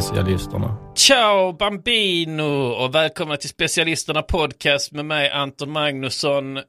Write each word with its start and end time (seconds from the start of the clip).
Specialisterna. 0.00 0.76
Ciao 0.94 1.52
Bambino 1.52 2.72
och 2.84 2.94
välkomna 2.94 3.36
till 3.36 3.48
Specialisterna 3.48 4.22
Podcast 4.22 4.92
med 4.92 5.04
mig 5.04 5.30
Anton 5.30 5.70
Magnusson. 5.70 6.56
Eh, 6.56 6.62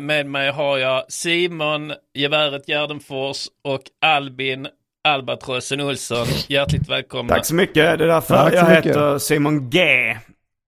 med 0.00 0.26
mig 0.26 0.50
har 0.50 0.78
jag 0.78 1.04
Simon 1.08 1.92
Geväret 2.14 2.66
Gärdenfors 2.68 3.46
och 3.64 3.80
Albin 4.04 4.66
Albatrossen 5.08 5.80
Olsson. 5.80 6.26
Hjärtligt 6.48 6.88
välkomna. 6.88 7.34
Tack 7.34 7.46
så 7.46 7.54
mycket. 7.54 7.74
Det 7.74 8.04
är 8.04 8.08
därför 8.08 8.34
Tack 8.34 8.54
jag 8.54 8.68
mycket. 8.68 8.86
heter 8.86 9.18
Simon 9.18 9.70
G. 9.70 9.80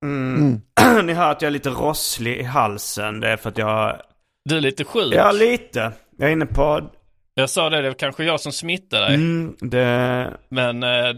Mm. 0.05 0.61
Ni 1.06 1.12
hör 1.12 1.31
att 1.31 1.43
jag 1.43 1.47
är 1.47 1.53
lite 1.53 1.71
rosslig 1.71 2.37
i 2.37 2.43
halsen. 2.43 3.21
Det 3.21 3.28
är 3.28 3.37
för 3.37 3.49
att 3.49 3.59
jag... 3.59 4.01
Du 4.45 4.56
är 4.56 4.61
lite 4.61 4.84
sjuk. 4.84 5.15
Ja, 5.15 5.33
lite. 5.33 5.93
Jag 6.19 6.28
är 6.28 6.33
inne 6.33 6.47
på... 6.47 6.91
Jag 7.34 7.50
sa 7.50 7.71
det, 7.71 7.83
det 7.83 7.88
var 7.88 7.94
kanske 7.94 8.25
jag 8.25 8.41
som 8.41 8.53
smittade 8.53 9.06
dig. 9.06 9.15
Mm, 9.15 9.56
det... 9.61 10.31
Men 10.49 10.83
eh, 10.83 11.15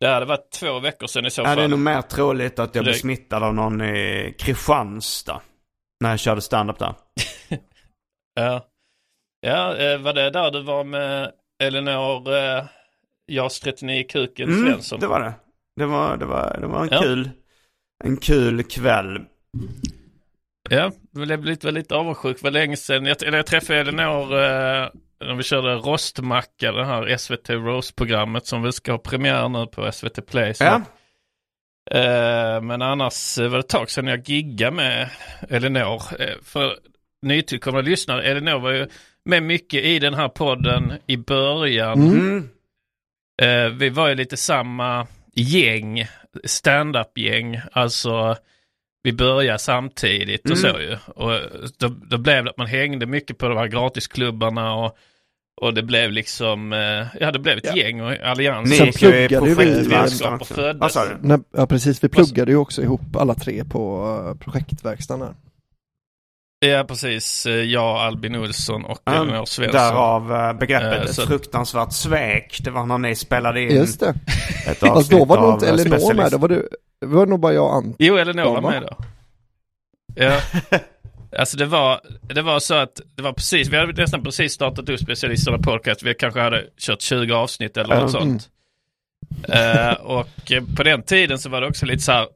det 0.00 0.06
hade 0.06 0.26
varit 0.26 0.50
två 0.50 0.78
veckor 0.80 1.06
sedan 1.06 1.26
i 1.26 1.30
så 1.30 1.40
Ja, 1.40 1.44
fall. 1.44 1.56
det 1.56 1.62
är 1.64 1.68
nog 1.68 1.78
mer 1.78 2.02
troligt 2.02 2.58
att 2.58 2.74
jag 2.74 2.84
blev 2.84 2.94
smittad 2.94 3.42
av 3.42 3.54
någon 3.54 3.80
i 3.80 4.34
Kristianstad. 4.38 5.40
När 6.00 6.10
jag 6.10 6.20
körde 6.20 6.40
stand-up 6.40 6.78
där. 6.78 6.94
Ja, 8.34 8.66
ja 9.40 9.76
eh, 9.76 9.98
var 9.98 10.12
det 10.12 10.30
där 10.30 10.50
du 10.50 10.62
var 10.62 10.84
med 10.84 11.32
Elinor 11.62 12.34
eh, 12.36 12.64
JAS 13.26 13.60
39 13.60 14.04
Kuken 14.08 14.48
Mm, 14.48 14.64
Svensson? 14.66 15.00
det 15.00 15.06
var 15.06 15.20
det. 15.20 15.32
Det 15.76 15.86
var, 15.86 16.16
det 16.16 16.24
var, 16.24 16.56
det 16.60 16.66
var 16.66 16.82
en 16.82 16.88
Ja. 16.92 17.00
kul... 17.02 17.30
En 18.04 18.16
kul 18.16 18.62
kväll. 18.62 19.18
Ja, 20.70 20.92
jag 21.12 21.26
blev 21.26 21.44
lite, 21.44 21.70
lite 21.70 21.94
avundsjuk. 21.94 22.36
Det 22.36 22.42
var 22.44 22.50
länge 22.50 22.76
sedan. 22.76 23.06
Jag, 23.06 23.22
eller 23.22 23.38
jag 23.38 23.46
träffade 23.46 23.78
Elinor 23.80 24.38
eh, 24.42 24.88
när 25.26 25.34
vi 25.34 25.42
körde 25.42 25.74
Rostmacka, 25.74 26.72
det 26.72 26.84
här 26.84 27.16
SVT 27.16 27.50
Roast-programmet 27.50 28.46
som 28.46 28.62
vi 28.62 28.72
ska 28.72 28.92
ha 28.92 28.98
premiär 28.98 29.48
nu 29.48 29.66
på 29.66 29.92
SVT 29.92 30.26
Play. 30.26 30.54
Så. 30.54 30.64
Ja. 30.64 30.82
Eh, 31.90 32.60
men 32.62 32.82
annars 32.82 33.38
var 33.38 33.50
det 33.50 33.58
ett 33.58 33.68
tag 33.68 33.90
sedan 33.90 34.06
jag 34.06 34.28
giggade 34.28 34.76
med 34.76 35.08
Elinor. 35.48 36.02
Eh, 36.18 36.34
för 36.42 36.76
nytillkomna 37.22 37.80
lyssnare, 37.80 38.22
Elinor 38.22 38.58
var 38.58 38.70
ju 38.70 38.88
med 39.24 39.42
mycket 39.42 39.84
i 39.84 39.98
den 39.98 40.14
här 40.14 40.28
podden 40.28 40.92
i 41.06 41.16
början. 41.16 42.00
Mm. 42.02 42.48
Eh, 43.42 43.68
vi 43.68 43.88
var 43.88 44.08
ju 44.08 44.14
lite 44.14 44.36
samma 44.36 45.06
gäng, 45.34 46.06
stand-up-gäng. 46.44 47.60
Alltså, 47.72 48.36
vi 49.02 49.12
började 49.12 49.58
samtidigt 49.58 50.50
och 50.50 50.56
Mm. 50.56 50.72
så 50.72 50.80
ju. 50.80 50.96
Och 51.06 51.40
då, 51.78 51.88
då 51.88 52.18
blev 52.18 52.44
det 52.44 52.50
att 52.50 52.58
man 52.58 52.66
hängde 52.66 53.06
mycket 53.06 53.38
på 53.38 53.48
de 53.48 53.58
här 53.58 53.66
gratisklubbarna 53.66 54.74
och, 54.74 54.98
och 55.64 55.74
det 55.74 55.82
blev 55.82 56.12
liksom, 56.12 56.72
eh, 56.72 57.06
ja 57.20 57.30
det 57.32 57.38
blev 57.38 57.58
ett 57.58 57.76
gäng 57.76 58.00
och 58.00 58.12
allians. 58.12 58.70
Ni 58.70 58.76
ju 58.86 58.92
pluggade 58.92 59.38
projektverkstan 59.54 60.32
vi- 60.38 60.42
också. 60.42 60.54
föddes. 60.54 60.96
Nej, 61.20 61.38
ja 61.56 61.66
precis, 61.66 62.04
vi 62.04 62.08
pluggade 62.08 62.50
ju 62.50 62.56
också 62.56 62.82
ihop 62.82 63.16
alla 63.16 63.34
tre 63.34 63.64
på 63.64 64.06
uh, 64.30 64.34
projektverkstaden 64.44 65.22
här. 65.26 65.34
Ja, 66.70 66.84
precis. 66.88 67.46
Eh, 67.46 67.52
Jag, 67.52 67.84
Albin 67.96 68.34
Olsson 68.36 68.84
och 68.84 68.98
Ja, 69.04 69.22
Elinor 69.22 69.44
Svensson. 69.44 69.80
Därav 69.80 70.32
eh, 70.34 70.52
begreppet 70.52 71.04
Eh, 71.04 71.12
så- 71.12 71.26
fruktansvärt 71.26 71.92
svek. 71.92 72.60
Det 72.64 72.70
var 72.70 72.86
när 72.86 72.98
ni 72.98 73.14
spelade 73.14 73.62
in 73.62 73.70
Just 73.76 74.00
det. 74.00 74.08
ett 74.08 74.68
Alltså 74.68 74.86
avsnitt 74.86 75.10
då 75.18 75.24
var 75.24 75.40
nog 75.40 75.54
inte 75.54 75.66
eh, 75.66 75.72
Elinor 75.72 76.14
med, 76.14 76.30
då 76.32 76.38
var 76.38 76.48
det, 76.48 76.62
det 77.00 77.06
var 77.06 77.26
nog 77.26 77.40
bara 77.40 77.52
jag 77.52 77.64
och 77.64 77.74
Ant. 77.74 77.96
Jo, 77.98 78.16
Elinor 78.16 78.44
var 78.44 78.54
Ja, 78.54 78.60
va? 78.60 78.70
med 78.70 78.82
då. 78.82 78.96
Ja. 80.14 80.40
Alltså 81.38 81.56
det 81.56 81.66
var, 81.66 82.00
det 82.22 82.42
var 82.42 82.60
så 82.60 82.74
att 82.74 83.00
det 83.16 83.22
var 83.22 83.32
precis, 83.32 83.68
vi 83.68 83.76
hade 83.76 83.92
nästan 84.02 84.22
precis 84.22 84.52
startat 84.52 84.88
upp 84.88 85.00
specialisterna 85.00 85.58
podcast. 85.58 86.02
Vi 86.02 86.14
kanske 86.14 86.40
hade 86.40 86.66
kört 86.78 87.00
20 87.02 87.34
avsnitt 87.34 87.76
eller 87.76 88.00
något 88.00 88.14
Mm. 88.14 88.22
sånt. 88.38 88.48
Eh, 89.48 89.92
och 89.92 90.28
på 90.76 90.82
den 90.82 91.02
tiden 91.02 91.38
så 91.38 91.48
var 91.48 91.60
det 91.60 91.66
också 91.66 91.86
lite 91.86 92.02
så 92.02 92.12
här, 92.12 92.26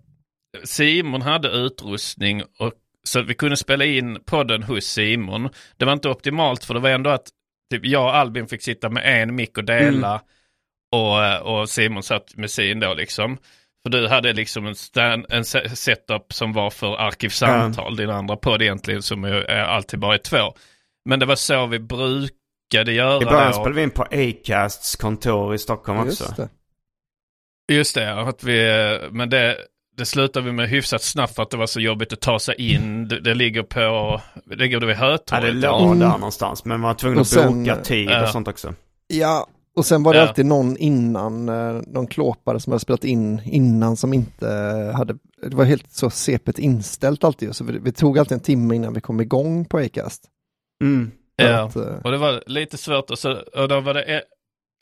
Simon 0.65 1.23
hade 1.23 1.49
utrustning 1.49 2.43
och 2.59 2.73
så 3.05 3.23
vi 3.23 3.35
kunde 3.35 3.57
spela 3.57 3.85
in 3.85 4.19
podden 4.27 4.63
hos 4.63 4.85
Simon. 4.85 5.49
Det 5.77 5.85
var 5.85 5.93
inte 5.93 6.09
optimalt 6.09 6.65
för 6.65 6.75
det 6.75 6.81
var 6.81 6.91
ändå 6.91 7.11
att 7.11 7.29
typ 7.71 7.87
jag 7.87 8.05
och 8.05 8.17
Albin 8.17 8.47
fick 8.49 8.63
sitta 8.63 8.89
med 8.89 9.23
en 9.23 9.35
mick 9.35 9.59
och 9.59 9.65
dela 9.65 10.23
och, 10.93 11.25
eh, 11.25 11.39
och 11.39 11.71
Simon 11.71 12.03
satt 12.03 12.37
med 12.37 12.51
sin 12.51 12.81
då 12.81 12.95
liksom. 12.95 13.39
För 13.93 14.01
du 14.01 14.09
hade 14.09 14.33
liksom 14.33 14.67
en, 14.67 14.75
stand, 14.75 15.27
en 15.29 15.45
se- 15.45 15.69
setup 15.77 16.33
som 16.33 16.53
var 16.53 16.71
för 16.71 16.97
arkivsamtal, 16.97 17.97
din 17.97 18.11
andra 18.11 18.37
podd 18.37 18.63
egentligen 18.63 19.03
som 19.03 19.25
är, 19.25 19.51
alltid 19.51 20.01
bara 20.01 20.15
är 20.15 20.19
två. 20.19 20.55
Men 21.05 21.19
det 21.21 21.27
var 21.27 21.37
så 21.37 21.67
vi 21.67 21.79
brukade 21.79 22.93
göra 22.93 23.23
I 23.23 23.25
början 23.25 23.53
spelade 23.55 23.75
vi 23.75 23.83
in 23.83 23.91
på 23.91 24.03
Acasts 24.03 24.97
kontor 24.97 25.55
i 25.55 25.59
Stockholm 25.59 25.99
också. 25.99 26.25
Just 26.25 26.37
det. 26.37 26.49
Just 27.73 27.95
det, 27.95 28.15
att 28.21 28.45
vi, 28.45 28.59
men 29.11 29.31
det, 29.31 29.57
det 29.97 30.07
slutade 30.07 30.47
vi 30.47 30.53
med 30.53 30.69
hyfsat 30.69 31.03
snabbt 31.03 31.35
för 31.35 31.43
att 31.43 31.51
det 31.51 31.57
var 31.57 31.67
så 31.67 31.81
jobbigt 31.81 32.13
att 32.13 32.21
ta 32.21 32.39
sig 32.39 32.55
in. 32.73 33.09
Det, 33.09 33.21
det 33.21 33.35
ligger 33.35 33.63
på, 33.63 34.21
det 34.45 34.57
ligger 34.57 34.81
vid 34.81 34.89
Ja, 34.89 34.95
det 34.95 34.95
Hötorget. 35.07 35.55
låg 35.55 35.83
Mm. 35.87 35.99
där 35.99 36.09
någonstans. 36.09 36.65
Men 36.65 36.81
man 36.81 36.89
var 36.89 36.95
tvungen 36.95 37.19
Och 37.19 37.23
att 37.23 37.29
sen, 37.29 37.65
boka 37.65 37.77
tid 37.77 38.11
ja. 38.11 38.23
och 38.23 38.29
sånt 38.29 38.49
också. 38.49 38.75
Ja, 39.07 39.47
och 39.79 39.87
sen 39.87 40.03
var 40.03 40.13
det 40.13 40.19
Ja. 40.21 40.29
alltid 40.29 40.47
någon 40.47 40.77
innan, 40.77 41.49
eh, 41.49 41.83
någon 41.87 42.07
klåpare 42.07 42.61
som 42.61 42.71
hade 42.73 42.81
spelat 42.81 43.05
in 43.05 43.41
innan 43.45 43.97
som 43.97 44.13
inte 44.15 44.49
hade, 44.97 45.15
det 45.43 45.57
var 45.57 45.65
helt 45.65 45.93
så 45.93 46.11
sepet 46.11 46.59
inställt 46.59 47.25
alltid. 47.25 47.57
Så 47.57 47.65
vi, 47.65 47.79
vi 47.79 47.93
tog 47.93 48.19
alltid 48.19 48.33
en 48.35 48.41
timme 48.41 48.75
innan 48.75 48.95
vi 48.95 49.01
kom 49.01 49.21
igång 49.21 49.65
på 49.65 49.79
Acast. 49.79 50.25
Mm. 50.83 51.11
Ja. 51.37 51.63
att, 51.65 51.77
eh, 51.77 51.83
Och 52.05 52.11
det 52.11 52.19
var 52.19 52.43
lite 52.47 52.79
svårt 52.79 53.11
och, 53.11 53.19
så, 53.19 53.33
och 53.33 53.69
då 53.69 53.81
var 53.81 53.95
det 53.95 54.03
en, 54.03 54.21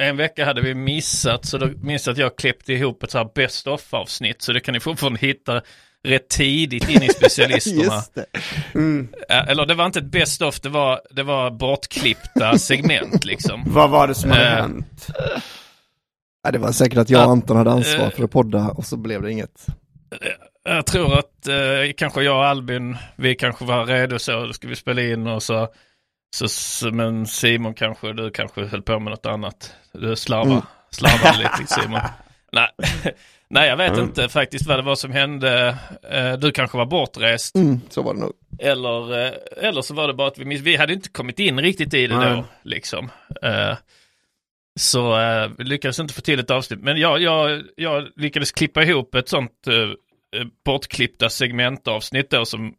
en 0.03 0.17
vecka 0.17 0.45
hade 0.45 0.61
vi 0.61 0.75
missat 0.75 1.45
så 1.47 1.59
då 1.59 1.69
minns 1.83 2.07
jag 2.07 2.13
att 2.13 2.19
jag 2.19 2.37
klippte 2.37 2.73
ihop 2.73 3.03
ett 3.03 3.11
så 3.11 3.19
här 3.19 3.31
best 3.35 3.67
of 3.67 3.95
avsnitt 3.95 4.43
så 4.43 4.53
det 4.53 4.61
kan 4.61 4.73
ni 4.75 4.81
fortfarande 4.81 5.19
hitta 5.19 5.63
rätt 6.07 6.29
tidigt 6.29 6.89
in 6.89 7.03
i 7.03 7.09
specialisterna. 7.09 8.03
Det. 8.15 8.27
Mm. 8.75 9.09
Eh, 9.29 9.49
Eller 9.49 9.67
det 9.67 9.75
var 9.75 9.87
inte 9.87 9.99
ett 9.99 10.11
best 10.11 10.43
of, 10.43 10.61
det 10.61 10.69
var, 10.69 11.01
det 11.11 11.23
var 11.23 11.51
bortklippta 11.51 12.59
segment 12.59 13.25
liksom. 13.25 13.63
Vad 13.67 13.91
var 13.91 14.09
det 14.09 14.15
som 14.15 14.31
hade 14.31 14.47
Eh. 14.47 14.57
hänt? 14.57 15.07
Ja, 16.43 16.51
det 16.51 16.59
var 16.59 16.73
säkert 16.73 16.99
att 16.99 17.11
jag 17.11 17.25
och 17.27 17.31
Anton 17.33 17.57
hade 17.57 17.71
ansvar 17.71 18.05
eh, 18.05 18.11
för 18.11 18.25
att 18.25 18.31
podda 18.31 18.69
och 18.69 18.85
så 18.85 18.97
blev 18.97 19.23
det 19.23 19.33
inget. 19.33 19.67
Jag 20.65 20.87
tror 20.87 21.19
att 21.19 21.47
eh, 21.49 21.93
kanske 21.97 22.23
jag 22.23 22.37
och 22.37 22.45
Albin, 22.47 22.97
vi 23.17 23.35
kanske 23.35 23.65
var 23.65 23.87
redo 23.87 24.19
så, 24.19 24.47
då 24.47 24.53
ska 24.53 24.69
vi 24.69 24.77
spela 24.77 25.03
in 25.03 25.27
och 25.27 25.43
så, 25.43 25.69
så, 26.37 26.49
så 26.49 26.91
men 26.91 27.27
Simon 27.27 27.75
kanske, 27.75 28.13
du 28.13 28.31
kanske 28.31 28.65
höll 28.67 28.83
på 28.83 28.99
med 29.01 29.11
något 29.11 29.27
annat. 29.27 29.73
Du 29.93 30.17
slarvar, 30.17 30.63
Mm. 31.25 31.39
lite 31.39 31.75
Simon. 31.75 32.01
Nej. 32.53 32.69
Nej, 33.51 33.69
jag 33.69 33.77
vet 33.77 33.93
Mm. 33.93 34.05
inte 34.05 34.29
faktiskt 34.29 34.67
vad 34.67 34.79
det 34.79 34.83
var 34.83 34.95
som 34.95 35.13
hände. 35.13 35.77
Eh, 36.11 36.33
Du 36.33 36.53
kanske 36.53 36.77
var 36.79 36.87
bortrest. 36.87 37.57
Mm, 37.57 37.81
så 37.89 38.03
var 38.03 38.15
det 38.15 38.21
nog. 38.21 38.33
Eller, 38.59 39.27
eh, 39.27 39.33
eller 39.69 39.83
så 39.83 39.95
var 39.95 40.09
det 40.09 40.15
bara 40.15 40.29
att 40.29 40.39
vi, 40.39 40.45
miss- 40.45 40.61
vi 40.63 40.77
hade 40.77 40.93
inte 40.93 41.09
kommit 41.09 41.39
in 41.39 41.61
riktigt 41.61 41.95
i 41.95 42.07
det 42.07 42.19
Nej. 42.19 42.31
då. 42.37 42.45
Liksom. 42.63 43.11
Eh, 43.43 43.77
Så 44.79 45.17
vi 45.59 45.65
lyckades 45.65 45.99
inte 45.99 46.15
få 46.15 46.21
till 46.21 46.41
ett 46.41 46.51
avsnitt. 46.51 46.81
Men 46.81 47.01
jag, 47.01 47.21
jag, 47.23 47.63
jag 47.77 48.09
lyckades 48.17 48.53
klippa 48.53 48.83
ihop 48.83 49.15
ett 49.15 49.29
sånt 49.29 49.53
bortklippta 50.65 51.29
segmentavsnitt 51.31 52.31
då 52.31 52.45
som 52.45 52.75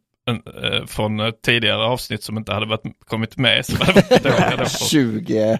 från 0.86 1.20
eh, 1.20 1.30
tidigare 1.30 1.84
avsnitt 1.84 2.22
som 2.22 2.38
inte 2.38 2.52
hade 2.52 2.66
varit, 2.66 2.82
kommit 3.06 3.36
med. 3.36 3.66
Som 3.66 3.76
hade 3.80 3.92
varit 3.92 4.22
dåliga 4.22 4.50
då 4.50 4.64
på. 4.64 4.68
20 4.68 5.58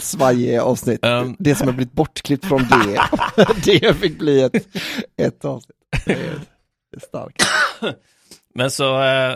svajiga 0.00 0.62
avsnitt. 0.62 1.06
Um. 1.06 1.36
Det 1.38 1.54
som 1.54 1.68
har 1.68 1.74
blivit 1.74 1.92
bortklippt 1.92 2.44
från 2.44 2.62
det, 2.62 3.00
det 3.80 3.96
fick 3.96 4.18
bli 4.18 4.42
ett, 4.42 4.66
ett 5.16 5.44
avsnitt. 5.44 5.76
Det 6.06 6.12
är, 6.96 7.00
starkt. 7.00 7.46
Men 8.54 8.70
så, 8.70 9.02
eh, 9.02 9.34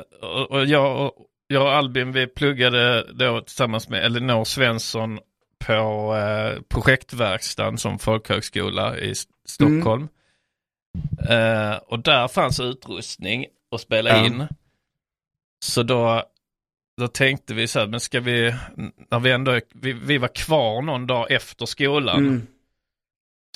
och, 0.50 0.66
jag, 0.66 1.10
jag 1.46 1.62
och 1.62 1.72
Albin 1.72 2.12
vi 2.12 2.26
pluggade 2.26 3.12
då 3.12 3.40
tillsammans 3.40 3.88
med 3.88 4.04
Elinor 4.04 4.44
Svensson 4.44 5.18
på 5.66 6.14
eh, 6.16 6.62
projektverkstan 6.68 7.78
som 7.78 7.98
folkhögskola 7.98 8.98
i 8.98 9.14
Stockholm. 9.48 10.08
Eh, 11.28 11.76
och 11.86 11.98
där 11.98 12.28
fanns 12.28 12.60
utrustning 12.60 13.46
att 13.74 13.80
spela 13.80 14.10
Ja. 14.10 14.26
in. 14.26 14.46
Så 15.64 15.82
då, 15.82 16.22
då 16.96 17.08
tänkte 17.08 17.54
vi 17.54 17.66
så 17.66 17.78
här, 17.78 17.86
men 17.86 18.00
ska 18.00 18.20
vi, 18.20 18.54
när 19.10 19.18
vi 19.20 19.30
ändå, 19.30 19.60
vi, 19.74 19.92
vi 19.92 20.18
var 20.18 20.28
kvar 20.28 20.82
någon 20.82 21.06
dag 21.06 21.30
efter 21.30 21.66
skolan. 21.66 22.18
Mm. 22.18 22.46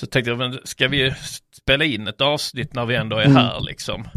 Så 0.01 0.07
tänkte 0.07 0.31
jag, 0.31 0.37
men 0.37 0.59
ska 0.63 0.87
vi 0.87 1.13
spela 1.51 1.85
in 1.85 2.07
ett 2.07 2.21
avsnitt 2.21 2.73
när 2.73 2.85
vi 2.85 2.95
ändå 2.95 3.17
är 3.17 3.25
Mm. 3.25 3.35
här 3.37 3.59
liksom? 3.61 4.07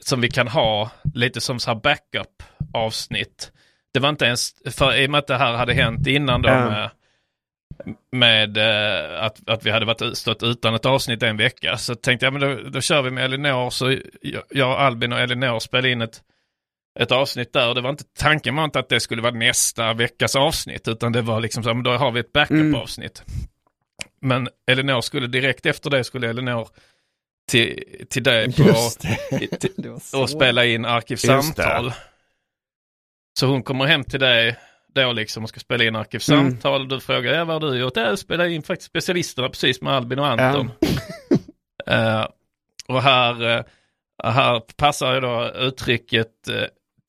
Som 0.00 0.20
vi 0.20 0.30
kan 0.30 0.48
ha 0.48 0.90
lite 1.14 1.40
som 1.40 1.60
så 1.60 1.70
här 1.70 1.80
backup 1.80 2.42
avsnitt. 2.74 3.52
Det 3.92 4.00
var 4.00 4.08
inte 4.08 4.24
ens, 4.24 4.54
för 4.76 4.96
i 4.96 5.06
och 5.06 5.10
med 5.10 5.18
att 5.18 5.26
det 5.26 5.36
här 5.38 5.52
hade 5.52 5.74
hänt 5.74 6.06
innan 6.06 6.42
då 6.42 6.48
med, 6.48 6.90
med 8.12 8.56
eh, 8.56 9.22
att, 9.22 9.48
att 9.48 9.66
vi 9.66 9.70
hade 9.70 9.86
varit, 9.86 10.18
stått 10.18 10.42
utan 10.42 10.74
ett 10.74 10.86
avsnitt 10.86 11.22
en 11.22 11.36
vecka. 11.36 11.76
Så 11.76 11.94
tänkte 11.94 12.26
jag, 12.26 12.32
men 12.32 12.42
då, 12.42 12.70
då 12.70 12.80
kör 12.80 13.02
vi 13.02 13.10
med 13.10 13.24
Elinor. 13.24 13.70
Så 13.70 13.96
jag, 14.50 14.70
Albin 14.70 15.12
och 15.12 15.20
Elinor 15.20 15.58
spelade 15.58 15.90
in 15.90 16.00
ett, 16.02 16.22
ett 17.00 17.12
avsnitt 17.12 17.52
där. 17.52 17.68
Och 17.68 17.74
det 17.74 17.80
var 17.80 17.90
inte, 17.90 18.04
tanken 18.18 18.56
var 18.56 18.64
inte 18.64 18.78
att 18.78 18.88
det 18.88 19.00
skulle 19.00 19.22
vara 19.22 19.34
nästa 19.34 19.92
veckas 19.92 20.36
avsnitt. 20.36 20.88
Utan 20.88 21.12
det 21.12 21.22
var 21.22 21.40
liksom 21.40 21.62
så, 21.62 21.74
men 21.74 21.82
då 21.82 21.90
har 21.90 22.10
vi 22.10 22.20
ett 22.20 22.32
backup-avsnitt. 22.32 23.22
Men 24.20 24.48
Elinor 24.70 25.00
skulle 25.00 25.26
direkt 25.26 25.66
efter 25.66 25.90
det 25.90 26.04
skulle 26.04 26.30
Elinor 26.30 26.68
till, 27.50 27.84
till 28.10 28.22
dig 28.22 28.52
på, 28.52 28.62
Just 28.62 29.00
det. 29.00 29.46
till, 29.60 29.70
det 29.76 29.88
var 29.88 29.98
så. 29.98 30.22
och 30.22 30.30
spela 30.30 30.64
in 30.64 30.84
Arkivsamtal. 30.84 31.92
Så 33.38 33.46
hon 33.46 33.62
kommer 33.62 33.84
hem 33.84 34.04
till 34.04 34.20
dig 34.20 34.56
då 34.94 35.12
liksom 35.12 35.42
och 35.42 35.48
ska 35.48 35.60
spela 35.60 35.84
in 35.84 35.96
Arkivsamtal. 35.96 36.88
Du 36.88 37.00
frågar, 37.00 37.32
ja 37.32 37.44
vad 37.44 37.62
har 37.62 37.70
du 37.70 37.78
gjort? 37.78 37.96
Jag 37.96 38.18
spelar 38.18 38.46
in 38.46 38.62
faktiskt 38.62 38.90
specialisterna 38.90 39.48
precis 39.48 39.82
med 39.82 39.92
Albin 39.92 40.18
och 40.18 40.26
Anton. 40.26 40.70
Eh, 41.86 42.26
och 42.88 43.02
här, 43.02 43.56
eh, 43.56 43.64
här 44.24 44.60
passar 44.76 45.14
ju 45.14 45.20
då 45.20 45.50
uttrycket 45.54 46.48
eh, 46.48 46.64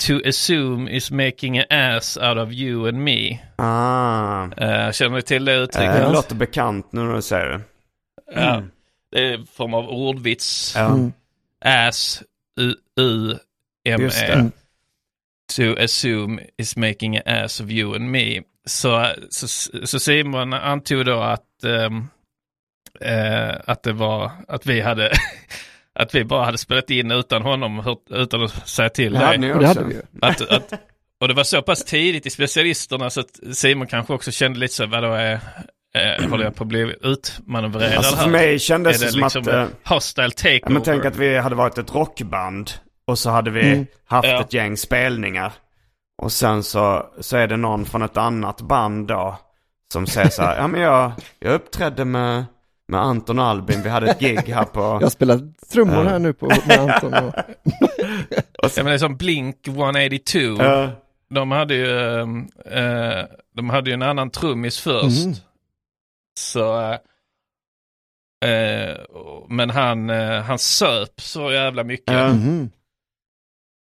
To 0.07 0.21
assume 0.25 0.91
is 0.91 1.11
making 1.11 1.59
an 1.59 1.65
ass 1.69 2.17
out 2.17 2.37
of 2.37 2.51
you 2.51 2.87
and 2.87 2.97
me. 3.03 3.39
Ah. 3.57 4.43
Uh, 4.43 4.91
känner 4.91 5.15
du 5.15 5.21
till 5.21 5.45
det 5.45 5.55
uttrycket? 5.55 5.93
Det 5.93 6.11
låter 6.11 6.35
bekant 6.35 6.91
nu 6.91 7.01
när 7.01 7.15
du 7.15 7.21
säger 7.21 7.49
det. 7.49 7.61
Ja, 8.35 8.63
det 9.11 9.19
är 9.19 9.33
en 9.33 9.45
form 9.45 9.73
av 9.73 9.89
ordvits. 9.89 10.73
Ja. 10.75 10.85
Mm. 10.85 11.13
Ass, 11.65 12.23
U, 12.59 12.75
U, 12.99 13.37
M, 13.85 14.01
Just 14.01 14.23
E. 14.23 14.49
To 15.55 15.75
assume 15.83 16.39
is 16.57 16.77
making 16.77 17.17
an 17.17 17.23
ass 17.25 17.61
of 17.61 17.69
you 17.69 17.95
and 17.95 18.11
me. 18.11 18.41
Så, 18.65 19.07
så, 19.29 19.47
så 19.87 19.99
Simon 19.99 20.53
antog 20.53 21.05
då 21.05 21.19
att, 21.19 21.63
ehm, 21.63 22.07
eh, 23.01 23.55
att 23.67 23.83
det 23.83 23.93
var, 23.93 24.31
att 24.47 24.65
vi 24.65 24.81
hade, 24.81 25.11
att 25.99 26.15
vi 26.15 26.23
bara 26.25 26.45
hade 26.45 26.57
spelat 26.57 26.89
in 26.89 27.11
utan 27.11 27.41
honom, 27.41 27.97
utan 28.09 28.43
att 28.43 28.69
säga 28.69 28.89
till 28.89 29.13
Det 29.13 29.19
dig. 29.19 29.35
Och 29.35 29.41
det 29.41 29.53
också. 29.53 29.67
hade 29.67 29.83
vi 29.83 29.93
ju. 29.93 30.01
Att, 30.21 30.41
att, 30.51 30.73
och 31.21 31.27
det 31.27 31.33
var 31.33 31.43
så 31.43 31.61
pass 31.61 31.83
tidigt 31.85 32.25
i 32.25 32.29
specialisterna 32.29 33.09
så 33.09 33.19
att 33.19 33.39
Simon 33.57 33.87
kanske 33.87 34.13
också 34.13 34.31
kände 34.31 34.59
lite 34.59 34.73
så, 34.73 34.85
vadå 34.85 35.13
är, 35.13 35.39
eh, 35.95 36.29
håller 36.29 36.43
jag 36.43 36.55
på 36.55 36.63
att 36.63 36.67
bli 36.67 36.95
utmanövrerad 37.01 37.93
Alltså 37.93 38.15
här? 38.15 38.23
för 38.23 38.31
mig 38.31 38.59
kändes 38.59 38.99
det 38.99 39.05
det 39.05 39.11
som 39.11 39.21
liksom 39.21 39.41
att... 39.41 39.47
eh, 39.47 39.65
hostile 39.83 40.25
Ja, 40.27 40.31
takeover? 40.31 40.69
men 40.73 40.81
tänk 40.83 41.05
att 41.05 41.15
vi 41.15 41.37
hade 41.37 41.55
varit 41.55 41.77
ett 41.77 41.93
rockband 41.95 42.71
och 43.05 43.19
så 43.19 43.29
hade 43.29 43.51
vi 43.51 43.71
Mm. 43.73 43.85
haft 44.05 44.27
Ja. 44.27 44.41
ett 44.41 44.53
gäng 44.53 44.77
spelningar. 44.77 45.53
Och 46.21 46.31
sen 46.31 46.63
så, 46.63 47.05
så 47.19 47.37
är 47.37 47.47
det 47.47 47.57
någon 47.57 47.85
från 47.85 48.01
ett 48.01 48.17
annat 48.17 48.61
band 48.61 49.07
då 49.07 49.37
som 49.93 50.07
säger 50.07 50.29
så 50.29 50.41
här, 50.41 50.57
ja 50.61 50.67
men 50.67 50.81
jag, 50.81 51.11
jag 51.39 51.53
uppträdde 51.53 52.05
med, 52.05 52.45
med 52.87 52.99
Anton 53.01 53.39
och 53.39 53.45
Albin, 53.45 53.81
vi 53.83 53.89
hade 53.89 54.11
ett 54.11 54.19
gig 54.19 54.37
här 54.53 54.63
på... 54.65 54.79
Jag 55.01 55.11
spelar 55.11 55.39
trummor 55.71 56.03
här 56.03 56.19
nu 56.19 56.33
på, 56.33 56.45
med 56.67 56.79
Anton 56.79 57.13
och 57.13 57.33
Ja, 58.63 58.69
men 58.77 58.85
det 58.85 58.93
är 58.93 58.97
som 58.97 59.17
Blink 59.17 59.67
182. 59.67 60.63
Ja. 60.63 60.89
De 61.29 61.51
hade 61.51 61.73
ju, 61.75 62.19
eh, 62.65 63.25
de 63.55 63.69
hade 63.69 63.89
ju 63.89 63.93
en 63.93 64.01
annan 64.01 64.29
trummis 64.29 64.79
först. 64.79 65.25
Mhm. 65.25 65.35
Så, 66.39 66.81
eh, 66.81 68.49
eh, 68.51 68.97
men 69.49 69.69
han, 69.69 70.09
eh, 70.09 70.41
han 70.41 70.59
söp 70.59 71.21
så 71.21 71.51
jävla 71.51 71.83
mycket. 71.83 72.13
Ja. 72.13 72.33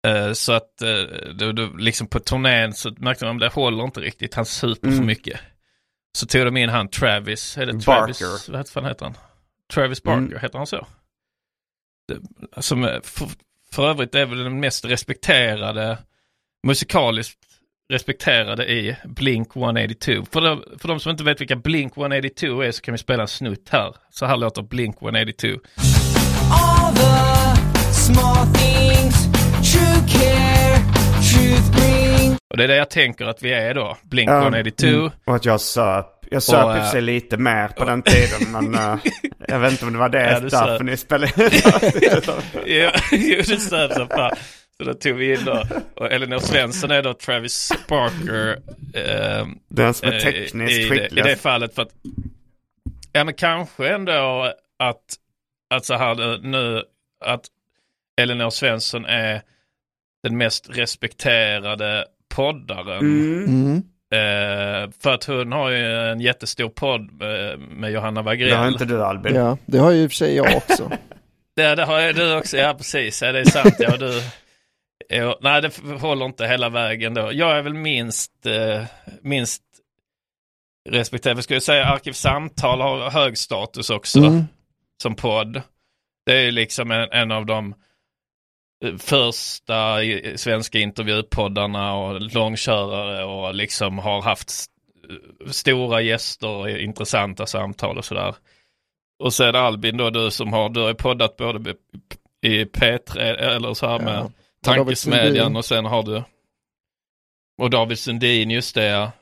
Eh, 0.09 0.33
så 0.33 0.53
att 0.53 0.83
eh, 0.83 1.03
då, 1.35 1.53
då, 1.53 1.67
liksom 1.79 2.07
på 2.07 2.21
turnén 2.21 2.73
så 2.75 2.95
märkte 2.99 3.25
man 3.25 3.35
att 3.37 3.41
det 3.41 3.49
håller 3.61 3.85
inte 3.85 4.01
riktigt. 4.01 4.35
Han 4.35 4.47
super 4.47 4.89
för 4.89 4.95
Mm. 4.95 5.07
mycket. 5.07 5.41
Så 6.19 6.27
tog 6.27 6.45
de 6.45 6.57
in 6.57 6.69
han 6.69 6.89
Travis, 6.89 7.59
är 7.59 7.67
det 7.67 7.73
Barker. 7.73 8.15
Travis, 8.15 8.49
vad 8.49 8.69
fan 8.69 8.85
heter 8.85 9.05
han? 9.05 9.15
Travis 9.73 10.03
Barker, 10.03 10.21
Mm. 10.27 10.39
heter 10.41 10.59
han 10.59 10.67
så? 10.67 10.87
Det, 12.09 12.63
som 12.63 12.85
är- 12.85 13.01
för, 13.05 13.29
för 13.73 13.91
övrigt 13.91 14.15
är 14.15 14.27
väl 14.27 14.39
den 14.45 14.61
mest 14.61 14.85
respekterade, 14.85 15.99
musikaliskt 16.67 17.39
respekterade 17.93 18.67
i 18.73 18.97
Blink 19.05 19.57
182. 19.57 20.25
För 20.33 20.41
de, 20.41 20.65
för 20.79 20.89
de 20.89 21.01
som 21.01 21.11
inte 21.11 21.25
vet 21.25 21.41
vilka 21.41 21.57
Blink 21.57 21.97
182 21.97 22.61
är 22.63 22.71
så 22.73 22.81
kan 22.83 22.93
vi 22.93 22.99
spela 22.99 23.23
en 23.23 23.29
snutt 23.29 23.69
här. 23.69 23.95
Så 24.11 24.27
här 24.27 24.37
låter 24.37 24.63
Blink 24.63 24.97
182. 25.03 25.49
all 26.51 26.95
the 26.95 27.93
small 27.95 28.47
things 28.55 29.28
Och 32.51 32.57
det 32.57 32.65
är 32.65 32.69
det 32.69 32.77
jag 32.77 32.91
tänker 32.91 33.27
att 33.27 33.43
vi 33.43 33.53
är 33.53 33.75
då, 33.75 33.97
Blink 34.03 34.31
Ja. 34.31 34.43
182. 34.43 34.87
Mm. 34.89 35.11
Och 35.27 35.37
att 35.37 35.45
jag 35.45 35.61
söp. 35.61 36.07
Jag 36.31 36.43
söp 36.43 36.65
Och, 36.65 36.71
i 36.71 36.73
och 36.73 36.77
för 36.77 36.81
eh, 36.85 36.91
sig 36.91 37.01
lite 37.03 37.37
mer 37.37 37.69
på 37.69 37.85
den 37.85 38.03
tiden 38.03 38.53
men 38.53 38.75
eh, 38.93 38.97
jag 39.49 39.59
vet 39.59 39.73
inte 39.73 39.85
om 39.87 39.93
det 39.93 39.99
var 39.99 40.09
det 40.09 40.31
Ja, 40.33 40.41
du 40.41 40.49
därför 40.49 40.85
ni 40.85 40.97
spelade 40.97 41.33
Ja, 42.67 42.93
jo, 43.13 43.37
det 43.49 43.61
söp 43.61 43.93
som 43.93 44.09
fan. 44.09 44.37
Så 44.77 44.85
då 44.85 44.95
tog 44.95 45.17
vi 45.17 45.33
in 45.35 45.45
då, 45.45 45.65
och 45.97 46.13
Elinor 46.13 46.39
Svensson 46.39 46.91
är 46.91 47.03
då 47.03 47.15
Travis 47.15 47.73
Barker. 47.89 48.59
ehm, 48.95 49.59
Den 49.69 49.95
som 49.95 50.09
är 50.09 50.13
eh, 50.15 50.21
tekniskt 50.21 50.55
i, 50.55 50.59
det, 50.79 50.85
I 50.85 50.89
skickligast. 50.91 51.31
det 51.31 51.37
fallet 51.37 51.75
för 51.75 51.83
att, 51.83 51.93
ja 53.13 53.25
men 53.25 53.35
kanske 53.35 53.89
ändå 53.95 54.53
att, 54.79 55.03
att 55.75 55.85
så 55.85 55.95
här 55.95 56.15
nu- 56.15 56.41
nu, 56.43 56.83
att 57.25 57.45
Elinor 58.21 58.51
Svensson 58.51 59.05
är 59.05 59.43
den 60.23 60.37
mest 60.37 60.71
respekterade 60.71 62.05
poddaren. 62.35 62.99
Mm. 63.01 63.45
Mm. 63.45 63.77
Eh, 64.13 64.91
för 65.03 65.15
att 65.15 65.25
hon 65.25 65.53
har 65.53 65.71
ju 65.71 66.11
en 66.11 66.21
jättestor 66.21 66.69
podd 66.69 67.23
eh, 67.23 67.59
med 67.59 67.91
Johanna 67.93 68.23
Wagrell. 68.23 68.51
Det 68.51 68.57
har 68.57 68.69
inte 68.69 68.85
du 68.85 69.05
Albin. 69.05 69.35
Ja, 69.35 69.59
det 69.67 69.79
har 69.79 69.91
ju 69.91 70.03
i 70.03 70.07
och 70.07 70.11
för 70.11 70.17
sig 70.17 70.37
jag 70.37 70.57
också. 70.57 70.91
Det, 71.57 71.75
det 71.75 71.85
har 71.85 72.01
ju 72.01 72.13
du 72.13 72.37
också, 72.37 72.57
ja 72.57 72.75
precis, 72.75 73.23
ja, 73.23 73.33
det 73.33 73.41
är 73.41 73.45
sant. 73.45 73.75
Ja, 73.79 73.97
du, 73.97 74.23
ja, 75.09 75.39
nej, 75.41 75.63
det 75.63 75.79
håller 76.01 76.27
inte 76.27 76.47
hela 76.47 76.69
vägen 76.69 77.15
då. 77.15 77.31
Jag 77.33 77.59
är 77.59 77.63
väl 77.63 77.75
minst, 77.75 78.47
eh, 78.47 78.85
minst 79.23 79.63
respekterad. 80.91 81.37
Vi 81.37 81.43
ska 81.43 81.55
ju 81.55 81.61
säga 81.61 81.85
Arkivsamtal 81.85 82.81
har 82.81 83.11
hög 83.11 83.39
status 83.39 83.91
också 83.91 84.19
Mm. 84.19 84.45
som 85.03 85.15
podd. 85.15 85.63
Det 86.27 86.37
är 86.37 86.41
ju 86.43 86.51
liksom 86.51 86.91
en, 86.91 87.09
en 87.13 87.33
av 87.33 87.47
de 87.47 87.75
första 88.99 90.03
i- 90.03 90.39
svenska 90.39 90.79
intervjupoddarna 90.79 91.95
och 91.95 92.21
långkörare 92.21 93.25
och 93.25 93.55
liksom 93.55 93.99
har 93.99 94.23
haft 94.23 94.51
stora 95.51 96.01
gäster, 96.01 96.79
intressanta 96.79 97.47
samtal 97.47 97.99
och 97.99 98.05
sådär. 98.05 98.35
Och 99.25 99.33
sen 99.33 99.55
Albin 99.57 99.97
då, 99.97 100.11
du 100.11 100.31
som 100.31 100.53
har, 100.53 100.69
du 100.69 100.81
har 100.81 100.95
poddat 100.95 101.37
både 101.37 101.75
i 102.47 102.65
P3 102.65 103.19
eller 103.21 103.75
så 103.75 103.87
här 103.87 103.99
med 103.99 104.15
Ja. 104.15 104.31
Tankesmedjan 104.65 105.35
Sundin. 105.37 105.57
och 105.57 105.65
sen 105.65 105.85
har 105.85 106.03
du 106.03 106.23
och 107.63 107.71
David 107.71 107.99
Sundin, 107.99 108.51
just 108.51 108.75
det 108.75 108.85
ja. 108.85 109.13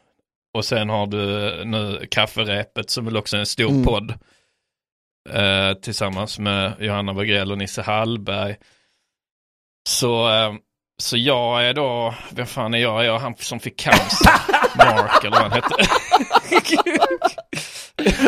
Och 0.55 0.65
sen 0.65 0.89
har 0.89 1.07
du 1.07 1.19
nu 1.65 2.07
Kafferepet 2.11 2.91
som 2.91 3.05
väl 3.05 3.17
också 3.17 3.37
är 3.37 3.41
en 3.41 3.47
stor 3.47 3.71
Mm. 3.71 3.85
podd. 3.85 4.15
Eh, 5.31 5.73
tillsammans 5.75 6.39
med 6.39 6.73
Johanna 6.81 7.13
Wagrell 7.13 7.53
och 7.53 7.59
Nisse 7.59 7.83
Hallberg. 7.83 8.57
Så, 9.87 10.29
eh, 10.29 10.55
så 11.03 11.17
jag 11.17 11.69
är 11.69 11.75
då, 11.75 12.15
vem 12.31 12.47
fan 12.47 12.75
är 12.75 12.79
jag? 12.79 13.01
Är 13.01 13.05
jag 13.05 13.19
han 13.19 13.35
som 13.37 13.61
fick 13.61 13.79
cancer? 13.79 14.31
Mark 14.79 15.25
eller 15.25 15.31
vad 15.41 15.43
han 15.43 15.53
hette. 15.53 15.75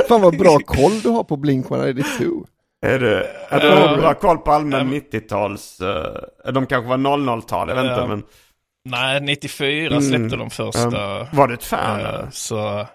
Fan 0.08 0.20
vad 0.22 0.38
bra 0.38 0.58
koll 0.58 1.00
du 1.00 1.08
har 1.08 1.24
på 1.24 1.36
Blink-182. 1.36 2.46
Är 2.86 2.98
det, 2.98 3.24
är 3.48 3.64
Ja. 3.66 3.90
det 3.90 3.96
bra 4.00 4.14
koll 4.14 4.38
på 4.38 4.52
allmän 4.52 4.92
Ja. 4.92 5.00
90-tals... 5.18 5.80
eh, 5.80 6.52
de 6.52 6.66
kanske 6.66 6.88
var 6.88 6.96
00-tal, 6.96 7.68
jag 7.68 7.76
vet 7.76 7.84
inte 7.90 8.06
men... 8.06 8.22
Nej, 8.84 9.20
94 9.20 9.86
Mm. 9.96 10.02
släppte 10.02 10.36
de 10.36 10.50
första. 10.50 10.92
Ja. 10.92 11.26
Var 11.32 11.48
du 11.48 11.54
ett 11.54 11.64
fan 11.64 12.00
Eh, 12.00 12.06
eller? 12.08 12.28
så... 12.30 12.86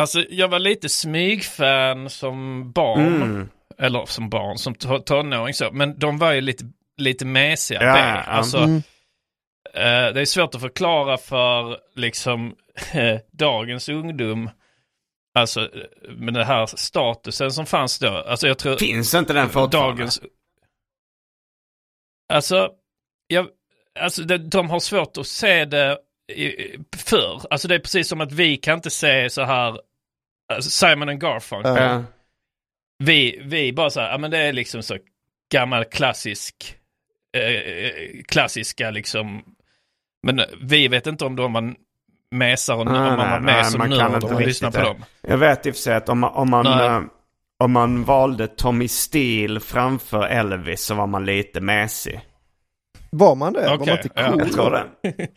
Alltså 0.00 0.24
jag 0.30 0.48
var 0.48 0.58
lite 0.58 0.88
smygfan 0.88 2.10
som 2.10 2.70
barn. 2.72 3.22
Mm. 3.22 3.48
Eller 3.78 4.06
som 4.06 4.30
barn, 4.30 4.58
som 4.58 4.74
to- 4.74 5.02
tonåring 5.02 5.54
så. 5.54 5.70
Men 5.72 5.98
de 5.98 6.18
var 6.18 6.32
ju 6.32 6.40
lite, 6.40 6.64
lite 6.96 7.24
mesiga. 7.24 7.82
Ja. 7.82 8.20
Alltså, 8.22 8.58
Mm. 8.58 8.76
eh, 9.74 10.14
det 10.14 10.20
är 10.20 10.24
svårt 10.24 10.54
att 10.54 10.60
förklara 10.60 11.16
för 11.18 11.78
liksom 11.94 12.56
dagens 13.32 13.88
ungdom. 13.88 14.50
Alltså 15.34 15.60
eh, 15.60 16.10
med 16.16 16.34
den 16.34 16.46
här 16.46 16.66
statusen 16.66 17.52
som 17.52 17.66
fanns 17.66 17.98
då. 17.98 18.08
Alltså 18.08 18.46
jag 18.48 18.58
tror... 18.58 18.76
Finns 18.76 19.14
inte 19.14 19.32
den 19.32 19.48
fortfarande? 19.48 19.76
dagens... 20.02 20.20
Alltså, 22.32 22.70
jag, 23.26 23.46
alltså 23.98 24.22
de, 24.22 24.38
de 24.38 24.70
har 24.70 24.80
svårt 24.80 25.16
att 25.16 25.26
se 25.26 25.64
det 25.64 25.98
i- 26.32 26.78
förr. 26.96 27.42
Alltså 27.50 27.68
det 27.68 27.74
är 27.74 27.78
precis 27.78 28.08
som 28.08 28.20
att 28.20 28.32
vi 28.32 28.56
kan 28.56 28.74
inte 28.74 28.90
se 28.90 29.30
så 29.30 29.42
här 29.42 29.80
alltså 30.52 30.70
Simon 30.70 31.08
and 31.08 31.20
Garfunkel. 31.20 31.76
Ja. 31.76 32.04
Ja. 32.98 33.04
Vi, 33.06 33.40
vi 33.44 33.72
bara 33.72 33.90
så 33.90 34.00
här, 34.00 34.10
ja 34.10 34.18
men 34.18 34.30
det 34.30 34.38
är 34.38 34.52
liksom 34.52 34.82
så 34.82 34.96
gammal 35.52 35.84
klassisk, 35.84 36.76
eh, 37.36 38.22
klassiska 38.28 38.90
liksom. 38.90 39.44
Men 40.22 40.40
vi 40.62 40.88
vet 40.88 41.06
inte 41.06 41.24
om 41.24 41.36
de 41.36 41.52
var 41.52 41.74
mesar 42.30 42.74
och 42.74 42.86
Nej, 42.86 42.94
om 42.94 43.00
man 43.00 43.18
nej, 43.18 43.30
var 43.30 43.40
nej, 43.40 43.54
med 43.54 43.66
som 43.66 43.78
man 43.78 43.90
kan 43.90 44.12
nörd 44.12 44.22
inte 44.22 44.34
man 44.34 44.42
lyssnar 44.42 44.70
på 44.70 44.78
det. 44.78 44.84
dem. 44.84 45.04
Jag 45.20 45.38
vet 45.38 45.66
i 45.66 45.70
och 45.70 45.74
för 45.74 45.82
sig 45.82 45.94
att 45.94 46.08
om 46.08 46.18
man, 46.18 46.32
om 46.32 46.50
man, 46.50 46.64
Nej. 46.64 46.86
eh, 46.86 47.02
om 47.58 47.72
man 47.72 48.04
valde 48.04 48.46
Tommy 48.46 48.88
Steele 48.88 49.60
framför 49.60 50.22
Elvis 50.26 50.84
så 50.84 50.94
var 50.94 51.06
man 51.06 51.24
lite 51.26 51.60
mesig. 51.60 52.20
Var 53.10 53.34
man 53.34 53.52
det? 53.52 53.60
var 53.68 53.74
Okej, 53.74 53.86
man 53.86 53.96
inte 53.96 54.08
ja. 54.14 54.30
cool? 54.30 54.40
Jag 54.40 54.52
tror 54.52 54.70
det. 54.70 55.28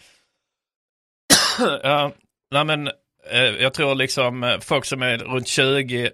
ja, 1.84 2.12
nej 2.52 2.66
men 2.66 2.88
eh, 3.32 3.42
jag 3.60 3.74
tror 3.74 3.96
liksom 3.96 4.44
eh, 4.44 4.60
folk 4.60 4.86
som 4.86 5.02
är 5.02 5.18
runt 5.18 5.48
20 5.48 6.12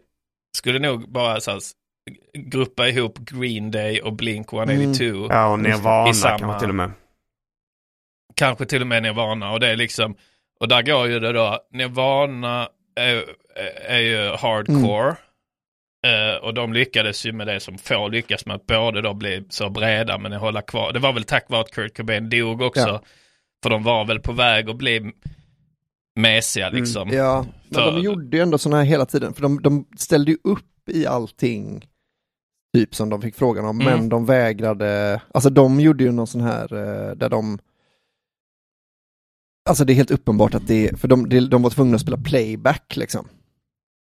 skulle 0.58 0.80
nog 0.80 1.12
bara 1.12 1.40
så 1.42 1.52
här, 1.52 1.60
gruppa 2.34 2.88
ihop 2.88 3.20
Green 3.20 3.72
Day 3.72 4.02
och 4.02 4.14
Blink 4.14 4.54
182. 4.54 5.04
Mm. 5.06 5.28
Ja, 5.30 5.48
och 5.48 5.60
Nirvana 5.60 6.14
samma- 6.14 6.38
kanske 6.40 6.60
till 6.60 6.70
och 6.70 6.76
med. 6.76 6.92
Kanske 8.36 8.66
till 8.66 8.82
och 8.82 8.88
med 8.88 9.04
Nirvana 9.04 9.52
och 9.52 9.60
det 9.60 9.68
är 9.68 9.76
liksom, 9.76 10.16
och 10.60 10.68
där 10.68 10.82
går 10.82 11.08
ju 11.08 11.20
det 11.20 11.32
då, 11.34 11.60
Nirvana 11.72 12.70
är, 12.96 13.26
är 13.88 14.00
ju 14.00 14.30
hardcore. 14.30 15.16
Eh, 16.08 16.36
och 16.44 16.54
de 16.54 16.74
lyckades 16.74 17.26
ju 17.26 17.32
med 17.32 17.48
det 17.48 17.60
som 17.60 17.78
få 17.78 18.08
lyckas 18.08 18.46
med 18.46 18.56
att 18.56 18.66
både 18.66 19.02
då 19.02 19.14
bli 19.14 19.46
så 19.50 19.70
breda 19.70 20.18
men 20.18 20.34
hålla 20.34 20.62
kvar. 20.62 20.94
Det 20.94 21.00
var 21.00 21.14
väl 21.14 21.24
tack 21.24 21.50
vare 21.50 21.62
att 21.62 21.72
Kurt 21.72 21.98
Cobain 21.98 22.30
dog 22.30 22.62
också. 22.62 22.88
Ja. 22.88 23.02
För 23.64 23.70
de 23.70 23.84
var 23.84 24.06
väl 24.06 24.20
på 24.20 24.32
väg 24.32 24.70
att 24.70 24.76
bli 24.76 25.12
mesiga 26.16 26.70
liksom. 26.70 27.10
Ja, 27.10 27.46
men 27.70 27.74
För- 27.74 27.92
de 27.92 28.02
gjorde 28.02 28.38
ju 28.38 28.44
ändå 28.44 28.58
sådana 28.58 28.78
här 28.78 28.86
hela 28.86 29.06
tiden, 29.06 29.34
för 29.34 29.42
de, 29.42 29.62
de 29.62 29.86
ställde 29.98 30.32
ju 30.32 30.38
upp 30.44 30.90
i 30.90 31.06
allting, 31.06 31.86
typ 32.78 32.96
som 32.96 33.10
de 33.10 33.22
fick 33.22 33.36
frågan 33.36 33.66
om, 33.66 33.82
Mm. 33.82 33.94
men 34.00 34.10
de 34.10 34.26
vägrade, 34.26 35.22
alltså 35.34 35.50
de 35.50 35.80
gjorde 35.80 36.04
ju 36.04 36.12
någon 36.12 36.28
sån 36.28 36.42
här 36.42 36.74
eh, 36.74 37.16
där 37.16 37.30
de 37.30 37.60
Alltså 39.70 39.86
det 39.86 39.94
är 39.94 39.96
helt 39.96 40.12
uppenbart 40.12 40.54
att 40.56 40.68
det, 40.68 41.00
för 41.00 41.08
de, 41.08 41.30
de 41.50 41.62
var 41.62 41.70
tvungna 41.70 41.96
att 41.96 42.02
spela 42.02 42.18
playback 42.18 42.96
liksom. 42.96 43.28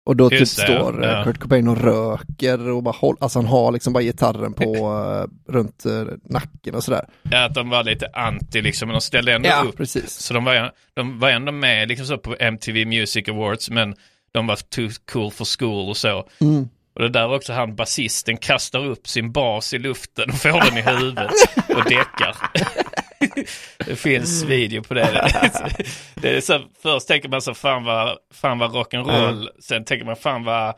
Och 0.07 0.15
då 0.15 0.29
typ 0.29 0.39
Just 0.39 0.57
det, 0.57 0.63
står 0.63 1.03
eh, 1.03 1.09
ja. 1.09 1.23
Kurt 1.23 1.39
Cobain 1.39 1.67
och 1.67 1.77
röker 1.77 2.69
och 2.69 2.83
bara 2.83 2.95
håll, 2.97 3.15
alltså 3.19 3.39
han 3.39 3.45
har 3.45 3.71
liksom 3.71 3.93
bara 3.93 4.03
gitarren 4.03 4.53
på 4.53 4.63
eh, 5.47 5.53
runt 5.53 5.85
eh, 5.85 6.03
nacken 6.29 6.75
och 6.75 6.83
sådär. 6.83 7.05
Ja, 7.31 7.45
att 7.45 7.53
de 7.53 7.69
var 7.69 7.83
lite 7.83 8.07
anti 8.13 8.61
liksom, 8.61 8.87
men 8.87 8.93
de 8.93 9.01
ställde 9.01 9.33
ändå 9.33 9.49
Ja, 9.49 9.63
upp. 9.67 9.77
precis. 9.77 10.09
Så 10.11 10.33
de 10.33 10.43
var, 10.43 10.71
de 10.93 11.19
var 11.19 11.29
ändå 11.29 11.51
med 11.51 11.87
liksom 11.87 12.05
så 12.07 12.17
på 12.17 12.35
MTV 12.39 12.85
Music 12.85 13.29
Awards, 13.29 13.69
men 13.69 13.95
de 14.31 14.47
var 14.47 14.55
too 14.55 14.89
cool 15.11 15.31
for 15.31 15.57
school 15.57 15.89
och 15.89 15.97
så. 15.97 16.27
Mm. 16.41 16.69
Och 16.95 17.01
det 17.01 17.09
där 17.09 17.33
också 17.33 17.53
han 17.53 17.75
basisten 17.75 18.37
kastar 18.37 18.85
upp 18.85 19.07
sin 19.07 19.31
bas 19.31 19.73
i 19.73 19.79
luften 19.79 20.29
och 20.29 20.35
får 20.37 20.69
den 20.69 20.77
i 20.77 20.81
huvudet 20.81 21.31
och 21.75 21.83
däckar. 21.83 22.35
det 23.85 23.95
finns 23.95 24.43
video 24.43 24.83
på 24.83 24.93
det. 24.93 25.31
det 26.15 26.37
är 26.37 26.41
så, 26.41 26.59
först 26.81 27.07
tänker 27.07 27.29
man 27.29 27.41
så 27.41 27.53
fan 27.53 27.83
vad, 27.83 28.17
fan 28.33 28.59
vad 28.59 28.71
rock'n'roll, 28.71 29.47
sen 29.59 29.85
tänker 29.85 30.05
man 30.05 30.15
fan 30.15 30.43
vad, 30.43 30.75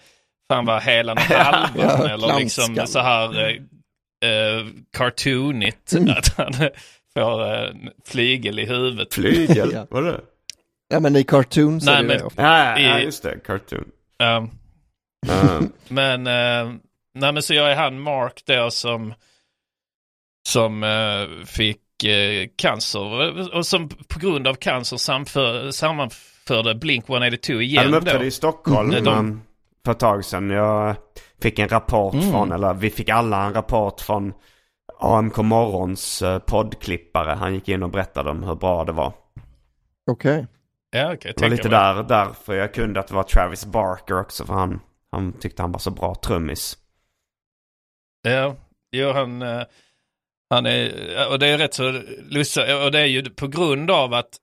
fan 0.51 0.65
vad 0.65 0.81
helan 0.81 1.17
och 1.17 1.23
halvan 1.35 1.71
Ja, 1.89 2.09
eller 2.09 2.39
liksom 2.39 2.75
så 2.87 2.99
här 2.99 3.39
eh, 3.39 3.55
eh, 4.31 4.65
cartoonigt 4.97 5.93
Mm. 5.93 6.09
att 6.09 6.37
han 6.37 6.53
får 7.13 7.53
eh, 7.63 7.69
flygel 8.07 8.59
i 8.59 8.65
huvudet. 8.65 9.13
Flygel, 9.13 9.71
Ja. 9.73 9.87
var 9.89 10.01
det? 10.03 10.21
Ja 10.93 10.99
men 10.99 11.15
i 11.15 11.23
cartoons 11.23 11.85
Nej, 11.85 11.95
är 11.95 12.01
det 12.01 12.07
men- 12.07 12.17
det 12.17 12.23
ofta. 12.23 12.41
Ja, 12.81 12.99
just 12.99 13.23
det. 13.23 13.39
Cartoon. 13.45 13.85
Um, 14.23 14.49
Ja. 15.27 15.61
Men, 15.87 16.27
eh, 16.27 16.73
nej 17.15 17.31
men 17.33 17.43
så 17.43 17.53
jag 17.53 17.71
är 17.71 17.75
han 17.75 17.99
Mark 17.99 18.41
då 18.45 18.71
som, 18.71 19.13
som 20.49 20.83
eh, 20.83 21.45
fick 21.45 21.77
cancer 22.55 23.55
och 23.55 23.65
som 23.65 23.89
på 23.89 24.19
grund 24.19 24.47
av 24.47 24.53
cancer 24.53 24.97
samför, 24.97 25.71
sammanförde 25.71 26.75
Blink 26.75 27.09
182 27.09 27.53
Ja, 27.53 27.61
igen 27.61 27.91
de 27.91 27.97
uppträdde 27.97 28.25
i 28.25 28.31
Stockholm 28.31 28.89
Mm. 28.91 29.03
De- 29.03 29.17
um, 29.19 29.41
för 29.85 29.91
ett 29.91 29.99
tag 29.99 30.25
sedan. 30.25 30.49
Jag 30.49 30.95
fick 31.41 31.59
en 31.59 31.69
rapport 31.69 32.13
Mm. 32.13 32.31
från, 32.31 32.51
eller 32.51 32.73
vi 32.73 32.89
fick 32.89 33.09
alla 33.09 33.43
en 33.45 33.53
rapport 33.53 34.01
från 34.01 34.33
AMK 34.99 35.37
Morgons 35.37 36.21
uh, 36.21 36.39
poddklippare. 36.39 37.31
Han 37.31 37.53
gick 37.53 37.69
in 37.69 37.83
och 37.83 37.89
berättade 37.89 38.29
om 38.29 38.43
hur 38.43 38.55
bra 38.55 38.83
det 38.85 38.91
var. 38.91 39.13
Okej. 40.11 40.47
Ja, 40.91 41.13
okay, 41.13 41.33
Det 41.37 41.41
var 41.41 41.49
lite 41.49 41.69
där, 41.69 42.03
därför 42.03 42.53
jag 42.55 42.73
kunde 42.73 42.99
att 42.99 43.07
det 43.07 43.13
var 43.15 43.23
Travis 43.23 43.65
Barker 43.65 44.19
också. 44.19 44.45
För 44.45 44.53
han, 44.53 44.79
han 45.11 45.33
tyckte 45.33 45.61
han 45.61 45.71
var 45.71 45.79
så 45.79 45.91
bra 45.91 46.15
trummis. 46.15 46.77
Ja, 48.21 48.55
jo 48.91 49.11
han, 49.11 49.41
eh, 49.41 49.61
han 50.49 50.65
är, 50.65 51.27
och 51.29 51.39
det 51.39 51.47
är 51.47 51.57
rätt 51.57 51.73
så 51.73 51.91
lustigt, 52.29 52.63
och 52.83 52.91
det 52.91 52.99
är 52.99 53.05
ju 53.05 53.29
på 53.29 53.47
grund 53.47 53.91
av 53.91 54.13
att 54.13 54.37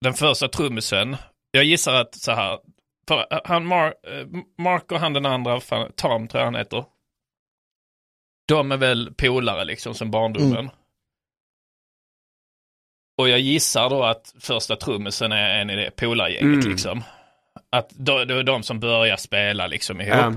den 0.00 0.14
första 0.14 0.48
trummisen, 0.48 1.16
jag 1.50 1.64
gissar 1.64 1.94
att 1.94 2.14
så 2.14 2.32
här, 2.32 2.58
han 3.44 3.66
Mar, 3.66 3.86
eh, 3.86 4.26
Mark 4.58 4.92
och 4.92 5.00
han 5.00 5.12
den 5.12 5.26
andra, 5.26 5.60
fan, 5.60 5.92
Tom 5.96 6.28
tror 6.28 6.40
jag 6.40 6.46
han 6.46 6.54
heter. 6.54 6.84
De 8.48 8.72
är 8.72 8.76
väl 8.76 9.14
polare 9.14 9.64
liksom 9.64 9.94
sen 9.94 10.10
barndomen. 10.10 10.52
Mm. 10.52 10.70
Och 13.18 13.28
jag 13.28 13.40
gissar 13.40 13.90
då 13.90 14.02
att 14.02 14.34
första 14.40 14.76
trummisen 14.76 15.32
är 15.32 15.60
en 15.60 15.70
i 15.70 15.76
det 15.76 15.90
polargänget 15.90 16.42
Mm. 16.64 16.70
liksom. 16.70 17.02
Att 17.70 17.90
det 17.94 18.12
är 18.12 18.42
de 18.42 18.62
som 18.62 18.80
börjar 18.80 19.16
spela 19.16 19.66
liksom 19.66 20.00
ihop. 20.00 20.14
Ja. 20.16 20.34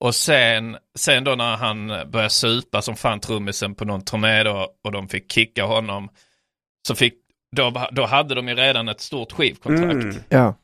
Och 0.00 0.14
sen, 0.14 0.76
sen 0.94 1.24
då 1.24 1.34
när 1.34 1.56
han 1.56 1.86
började 1.88 2.30
supa 2.30 2.82
som 2.82 2.96
fan 2.96 3.20
trummisen 3.20 3.74
på 3.74 3.84
någon 3.84 4.04
turné 4.04 4.42
då, 4.42 4.68
och 4.84 4.92
de 4.92 5.08
fick 5.08 5.32
kicka 5.32 5.64
honom. 5.64 6.08
Så 6.88 6.94
fick, 6.94 7.14
då, 7.56 7.86
då 7.92 8.06
hade 8.06 8.34
de 8.34 8.48
ju 8.48 8.54
redan 8.54 8.88
ett 8.88 9.00
stort 9.00 9.32
skivkontrakt. 9.32 9.92
Mm. 9.94 10.16
Ja. 10.28 10.54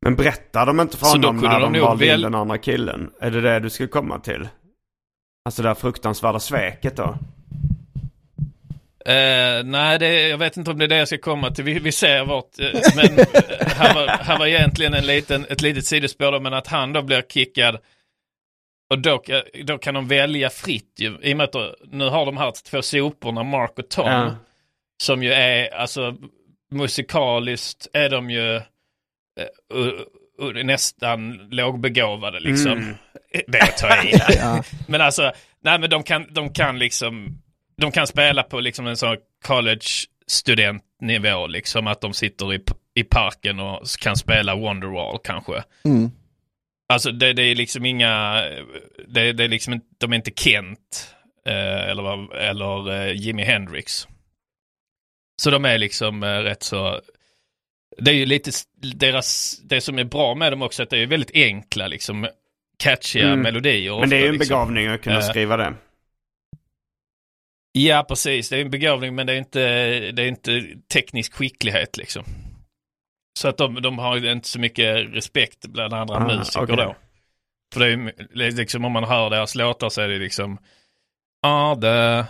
Men 0.00 0.16
berättar 0.16 0.66
de 0.66 0.80
inte 0.80 0.96
för 0.96 1.06
Så 1.06 1.16
då 1.18 1.28
honom 1.28 1.40
kunde 1.42 1.54
när 1.58 1.60
de 1.60 1.72
de 1.72 1.80
valde 1.80 2.04
in 2.04 2.10
väl- 2.10 2.22
den 2.22 2.34
andra 2.34 2.58
killen? 2.58 3.10
Är 3.20 3.30
det 3.30 3.40
det 3.40 3.60
du 3.60 3.70
skulle 3.70 3.88
komma 3.88 4.18
till? 4.18 4.48
Alltså 5.44 5.62
det 5.62 5.68
här 5.68 5.74
fruktansvärda 5.74 6.40
sveket 6.40 6.96
då? 6.96 7.18
Eh, 9.06 9.64
nej, 9.64 9.98
det, 9.98 10.28
jag 10.28 10.38
vet 10.38 10.56
inte 10.56 10.70
om 10.70 10.78
det 10.78 10.84
är 10.84 10.88
det 10.88 10.96
jag 10.96 11.08
ska 11.08 11.18
komma 11.18 11.50
till. 11.50 11.64
Vi, 11.64 11.78
vi 11.78 11.92
ser 11.92 12.24
vart, 12.24 12.58
eh, 12.60 12.80
men 12.96 13.18
eh, 13.18 13.24
här, 13.66 13.94
var, 13.94 14.06
här 14.08 14.38
var 14.38 14.46
egentligen 14.46 14.94
en 14.94 15.06
liten, 15.06 15.46
ett 15.50 15.62
litet 15.62 15.86
sidospår 15.86 16.32
då, 16.32 16.40
men 16.40 16.54
att 16.54 16.66
han 16.66 16.92
då 16.92 17.02
blir 17.02 17.22
kickad. 17.22 17.78
Och 18.92 18.98
då, 18.98 19.22
då 19.64 19.78
kan 19.78 19.94
de 19.94 20.08
välja 20.08 20.50
fritt 20.50 20.94
ju, 20.98 21.18
i 21.22 21.32
och 21.32 21.36
med 21.36 21.44
att 21.44 21.52
då, 21.52 21.76
nu 21.90 22.08
har 22.08 22.26
de 22.26 22.36
här 22.36 22.52
två 22.70 22.82
soporna, 22.82 23.42
Mark 23.42 23.78
och 23.78 23.88
Tom. 23.88 24.06
Ja. 24.06 24.36
Som 25.02 25.22
ju 25.22 25.32
är, 25.32 25.74
alltså 25.74 26.16
musikaliskt 26.70 27.86
är 27.92 28.10
de 28.10 28.30
ju 28.30 28.56
eh, 28.56 28.62
u- 29.74 30.04
u- 30.38 30.64
nästan 30.64 31.48
lågbegåvade 31.50 32.40
liksom. 32.40 32.72
Mm. 32.72 32.94
Det 33.46 33.58
är 33.58 33.62
att 33.62 33.76
ta 33.76 34.02
i. 34.02 34.12
Ja. 34.38 34.62
Men 34.88 35.00
alltså, 35.00 35.32
nej 35.64 35.78
men 35.78 35.90
de 35.90 36.02
kan, 36.02 36.26
de 36.30 36.52
kan 36.52 36.78
liksom, 36.78 37.42
de 37.76 37.92
kan 37.92 38.06
spela 38.06 38.42
på 38.42 38.60
liksom 38.60 38.86
en 38.86 38.96
sån 38.96 39.16
college 39.44 39.86
studentnivå 40.26 41.46
liksom. 41.46 41.86
Att 41.86 42.00
de 42.00 42.14
sitter 42.14 42.54
i, 42.54 42.60
i 42.94 43.04
parken 43.04 43.60
och 43.60 43.86
kan 44.00 44.16
spela 44.16 44.54
Wonderwall 44.56 45.18
kanske. 45.24 45.62
Mm. 45.84 46.10
Alltså 46.88 47.12
det, 47.12 47.32
det 47.32 47.42
är 47.42 47.54
liksom 47.54 47.84
inga, 47.86 48.34
det, 49.08 49.32
det 49.32 49.44
är 49.44 49.48
liksom 49.48 49.72
inte, 49.72 49.86
de 49.98 50.12
är 50.12 50.16
inte 50.16 50.32
Kent 50.36 51.14
eh, 51.46 51.88
eller, 51.90 52.34
eller 52.36 52.92
eh, 53.06 53.12
Jimi 53.16 53.42
Hendrix. 53.42 54.08
Så 55.42 55.50
de 55.50 55.64
är 55.64 55.78
liksom 55.78 56.22
eh, 56.22 56.38
rätt 56.38 56.62
så, 56.62 57.00
det 57.98 58.10
är 58.10 58.14
ju 58.14 58.26
lite 58.26 58.50
deras, 58.94 59.58
det 59.64 59.80
som 59.80 59.98
är 59.98 60.04
bra 60.04 60.34
med 60.34 60.52
dem 60.52 60.62
också 60.62 60.82
att 60.82 60.90
det 60.90 60.98
är 60.98 61.06
väldigt 61.06 61.30
enkla 61.34 61.86
liksom, 61.86 62.28
catchiga 62.78 63.26
Mm. 63.26 63.40
melodier. 63.40 64.00
Men 64.00 64.10
det 64.10 64.16
är 64.16 64.20
ju 64.20 64.26
en 64.26 64.32
liksom. 64.34 64.48
begåvning 64.54 64.86
att 64.86 65.02
kunna 65.02 65.16
Eh, 65.16 65.22
skriva 65.22 65.56
det. 65.56 65.74
Ja, 67.72 68.04
precis. 68.08 68.48
Det 68.48 68.56
är 68.56 68.60
en 68.60 68.70
begåvning 68.70 69.14
men 69.14 69.26
det 69.26 69.32
är 69.32 69.38
inte, 69.38 69.60
det 70.12 70.22
är 70.22 70.26
inte 70.26 70.62
teknisk 70.92 71.34
skicklighet 71.34 71.96
liksom. 71.96 72.24
Så 73.38 73.48
att 73.48 73.56
de, 73.58 73.82
de 73.82 73.98
har 73.98 74.26
inte 74.32 74.48
så 74.48 74.58
mycket 74.60 75.14
respekt 75.14 75.66
bland 75.66 75.94
andra 75.94 76.16
Ah, 76.16 76.36
musiker 76.36 76.62
okej. 76.62 76.76
då. 76.76 76.94
För 77.74 77.80
det 77.80 77.86
är 77.92 78.50
det 78.50 78.50
liksom 78.56 78.84
om 78.84 78.92
man 78.92 79.04
hör 79.04 79.30
deras 79.30 79.54
låtar 79.54 79.88
så 79.88 80.00
är 80.00 80.08
det 80.08 80.18
liksom 80.18 80.58
All 81.46 81.80
the 81.80 82.24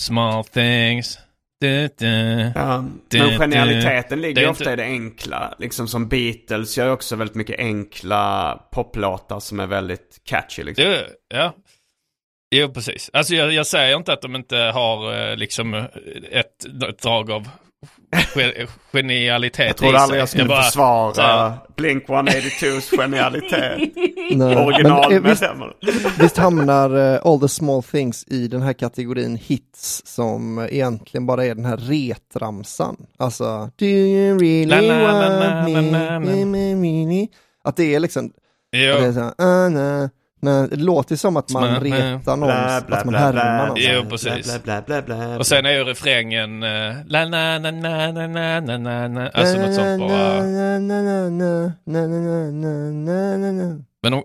small 0.00 0.44
things 0.44 1.18
du, 1.60 1.88
du. 1.98 2.06
Ja, 2.54 2.84
Det- 3.10 3.18
men 3.18 3.38
genialiteten 3.38 4.04
det- 4.08 4.16
ligger 4.28 4.42
det 4.42 4.48
ofta 4.48 4.64
inte- 4.64 4.72
i 4.72 4.76
det 4.76 4.90
enkla. 4.92 5.54
Liksom 5.58 5.88
som 5.88 6.08
Beatles 6.08 6.78
gör 6.78 6.90
också 6.90 7.16
väldigt 7.16 7.36
mycket 7.36 7.58
enkla 7.58 8.54
poplåtar 8.72 9.40
som 9.40 9.60
är 9.60 9.66
väldigt 9.66 10.20
catchy. 10.24 10.62
Liksom. 10.62 10.84
Jo, 10.84 10.94
ja. 11.34 11.54
Jo, 12.54 12.72
precis. 12.72 13.10
Alltså 13.12 13.34
jag, 13.34 13.52
jag 13.52 13.66
säger 13.66 13.96
inte 13.96 14.12
att 14.12 14.22
de 14.22 14.36
inte 14.36 14.56
har 14.56 15.14
eh, 15.30 15.36
liksom 15.36 15.74
ett, 16.30 16.64
ett 16.88 16.98
drag 17.02 17.30
av 17.30 17.48
genialitet 18.92 19.66
Jag 19.66 19.76
trodde 19.76 19.98
aldrig 19.98 20.20
jag 20.20 20.28
skulle 20.28 20.44
bara- 20.44 20.62
försvara 20.62 21.22
här- 21.22 21.52
Blink 21.76 22.06
182s 22.08 22.96
genialitet. 22.96 23.78
Nej. 24.30 24.82
Men, 24.82 25.12
eh, 25.12 25.20
visst, 25.22 25.42
visst 26.20 26.36
hamnar 26.36 27.14
eh, 27.14 27.20
All 27.24 27.40
the 27.40 27.48
small 27.48 27.82
things 27.82 28.24
i 28.28 28.48
den 28.48 28.62
här 28.62 28.72
kategorin 28.72 29.36
hits 29.36 30.02
som 30.06 30.58
eh, 30.58 30.64
egentligen 30.74 31.26
bara 31.26 31.44
är 31.46 31.54
den 31.54 31.64
här 31.64 31.76
retramsan. 31.76 32.96
Alltså, 33.18 33.70
do 33.76 33.84
you 33.86 34.38
really 34.38 34.66
La, 34.66 34.80
la, 34.80 35.12
la, 35.12 35.54
want 35.68 35.72
me? 35.92 36.18
Me, 36.18 36.44
me, 36.44 36.74
me, 36.74 37.06
me. 37.06 37.26
Att 37.64 37.76
det 37.76 37.94
är 37.94 38.00
liksom, 38.00 38.32
Jo. 38.76 38.92
att 38.94 39.00
det, 39.00 39.06
är 39.06 39.12
så 39.12 39.20
här, 39.20 39.34
ah, 39.38 40.08
na. 40.42 40.66
det 40.66 40.76
låter 40.76 41.16
som 41.16 41.36
att 41.36 41.50
man 41.50 41.80
retar 41.80 42.36
någon, 42.36 42.50
att 42.50 43.04
man 43.04 43.14
härmar 43.14 43.66
någon. 43.66 43.76
Jo, 43.80 44.04
precis. 44.10 44.58
Och 45.38 45.46
sen 45.46 45.66
är 45.66 45.72
ju 45.72 45.84
refrängen 45.84 46.62
eh, 46.62 46.94
la 47.06 47.18
Alltså 49.34 49.58
något 49.60 49.74
sånt 49.74 50.00
bara. 50.00 50.42
Na, 50.42 50.78
na, 50.78 51.02
na, 51.02 51.30
na, 51.30 51.70
na, 51.86 52.06
na, 52.06 52.50
na, 52.50 52.90
na, 52.90 53.36
na, 53.36 53.52
na. 53.52 53.82
Men 54.02 54.12
de, 54.12 54.22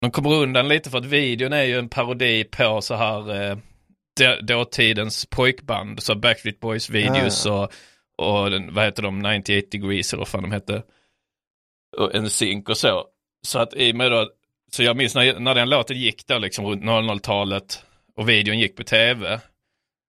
de 0.00 0.10
kommer 0.10 0.32
undan 0.32 0.68
lite 0.68 0.90
för 0.90 0.98
att 0.98 1.04
videon 1.04 1.52
är 1.52 1.62
ju 1.62 1.78
en 1.78 1.88
parodi 1.88 2.44
på 2.44 2.80
så 2.80 2.94
här 2.94 3.50
eh, 3.50 3.56
då- 4.20 4.40
dåtidens 4.42 5.26
pojkband. 5.26 6.02
Så 6.02 6.14
Backstreet 6.14 6.60
Boys 6.60 6.90
videos 6.90 7.46
och, 7.46 7.72
och 8.18 8.50
den, 8.50 8.74
vad 8.74 8.84
heter 8.84 9.02
de, 9.02 9.18
98 9.18 9.68
degrees 9.70 10.12
eller 10.12 10.20
vad 10.20 10.28
fan 10.28 10.42
de 10.42 10.52
hette. 10.52 10.82
Och 11.96 12.14
en 12.14 12.30
synk 12.30 12.68
och 12.68 12.76
så. 12.76 13.04
Så 13.46 13.58
att 13.58 13.74
i 13.74 13.92
och 13.92 13.96
med 13.96 14.10
då, 14.10 14.28
så 14.74 14.82
jag 14.82 14.96
minns 14.96 15.14
när, 15.14 15.38
när 15.40 15.54
den 15.54 15.70
låten 15.70 15.96
gick 15.96 16.26
då 16.26 16.38
liksom 16.38 16.66
runt 16.66 16.82
00-talet 16.82 17.84
och 18.16 18.28
videon 18.28 18.58
gick 18.58 18.76
på 18.76 18.82
tv. 18.82 19.40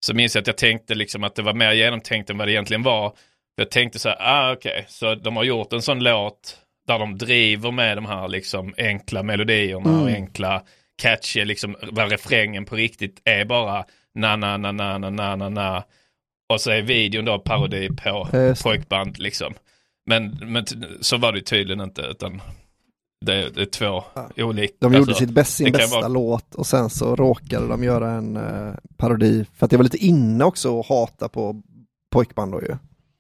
Så 0.06 0.14
minns 0.14 0.36
jag 0.36 0.42
att 0.42 0.48
jag 0.48 0.58
tänkte 0.58 0.96
liksom 0.96 1.24
att 1.24 1.36
det 1.36 1.42
var 1.42 1.54
mer 1.54 1.72
genomtänkt 1.72 2.30
än 2.30 2.38
vad 2.38 2.48
det 2.48 2.52
egentligen 2.52 2.84
var. 2.84 3.14
Jag 3.56 3.72
tänkte 3.72 4.00
så 4.00 4.10
här, 4.10 4.18
ah 4.20 4.54
okej, 4.54 4.86
så 4.88 5.16
de 5.16 5.36
har 5.36 5.44
gjort 5.44 5.74
en 5.74 5.82
sån 5.82 6.04
låt 6.04 6.58
där 6.88 7.00
de 7.00 7.18
driver 7.18 7.72
med 7.72 7.98
de 7.98 8.06
här 8.06 8.28
liksom 8.28 8.74
enkla 8.78 9.24
melodierna 9.24 10.02
och 10.02 10.08
enkla 10.08 10.64
catchy, 11.02 11.46
liksom 11.46 11.76
där 11.92 12.08
refrängen 12.08 12.66
på 12.66 12.76
riktigt 12.76 13.22
är 13.24 13.46
bara 13.46 13.86
na 14.16 14.36
na 14.36 14.58
na 14.58 14.72
na 14.72 14.98
na 14.98 15.10
na 15.10 15.36
na 15.36 15.50
na. 15.50 15.84
Och 16.54 16.62
så 16.62 16.72
är 16.72 16.82
videon 16.82 17.26
då 17.26 17.40
parodi 17.40 17.90
på 17.90 18.30
just 18.34 18.64
pojkband 18.64 19.20
liksom. 19.20 19.54
Men, 20.06 20.40
men 20.42 20.66
så 21.02 21.18
var 21.18 21.32
det 21.32 21.42
tydligen 21.42 21.82
inte 21.82 22.02
utan 22.02 22.42
det, 23.26 23.50
det 23.56 23.62
är 23.62 23.66
två 23.66 24.04
olika. 24.38 24.74
De 24.80 24.94
gjorde 24.94 24.98
alltså, 25.12 25.26
sitt 25.26 25.30
bäst, 25.30 25.54
sin 25.56 25.72
bästa 25.72 25.96
vara- 25.96 26.08
låt 26.08 26.56
och 26.56 26.68
sen 26.68 26.90
så 26.90 27.16
råkade 27.16 27.68
de 27.68 27.84
göra 27.84 28.12
en 28.12 28.36
eh, 28.38 28.74
parodi. 28.98 29.46
För 29.58 29.66
att 29.66 29.70
det 29.72 29.78
var 29.78 29.84
lite 29.84 29.98
inne 30.06 30.44
också 30.44 30.80
att 30.80 30.86
hata 30.88 31.30
på 31.30 31.62
pojkband 32.12 32.52
då 32.52 32.62
ju. 32.62 32.76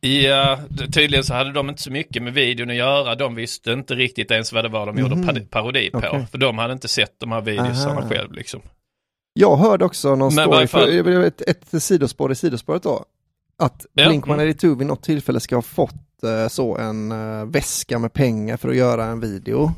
Ja, 0.10 0.60
tydligen 0.93 1.23
så 1.23 1.33
hade 1.33 1.51
de 1.51 1.69
inte 1.69 1.81
så 1.81 1.91
mycket 1.91 2.23
med 2.23 2.33
videon 2.33 2.69
att 2.69 2.75
göra. 2.75 3.15
De 3.15 3.36
visste 3.36 3.71
inte 3.71 3.95
riktigt 3.95 4.31
ens 4.31 4.53
vad 4.53 4.65
det 4.65 4.69
var 4.69 4.86
de 4.86 4.97
gjorde 4.97 5.15
Mhm. 5.15 5.45
parodi 5.45 5.89
på. 5.89 5.97
Okej. 5.97 6.25
För 6.31 6.38
de 6.38 6.57
hade 6.57 6.73
inte 6.73 6.88
sett 6.88 7.19
de 7.19 7.31
här 7.31 7.41
videosarna 7.41 8.10
själv 8.10 8.31
liksom. 8.31 8.62
Jag 9.33 9.57
hörde 9.57 9.86
också 9.86 10.15
någon 10.15 10.36
Men 10.36 10.45
story, 10.45 10.67
fall- 10.67 11.03
för, 11.03 11.23
ett, 11.23 11.41
ett 11.41 11.83
sidospår 11.83 12.31
i 12.31 12.36
sidospåret 12.36 12.83
då. 12.83 13.05
Att 13.60 13.86
Ja, 13.93 14.07
Blink 14.07 14.25
mm. 14.25 14.39
182 14.39 14.75
vid 14.75 14.88
något 14.88 15.03
tillfälle 15.03 15.39
ska 15.39 15.55
ha 15.55 15.62
fått 15.62 16.23
eh, 16.23 16.47
så 16.47 16.77
en 16.77 17.12
eh, 17.12 17.45
väska 17.45 17.99
med 17.99 18.13
pengar 18.13 18.57
för 18.57 18.69
att 18.69 18.75
göra 18.75 19.05
en 19.05 19.19
video. 19.19 19.71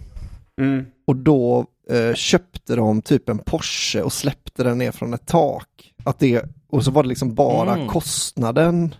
Mm. 0.59 0.85
Och 1.07 1.15
då 1.15 1.65
eh, 1.91 2.13
köpte 2.13 2.75
de 2.75 3.01
typ 3.01 3.29
en 3.29 3.37
Porsche 3.39 4.01
och 4.01 4.13
släppte 4.13 4.63
den 4.63 4.77
ner 4.77 4.91
från 4.91 5.13
ett 5.13 5.25
tak. 5.27 5.93
Att 6.03 6.19
det, 6.19 6.45
och 6.69 6.83
så 6.85 6.91
var 6.91 7.03
det 7.03 7.09
liksom 7.09 7.35
bara 7.35 7.73
Mm. 7.75 7.87
kostnaden 7.87 8.95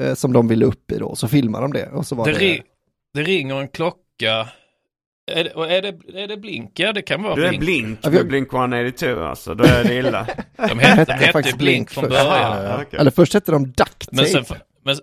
eh, 0.00 0.14
som 0.14 0.32
de 0.32 0.48
ville 0.48 0.64
upp 0.64 0.92
i 0.92 0.98
då. 0.98 1.14
Så 1.16 1.28
filmade 1.28 1.64
de 1.64 1.72
det. 1.72 1.90
Och 1.90 2.06
så 2.06 2.14
var 2.14 2.24
Det, 2.26 2.32
det, 2.32 2.38
ri- 2.38 2.62
det 3.14 3.22
ringer 3.22 3.60
en 3.60 3.68
klocka. 3.68 4.48
Är 5.32 5.44
det, 5.44 5.50
är, 5.76 5.82
det, 5.82 6.22
är 6.22 6.28
det 6.28 6.36
Blink? 6.36 6.78
Ja, 6.80 6.92
det 6.92 7.02
kan 7.02 7.22
vara 7.22 7.34
Du 7.34 7.44
är 7.44 7.48
Blink. 7.48 7.62
Blink 7.64 7.98
Ja, 8.02 8.10
vi- 8.10 8.24
Blink 8.24 8.52
182 8.54 9.20
alltså, 9.20 9.54
då 9.54 9.64
är 9.64 9.84
det 9.84 9.94
illa. 9.94 10.26
De 10.56 10.62
hette, 10.62 10.74
de 10.74 10.80
hette 10.80 11.12
hette 11.12 11.32
faktiskt 11.32 11.58
Blink 11.58 11.76
Blink 11.76 11.90
från 11.90 12.04
först. 12.04 12.14
början. 12.24 12.64
Ja, 12.64 12.82
okej. 12.82 13.00
Eller 13.00 13.10
först 13.10 13.34
hette 13.34 13.52
de 13.52 13.64
Duct 13.64 14.08
Men 14.12 14.26
sen, 14.26 14.44
men, 14.84 14.96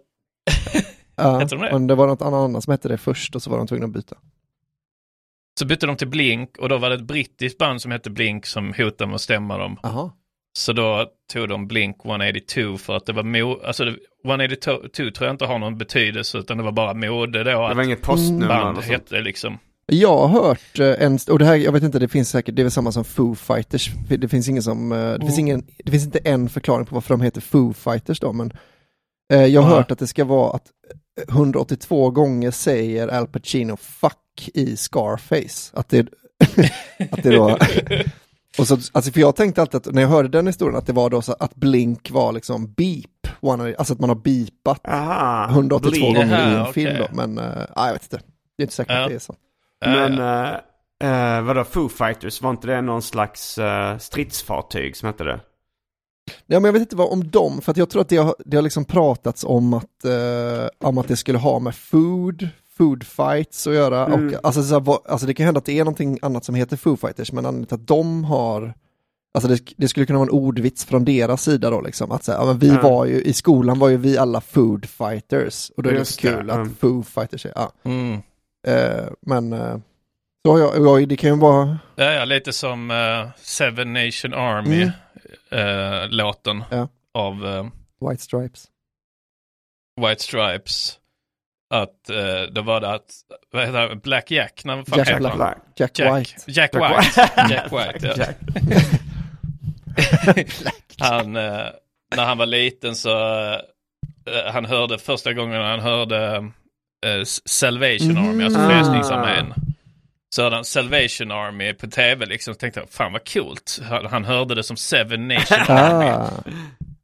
Ja, 1.16 1.40
hette 1.40 1.56
de 1.56 1.62
det? 1.62 1.72
men 1.72 1.88
det 1.88 1.96
var 1.96 2.08
något 2.08 2.22
annat 2.22 2.64
som 2.64 2.72
hette 2.72 2.88
det 2.88 2.98
först 2.98 3.36
och 3.36 3.42
så 3.44 3.50
var 3.50 3.58
de 3.58 3.68
tvungna 3.68 3.86
att 3.86 3.92
byta. 3.94 4.16
Så 5.60 5.66
bytte 5.66 5.86
de 5.88 5.96
till 5.96 6.08
Blink 6.08 6.58
och 6.58 6.70
då 6.70 6.78
var 6.78 6.90
det 6.90 6.96
ett 6.96 7.02
brittiskt 7.02 7.58
band 7.58 7.82
som 7.82 7.92
hette 7.92 8.10
Blink 8.10 8.46
som 8.46 8.74
hotade 8.78 9.06
med 9.08 9.16
att 9.16 9.22
stämma 9.22 9.58
dem. 9.58 9.78
Aha. 9.84 10.18
Så 10.58 10.74
då 10.74 11.06
tog 11.34 11.50
de 11.50 11.68
Blink 11.68 11.98
182 12.06 12.78
för 12.78 12.96
att 12.98 13.06
det 13.06 13.14
var 13.14 13.24
mo- 13.24 13.66
alltså 13.66 13.86
det- 13.86 13.96
182 14.26 14.72
tror 14.92 15.12
jag 15.28 15.34
inte 15.34 15.46
har 15.46 15.60
någon 15.60 15.78
betydelse 15.78 16.38
utan 16.38 16.58
det 16.58 16.64
var 16.64 16.72
bara 16.72 16.94
mode 16.94 17.40
då 17.40 17.44
Det 17.44 17.68
att 17.70 17.76
var 17.78 17.84
inget 17.84 18.02
postnummer 18.02 18.48
band 18.48 18.78
hette 18.78 19.22
liksom. 19.22 19.58
Jag 19.86 20.28
har 20.28 20.42
hört 20.44 20.80
eh, 20.80 21.06
en, 21.06 21.20
och 21.30 21.40
det 21.40 21.46
här, 21.46 21.56
jag 21.56 21.72
vet 21.72 21.84
inte, 21.84 22.00
det 22.00 22.08
finns 22.08 22.30
säkert, 22.30 22.56
det 22.56 22.62
är 22.62 22.64
väl 22.64 22.72
samma 22.72 22.92
som 22.92 23.04
Foo 23.04 23.36
Fighters. 23.36 23.90
Det 24.10 24.28
finns 24.28 24.50
ingen 24.50 24.64
som, 24.64 24.92
eh, 24.92 24.98
det 24.98 25.20
finns 25.20 25.38
Mm. 25.38 25.48
ingen, 25.48 25.66
det 25.86 25.92
finns 25.92 26.06
inte 26.06 26.20
en 26.20 26.50
förklaring 26.50 26.86
på 26.86 26.96
varför 26.96 27.14
de 27.14 27.22
heter 27.22 27.42
Foo 27.42 27.74
Fighters 27.74 28.20
då, 28.20 28.34
men 28.34 28.52
eh, 29.34 29.46
jag 29.46 29.62
har 29.62 29.70
Ja. 29.72 29.76
hört 29.78 29.92
att 29.92 30.00
det 30.00 30.08
ska 30.08 30.26
vara 30.26 30.52
att 30.56 30.64
182 31.28 32.10
gånger 32.10 32.52
säger 32.52 33.08
Al 33.08 33.28
Pacino 33.28 33.78
fuck 33.78 34.50
i 34.54 34.78
Scarface. 34.78 35.72
Att 35.74 35.90
det, 35.90 36.00
att 37.12 37.24
det 37.24 37.30
då, 37.36 37.58
och 38.58 38.68
så, 38.68 38.78
alltså 38.92 39.12
för 39.12 39.20
jag 39.20 39.36
tänkte 39.36 39.62
alltid 39.62 39.76
att 39.88 39.94
när 39.94 40.02
jag 40.02 40.10
hörde 40.10 40.30
den 40.30 40.48
historien 40.48 40.78
att 40.78 40.86
det 40.88 40.94
var 40.94 41.10
då 41.10 41.22
så 41.22 41.36
att 41.40 41.56
Blink 41.56 42.12
var 42.12 42.32
liksom 42.32 42.74
beep, 42.74 43.28
one, 43.40 43.76
alltså 43.78 43.94
att 43.94 44.00
man 44.00 44.10
har 44.10 44.16
beepat 44.16 44.88
Aha, 44.88 45.48
182 45.50 45.90
Blink. 45.92 46.16
gånger 46.18 46.40
i 46.40 46.44
en 46.52 46.54
Jaha, 46.54 46.74
film 46.74 46.98
då, 46.98 47.08
men 47.16 47.40
uh, 47.40 47.64
jag 47.76 47.94
vet 47.94 48.04
inte. 48.04 48.20
Det 48.58 48.64
är 48.64 48.66
inte 48.66 48.76
säkert 48.76 48.92
Ja. 48.96 49.04
att 49.04 49.10
det 49.10 49.16
är 49.16 49.20
så. 49.20 49.36
Men 49.86 50.20
eh, 50.20 51.36
eh, 51.38 51.42
vadå, 51.42 51.64
Foo 51.64 51.90
Fighters, 51.90 52.42
var 52.42 52.50
inte 52.50 52.68
det 52.68 52.82
någon 52.82 53.02
slags 53.02 53.58
eh, 53.58 53.98
stridsfartyg 53.98 54.98
som 54.98 55.08
hette 55.08 55.24
det? 55.24 55.40
Ja, 56.46 56.60
men 56.60 56.64
jag 56.66 56.74
vet 56.74 56.82
inte 56.82 56.96
vad 56.96 57.10
om 57.12 57.30
dem, 57.32 57.62
för 57.62 57.72
att 57.72 57.78
jag 57.78 57.90
tror 57.90 58.02
att 58.02 58.10
det 58.10 58.18
har, 58.18 58.36
det 58.46 58.58
har 58.58 58.62
liksom 58.62 58.86
pratats 58.86 59.44
om 59.44 59.74
att, 59.74 60.06
eh, 60.06 60.68
om 60.90 60.98
att 60.98 61.08
det 61.08 61.16
skulle 61.18 61.38
ha 61.38 61.60
med 61.60 61.76
food, 61.76 62.50
food 62.78 63.04
fights 63.04 63.68
att 63.68 63.74
göra. 63.74 64.06
Mm. 64.06 64.28
Och, 64.28 64.34
alltså, 64.46 64.64
så 64.64 64.74
här, 64.74 64.82
vad- 64.82 65.02
alltså 65.08 65.28
det 65.28 65.34
kan 65.34 65.46
hända 65.46 65.58
att 65.58 65.66
det 65.66 65.80
är 65.80 65.84
någonting 65.84 66.20
annat 66.22 66.46
som 66.46 66.56
heter 66.56 66.78
food 66.78 67.00
fighters, 67.00 67.32
men 67.32 67.46
anledningen 67.46 67.68
till 67.68 67.76
att 67.76 67.88
de 67.88 68.24
har 68.24 68.74
Alltså 69.34 69.48
det, 69.50 69.60
det 69.78 69.88
skulle 69.88 70.06
kunna 70.06 70.20
vara 70.20 70.28
en 70.28 70.34
ordvits 70.34 70.86
från 70.86 71.06
deras 71.06 71.44
sida 71.44 71.70
då 71.70 71.82
liksom, 71.82 72.12
att 72.12 72.24
säga, 72.24 72.38
ja, 72.38 72.46
men 72.46 72.60
vi 72.60 72.68
Ja. 72.68 72.82
var 72.82 73.06
ju, 73.06 73.22
i 73.22 73.34
skolan 73.34 73.80
var 73.80 73.90
ju 73.90 73.98
vi 73.98 74.18
alla 74.18 74.42
food 74.42 74.86
fighters, 74.86 75.72
och 75.78 75.84
då 75.84 75.90
är 75.90 75.94
det 75.94 76.00
Just 76.00 76.22
det, 76.22 76.28
kul 76.28 76.50
att 76.50 76.56
mm. 76.56 76.76
food 76.80 77.08
fighters 77.08 77.46
är, 77.46 77.52
ja. 77.56 77.72
mm. 77.84 78.14
Eh, 78.68 79.06
men, 79.22 79.54
eh, 79.54 79.78
så 80.46 80.52
har 80.52 80.60
jag, 80.60 81.00
jag, 81.00 81.08
det 81.10 81.16
kan 81.18 81.30
ju 81.30 81.36
vara, 81.36 81.78
ja, 81.96 82.12
ja, 82.12 82.26
lite 82.26 82.54
som 82.54 82.92
eh, 82.92 83.30
Seven 83.42 83.94
Nation 83.94 84.34
Army 84.34 84.90
eh, 85.52 86.10
låten 86.10 86.64
Ja. 86.72 86.88
av 87.14 87.46
eh, 87.48 87.66
White 88.10 88.24
Stripes. 88.24 88.66
White 90.02 90.24
Stripes. 90.24 90.98
att 91.74 92.10
eh, 92.10 92.42
då 92.52 92.62
var 92.62 92.82
det 92.82 92.94
att, 92.94 93.12
vad 93.52 93.66
heter 93.66 93.90
det, 93.90 93.96
Black 93.96 94.32
Jack? 94.32 94.62
När, 94.66 94.76
Jack 94.78 95.18
Black. 95.18 95.22
han? 95.24 95.38
Black. 95.38 95.58
Jack, 95.76 96.00
Jack 96.00 96.20
White. 96.20 96.52
Jack 96.52 96.76
White. 96.76 97.22
Jack 97.54 97.72
White, 97.72 98.08
ja. 98.08 98.14
Jack. 98.18 98.38
Han, 101.00 101.36
eh, 101.36 101.66
när 102.16 102.26
han 102.26 102.38
var 102.38 102.46
liten 102.46 102.96
så, 102.96 103.10
eh, 103.50 104.52
han 104.54 104.66
hörde 104.66 104.98
första 104.98 105.34
gången 105.34 105.62
han 105.62 105.80
hörde 105.80 106.36
eh, 107.06 107.24
Salvation 107.46 108.18
Army, 108.18 108.44
alltså 108.44 108.60
Mm. 108.60 108.72
Frälsningsarmén. 108.72 109.54
Så 110.36 110.44
hörde 110.44 110.56
han 110.56 110.66
Salvation 110.66 111.32
Army 111.32 111.74
på 111.74 111.88
tv 111.88 112.26
liksom, 112.26 112.54
så 112.54 112.58
tänkte 112.60 112.80
jag, 112.80 112.90
fan 112.90 113.14
vad 113.14 113.34
coolt. 113.34 113.80
Han, 114.10 114.26
hörde 114.26 114.56
det 114.56 114.64
som 114.64 114.78
Seven 114.78 115.28
Nation 115.28 115.58
Army. 115.68 116.06
Ah, 116.10 116.30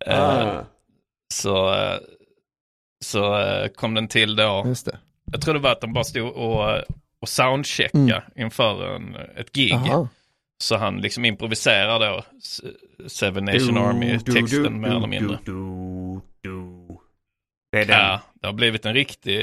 Eh, 0.06 0.48
Ah. 0.58 0.64
Så, 1.34 1.74
eh, 1.74 1.98
så 3.06 3.40
eh, 3.40 3.68
kom 3.68 3.94
den 3.94 4.08
till 4.08 4.36
då. 4.36 4.64
just 4.68 4.86
det. 4.86 4.98
Jag 5.32 5.42
tror 5.42 5.54
det 5.54 5.60
var 5.60 5.72
att 5.72 5.82
de 5.82 5.94
bara 5.94 6.04
stod 6.04 6.30
och, 6.32 6.78
och 7.22 7.30
soundchecka 7.30 7.98
Mm. 7.98 8.22
inför 8.36 8.96
en, 8.96 9.16
ett 9.38 9.52
gig. 9.54 9.74
Aha. 9.74 10.08
Så 10.64 10.78
han 10.78 10.98
liksom 10.98 11.26
improviserar 11.26 12.00
då 12.00 12.24
Seven 13.08 13.46
Nation 13.46 13.78
Army-texten 13.78 14.82
mer 14.82 14.90
eller 14.90 15.08
mindre. 15.08 15.38
Det 17.72 17.80
är 17.80 17.86
den. 17.86 18.00
Ja, 18.00 18.22
det 18.34 18.48
har 18.48 18.54
blivit 18.54 18.86
en 18.86 18.94
riktig, 18.94 19.42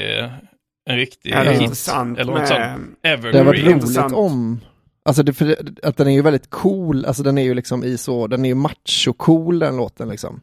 en 0.85 0.95
riktig 0.97 1.31
Ja, 1.31 1.39
hit. 1.41 1.61
intressant 1.61 2.19
Eller 2.19 2.31
något 2.33 2.47
sånt. 2.47 2.59
med... 2.59 2.79
Det 3.01 3.09
har 3.09 3.17
varit 3.17 3.25
Evergreen. 3.35 3.45
roligt 3.47 3.67
intressant. 3.67 4.13
om, 4.13 4.59
alltså 5.05 5.23
det, 5.23 5.33
för, 5.33 5.55
att 5.83 5.97
den 5.97 6.07
är 6.07 6.11
ju 6.11 6.21
väldigt 6.21 6.49
cool, 6.49 7.05
alltså 7.05 7.23
den 7.23 7.37
är 7.37 7.43
ju 7.43 7.53
liksom 7.53 7.83
i 7.83 7.97
så, 7.97 8.27
den 8.27 8.45
är 8.45 8.49
ju 8.49 8.55
macho-cool 8.55 9.59
den 9.59 9.77
låten 9.77 10.09
liksom. 10.09 10.41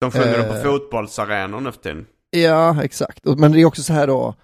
De 0.00 0.10
sjunger 0.10 0.38
den 0.38 0.48
på 0.48 0.54
Eh. 0.56 0.62
fotbollsarenor 0.62 1.60
nu 1.60 1.72
för 1.72 1.80
tiden. 1.80 2.06
Ja, 2.30 2.82
exakt. 2.84 3.24
Men 3.24 3.52
det 3.52 3.60
är 3.60 3.64
också 3.64 3.82
så 3.82 3.92
här 3.92 4.06
då, 4.06 4.34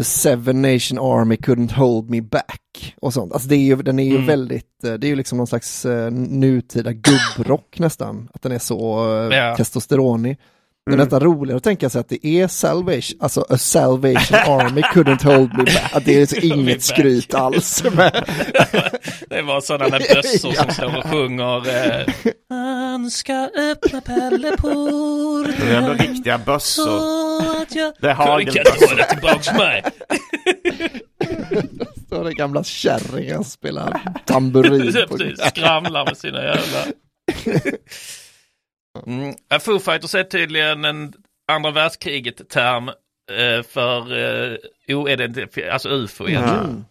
A 0.00 0.02
seven 0.02 0.62
nation 0.62 0.98
army 0.98 1.34
couldn't 1.36 1.72
hold 1.74 2.10
me 2.10 2.20
back 2.20 2.94
och 3.00 3.12
sånt. 3.14 3.32
Alltså 3.32 3.48
det 3.48 3.54
är 3.56 3.58
ju, 3.60 3.76
den 3.76 3.98
är 3.98 4.04
ju 4.04 4.14
Mm. 4.14 4.26
väldigt, 4.26 4.84
eh, 4.84 4.92
det 4.92 5.06
är 5.06 5.08
ju 5.08 5.16
liksom 5.16 5.38
någon 5.38 5.46
slags 5.46 5.84
eh, 5.84 6.10
nutida 6.10 6.92
gubbrock 6.92 7.78
nästan. 7.78 8.28
Att 8.34 8.42
den 8.42 8.52
är 8.52 8.58
så 8.58 9.06
eh, 9.30 9.36
Ja. 9.38 9.56
testosteronig. 9.56 10.38
Det 10.86 10.90
är 10.90 10.94
Mm. 10.94 11.04
nästan 11.04 11.20
roligare 11.20 11.56
att 11.56 11.62
tänka 11.62 11.90
sig 11.90 12.00
att 12.00 12.08
det 12.08 12.26
är 12.26 12.48
salvation, 12.48 13.18
alltså 13.20 13.46
a 13.48 13.58
salvation 13.58 14.36
army 14.38 14.80
couldn't 14.80 15.24
hold 15.24 15.52
me 15.58 15.64
back. 15.64 15.90
Att 15.94 16.04
det 16.04 16.20
är 16.20 16.26
så 16.26 16.36
me 16.36 16.46
inget 16.46 16.82
skryt 16.82 17.34
alls. 17.34 17.84
Men, 17.92 18.12
det 19.28 19.42
var 19.42 19.60
sådana 19.60 19.98
bössor 19.98 20.52
som 20.52 20.70
står 20.74 20.96
och 20.98 21.04
sjunger. 21.10 21.68
Eh, 21.68 22.06
Han 22.48 23.10
ska 23.10 23.32
öppna 23.72 24.00
pärleport 24.00 25.56
Det 25.60 25.72
är 25.72 25.76
ändå 25.76 25.92
riktiga 25.92 26.38
bössor. 26.38 27.00
jag... 27.70 27.92
Det 28.00 28.10
är 28.10 28.14
Kan 28.14 28.24
du 28.26 28.30
hagelbössor. 28.32 28.88
hålla 28.88 29.04
tillbaks 29.04 29.52
mig? 29.52 29.82
står 32.06 32.24
det 32.24 32.32
gamla 32.34 32.64
kärringen 32.64 33.38
och 33.38 33.46
spelar 33.46 34.00
tamburin. 34.26 34.92
på 35.08 35.16
Precis, 35.18 35.44
Skramlar 35.48 36.04
med 36.04 36.16
sina 36.16 36.42
jävla... 36.44 36.84
Mm. 39.06 39.34
Foo 39.60 39.78
Fighters 39.78 40.14
är 40.14 40.24
tydligen 40.24 40.84
en 40.84 41.12
andra 41.52 41.70
världskriget-term 41.70 42.88
eh, 43.30 43.62
för 43.62 43.98
eh, 44.52 44.56
oidentifierat, 44.96 45.72
alltså 45.72 45.88
ufo 45.88 46.28
egentligen. 46.28 46.64
Mm. 46.64 46.84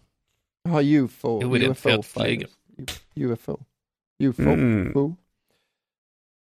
Ja, 0.70 0.82
UFO. 0.82 1.30
Oidentifierat 1.46 2.00
UFO 2.00 2.20
flyg. 2.20 2.40
fighters. 2.40 3.02
UFO. 3.16 3.60
UFO. 4.24 4.42
Mm. 4.42 4.88
UFO. 4.90 5.16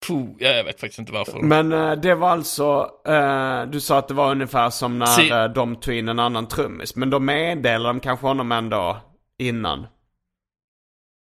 Puh, 0.08 0.26
ja, 0.40 0.50
jag 0.50 0.64
vet 0.64 0.80
faktiskt 0.80 1.00
inte 1.00 1.12
varför. 1.12 1.40
Men 1.40 1.72
eh, 1.74 1.92
det 1.92 2.16
var 2.16 2.30
alltså, 2.30 2.92
eh, 3.08 3.64
du 3.66 3.80
sa 3.80 3.98
att 4.00 4.08
det 4.08 4.14
var 4.14 4.32
ungefär 4.32 4.70
som 4.70 5.00
när 5.00 5.06
Si- 5.06 5.30
eh, 5.30 5.46
de 5.46 5.76
tog 5.76 5.94
in 5.94 6.08
en 6.10 6.20
annan 6.20 6.48
trummis. 6.48 6.96
Men 6.96 7.10
då 7.10 7.20
meddelade 7.20 7.90
de 7.90 8.00
kanske 8.00 8.28
honom 8.28 8.52
ändå 8.52 8.98
innan. 9.38 9.88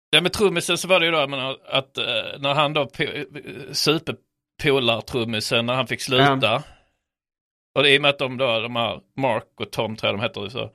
Ja 0.09 0.21
med 0.21 0.33
trummisen 0.33 0.77
så 0.77 0.87
var 0.87 0.99
det 0.99 1.05
ju 1.05 1.11
då 1.11 1.17
jag 1.17 1.29
menar, 1.29 1.57
att 1.69 1.97
eh, 1.97 2.03
när 2.39 2.53
han 2.53 2.73
då 2.73 2.83
po- 2.83 3.73
superpolar-trummisen 3.73 5.65
när 5.65 5.73
han 5.73 5.87
fick 5.87 6.01
sluta. 6.01 6.63
Och 7.75 7.83
det 7.83 7.89
är 7.89 7.93
i 7.93 7.97
och 7.97 8.01
med 8.01 8.09
att 8.09 8.19
de 8.19 8.37
då, 8.37 8.59
de 8.59 8.75
här 8.75 8.99
Mark 9.17 9.43
och 9.59 9.71
Tom 9.71 9.95
tror 9.95 10.07
jag 10.11 10.19
de 10.19 10.23
heter 10.23 10.49
så. 10.49 10.69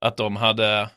Att 0.00 0.16
de 0.16 0.36
hade 0.36 0.90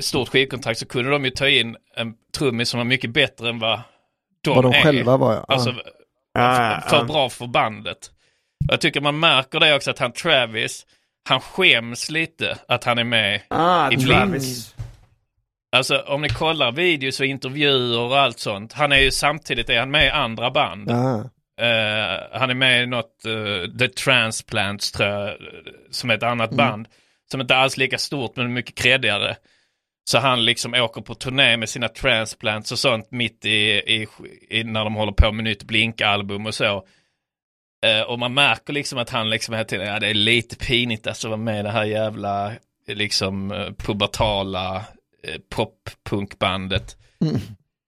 stort 0.00 0.28
skivkontrakt 0.28 0.78
så 0.78 0.86
kunde 0.86 1.10
de 1.10 1.24
ju 1.24 1.30
ta 1.30 1.48
in 1.48 1.76
en 1.94 2.14
trummis 2.38 2.68
som 2.68 2.78
var 2.78 2.84
mycket 2.84 3.10
bättre 3.10 3.48
än 3.48 3.58
vad 3.58 3.80
de, 4.40 4.54
Vad 4.54 4.64
de 4.64 4.72
är. 4.72 4.82
själva 4.82 5.16
var 5.16 5.34
ja. 5.34 5.44
Alltså 5.48 5.74
Ja, 6.32 6.82
för 6.88 7.04
bra 7.04 7.28
för 7.30 7.46
bandet. 7.46 8.10
Jag 8.68 8.80
tycker 8.80 9.00
man 9.00 9.20
märker 9.20 9.60
det 9.60 9.74
också 9.74 9.90
att 9.90 9.98
han 9.98 10.12
Travis, 10.12 10.86
han 11.28 11.40
skäms 11.40 12.10
lite 12.10 12.58
att 12.68 12.84
han 12.84 12.98
är 12.98 13.04
med. 13.04 13.40
Ah, 13.48 13.90
i 13.90 13.96
Travis. 13.96 14.74
Alltså 15.72 15.98
om 15.98 16.22
ni 16.22 16.28
kollar 16.28 16.72
videos 16.72 17.20
och 17.20 17.26
intervjuer 17.26 18.00
och 18.00 18.18
allt 18.18 18.38
sånt. 18.38 18.72
Han 18.72 18.92
är 18.92 18.98
ju 18.98 19.10
samtidigt 19.10 19.70
är 19.70 19.78
han 19.78 19.90
med 19.90 20.06
i 20.06 20.10
andra 20.10 20.50
band. 20.50 20.90
Eh, 21.60 22.38
han 22.38 22.50
är 22.50 22.54
med 22.54 22.82
i 22.82 22.86
något, 22.86 23.24
eh, 23.24 23.78
The 23.78 23.88
Transplants 23.88 24.92
tror 24.92 25.08
jag, 25.08 25.36
som 25.90 26.10
är 26.10 26.14
ett 26.14 26.22
annat 26.22 26.50
band. 26.50 26.88
Som 27.30 27.40
inte 27.40 27.56
alls 27.56 27.76
lika 27.76 27.98
stort 27.98 28.36
men 28.36 28.52
mycket 28.52 28.74
kreddigare. 28.74 29.36
Så 30.10 30.18
han 30.18 30.44
liksom 30.44 30.74
åker 30.74 31.00
på 31.00 31.14
turné 31.14 31.56
med 31.56 31.68
sina 31.68 31.88
transplants 31.88 32.72
och 32.72 32.78
sånt 32.78 33.10
mitt 33.10 33.44
i, 33.44 33.58
i, 33.70 34.06
i 34.50 34.64
när 34.64 34.84
de 34.84 34.94
håller 34.94 35.12
på 35.12 35.32
med 35.32 35.44
nytt 35.44 35.64
Blink-album 35.64 36.46
och 36.46 36.54
så. 36.54 36.84
Eh, 37.86 38.00
och 38.00 38.18
man 38.18 38.34
märker 38.34 38.72
liksom 38.72 38.98
att 38.98 39.10
han 39.10 39.30
liksom 39.30 39.54
hela 39.54 39.64
tiden, 39.64 39.86
ja 39.86 39.98
det 39.98 40.06
är 40.06 40.14
lite 40.14 40.56
pinigt 40.56 41.06
alltså 41.06 41.26
att 41.26 41.30
vara 41.30 41.40
med 41.40 41.60
i 41.60 41.62
det 41.62 41.70
här 41.70 41.84
jävla 41.84 42.52
liksom 42.86 43.48
pubertala 43.78 44.84
eh, 45.22 45.40
pop-punkbandet. 45.50 46.96
Mm. 47.24 47.40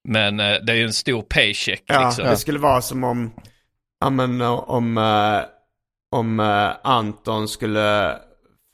Men 0.09 0.41
eh, 0.41 0.57
det 0.63 0.73
är 0.73 0.77
ju 0.77 0.85
en 0.85 0.93
stor 0.93 1.23
paycheck 1.23 1.83
Ja, 1.87 2.07
liksom. 2.07 2.25
det 2.25 2.37
skulle 2.37 2.59
vara 2.59 2.83
som 2.83 3.05
om, 3.05 3.33
ja 4.01 4.11
men 4.11 4.41
eh, 4.41 4.51
om, 4.53 4.99
eh, 4.99 5.43
om 6.17 6.41
eh, 6.41 6.71
Anton 6.83 7.49
skulle 7.49 8.17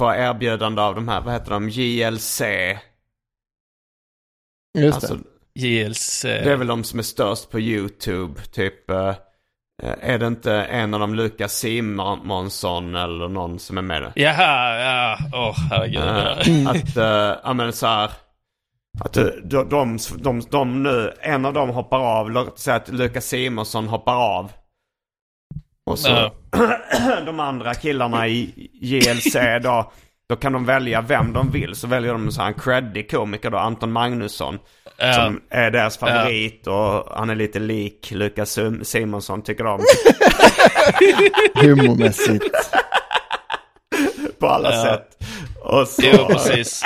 få 0.00 0.14
erbjudande 0.14 0.82
av 0.82 0.94
de 0.94 1.08
här, 1.08 1.20
vad 1.20 1.32
heter 1.34 1.50
de, 1.50 1.68
JLC. 1.68 2.40
Just 4.78 5.00
det. 5.00 5.08
Alltså, 5.08 5.18
JLC. 5.54 6.22
det 6.22 6.52
är 6.52 6.56
väl 6.56 6.66
de 6.66 6.84
som 6.84 6.98
är 6.98 7.02
störst 7.02 7.50
på 7.50 7.60
YouTube, 7.60 8.40
typ. 8.52 8.90
eh, 8.90 9.14
är 9.82 10.18
det 10.18 10.26
inte 10.26 10.52
en 10.54 10.94
av 10.94 11.00
dem 11.00 11.14
Lukas 11.14 11.52
Simonsson 11.58 12.94
eller 12.94 13.28
någon 13.28 13.58
som 13.58 13.78
är 13.78 13.82
med? 13.82 14.12
Jaha, 14.14 14.78
ja, 14.80 15.18
åh 15.32 15.56
herregud. 15.70 16.02
Eh, 16.02 16.68
att, 16.70 16.96
uh, 16.96 17.38
ja 17.44 17.52
men 17.54 17.72
så 17.72 17.86
här. 17.86 18.10
Att 19.04 19.16
eh, 19.16 19.24
de, 19.24 19.68
de, 19.68 19.98
de, 20.16 20.40
de 20.50 20.82
nu, 20.82 21.12
en 21.20 21.44
av 21.44 21.52
dem 21.52 21.68
hoppar 21.70 21.98
av, 21.98 22.30
låt 22.30 22.58
säga 22.58 22.76
att 22.76 22.88
Lukas 22.88 23.26
Simonsson 23.26 23.88
hoppar 23.88 24.14
av. 24.14 24.52
Och 25.86 25.98
så 25.98 26.30
de 27.26 27.40
andra 27.40 27.74
killarna 27.74 28.28
i 28.28 28.68
JLC 28.72 29.36
då, 29.62 29.92
då 30.28 30.36
kan 30.36 30.52
de 30.52 30.64
välja 30.64 31.00
vem 31.00 31.32
de 31.32 31.50
vill. 31.50 31.74
Så 31.74 31.86
väljer 31.86 32.12
de 32.12 32.32
så 32.32 32.40
här 32.40 32.48
en 32.48 32.54
creddig 32.54 33.10
komiker 33.10 33.50
då, 33.50 33.58
Anton 33.58 33.92
Magnusson. 33.92 34.58
Ja. 34.98 35.12
Som 35.12 35.40
är 35.50 35.70
deras 35.70 35.98
favorit 35.98 36.66
och 36.66 37.16
han 37.16 37.30
är 37.30 37.34
lite 37.34 37.58
lik 37.58 38.10
Lukas 38.10 38.58
Sim- 38.58 38.84
Simonsson 38.84 39.42
tycker 39.42 39.64
de. 39.64 39.80
Humormässigt. 41.54 42.44
på 44.38 44.46
alla 44.46 44.84
sätt. 44.84 45.18
Och 45.62 45.88
så, 45.88 46.02
Jo, 46.04 46.26
precis. 46.28 46.82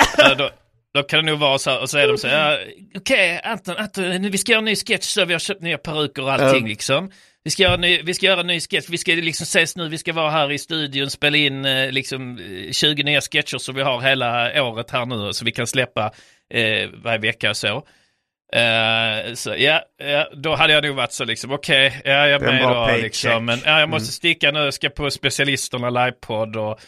Då, 0.93 1.03
kan 1.03 1.25
det 1.25 1.31
nog 1.31 1.39
vara 1.39 1.57
så 1.57 1.69
här, 1.69 1.81
och 1.81 1.89
så 1.89 1.97
är 1.97 2.07
de 2.07 2.17
så 2.17 2.27
här, 2.27 2.67
okej 2.95 3.41
Anton, 3.43 3.75
Anton, 3.77 4.03
nu, 4.09 4.29
vi 4.29 4.37
ska 4.37 4.51
göra 4.51 4.59
en 4.59 4.65
ny 4.65 4.75
sketch 4.75 5.03
så 5.05 5.25
vi 5.25 5.33
har 5.33 5.39
köpt 5.39 5.61
nya 5.61 5.77
peruker 5.77 6.21
och 6.23 6.31
allting 6.33 6.61
Ja. 6.63 6.67
liksom. 6.67 7.11
Vi 7.43 7.51
ska, 7.51 7.63
göra 7.63 7.77
ny, 7.77 8.01
vi 8.03 8.13
ska 8.13 8.25
göra 8.25 8.39
en 8.39 8.47
ny 8.47 8.59
sketch, 8.59 8.85
vi 8.89 8.97
ska 8.97 9.11
liksom 9.11 9.43
ses 9.43 9.75
nu, 9.75 9.89
vi 9.89 9.97
ska 9.97 10.13
vara 10.13 10.29
här 10.29 10.51
i 10.51 10.57
studion, 10.57 11.09
spela 11.09 11.37
in 11.37 11.65
eh, 11.65 11.91
liksom 11.91 12.37
eh, 12.37 12.71
20 12.71 13.03
nya 13.03 13.21
sketcher 13.21 13.57
som 13.57 13.75
vi 13.75 13.81
har 13.81 14.01
hela 14.01 14.63
året 14.63 14.91
här 14.91 15.05
nu, 15.05 15.33
så 15.33 15.45
vi 15.45 15.51
kan 15.51 15.67
släppa 15.67 16.11
eh, 16.53 16.89
varje 17.03 17.19
vecka 17.19 17.49
och 17.49 17.57
så. 17.57 17.83
Eh, 18.53 19.33
så 19.33 19.55
ja, 19.57 19.81
ja, 20.03 20.29
då 20.33 20.55
hade 20.55 20.73
jag 20.73 20.83
nog 20.83 20.95
varit 20.95 21.11
så 21.13 21.25
liksom, 21.25 21.51
okej, 21.51 22.01
ja, 22.05 22.11
jag 22.27 22.41
är 22.43 22.51
med 22.51 22.61
då 22.63 22.85
paycheck. 22.85 23.03
liksom, 23.03 23.45
men 23.45 23.59
ja, 23.65 23.79
jag 23.79 23.89
måste 23.89 24.05
Mm. 24.05 24.11
sticka 24.11 24.51
nu, 24.51 24.71
ska 24.71 24.89
på 24.89 25.11
specialisterna 25.11 25.89
livepodd 25.89 26.55
och 26.55 26.79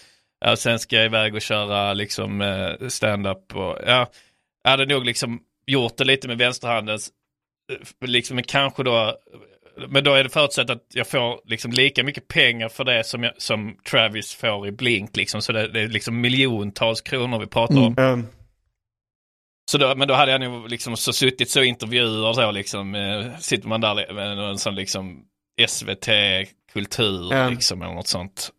Ja, 0.45 0.55
sen 0.55 0.79
ska 0.79 0.95
jag 0.95 1.05
iväg 1.05 1.35
och 1.35 1.41
köra 1.41 1.93
liksom 1.93 2.41
eh, 2.41 2.87
stand-up 2.87 3.55
och 3.55 3.77
ja, 3.85 4.07
jag 4.63 4.71
hade 4.71 4.85
nog 4.85 5.05
liksom 5.05 5.41
gjort 5.65 5.97
det 5.97 6.03
lite 6.03 6.27
med 6.27 6.37
vänsterhandens, 6.37 7.09
eh, 7.71 8.07
liksom 8.07 8.35
men 8.35 8.43
kanske 8.43 8.83
då, 8.83 9.15
men 9.87 10.03
då 10.03 10.13
är 10.13 10.23
det 10.23 10.29
förutsatt 10.29 10.69
att 10.69 10.85
jag 10.93 11.07
får 11.07 11.41
liksom 11.45 11.71
lika 11.71 12.03
mycket 12.03 12.27
pengar 12.27 12.69
för 12.69 12.83
det 12.83 13.03
som, 13.03 13.23
jag, 13.23 13.41
som 13.41 13.77
Travis 13.89 14.33
får 14.33 14.67
i 14.67 14.71
Blink 14.71 15.15
liksom, 15.17 15.41
så 15.41 15.51
det, 15.51 15.67
det 15.67 15.81
är 15.81 15.87
liksom 15.87 16.21
miljontals 16.21 17.01
kronor 17.01 17.39
vi 17.39 17.47
pratar 17.47 17.77
om. 17.77 17.95
um, 17.97 18.27
Så 19.71 19.77
då, 19.77 19.95
men 19.95 20.07
då 20.07 20.13
hade 20.13 20.31
jag 20.31 20.41
nog 20.41 20.69
liksom 20.69 20.97
så 20.97 21.13
suttit 21.13 21.49
så 21.49 21.61
intervjuer 21.61 22.27
och 22.27 22.35
så 22.35 22.51
liksom, 22.51 22.95
eh, 22.95 23.37
sitter 23.39 23.67
man 23.67 23.81
där 23.81 24.13
med 24.13 24.39
en 24.39 24.57
sån 24.57 24.75
liksom 24.75 25.25
SVT 25.67 26.07
kultur 26.73 27.33
Ja. 27.33 27.49
liksom 27.49 27.81
eller 27.81 27.93
något 27.93 28.07
sånt. 28.07 28.49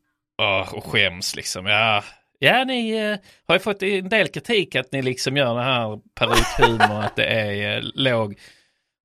Åh, 0.42 0.74
och 0.74 0.84
skäms 0.84 1.36
liksom. 1.36 1.66
Ja, 1.66 2.04
ja 2.38 2.64
ni 2.64 2.90
eh, 2.90 3.16
har 3.46 3.54
ju 3.54 3.58
fått 3.58 3.82
en 3.82 4.08
del 4.08 4.28
kritik 4.28 4.74
att 4.74 4.92
ni 4.92 5.02
liksom 5.02 5.36
gör 5.36 5.54
det 5.54 5.62
här 5.62 5.98
perukhumor, 6.14 7.04
att 7.04 7.16
det 7.16 7.24
är 7.24 7.76
eh, 7.76 7.82
låg. 7.94 8.38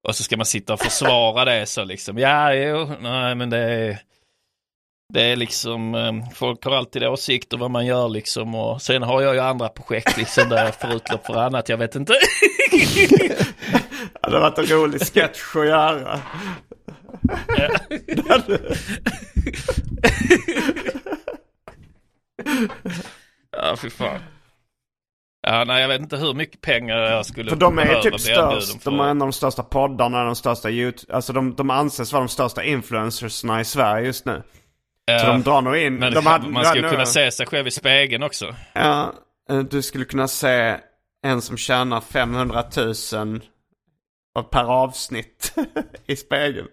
Och 0.08 0.16
så 0.16 0.24
ska 0.24 0.38
man 0.38 0.46
sitta 0.46 0.74
och 0.74 0.80
försvara 0.80 1.46
det 1.46 1.66
så 1.66 1.84
liksom. 1.84 2.18
Ja, 2.18 2.54
jo, 2.54 2.92
nej 3.00 3.36
men 3.36 3.50
det 3.50 3.58
är, 3.58 4.00
det 5.14 5.22
är 5.22 5.36
liksom, 5.36 5.96
eh, 5.96 6.14
folk 6.34 6.66
har 6.66 6.72
alltid 6.72 7.04
åsikter 7.04 7.58
vad 7.58 7.72
man 7.72 7.86
gör 7.86 8.10
liksom. 8.10 8.56
Och 8.56 8.82
sen 8.82 9.04
har 9.04 9.22
jag 9.22 9.34
ju 9.34 9.42
andra 9.42 9.70
projekt 9.70 10.18
liksom 10.18 10.50
där 10.50 10.66
jag 10.66 10.76
får 10.76 10.94
utlopp 10.94 11.26
för 11.26 11.36
annat, 11.36 11.70
jag 11.70 11.78
vet 11.78 11.96
inte. 11.96 12.14
Det 14.14 14.20
hade 14.22 14.40
varit 14.40 14.58
en 14.58 14.66
rolig 14.66 15.02
sketch 15.02 15.56
att 15.56 15.68
göra. 15.68 16.20
Ja, 17.58 18.40
fy 23.78 23.90
fan. 23.90 24.20
Ja, 25.48 25.64
nej, 25.68 25.82
jag 25.82 25.88
vet 25.88 26.02
inte 26.02 26.18
hur 26.18 26.34
mycket 26.34 26.62
pengar 26.62 26.98
jag 26.98 27.26
skulle 27.26 27.50
För 27.50 27.58
de 27.58 27.80
är 27.80 28.02
typ 28.02 28.20
störst. 28.20 28.84
De 28.84 29.00
är 29.00 29.04
en 29.04 29.22
av 29.22 29.28
de 29.28 29.32
största 29.34 29.64
poddarna, 29.64 30.24
de 30.24 30.36
största 30.36 30.70
YouTube... 30.70 31.14
Alltså 31.16 31.34
de, 31.34 31.56
de 31.56 31.70
anses 31.70 32.14
vara 32.14 32.24
de 32.24 32.30
största 32.30 32.64
influencersna 32.64 33.62
i 33.62 33.66
Sverige 33.66 34.06
just 34.06 34.26
nu. 34.26 34.44
Ja, 35.06 35.20
Så 35.20 35.26
de 35.28 35.42
drar 35.44 35.62
nog 35.62 35.78
in... 35.78 35.96
men 35.96 36.14
de 36.14 36.26
hade- 36.26 36.50
man 36.50 36.76
ju 36.76 36.82
nu- 36.82 36.90
kunna 36.90 37.06
se 37.06 37.32
sig 37.32 37.46
själv 37.46 37.68
i 37.68 37.72
spegeln 37.72 38.24
också. 38.24 38.56
Ja, 38.74 39.14
eh, 39.50 39.60
du 39.60 39.82
skulle 39.82 40.06
kunna 40.06 40.28
se 40.28 40.78
en 41.26 41.42
som 41.42 41.58
tjänar 41.58 42.02
500 42.02 42.64
000 43.14 43.42
av- 44.36 44.44
per 44.44 44.64
avsnitt 44.64 45.54
i 46.08 46.16
spegeln. 46.16 46.68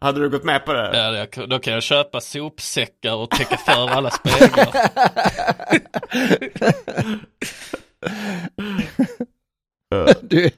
Hade 0.00 0.20
du 0.20 0.30
gått 0.30 0.44
med 0.44 0.64
på 0.64 0.72
det? 0.72 0.96
Ja, 0.98 1.10
det- 1.10 1.46
då 1.46 1.58
kan 1.58 1.72
jag 1.74 1.82
köpa 1.82 2.20
sopsäckar 2.20 3.14
och 3.14 3.30
täcka 3.30 3.56
för 3.56 3.88
alla 3.90 4.10
speglar. 4.10 4.68
Du, 10.22 10.50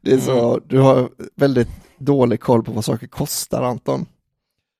det 0.00 0.12
är 0.12 0.18
så, 0.18 0.60
du 0.66 0.78
har 0.78 1.08
väldigt 1.36 1.68
dålig 1.98 2.40
koll 2.40 2.62
på 2.64 2.72
vad 2.72 2.84
saker 2.84 3.06
kostar 3.06 3.62
Anton. 3.62 4.06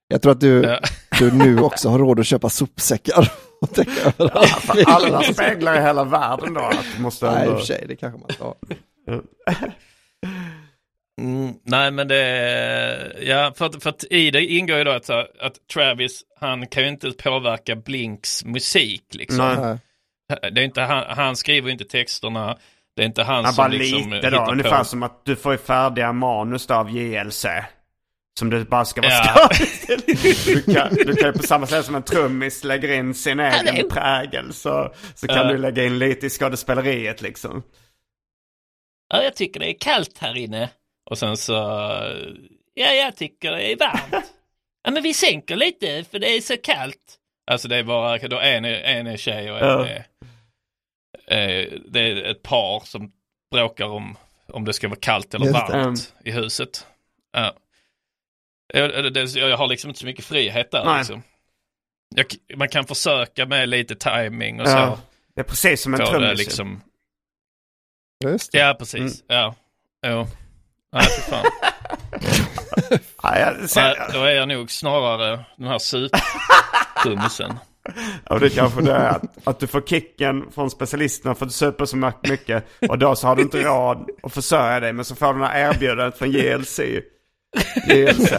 Jag 0.09 0.23
tror 0.23 0.33
att 0.33 0.41
du, 0.41 0.63
Ja. 0.63 0.81
du 1.19 1.33
nu 1.33 1.61
också 1.61 1.89
har 1.89 1.99
råd 1.99 2.21
att 2.21 2.27
köpa 2.27 2.49
sopsäckar 2.51 3.33
och 3.61 3.75
täcka 3.75 4.13
över 4.19 4.47
För 4.47 4.85
alla 4.91 5.23
speglar 5.23 5.79
i 5.79 5.83
hela 5.83 6.05
världen 6.05 6.55
då. 6.55 6.61
Att 6.61 6.85
du 6.97 7.03
måste 7.03 7.27
Nej, 7.31 7.39
i 7.39 7.43
ändå... 7.43 7.53
och 7.53 7.59
för 7.59 7.67
sig, 7.67 7.85
det 7.89 7.97
kanske 7.97 8.21
man 8.21 8.31
ska 8.31 8.45
ha. 8.45 8.55
Mm, 11.21 11.55
nej 11.65 11.91
men 11.91 12.09
det, 12.09 13.17
ja 13.21 13.53
för 13.57 13.67
att, 13.67 13.83
för 13.83 13.91
att 13.91 14.05
i 14.11 14.31
det 14.31 14.45
ingår 14.45 14.79
ju 14.79 14.85
då 14.85 14.91
att, 14.91 15.11
att 15.11 15.69
Travis, 15.75 16.23
han 16.41 16.67
kan 16.67 16.83
ju 16.83 16.89
inte 16.89 17.11
påverka 17.11 17.77
Blinks 17.77 18.45
musik 18.45 19.05
liksom. 19.11 19.39
Nej. 19.39 19.79
Det 20.53 20.61
är 20.61 20.65
inte 20.65 20.81
han, 20.81 21.05
han 21.17 21.37
skriver 21.37 21.67
ju 21.69 21.73
inte 21.73 21.85
texterna, 21.85 22.57
det 22.97 23.03
är 23.03 23.07
inte 23.07 23.23
han, 23.23 23.45
Han 23.45 23.55
som 23.55 23.63
bara 23.63 23.69
liksom 23.69 24.13
lite 24.13 24.31
då. 24.31 24.47
Ungefär 24.51 24.79
på. 24.79 24.85
som 24.85 25.03
att 25.03 25.25
du 25.25 25.37
får 25.37 25.53
ju 25.53 25.59
färdiga 25.59 26.13
manus 26.13 26.67
då 26.67 26.75
av 26.75 26.91
JLC. 26.91 27.47
Som 28.39 28.51
du 28.51 28.65
bara 28.65 28.85
ska 28.85 29.01
vara 29.01 29.13
Ja. 29.13 29.49
Du 30.45 30.63
kan, 30.63 30.95
du 30.95 31.15
kan 31.17 31.27
ju 31.29 31.33
på 31.33 31.43
samma 31.43 31.67
sätt 31.67 31.85
som 31.85 31.95
en 31.95 32.03
trummis 32.03 32.65
lägger 32.65 32.93
in 32.93 33.15
sin 33.15 33.41
egen 33.41 33.89
prägel. 33.89 34.53
Så, 34.53 34.95
så 35.15 35.27
kan 35.27 35.37
Ja. 35.37 35.45
du 35.45 35.59
lägga 35.59 35.85
in 35.85 35.99
lite 35.99 36.27
i 36.27 36.31
skådespeleriet 36.31 37.23
liksom. 37.23 37.63
Ja, 39.15 39.23
jag 39.23 39.37
tycker 39.37 39.61
det 39.61 39.71
är 39.71 39.79
kallt 39.81 40.19
här 40.19 40.37
inne. 40.37 40.69
Och 41.11 41.19
sen 41.19 41.37
så, 41.37 41.53
ja, 42.75 42.93
jag 42.93 43.17
tycker 43.17 43.53
det 43.53 43.73
är 43.73 43.77
varmt. 43.77 44.27
ja, 44.85 44.91
men 44.91 45.03
vi 45.03 45.15
sänker 45.15 45.57
lite 45.57 46.05
för 46.11 46.19
det 46.19 46.37
är 46.37 46.41
så 46.41 46.57
kallt. 46.57 47.19
Alltså 47.51 47.69
det 47.69 47.77
är 47.77 47.83
bara, 47.83 48.19
då 48.19 48.39
en 48.41 48.65
är, 48.65 48.73
en 48.75 49.07
är 49.07 49.17
tjej 49.17 49.53
och 49.53 49.59
en 49.59 49.67
Ja. 49.67 49.87
är, 49.87 50.07
eh, 51.65 51.73
det 51.89 52.01
är 52.01 52.23
ett 52.25 52.43
par 52.43 52.81
som 52.85 53.13
bråkar 53.51 53.87
om, 53.87 54.17
om 54.49 54.65
det 54.65 54.73
ska 54.73 54.89
vara 54.89 54.99
kallt 55.01 55.35
eller 55.35 55.47
Just 55.47 55.67
det. 55.67 55.73
varmt 55.73 56.15
i 56.25 56.31
huset. 56.31 56.87
Ja. 57.33 57.55
Jag, 58.75 59.13
det, 59.15 59.35
jag 59.35 59.57
har 59.57 59.69
liksom 59.69 59.91
inte 59.91 60.01
så 60.01 60.07
mycket 60.07 60.25
frihet 60.25 60.71
där. 60.71 60.85
Nej. 60.85 60.99
Liksom. 60.99 61.23
Jag, 62.15 62.27
man 62.59 62.69
kan 62.69 62.85
försöka 62.87 63.47
med 63.47 63.69
lite 63.69 63.95
timing 63.95 64.61
och 64.61 64.67
Ja. 64.69 64.97
så. 64.97 65.03
Det 65.35 65.41
är 65.41 65.45
precis 65.45 65.83
som 65.83 65.95
en 65.95 66.07
trummis. 66.07 66.39
liksom. 66.39 66.83
Ja, 68.53 68.77
precis. 68.79 69.01
Mm. 69.01 69.13
Ja. 69.27 69.55
Jo. 70.07 70.27
Nej, 70.97 71.07
för 71.07 71.31
fan. 71.31 71.45
Ja, 73.23 73.53
Nej, 73.59 73.69
sen, 73.69 73.95
då 74.13 74.21
är 74.21 74.31
jag 74.31 74.49
nog 74.49 74.71
snarare 74.71 75.45
den 75.57 75.67
här 75.69 75.79
suptrummisen. 75.79 77.53
och 78.31 78.41
det 78.41 78.51
kanske 78.51 78.83
det 78.83 78.93
är 78.93 79.09
att, 79.09 79.47
att 79.49 79.59
du 79.61 79.67
får 79.67 79.81
kicken 79.81 80.51
från 80.55 80.71
specialisterna 80.71 81.35
för 81.35 81.45
att 81.47 81.51
du 81.51 81.55
super 81.55 81.85
så 81.85 82.13
mycket. 82.23 82.65
Och 82.89 82.99
då 82.99 83.17
så 83.17 83.27
har 83.27 83.37
du 83.37 83.43
inte 83.43 83.63
råd 83.63 84.11
att 84.23 84.35
försörja 84.35 84.81
dig. 84.81 84.93
Men 84.93 85.05
så 85.05 85.15
får 85.15 85.27
du 85.27 85.41
den 85.41 85.49
här 85.49 85.75
erbjudandet 85.75 86.19
från 86.19 86.31
JLC. 86.31 86.81
JLC. 87.89 88.33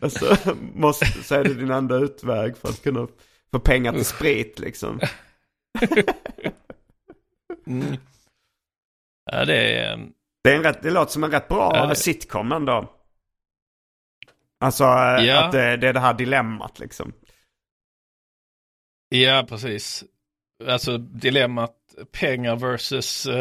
Och 0.00 0.12
så, 0.12 0.36
måste, 0.74 1.06
så 1.06 1.34
är 1.34 1.44
det 1.44 1.54
din 1.54 1.70
enda 1.70 1.96
utväg 1.96 2.56
för 2.56 2.68
att 2.68 2.82
kunna 2.82 3.06
få 3.50 3.58
pengar 3.58 3.92
till 3.92 4.04
sprit 4.04 4.58
liksom. 4.58 5.00
Mm. 7.66 7.96
Ja, 9.32 9.44
det 9.44 9.78
är... 9.78 10.15
Det, 10.46 10.52
är 10.52 10.56
en 10.56 10.62
rätt, 10.62 10.82
det 10.82 10.90
låter 10.90 11.12
som 11.12 11.24
en 11.24 11.30
rätt 11.30 11.48
bra 11.48 11.70
Ja, 11.74 11.86
det- 11.86 11.96
sitcom 11.96 12.52
ändå. 12.52 12.92
Alltså 14.60 14.84
Ja. 14.84 15.44
att 15.44 15.52
det, 15.52 15.76
det 15.76 15.88
är 15.88 15.92
det 15.92 16.00
här 16.00 16.14
dilemmat 16.14 16.78
liksom. 16.78 17.12
Ja, 19.08 19.46
precis. 19.48 20.04
Alltså 20.68 20.98
dilemmat 20.98 21.74
pengar 22.12 22.56
versus 22.56 23.26
uh, 23.28 23.34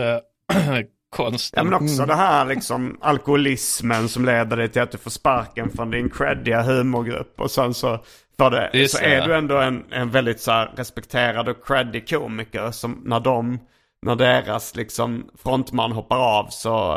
Ja 0.47 0.83
konsten. 1.09 1.65
men 1.69 1.73
också 1.73 2.05
det 2.05 2.15
här 2.15 2.45
liksom 2.45 2.97
alkoholismen 3.01 4.09
som 4.09 4.25
leder 4.25 4.57
dig 4.57 4.69
till 4.69 4.81
att 4.81 4.91
du 4.91 4.97
får 4.97 5.11
sparken 5.11 5.69
från 5.69 5.91
din 5.91 6.09
creddiga 6.09 6.61
humorgrupp. 6.61 7.39
Och 7.39 7.51
sen 7.51 7.73
så, 7.73 8.03
för 8.37 8.49
det, 8.51 8.69
Just 8.73 8.97
så 8.97 9.03
är 9.03 9.17
ja. 9.17 9.27
du 9.27 9.35
ändå 9.35 9.57
en, 9.57 9.85
en 9.91 10.11
väldigt 10.11 10.41
så 10.41 10.67
respekterad 10.75 11.49
och 11.49 11.65
creddig 11.65 12.09
komiker 12.09 12.71
som 12.71 13.01
när 13.05 13.19
de, 13.19 13.59
när 14.01 14.15
deras 14.15 14.75
liksom 14.75 15.29
frontman 15.43 15.91
hoppar 15.91 16.17
av 16.39 16.47
så, 16.49 16.95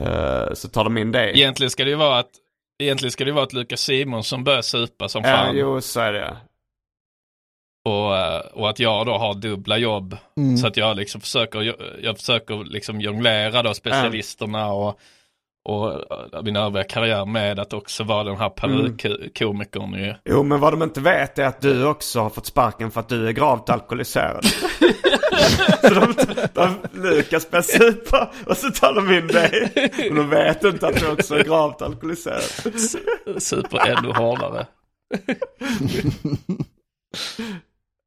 eh, 0.00 0.52
så 0.54 0.68
tar 0.68 0.84
de 0.84 0.98
in 0.98 1.12
dig. 1.12 1.30
Egentligen 1.34 1.70
ska 1.70 1.84
det 1.84 1.90
ju 1.90 1.96
vara 1.96 2.18
att 2.18 2.30
Egentligen 2.82 3.10
ska 3.12 3.24
det 3.24 3.32
vara 3.32 3.44
att 3.44 3.52
Lukas 3.52 3.80
Simon 3.80 4.24
som 4.24 4.44
börjar 4.44 4.62
supa 4.62 5.08
som 5.08 5.24
Ja, 5.24 5.36
fan. 5.36 5.56
jo 5.56 5.80
så 5.80 6.00
är 6.00 6.12
det. 6.12 6.36
Och, 7.84 8.16
eh, 8.16 8.40
och 8.40 8.70
att 8.70 8.78
jag 8.78 9.06
då 9.06 9.12
har 9.12 9.34
dubbla 9.34 9.78
jobb. 9.78 10.16
Mm. 10.36 10.56
Så 10.56 10.66
att 10.66 10.76
jag 10.76 10.96
liksom 10.96 11.20
försöker, 11.20 11.76
jag 12.02 12.16
försöker 12.18 12.64
liksom 12.64 13.00
jonglera 13.00 13.62
då 13.62 13.74
specialisterna 13.74 14.72
och, 14.72 15.00
och 15.64 15.92
eh, 15.92 16.42
min 16.42 16.56
övriga 16.56 16.84
karriär 16.84 17.24
med 17.24 17.58
att 17.58 17.72
också 17.72 18.04
vara 18.04 18.24
den 18.24 18.36
här 18.36 18.52
Mm. 18.64 18.96
perukkomikern 18.96 19.92
ju. 19.94 20.14
Jo, 20.24 20.42
men 20.42 20.60
vad 20.60 20.72
de 20.72 20.82
inte 20.82 21.00
vet 21.00 21.38
är 21.38 21.44
att 21.46 21.60
du 21.60 21.84
också 21.86 22.20
har 22.20 22.30
fått 22.30 22.46
sparken 22.46 22.90
för 22.90 23.00
att 23.00 23.08
du 23.08 23.28
är 23.28 23.32
gravt 23.32 23.70
alkoholiserad. 23.70 24.44
så 25.82 25.94
de, 25.94 26.14
de, 26.54 26.76
Lukas 26.92 27.50
börjar 27.50 27.62
supa 27.62 28.30
och 28.46 28.56
så 28.56 28.70
tar 28.70 28.94
de 28.94 29.14
in 29.18 29.26
dig. 29.26 29.72
Men 30.08 30.14
de 30.16 30.28
vet 30.30 30.64
inte 30.64 30.86
att 30.86 30.96
du 31.00 31.12
också 31.12 31.34
är 31.34 31.44
gravt 31.44 31.82
alkoholiserad. 31.82 32.42
Super 33.42 33.86
ännu 33.98 34.12
hårdare. 34.12 34.66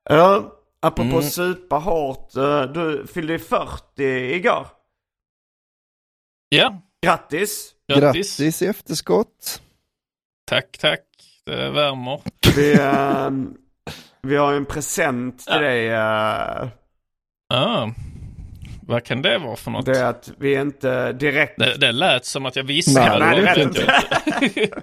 Ja, 0.09 0.53
apropå 0.81 1.09
Mm. 1.09 1.21
supa 1.23 1.75
hårt. 1.75 2.35
eh, 2.35 2.61
Du 2.63 3.07
fyllde 3.07 3.33
ju 3.33 3.39
40 3.39 4.03
igår. 4.35 4.67
Ja, 6.49 6.81
Grattis! 7.03 7.71
grattis. 7.87 8.39
Grattis 8.39 8.61
i 8.61 8.65
efterskott. 8.67 9.61
Tack, 10.47 10.77
tack. 10.79 10.99
Det 11.45 11.69
värmer. 11.69 12.21
Vi, 12.55 12.73
eh, 12.73 13.29
vi 14.21 14.35
har 14.35 14.51
ju 14.51 14.57
en 14.57 14.65
present 14.65 15.39
till 15.39 15.53
Ja. 15.53 15.59
dig. 15.59 15.87
eh, 15.89 16.67
Ah, 17.53 17.89
vad 18.87 19.03
kan 19.03 19.21
det 19.21 19.37
vara 19.37 19.55
för 19.55 19.71
något? 19.71 19.85
det 19.85 19.99
är 19.99 20.05
att 20.05 20.31
vi 20.37 20.55
inte 20.55 21.13
direkt... 21.13 21.59
Det, 21.59 21.77
det 21.77 21.91
lät 21.91 22.25
som 22.25 22.45
att 22.45 22.55
jag 22.55 22.63
viskade. 22.63 23.19
Nej, 23.25 23.41
det 23.41 23.53
det 23.55 23.61
inte. 23.63 23.93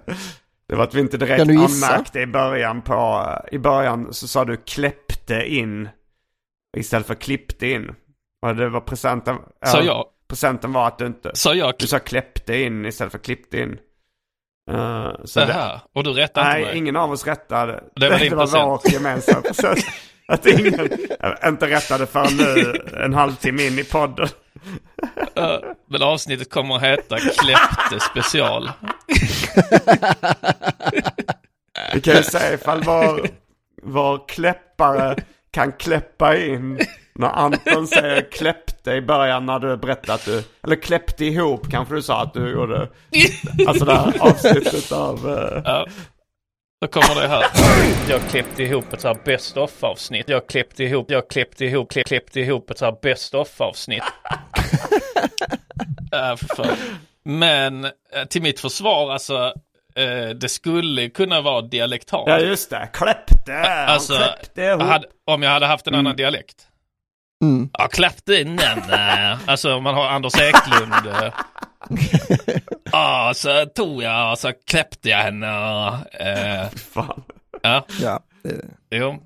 Det 0.69 0.77
var 0.77 0.85
att 0.85 0.95
vi 0.95 1.01
inte 1.01 1.17
direkt 1.17 1.41
anmärkte 1.41 2.21
i 2.21 2.27
början 2.27 2.83
på... 2.83 3.27
I 3.53 3.59
början 3.59 4.15
så 4.15 4.29
sa 4.29 4.45
du 4.45 4.57
kläppte 4.57 5.35
in 5.55 5.89
istället 6.77 7.07
för 7.07 7.15
klippte 7.15 7.67
in. 7.67 7.95
Och 8.43 8.57
det 8.57 8.69
var 8.69 8.81
presenten... 8.81 9.37
Sa 9.67 9.83
jag, 9.83 10.05
Presenten 10.31 10.73
var 10.73 10.87
att 10.87 10.99
du 10.99 11.07
inte... 11.07 11.31
sa 11.35 11.55
jag 11.55 11.75
Du 11.79 11.87
sa 11.87 11.99
kläppte 11.99 12.57
in 12.57 12.87
istället 12.87 13.13
för 13.13 13.19
klippte 13.19 13.59
in. 13.59 13.79
Uh, 14.71 15.11
så 15.25 15.41
det? 15.41 15.81
Och 15.95 16.05
du 16.05 16.13
rättade 16.13 16.47
inte 16.47 16.59
nej, 16.59 16.65
mig? 16.65 16.79
ingen 16.79 16.97
av 16.97 17.13
oss 17.13 17.27
rättade. 17.27 17.85
Det 17.97 18.11
var 18.11 18.19
din 18.19 18.31
det 18.31 18.37
var 18.37 18.67
vår 18.67 18.93
gemensamma 18.93 19.41
present. 19.41 19.79
Att 20.29 20.47
ingen 20.47 20.89
inte 21.47 21.67
rättade 21.67 22.07
förrän 22.07 22.37
nu, 22.37 22.83
en 23.05 23.15
halvtimme 23.15 23.67
in 23.67 23.79
i 23.79 23.85
podden. 23.85 24.29
Uh, 25.39 25.59
men 25.89 26.03
avsnittet 26.03 26.51
kommer 26.51 26.77
att 26.77 26.83
heta 26.83 27.19
Kläppte 27.19 28.01
special. 28.11 28.71
Vi 31.95 32.01
kan 32.01 32.17
ju 32.17 32.23
säga 32.23 32.55
ifall 32.55 32.83
vår, 32.83 33.29
vår 33.83 34.29
kläppare 34.29 35.17
kan 35.51 35.73
kläppa 35.73 36.37
in 36.37 36.79
när 37.21 37.29
Anton 37.29 37.87
säger 37.87 38.31
kläppte 38.33 38.93
i 38.93 39.03
början 39.03 39.47
när 39.47 39.59
du 39.59 39.77
berättade 39.77 40.15
att 40.15 40.25
du, 40.25 40.43
eller 40.65 40.77
kläppte 40.77 41.25
ihop 41.25 41.71
kanske 41.71 41.95
du 41.95 42.03
sa 42.03 42.23
att 42.23 42.35
du 42.35 42.53
gjorde. 42.53 42.89
Alltså 43.69 43.85
det 43.85 43.95
här 43.95 44.15
avsnittet 44.21 44.93
av... 44.93 45.29
eh, 45.29 45.63
Ja. 45.65 45.87
Då 46.81 46.87
kommer 46.89 47.23
det 47.23 47.29
här. 47.29 47.45
Jag 48.09 48.21
klippte 48.31 48.63
ihop 48.63 48.93
ett 48.93 49.01
så 49.01 49.09
här 49.09 49.19
best 49.25 49.57
of 49.57 49.85
avsnitt. 49.85 50.29
Jag 50.29 50.47
klippte 50.47 50.85
ihop, 50.85 51.11
jag 51.11 51.31
klippte 51.31 51.65
ihop, 51.65 51.91
klipp, 51.91 52.07
klippte 52.07 52.41
ihop 52.41 52.71
ett 52.71 52.79
så 52.79 52.85
här 52.85 52.97
best 53.03 53.35
of 53.35 53.61
avsnitt. 53.61 54.03
äh, 56.13 56.37
för. 56.37 56.71
Men 57.25 57.85
eh, 57.85 57.91
till 58.31 58.43
mitt 58.43 58.61
försvar, 58.61 59.13
alltså, 59.13 59.53
eh, 59.95 60.29
det 60.35 60.49
skulle 60.49 61.09
kunna 61.09 61.41
vara 61.41 61.63
dialektalt. 61.63 62.29
Ja 62.29 62.39
just 62.41 62.71
det, 62.71 62.89
kläppte. 62.93 63.57
Alltså, 63.87 64.15
kläppte 64.15 64.63
ihop. 64.63 64.83
hade, 64.83 65.07
om 65.27 65.43
jag 65.43 65.51
hade 65.51 65.67
haft 65.67 65.87
en 65.87 65.95
annan 65.95 66.17
dialekt. 66.17 66.67
Mm. 67.43 67.71
Ja, 67.73 67.89
den. 68.59 68.59
eh, 68.91 69.39
Alltså 69.47 69.75
om 69.75 69.83
man 69.83 69.95
har 69.95 70.07
Anders 70.09 70.35
Eklund. 70.41 71.07
eh. 71.07 71.33
Ja, 72.93 73.33
så 73.37 73.67
tog 73.67 74.03
jag 74.03 74.33
och 74.33 74.39
så 74.39 74.53
kläppte 74.67 75.09
jag 75.09 75.19
henne. 75.19 75.87
eh, 76.21 76.71
Fan. 76.93 77.23
Ja, 77.63 77.87
Ja, 78.01 78.21
det, 78.43 78.65
jo. 78.91 79.23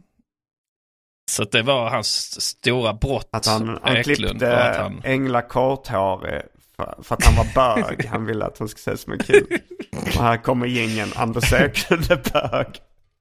Så 1.31 1.45
det 1.45 1.63
var 1.63 1.91
hans 1.91 2.41
stora 2.41 2.93
brott, 2.95 3.29
Att 3.33 3.47
han, 3.47 3.79
han 3.83 3.97
Eklund. 3.97 4.17
klippte 4.19 4.57
Att 4.71 4.77
han... 4.77 5.01
Engla 5.05 5.43
korthårig 5.43 6.43
för, 6.77 6.95
för 7.03 7.15
att 7.15 7.25
han 7.25 7.35
var 7.37 7.47
bög. 7.55 8.07
Han 8.07 8.27
ville 8.27 8.45
att 8.45 8.59
hon 8.59 8.69
skulle 8.69 8.81
ses 8.95 9.01
som 9.03 9.13
en 9.13 9.19
kille. 9.19 9.59
Och 10.17 10.23
här 10.23 10.37
kommer 10.37 10.67
gängen 10.67 11.09
Anders 11.17 11.53
Eklund 11.53 12.11
är 12.11 12.17
bög. 12.33 12.67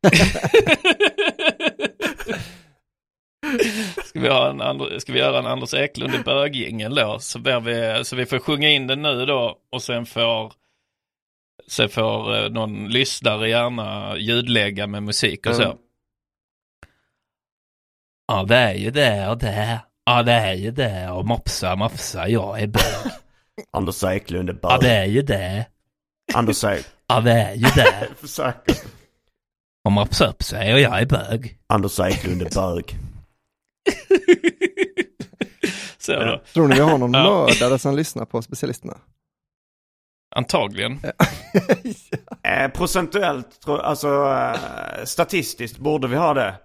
Ska 4.05 4.19
vi, 4.19 4.27
ha 4.29 4.49
en. 4.49 4.99
Ska 5.01 5.13
vi 5.13 5.19
göra 5.19 5.39
en 5.39 5.45
Anders 5.45 5.73
Eklund 5.73 6.15
i 6.15 6.19
böggängen 6.25 6.95
då? 6.95 7.19
Så, 7.19 7.39
vi... 7.39 8.01
så 8.03 8.15
vi 8.15 8.25
får 8.25 8.39
sjunga 8.39 8.69
in 8.69 8.87
den 8.87 9.01
nu 9.01 9.25
då 9.25 9.57
och 9.71 9.81
sen 9.83 10.05
får 10.05 10.53
Sen 11.67 11.89
får 11.89 12.35
eh, 12.35 12.49
någon 12.49 12.87
lyssnare 12.87 13.49
gärna 13.49 14.17
ljudlägga 14.17 14.87
med 14.87 15.03
musik 15.03 15.45
och 15.45 15.55
så. 15.55 15.63
Mm. 15.63 15.77
Ja 18.27 18.43
det 18.43 18.55
är 18.55 18.73
ju 18.73 18.91
det 18.91 19.27
och 19.29 19.37
det. 19.37 19.79
Ja 20.05 20.23
det 20.23 20.31
är 20.31 20.53
ju 20.53 20.71
det 20.71 21.09
och 21.09 21.25
mopsa 21.25 21.75
mopsa 21.75 22.27
jag 22.29 22.61
är 22.61 22.67
bög. 22.67 22.83
Anders 23.71 24.03
Eklund 24.03 24.49
är 24.49 24.57
Ja 24.61 24.77
det 24.77 24.87
bög. 24.87 24.91
är 24.91 25.05
ju 25.05 25.21
det. 25.21 25.65
Anders 26.33 26.63
Eklund. 26.63 26.85
Ja 27.07 27.19
det 27.21 27.31
är 27.31 27.53
ju 27.55 27.67
det. 27.75 28.07
Försöker. 28.17 28.75
Och 29.85 29.91
mopsa 29.91 30.27
upp 30.27 30.43
sig 30.43 30.73
och 30.73 30.79
jag 30.79 31.01
är 31.01 31.05
bög. 31.05 31.57
Anders 31.67 31.99
Eklund 31.99 32.41
är 32.41 32.49
bög. 32.55 32.95
Så 35.97 36.11
då. 36.13 36.41
tror 36.53 36.67
ni 36.67 36.75
vi 36.75 36.81
har 36.81 36.97
någon 36.97 37.13
Ja. 37.13 37.23
mördare 37.23 37.79
som 37.79 37.95
lyssnar 37.95 38.25
på 38.25 38.41
specialisterna? 38.41 38.97
Antagligen. 40.35 40.99
Eh, 42.43 42.71
procentuellt, 42.71 43.61
tror, 43.61 43.79
alltså 43.79 44.07
eh, 44.07 45.03
statistiskt 45.05 45.77
borde 45.77 46.07
vi 46.07 46.15
ha 46.15 46.33
det. 46.33 46.55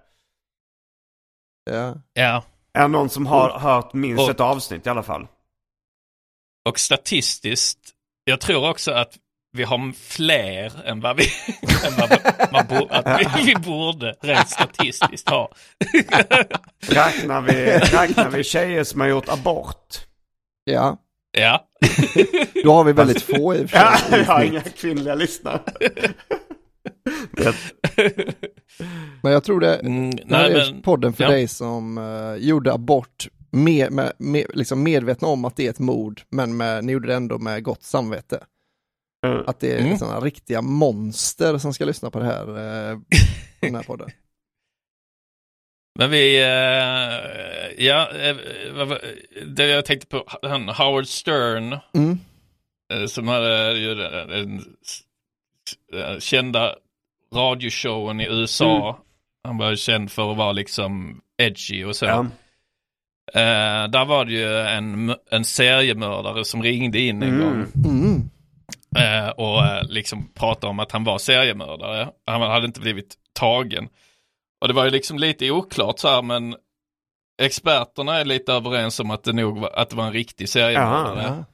Ja. 1.71 1.95
Ja. 2.13 2.45
Är 2.73 2.89
någon 2.89 3.09
som 3.09 3.27
har 3.27 3.59
hört 3.59 3.93
minst 3.93 4.23
Och- 4.23 4.31
ett 4.31 4.41
avsnitt 4.41 4.87
i 4.87 4.91
alla 4.91 5.03
fall? 5.03 5.27
Och 6.69 6.79
statistiskt, 6.79 7.79
jag 8.25 8.41
tror 8.41 8.71
också 8.71 8.93
att 8.93 9.19
vi 9.59 9.65
har 9.65 9.93
fler 9.93 10.73
än 10.89 11.01
vad 11.01 11.17
vi, 11.17 11.25
än 11.87 11.93
vad 11.99 12.19
man 12.53 12.67
bo, 12.69 12.87
att 12.91 13.21
vi, 13.21 13.45
vi 13.45 13.55
borde 13.55 14.15
rent 14.21 14.49
statistiskt 14.51 15.29
ha. 15.31 15.53
Räknar 16.89 17.41
vi, 17.41 17.79
räknar 17.79 18.31
vi 18.31 18.45
tjejer 18.45 18.85
som 18.85 19.01
har 19.01 19.09
gjort 19.09 19.29
abort? 19.29 19.99
ja, 20.65 20.97
Ja. 21.39 21.65
då 22.65 22.73
har 22.73 22.85
vi 22.85 22.93
väldigt 22.93 23.23
få 23.23 23.55
i 23.55 23.65
och 23.65 23.71
för 23.71 23.79
Ja, 23.79 23.97
sig. 23.99 24.19
jag 24.19 24.25
har 24.27 24.43
inga 24.45 24.61
kvinnliga 24.61 25.15
lyssnare. 25.15 25.61
Men 29.23 29.33
jag 29.33 29.45
tror 29.45 29.61
det, 29.61 29.75
Mm, 29.77 30.11
det 30.11 30.37
här 30.37 30.49
nej, 30.51 30.61
är 30.61 30.73
men, 30.73 30.83
podden 30.83 31.13
för 31.13 31.25
ja. 31.25 31.31
dig 31.31 31.49
som 31.49 31.99
eh, 31.99 32.35
gjorde 32.49 32.73
abort 32.73 33.29
med, 33.51 33.93
med, 33.93 34.13
med, 34.19 34.47
liksom 34.55 34.83
medvetna 34.83 35.29
om 35.29 35.45
att 35.45 35.57
det 35.57 35.67
är 35.67 35.71
ett 35.71 35.79
mord, 35.79 36.21
men 36.31 36.57
med, 36.57 36.85
ni 36.85 36.93
gjorde 36.93 37.09
det 37.09 37.15
ändå 37.15 37.39
med 37.39 37.63
gott 37.63 37.83
samvete. 37.83 38.41
Eh, 39.27 39.41
Att 39.47 39.61
det 39.61 39.73
är 39.73 39.79
Mm. 39.79 39.99
sådana 39.99 40.21
riktiga 40.21 40.63
monster 40.63 41.59
som 41.59 41.75
ska 41.75 41.85
lyssna 41.85 42.11
på 42.11 42.19
det 42.19 42.25
här, 42.25 42.49
eh, 42.49 42.99
den 43.61 43.75
här 43.75 43.83
podden. 43.83 44.09
Men 45.99 46.11
vi, 46.11 46.37
eh, 46.43 47.85
ja, 47.87 48.11
eh, 48.11 48.37
det 49.47 49.67
jag 49.67 49.85
tänkte 49.85 50.07
på, 50.07 50.25
han 50.43 50.69
Howard 50.69 51.07
Stern, 51.07 51.77
Mm. 51.95 52.19
eh, 52.95 53.07
som 53.07 53.29
hade 53.29 53.73
ju 53.79 53.95
den 53.95 54.65
den 55.93 56.21
kända 56.21 56.75
radioshowen 57.35 58.21
i 58.21 58.27
USA. 58.31 58.99
Han 59.45 59.59
var 59.59 59.71
ju 59.71 59.77
känd 59.77 60.11
för 60.13 60.31
att 60.31 60.37
vara 60.37 60.53
liksom 60.53 61.21
edgy 61.39 61.85
och 61.85 61.97
så. 61.97 62.05
ja. 62.05 62.27
Eh, 63.35 63.89
där 63.91 64.05
var 64.05 64.25
det 64.25 64.33
ju 64.33 64.59
en, 64.59 65.15
en 65.31 65.45
seriemördare 65.45 66.45
som 66.45 66.63
ringde 66.63 66.99
in 67.01 67.23
en 67.23 67.29
Mm. 67.29 67.41
gång 67.41 67.67
Mm. 67.85 68.31
Och 69.37 69.65
eh, 69.67 69.83
liksom 69.89 70.29
pratade 70.35 70.71
om 70.71 70.79
att 70.81 70.93
han 70.93 71.05
var 71.05 71.19
seriemördare. 71.19 72.09
Han 72.27 72.41
hade 72.43 72.67
inte 72.67 72.81
blivit 72.81 73.15
tagen. 73.33 73.89
Och 74.61 74.69
det 74.69 74.75
var 74.75 74.85
ju 74.85 74.91
liksom 74.91 75.19
lite 75.19 75.51
oklart 75.51 75.99
så 75.99 76.09
här 76.09 76.23
men 76.23 76.57
experterna 77.43 78.17
är 78.21 78.25
lite 78.25 78.53
överens 78.53 79.01
om 79.01 79.11
att 79.11 79.25
det 79.25 79.33
nog 79.33 79.59
var, 79.59 79.71
att 79.71 79.91
det 79.91 79.97
var 79.97 80.07
en 80.07 80.13
riktig 80.13 80.49
seriemördare. 80.49 81.45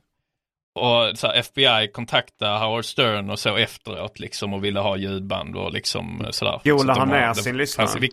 Och 0.78 1.18
så 1.18 1.26
här, 1.26 1.34
FBI 1.38 1.88
kontaktade 1.92 2.58
Howard 2.58 2.84
Stern 2.84 3.30
och 3.30 3.38
så 3.38 3.56
efteråt 3.56 4.18
liksom 4.20 4.54
och 4.54 4.64
ville 4.64 4.80
ha 4.80 4.96
ljudband 4.96 5.56
och 5.56 5.72
liksom 5.72 6.20
eh, 6.24 6.30
sådär. 6.30 6.60
Så 6.64 6.90
att 6.90 6.96
de 6.96 7.00
han 7.00 7.08
har- 7.10 7.28
det 7.28 7.34
sin 7.34 7.56
lyssnare? 7.56 7.88
Vi, 8.00 8.10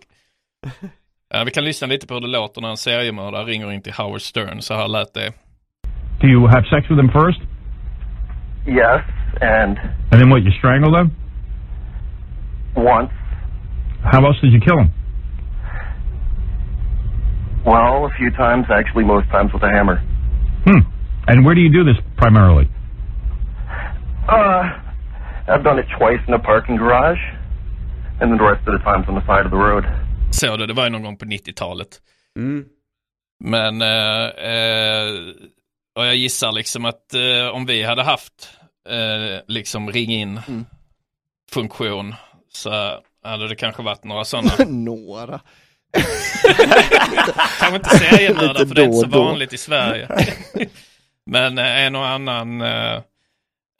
Ja, 1.34 1.44
vi 1.44 1.52
kan 1.52 1.66
lyssna 1.66 1.88
lite 1.88 2.08
på 2.08 2.14
hur 2.14 2.22
det 2.22 2.28
låter 2.28 2.62
när 2.62 2.70
en 2.70 2.78
seriemördare 2.78 3.44
ringer 3.46 3.72
in 3.72 3.82
till 3.82 3.94
Howard 3.94 4.22
Stern. 4.22 4.62
Så 4.62 4.74
här 4.74 4.88
lät 4.88 5.14
det. 5.14 5.34
Do 6.22 6.28
you 6.28 6.48
have 6.48 6.64
sex 6.64 6.90
with 6.90 6.96
them 7.02 7.12
first? 7.12 7.42
Yes, 8.66 9.04
and 9.42 9.78
And 10.12 10.22
then 10.22 10.30
what, 10.30 10.44
you 10.44 10.52
strangle 10.60 10.92
them? 10.92 11.16
once, 12.76 13.12
How 14.04 14.26
else 14.26 14.40
did 14.42 14.54
you 14.54 14.60
kill 14.62 14.78
them? 14.78 14.92
well, 17.66 18.06
a 18.06 18.10
few 18.18 18.32
times, 18.32 18.66
actually, 18.70 19.04
most 19.04 19.28
times 19.30 19.54
with 19.54 19.64
a 19.64 19.70
hammer. 19.70 19.98
Hmm. 20.66 20.80
And 21.28 21.46
where 21.46 21.54
do 21.56 21.62
you 21.62 21.70
do 21.72 21.84
this 21.84 21.98
primarily? 22.18 22.68
Uh, 24.28 24.64
I've 25.48 25.64
done 25.64 25.78
it 25.80 25.86
twice 25.98 26.20
in 26.28 26.34
a 26.34 26.40
parking 26.40 26.78
garage, 26.78 27.20
and 28.20 28.32
then 28.32 28.38
the 28.38 28.44
rest 28.44 28.68
of 28.68 28.74
the 28.78 28.84
times 28.84 29.06
on 29.08 29.16
the 29.16 29.26
side 29.28 29.46
of 29.46 29.52
the 29.52 29.58
road. 29.58 29.86
Så 30.32 30.58
det, 30.58 30.66
det 30.68 30.74
var 30.74 30.84
ju 30.84 30.90
någon 30.90 31.04
gång 31.04 31.18
på 31.18 31.26
90-talet. 31.26 31.88
Mm. 32.38 32.66
Men 33.40 33.82
eh, 33.82 34.26
eh, 34.26 35.10
och 35.96 36.06
jag 36.06 36.16
gissar 36.16 36.52
liksom 36.52 36.86
att 36.86 37.14
eh, 37.14 37.48
om 37.54 37.66
vi 37.66 37.84
hade 37.84 38.04
haft 38.04 38.50
eh, 38.90 39.40
liksom 39.48 39.92
ring 39.92 40.12
in 40.12 40.42
Mm. 40.48 40.66
funktion 41.52 42.16
så 42.54 43.00
hade 43.24 43.48
det 43.48 43.56
kanske 43.56 43.82
varit 43.84 44.04
några 44.04 44.26
sådana. 44.26 44.52
Några. 44.68 45.40
Kanske 47.60 47.76
inte 47.76 47.90
seriemördare 47.90 48.54
Lite 48.54 48.68
för 48.68 48.76
det 48.76 48.82
är 48.82 48.86
inte 48.86 48.98
så 49.00 49.06
då 49.06 49.24
vanligt 49.24 49.54
i 49.54 49.58
Sverige. 49.58 50.08
Men 51.26 51.58
eh, 51.58 51.86
en 51.86 51.96
och 51.96 52.08
annan 52.08 52.62
eh, 52.62 53.02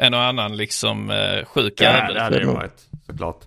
en 0.02 0.14
och 0.14 0.22
annan 0.22 0.58
liksom 0.58 1.10
eh, 1.10 1.46
sjuk 1.46 1.74
Ja, 1.78 1.84
jävel. 1.84 2.14
det 2.14 2.22
hade 2.22 2.40
ju 2.40 2.46
varit 2.46 2.86
såklart. 3.06 3.40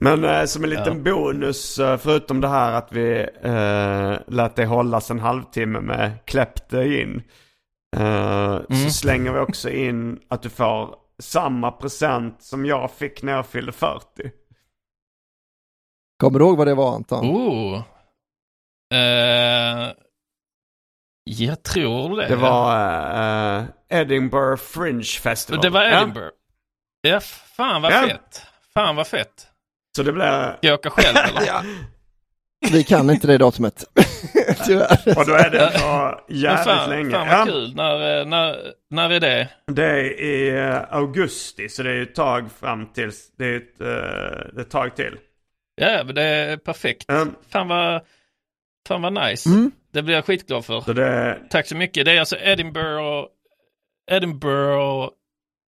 Men 0.00 0.24
eh, 0.24 0.44
som 0.44 0.64
en 0.64 0.70
liten 0.70 1.02
bonus, 1.02 1.78
eh, 1.78 1.96
förutom 1.98 2.40
det 2.40 2.48
här 2.48 2.72
att 2.72 2.92
vi 2.92 3.26
eh, 3.42 4.34
lät 4.34 4.56
det 4.56 4.66
hållas 4.66 5.10
en 5.10 5.20
halvtimme 5.20 5.80
med 5.80 6.12
kläppte 6.24 6.78
in. 6.84 7.22
Eh, 7.96 8.56
Så 8.68 8.72
Mm. 8.74 8.90
slänger 8.90 9.32
vi 9.32 9.38
också 9.38 9.70
in 9.70 10.20
att 10.28 10.42
du 10.42 10.50
får 10.50 10.96
samma 11.18 11.70
present 11.72 12.42
som 12.42 12.66
jag 12.66 12.90
fick 12.90 13.22
när 13.22 13.32
jag 13.32 13.46
fyllde 13.46 13.72
40. 13.72 14.30
Kommer 16.20 16.38
du 16.38 16.44
ihåg 16.44 16.56
vad 16.58 16.66
det 16.66 16.74
var 16.74 16.94
Anton? 16.94 17.24
Oh. 17.30 17.82
Eh, 18.94 19.92
jag 21.24 21.62
tror 21.62 22.16
det. 22.16 22.28
Det 22.28 22.36
var 22.36 22.76
eh, 23.58 23.64
Edinburgh 23.88 24.62
Fringe 24.62 25.02
Festival. 25.22 25.62
Det 25.62 25.70
var 25.70 25.82
Ja, 25.82 26.00
Edinburgh. 26.02 26.30
Ja, 27.00 27.20
fan 27.56 27.82
vad 27.82 27.92
Ja. 27.92 28.02
fett. 28.08 28.42
Fan 28.74 28.96
vad 28.96 29.06
fett. 29.06 29.46
så 29.96 30.02
det 30.02 30.12
blev... 30.12 30.56
Ska 30.56 30.66
jag 30.66 30.74
åka 30.78 30.90
själv 30.90 31.16
eller? 31.28 31.46
Vi 32.72 32.84
kan 32.84 33.10
inte 33.10 33.26
det 33.26 33.38
datumet. 33.38 33.84
Tyvärr. 34.66 35.18
Och 35.18 35.26
då 35.26 35.32
är 35.32 35.50
det 35.50 35.78
så 35.78 36.20
jävligt 36.28 36.64
fan, 36.64 36.90
länge. 36.90 37.10
fan 37.10 37.26
Ja. 37.28 37.36
vad 37.38 37.46
kul. 37.48 37.74
När, 37.76 38.20
eh, 38.20 38.26
när, 38.26 38.56
när 38.90 39.10
är 39.10 39.20
det? 39.20 39.48
Det 39.66 39.84
är 39.84 40.20
i 40.20 40.48
eh, 40.58 40.94
augusti, 40.94 41.68
så 41.68 41.82
det 41.82 41.90
är 41.90 41.94
ju 41.94 42.02
ett 42.02 42.14
tag 42.14 42.48
fram 42.60 42.86
tills... 42.92 43.32
Det 43.38 43.44
är 43.44 43.56
ett, 43.56 43.80
eh, 43.80 43.86
det 44.54 44.56
är 44.56 44.60
ett 44.60 44.70
tag 44.70 44.96
till. 44.96 45.16
Ja, 45.76 46.02
men 46.04 46.14
det 46.14 46.22
är 46.22 46.56
perfekt. 46.56 47.10
Mm. 47.10 47.34
Fan 47.50 47.68
vad, 47.68 48.00
fan 48.88 49.02
vad 49.02 49.12
nice. 49.28 49.48
Mm. 49.48 49.70
Det 49.92 50.02
blir 50.02 50.14
jag 50.14 50.24
skitglad 50.24 50.64
för. 50.64 50.80
Så 50.80 50.92
det, 50.92 51.38
Tack 51.50 51.66
så 51.66 51.76
mycket. 51.76 52.04
Det 52.04 52.12
är 52.12 52.20
alltså 52.20 52.36
Edinburgh, 52.36 53.26
Edinburgh 54.10 55.08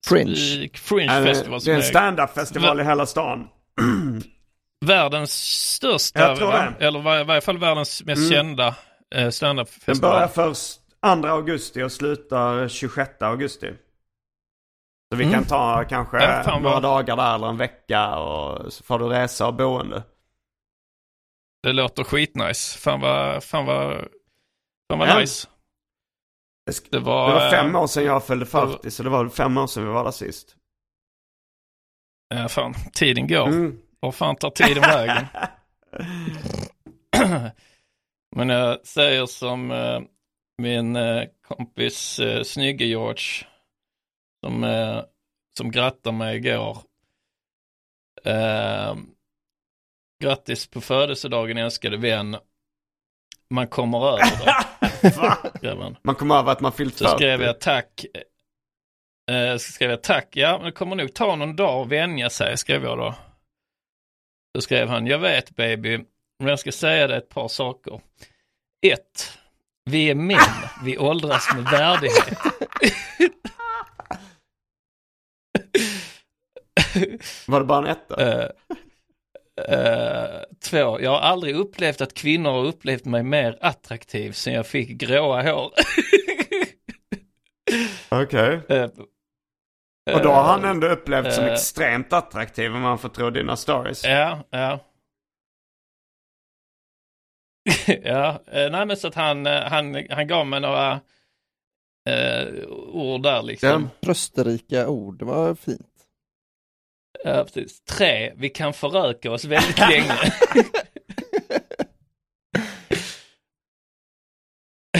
Fringe. 0.06 0.64
eh, 0.64 0.70
Fringe 0.74 1.24
Festival 1.24 1.60
det 1.64 1.70
är 1.70 1.74
en 1.74 1.80
är 1.80 1.84
stand-up-festival 1.84 2.80
i 2.80 2.84
hela 2.84 3.06
stan. 3.06 3.48
världens 4.86 5.32
största, 5.74 6.32
eller 6.80 7.20
i 7.20 7.24
varje 7.24 7.40
fall 7.40 7.58
världens 7.58 8.02
mest 8.04 8.18
Mm. 8.18 8.30
kända 8.30 8.66
eh, 8.68 8.74
Den 9.22 9.32
standup-festival. 9.32 10.12
börjar 10.12 10.28
först 10.28 10.80
2 11.02 11.28
augusti 11.28 11.82
och 11.82 11.92
slutar 11.92 12.68
26 12.68 13.22
augusti. 13.22 13.74
Så 15.12 15.16
vi 15.18 15.24
Mm. 15.24 15.34
kan 15.34 15.44
ta 15.44 15.84
kanske 15.88 16.22
Ja, 16.24 16.58
några 16.58 16.74
vad- 16.74 16.82
dagar 16.82 17.16
där 17.16 17.34
eller 17.34 17.46
en 17.48 17.56
vecka 17.56 18.14
och 18.18 18.72
så 18.72 18.84
får 18.84 18.98
du 18.98 19.04
resa 19.08 19.46
och 19.46 19.54
boende. 19.54 20.02
Det 21.62 21.72
låter 21.72 22.04
skitnice. 22.04 22.78
Fan 22.78 23.00
vad, 23.00 23.44
fan 23.44 23.66
vad, 23.66 23.96
fan 24.92 24.98
vad 24.98 25.08
Ja. 25.08 25.18
nice. 25.18 25.48
Det, 26.90 26.98
var, 26.98 27.28
det 27.28 27.34
var 27.34 27.50
fem 27.50 27.76
år 27.76 27.86
sedan 27.86 28.04
jag 28.04 28.26
fyllde 28.26 28.46
40 28.46 28.90
så 28.90 29.02
det 29.02 29.10
var 29.10 29.28
fem 29.28 29.58
år 29.58 29.66
sedan 29.66 29.84
vi 29.84 29.90
var 29.90 30.04
där 30.04 30.10
sist. 30.10 30.56
Ja, 32.34 32.48
fan, 32.48 32.74
tiden 32.92 33.26
går. 33.28 33.46
Mm. 33.48 33.78
Var 34.00 34.12
fan 34.12 34.36
tar 34.36 34.50
tiden 34.50 34.82
vägen? 34.82 35.26
Men 38.36 38.48
jag 38.48 38.86
säger 38.86 39.26
som 39.26 39.70
eh, 39.70 40.00
min 40.58 40.96
eh, 40.96 41.24
kompis 41.48 42.18
eh, 42.18 42.42
Snygge 42.42 42.84
George 42.84 43.46
som, 44.44 44.64
eh, 44.64 45.02
som 45.58 45.70
grattade 45.70 46.16
mig 46.16 46.36
igår. 46.36 46.78
Eh, 48.24 48.96
grattis 50.22 50.66
på 50.66 50.80
födelsedagen 50.80 51.56
älskade 51.56 51.96
vän. 51.96 52.36
Man 53.50 53.68
kommer 53.68 54.08
över 54.08 54.44
det. 54.44 55.96
Man 56.02 56.14
kommer 56.14 56.34
över 56.38 56.52
att 56.52 56.60
man 56.60 56.72
fyllt 56.72 56.96
Så 56.96 57.04
40. 57.04 57.16
skrev 57.16 57.42
jag 57.42 57.60
tack. 57.60 58.04
Eh, 59.30 59.52
så 59.52 59.72
skrev 59.72 59.90
jag 59.90 60.02
tack, 60.02 60.28
ja 60.36 60.56
men 60.56 60.64
det 60.64 60.72
kommer 60.72 60.96
nog 60.96 61.14
ta 61.14 61.36
någon 61.36 61.56
dag 61.56 61.82
att 61.82 61.88
vänja 61.88 62.30
sig, 62.30 62.56
skrev 62.58 62.84
jag 62.84 62.98
då. 62.98 63.14
Så 64.56 64.62
skrev 64.62 64.88
han, 64.88 65.06
jag 65.06 65.18
vet 65.18 65.56
baby, 65.56 65.98
men 66.38 66.48
jag 66.48 66.58
ska 66.58 66.72
säga 66.72 67.06
dig 67.06 67.18
ett 67.18 67.28
par 67.28 67.48
saker. 67.48 68.00
Ett, 68.86 69.38
vi 69.84 70.10
är 70.10 70.14
män, 70.14 70.38
vi 70.84 70.98
åldras 70.98 71.48
med 71.54 71.64
värdighet. 71.64 72.38
Var 77.46 77.60
det 77.60 77.66
bara 77.66 77.78
en 77.78 77.86
etta? 77.86 78.22
Eh, 78.22 78.48
eh, 79.68 80.40
två, 80.64 81.00
jag 81.00 81.10
har 81.10 81.18
aldrig 81.18 81.54
upplevt 81.56 82.00
att 82.00 82.14
kvinnor 82.14 82.50
har 82.50 82.64
upplevt 82.64 83.04
mig 83.04 83.22
mer 83.22 83.58
attraktiv 83.60 84.32
sen 84.32 84.54
jag 84.54 84.66
fick 84.66 84.88
gråa 84.88 85.42
hår. 85.42 85.72
Okej. 88.08 88.60
Eh, 88.68 88.88
Och 90.14 90.22
då 90.22 90.30
har 90.30 90.42
han 90.42 90.64
eh, 90.64 90.70
ändå 90.70 90.86
upplevt 90.86 91.32
som 91.32 91.44
eh, 91.44 91.52
extremt 91.52 92.12
attraktiv 92.12 92.74
om 92.74 92.82
man 92.82 92.98
får 92.98 93.08
tro 93.08 93.30
dina 93.30 93.56
stories. 93.56 94.04
Ja, 94.04 94.44
ja. 94.50 94.80
ja, 98.02 98.42
eh, 98.46 98.70
nej 98.70 98.86
men 98.86 98.96
så 98.96 99.08
att 99.08 99.14
han, 99.14 99.46
han, 99.46 100.06
han 100.10 100.26
gav 100.26 100.46
mig 100.46 100.60
några 100.60 101.00
eh, 102.08 102.46
ord 102.92 103.22
där 103.22 103.42
liksom. 103.42 103.90
Trösterika 104.02 104.88
ord, 104.88 105.18
det 105.18 105.24
var 105.24 105.54
fint. 105.54 105.86
Ja, 107.24 107.44
precis. 107.44 107.80
Tre, 107.80 108.32
vi 108.36 108.48
kan 108.48 108.72
föröka 108.72 109.32
oss 109.32 109.44
väldigt 109.44 109.78
länge. 109.78 110.14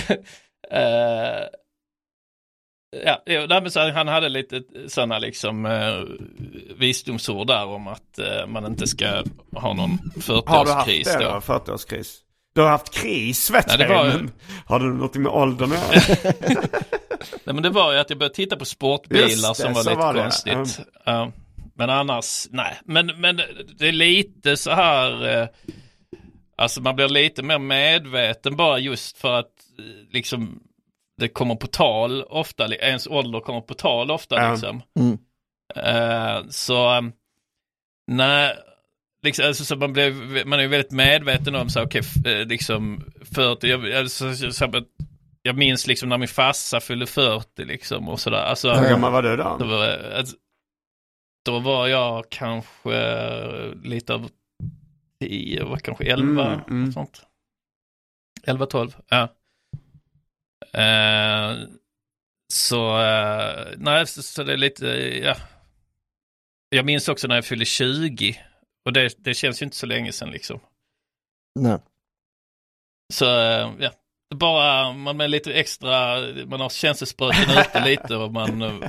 Eh, 0.71 1.47
ja, 3.05 3.23
nej, 3.27 3.93
han 3.93 4.09
hade 4.09 4.29
lite 4.29 4.63
sådana 4.89 5.19
liksom 5.19 5.67
uh, 5.67 6.05
visdomsord 6.77 7.47
där 7.47 7.67
om 7.67 7.87
att 7.89 8.19
eh, 8.19 8.47
man 8.47 8.67
inte 8.67 8.87
ska 8.87 9.23
ha 9.57 9.75
någon 9.75 9.99
Har 10.47 10.65
du 10.65 10.71
haft 10.73 10.89
40-årskris 10.89 11.05
det 11.19 11.25
då. 11.25 11.31
då? 11.31 11.39
40-årskris? 11.41 12.17
Du 12.55 12.61
har 12.61 12.69
haft 12.69 12.91
kris 12.95 13.51
vet 13.51 13.79
jag 13.79 13.89
var- 13.89 14.05
men 14.07 14.31
Har 14.67 14.81
du 14.81 14.87
något 14.95 15.15
med 15.15 15.33
åldern 15.33 15.73
att 15.73 15.95
göra? 15.95 16.33
Nej, 17.45 17.55
men 17.55 17.63
det 17.63 17.71
var 17.71 17.93
ju 17.93 17.99
att 17.99 18.11
jag 18.11 18.19
började 18.19 18.35
titta 18.35 18.57
på 18.57 18.65
sportbilar 18.65 19.49
det, 19.49 19.55
som 19.55 19.73
var 19.73 19.83
lite 19.85 19.95
var 19.95 20.15
konstigt. 20.15 20.81
Ja. 21.05 21.33
men 21.75 21.91
annars, 21.91 22.47
nej. 22.51 22.79
Men, 22.85 23.07
men 23.07 23.41
det 23.79 23.89
är 23.89 23.93
lite 23.93 24.57
så 24.57 24.71
här, 24.71 25.41
eh, 25.43 25.49
alltså 26.57 26.81
man 26.81 26.97
blir 26.97 27.09
lite 27.09 27.43
mer 27.43 27.59
medveten 27.59 28.57
bara 28.57 28.79
just 28.79 29.19
för 29.19 29.39
att 29.39 29.47
eh, 29.79 29.85
liksom 30.13 30.61
det 31.21 31.29
kommer 31.29 31.55
på 31.55 31.67
tal 31.67 32.23
ofta, 32.23 32.75
ens 32.75 33.07
ålder 33.07 33.41
kommer 33.41 33.61
på 33.61 33.75
tal 33.75 34.11
ofta 34.11 34.35
Ja. 34.43 34.51
liksom. 34.53 34.83
Mm. 34.99 35.19
Eh, 35.77 36.47
så, 36.49 36.95
eh, 36.97 37.03
nej, 38.07 38.57
liksom, 39.23 39.47
alltså, 39.47 39.65
så 39.65 39.77
man, 39.77 39.93
blir, 39.93 40.45
man 40.45 40.61
är 40.61 40.67
väldigt 40.69 40.93
medveten 40.93 41.55
om 41.55 41.69
så, 41.71 41.83
okej, 41.83 42.01
f- 42.05 42.27
eh, 42.27 42.47
liksom 42.47 43.05
40, 43.35 43.67
jag, 43.69 43.93
alltså, 43.93 44.35
så, 44.35 44.53
så, 44.53 44.53
så, 44.53 44.83
jag 45.43 45.57
minns 45.57 45.87
liksom 45.87 46.09
när 46.09 46.19
min 46.19 46.29
farsa 46.29 46.81
fyllde 46.81 47.07
40 47.07 47.65
liksom 47.65 48.09
och 48.09 48.21
sådär. 48.21 48.43
Alltså, 48.45 48.73
Hur 48.73 48.89
gammal 48.89 49.13
var 49.13 49.23
du 49.23 49.37
då? 49.37 49.57
då 49.59 49.65
var, 49.67 49.89
alltså, 50.17 50.37
då 51.45 51.59
var 51.59 51.87
jag 51.89 52.25
kanske 52.31 52.97
eh, 52.97 53.75
lite 53.83 54.15
över 54.15 54.29
10, 55.21 55.59
jag 55.59 55.67
var 55.67 55.77
kanske 55.77 56.05
11, 56.05 56.47
Mm, 56.47 56.61
mm. 56.69 56.93
sånt. 56.93 57.23
11, 58.47 58.67
12, 58.67 58.97
ja. 59.09 59.29
Eh, 60.73 61.57
så, 62.53 63.03
eh, 63.03 63.75
nej, 63.77 64.07
så, 64.07 64.23
så 64.23 64.43
det 64.43 64.53
är 64.53 64.57
lite, 64.57 64.87
ja. 65.25 65.37
Jag 66.69 66.87
minns 66.87 67.09
också 67.09 67.29
när 67.29 67.35
jag 67.35 67.45
fyllde 67.45 67.65
20 67.65 68.37
och 68.85 68.93
det, 68.93 69.15
det 69.19 69.35
känns 69.35 69.63
ju 69.63 69.65
inte 69.65 69.77
så 69.77 69.87
länge 69.87 70.13
sedan 70.13 70.31
liksom. 70.31 70.61
Nej. 71.55 71.79
Så, 73.13 73.25
eh, 73.25 73.73
ja. 73.79 73.91
Bara 74.35 74.93
man 74.93 75.21
är 75.21 75.29
lite 75.29 75.53
extra, 75.53 76.21
man 76.47 76.61
har 76.61 76.69
känselspröten 76.69 77.59
ute 77.59 77.85
lite 77.85 78.17
och 78.17 78.33
man, 78.33 78.85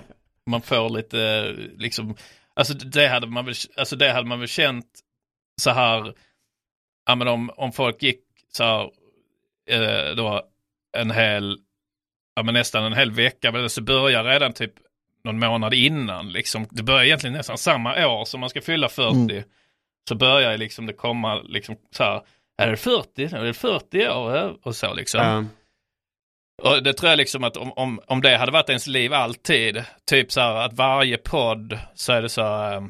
man 0.46 0.62
får 0.62 0.90
lite, 0.90 1.52
liksom, 1.78 2.16
alltså 2.54 2.74
det 2.74 3.08
hade 3.08 3.28
man 3.28 3.46
väl, 3.46 3.56
alltså 3.78 3.96
det 3.96 4.12
hade 4.12 4.28
man 4.28 4.40
väl 4.40 4.48
känt 4.48 5.00
så 5.62 5.70
här, 5.70 6.14
ja 7.06 7.16
men 7.16 7.28
om, 7.28 7.50
om 7.58 7.72
folk 7.72 8.04
gick 8.04 8.24
så 8.52 8.64
här, 8.64 8.92
eh, 9.70 10.16
då 10.16 10.52
en 10.98 11.12
hel, 11.12 11.58
ja 12.36 12.44
men 12.44 12.54
nästan 12.54 12.84
en 12.84 12.94
hel 12.94 13.12
vecka, 13.12 13.52
men 13.52 13.70
så 13.70 13.82
börjar 13.82 14.24
redan 14.24 14.54
typ 14.54 14.74
någon 15.24 15.40
månad 15.40 15.74
innan 15.74 16.32
liksom, 16.32 16.68
det 16.72 16.84
börjar 16.84 17.04
egentligen 17.04 17.34
nästan 17.34 17.58
samma 17.58 18.08
år 18.08 18.26
som 18.26 18.40
man 18.40 18.50
ska 18.50 18.62
fylla 18.62 18.90
40. 18.90 19.14
Mm. 19.16 19.44
Så 20.10 20.16
börjar 20.16 20.58
liksom 20.58 20.86
det 20.86 20.94
komma 20.94 21.36
liksom 21.36 21.76
så 21.92 22.04
här, 22.04 22.22
är 22.58 22.68
det 22.72 22.78
40? 22.78 23.24
Är 23.24 23.44
det 23.44 23.54
40 23.54 24.08
år? 24.10 24.58
Och 24.64 24.76
så 24.76 24.94
liksom. 24.94 25.22
Ja. 25.22 25.46
Och 26.64 26.84
det 26.84 26.94
tror 26.94 27.10
jag 27.10 27.18
liksom 27.18 27.44
att 27.44 27.58
om, 27.58 27.72
om, 27.72 28.00
om 28.08 28.22
det 28.22 28.38
hade 28.38 28.52
varit 28.52 28.70
ens 28.70 28.88
liv 28.88 29.14
alltid, 29.14 29.84
typ 30.10 30.32
så 30.32 30.42
här 30.42 30.56
att 30.56 30.74
varje 30.74 31.18
podd 31.18 31.80
så 31.96 32.14
är 32.14 32.22
det 32.22 32.30
så 32.30 32.42
här, 32.42 32.78
eh, 32.78 32.84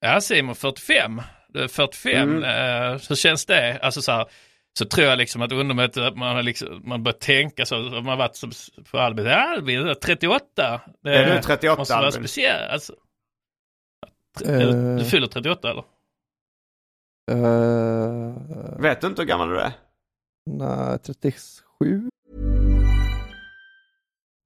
ja 0.00 0.20
Simon 0.20 0.54
45, 0.54 1.22
Du 1.48 1.62
är 1.62 1.68
45, 1.68 2.12
Mm. 2.36 2.44
eh, 2.44 3.00
hur 3.08 3.14
känns 3.16 3.46
det? 3.46 3.78
Alltså 3.82 4.02
så 4.02 4.12
här, 4.12 4.26
så 4.78 4.84
tror 4.84 5.06
jag 5.06 5.18
liksom 5.18 5.42
att 5.42 5.52
undermet, 5.52 5.96
att 5.96 6.16
man 6.16 6.36
har 6.36 6.42
liksom, 6.42 6.82
man 6.84 7.02
börjar 7.02 7.18
tänka 7.18 7.66
så, 7.66 7.76
man 7.80 8.06
har 8.06 8.16
varit 8.16 8.36
som 8.36 8.50
på 8.90 8.98
Albin, 8.98 9.26
ja 9.26 9.54
Albin, 9.54 9.82
du 9.84 9.90
är 9.90 9.94
38. 9.94 10.80
Det 11.02 11.10
Är 11.14 11.34
du 11.36 11.42
38, 11.42 11.78
måste 11.78 11.94
vara 11.94 12.06
Albin? 12.06 12.20
speciellt. 12.22 12.70
Alltså, 12.72 12.94
Eh. 14.44 14.58
Du 14.98 15.04
fyller 15.04 15.26
38 15.26 15.70
eller? 15.70 15.84
Uh, 17.32 18.34
Vet 18.80 19.00
du 19.00 19.06
inte 19.06 19.22
hur 19.22 19.26
gammal 19.28 19.48
du 19.48 19.60
är? 19.60 19.72
nej, 20.50 20.98
37? 20.98 22.10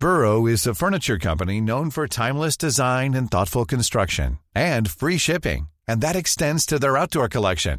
Burrow 0.01 0.47
is 0.49 0.67
a 0.67 0.75
furniture 0.75 1.19
company 1.19 1.61
known 1.61 1.91
for 1.91 2.07
timeless 2.07 2.57
design 2.57 3.15
and 3.15 3.31
thoughtful 3.31 3.67
construction 3.67 4.39
and 4.55 4.89
free 4.91 5.19
shipping, 5.19 5.69
and 5.89 6.03
that 6.03 6.17
extends 6.17 6.67
to 6.67 6.79
their 6.79 6.97
outdoor 6.97 7.29
collection. 7.29 7.79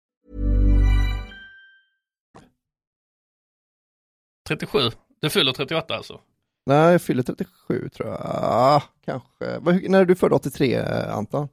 37. 4.51 4.79
Du 5.21 5.29
fyller 5.29 5.53
38 5.53 5.95
alltså? 5.95 6.19
Nej, 6.65 6.91
jag 6.91 7.01
fyller 7.01 7.23
37 7.23 7.89
tror 7.89 8.09
jag. 8.09 8.17
Ah, 8.23 8.83
kanske. 9.05 9.57
Vad- 9.59 9.89
När 9.89 10.01
är 10.01 10.05
du 10.05 10.15
född 10.15 10.33
83 10.33 10.75
eh, 10.75 11.15
Anton? 11.17 11.47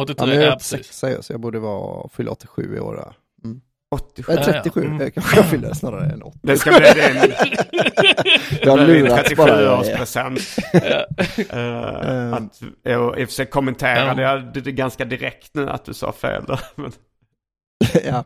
83, 0.00 0.26
ja, 0.28 0.34
jag 0.34 0.42
är 0.42 0.46
ja, 0.48 0.54
86 0.56 0.98
säger 0.98 1.14
jag, 1.14 1.24
så 1.24 1.32
jag 1.32 1.40
borde 1.40 1.58
vara, 1.58 2.08
fylla 2.08 2.30
87 2.30 2.76
i 2.76 2.80
år. 2.80 3.12
Mm. 3.44 3.60
87? 3.94 4.32
Nej, 4.34 4.44
37 4.44 4.80
Ja, 4.80 4.86
ja. 4.86 4.90
Mm. 4.94 5.06
eh, 5.06 5.10
kanske 5.10 5.36
jag 5.36 5.50
fyller 5.50 5.72
snarare 5.74 6.12
än 6.12 6.22
80. 6.22 6.38
Det 6.42 6.58
ska 6.58 6.70
bli 6.70 6.80
din, 6.80 7.32
Jag 8.62 8.76
har 8.76 8.86
lurats 8.86 9.34
bara. 9.36 9.82
37-årspresent. 9.82 10.58
uh, 11.54 12.34
att, 12.34 12.62
jag, 12.82 13.20
I 13.20 13.24
och 13.24 13.28
för 13.28 13.34
sig 13.34 13.46
kommenterade 13.46 14.22
Ja. 14.22 14.34
jag 14.34 14.52
det, 14.54 14.60
det 14.60 14.72
ganska 14.72 15.04
direkt 15.04 15.54
nu 15.54 15.68
att 15.70 15.84
du 15.84 15.94
sa 15.94 16.12
fel. 16.12 16.44
Då. 16.46 16.58
Men, 16.74 16.92
ja. 18.04 18.24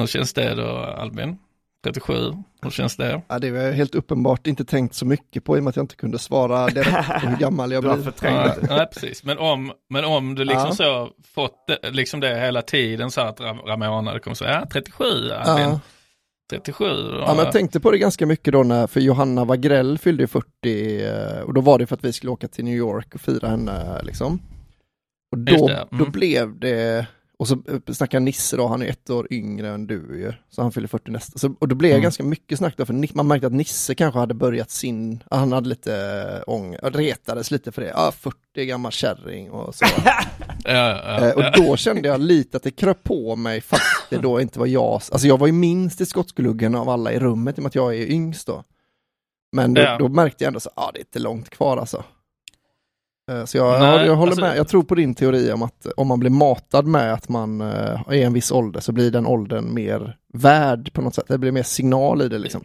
Hur 0.00 0.06
känns 0.06 0.32
det 0.32 0.54
då 0.54 0.68
Albin? 0.76 1.38
37, 1.86 2.32
hur 2.62 2.70
känns 2.70 2.96
det? 2.96 3.22
ja, 3.28 3.38
det 3.38 3.50
var 3.50 3.58
jag 3.58 3.72
helt 3.72 3.94
uppenbart 3.94 4.46
inte 4.46 4.64
tänkt 4.64 4.94
så 4.94 5.06
mycket 5.06 5.44
på 5.44 5.56
i 5.56 5.60
och 5.60 5.64
med 5.64 5.68
att 5.70 5.76
jag 5.76 5.82
inte 5.82 5.96
kunde 5.96 6.18
svara 6.18 6.66
direkt 6.66 7.08
på 7.08 7.18
hur 7.28 7.36
gammal 7.36 7.72
jag 7.72 7.82
blir. 7.82 8.02
förträngt 8.02 8.36
Nej, 8.46 8.56
det. 8.60 8.76
nej, 8.76 8.86
precis. 8.92 9.24
Men 9.24 9.38
om, 9.38 9.72
men 9.90 10.04
om 10.04 10.34
du 10.34 10.44
liksom 10.44 10.66
Ja. 10.68 10.74
så 10.74 11.10
fått 11.34 11.66
det, 11.66 11.90
liksom 11.90 12.20
det 12.20 12.40
hela 12.40 12.62
tiden 12.62 13.10
så 13.10 13.20
att 13.20 13.40
Ram- 13.40 13.60
Ramona 13.66 14.12
det 14.14 14.20
kommer 14.20 14.34
säga, 14.34 14.50
ja 14.60 14.66
37 14.72 15.04
Albin. 15.30 15.64
Ja. 15.68 15.80
37. 16.50 16.84
Då. 16.84 17.18
Ja, 17.18 17.26
men 17.34 17.44
jag 17.44 17.52
tänkte 17.52 17.80
på 17.80 17.90
det 17.90 17.98
ganska 17.98 18.26
mycket 18.26 18.52
då 18.52 18.62
när, 18.62 18.86
för 18.86 19.00
Johanna 19.00 19.44
Wagrell 19.44 19.98
fyllde 19.98 20.22
ju 20.22 20.26
40 20.26 21.04
eh, 21.04 21.40
och 21.40 21.54
då 21.54 21.60
var 21.60 21.78
det 21.78 21.86
för 21.86 21.94
att 21.94 22.04
vi 22.04 22.12
skulle 22.12 22.32
åka 22.32 22.48
till 22.48 22.64
New 22.64 22.74
York 22.76 23.14
och 23.14 23.20
fira 23.20 23.48
henne 23.48 24.00
liksom. 24.02 24.40
Och 25.32 25.38
då, 25.38 25.66
det, 25.66 25.74
mm. 25.74 25.88
då 25.90 26.10
blev 26.10 26.58
det, 26.58 27.06
och 27.38 27.48
så 27.48 27.54
eh, 27.54 27.92
snackar 27.94 28.20
Nisse 28.20 28.56
då, 28.56 28.66
han 28.66 28.82
är 28.82 28.86
ett 28.86 29.10
år 29.10 29.26
yngre 29.30 29.68
än 29.68 29.86
du 29.86 29.94
ju, 29.94 30.32
så 30.50 30.62
han 30.62 30.72
fyller 30.72 30.88
40 30.88 31.10
nästa. 31.10 31.38
Så, 31.38 31.54
och 31.58 31.68
då 31.68 31.74
blev 31.74 31.90
Mm. 31.92 32.02
ganska 32.02 32.22
mycket 32.22 32.58
snack 32.58 32.74
då, 32.76 32.86
för 32.86 33.14
man 33.16 33.26
märkte 33.26 33.46
att 33.46 33.52
Nisse 33.52 33.94
kanske 33.94 34.18
hade 34.20 34.34
börjat 34.34 34.70
sin, 34.70 35.22
han 35.30 35.52
hade 35.52 35.68
lite 35.68 36.44
ång, 36.46 36.76
retades 36.82 37.50
lite 37.50 37.72
för 37.72 37.82
det, 37.82 37.88
ja 37.88 38.12
40 38.12 38.66
gammal 38.66 38.92
kärring 38.92 39.50
och 39.50 39.74
så. 39.74 39.84
Eh, 40.64 41.30
och 41.30 41.42
då 41.56 41.76
kände 41.76 42.08
jag 42.08 42.20
lite 42.20 42.56
att 42.56 42.62
det 42.62 42.70
kröp 42.70 43.02
på 43.04 43.36
mig 43.36 43.60
fast 43.60 43.82
det 44.10 44.16
då 44.18 44.40
inte 44.40 44.58
var 44.58 44.66
jag. 44.66 44.92
Alltså 44.92 45.26
jag 45.26 45.38
var 45.38 45.46
ju 45.46 45.52
minst 45.52 46.00
i 46.00 46.06
skottgluggen 46.06 46.74
av 46.74 46.88
alla 46.88 47.12
i 47.12 47.18
rummet 47.18 47.58
i 47.58 47.60
och 47.60 47.62
med 47.62 47.68
att 47.68 47.74
jag 47.74 47.96
är 47.96 48.10
yngst 48.10 48.46
då. 48.46 48.64
Men 49.52 49.74
då, 49.74 49.96
då 49.98 50.08
märkte 50.08 50.44
jag 50.44 50.48
ändå 50.48 50.60
så, 50.60 50.70
ja 50.76 50.82
ah, 50.82 50.90
det 50.92 50.98
är 50.98 51.00
inte 51.00 51.18
långt 51.18 51.50
kvar 51.50 51.76
alltså. 51.76 52.04
Eh, 53.30 53.44
Så 53.44 53.56
jag, 53.56 53.80
Nej, 53.80 53.90
jag, 53.96 54.06
jag 54.06 54.16
håller 54.16 54.32
alltså- 54.32 54.44
med, 54.44 54.56
jag 54.56 54.68
tror 54.68 54.82
på 54.82 54.94
din 54.94 55.14
teori 55.14 55.52
om 55.52 55.62
att 55.62 55.86
om 55.96 56.08
man 56.08 56.20
blir 56.20 56.30
matad 56.30 56.86
med 56.86 57.12
att 57.12 57.28
man 57.28 57.60
eh, 57.60 58.00
är 58.08 58.12
en 58.14 58.32
viss 58.32 58.52
ålder 58.52 58.80
så 58.80 58.92
blir 58.92 59.10
den 59.10 59.26
åldern 59.26 59.74
mer 59.74 60.16
värd 60.32 60.92
på 60.92 61.02
något 61.02 61.14
sätt. 61.14 61.24
Det 61.28 61.38
blir 61.38 61.52
mer 61.52 61.62
signal 61.62 62.22
i 62.22 62.28
det 62.28 62.38
liksom. 62.38 62.64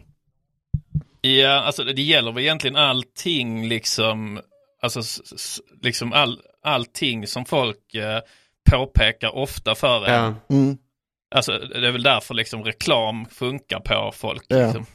Ja, 1.20 1.60
alltså 1.60 1.84
det 1.84 2.02
gäller 2.02 2.32
väl 2.32 2.42
egentligen 2.42 2.76
allting 2.76 3.68
liksom, 3.68 4.40
alltså 4.82 5.22
liksom 5.82 6.12
all, 6.12 6.40
allting 6.64 7.26
som 7.26 7.44
folk 7.44 7.94
eh, 7.94 8.20
påpekar 8.70 9.36
ofta 9.36 9.74
för 9.74 10.06
en. 10.06 10.14
Ja. 10.14 10.34
Mm. 10.56 10.76
Alltså 11.34 11.52
det 11.52 11.88
är 11.88 11.92
väl 11.92 12.02
därför 12.02 12.34
liksom 12.34 12.64
reklam 12.64 13.26
funkar 13.26 13.80
på 13.80 14.12
folk. 14.14 14.44
Ja. 14.48 14.56
Liksom. 14.64 14.86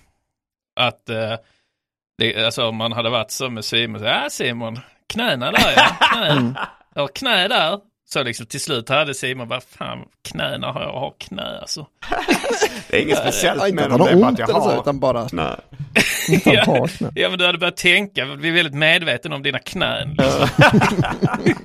Att 0.76 1.10
eh, 1.10 1.34
det, 2.18 2.46
alltså 2.46 2.68
om 2.68 2.76
man 2.76 2.92
hade 2.92 3.10
varit 3.10 3.32
så 3.32 3.50
med 3.50 3.66
Simon, 3.66 4.00
så, 4.00 4.06
ja 4.06 4.28
Simon, 4.32 4.80
knäna 5.14 5.52
där 5.52 5.74
ja, 5.78 6.08
knä, 6.12 6.28
Mm. 6.32 6.56
ja, 6.96 7.08
knä 7.08 7.48
där. 7.48 7.80
Så 8.10 8.24
liksom 8.24 8.46
till 8.46 8.62
slut 8.62 8.90
hade 8.90 9.14
Simon, 9.14 9.48
vad 9.48 9.64
fan, 9.64 9.98
knäna 10.30 10.72
har 10.72 10.82
jag, 10.82 10.90
jag 10.94 11.00
har 11.00 11.14
knä 11.18 11.60
alltså. 11.62 11.86
Det 12.90 12.98
är 12.98 13.02
inget 13.02 13.18
speciellt 13.18 13.74
med 13.76 13.84
att 13.84 13.90
dem, 13.90 14.00
det 14.08 14.12
är 14.12 14.14
har 14.14 14.22
bara 14.22 14.32
att 14.32 14.40
jag 14.40 14.50
eller 14.50 14.60
så, 14.60 14.70
har. 14.70 14.82
utan 14.82 15.00
bara 15.00 15.28
Nej. 15.32 15.56
inte 16.30 16.50
Ja. 16.50 16.64
har 16.66 16.88
knä. 16.88 17.12
Ja 17.16 17.30
men 17.30 17.40
du 17.40 17.46
hade 17.46 17.58
börjat 17.58 17.78
tänka, 17.78 18.26
vi 18.26 18.50
är 18.50 18.54
väldigt 18.54 18.74
medveten 18.76 19.34
om 19.34 19.44
dina 19.44 19.60
knän. 19.60 20.10
Liksom. 20.18 20.48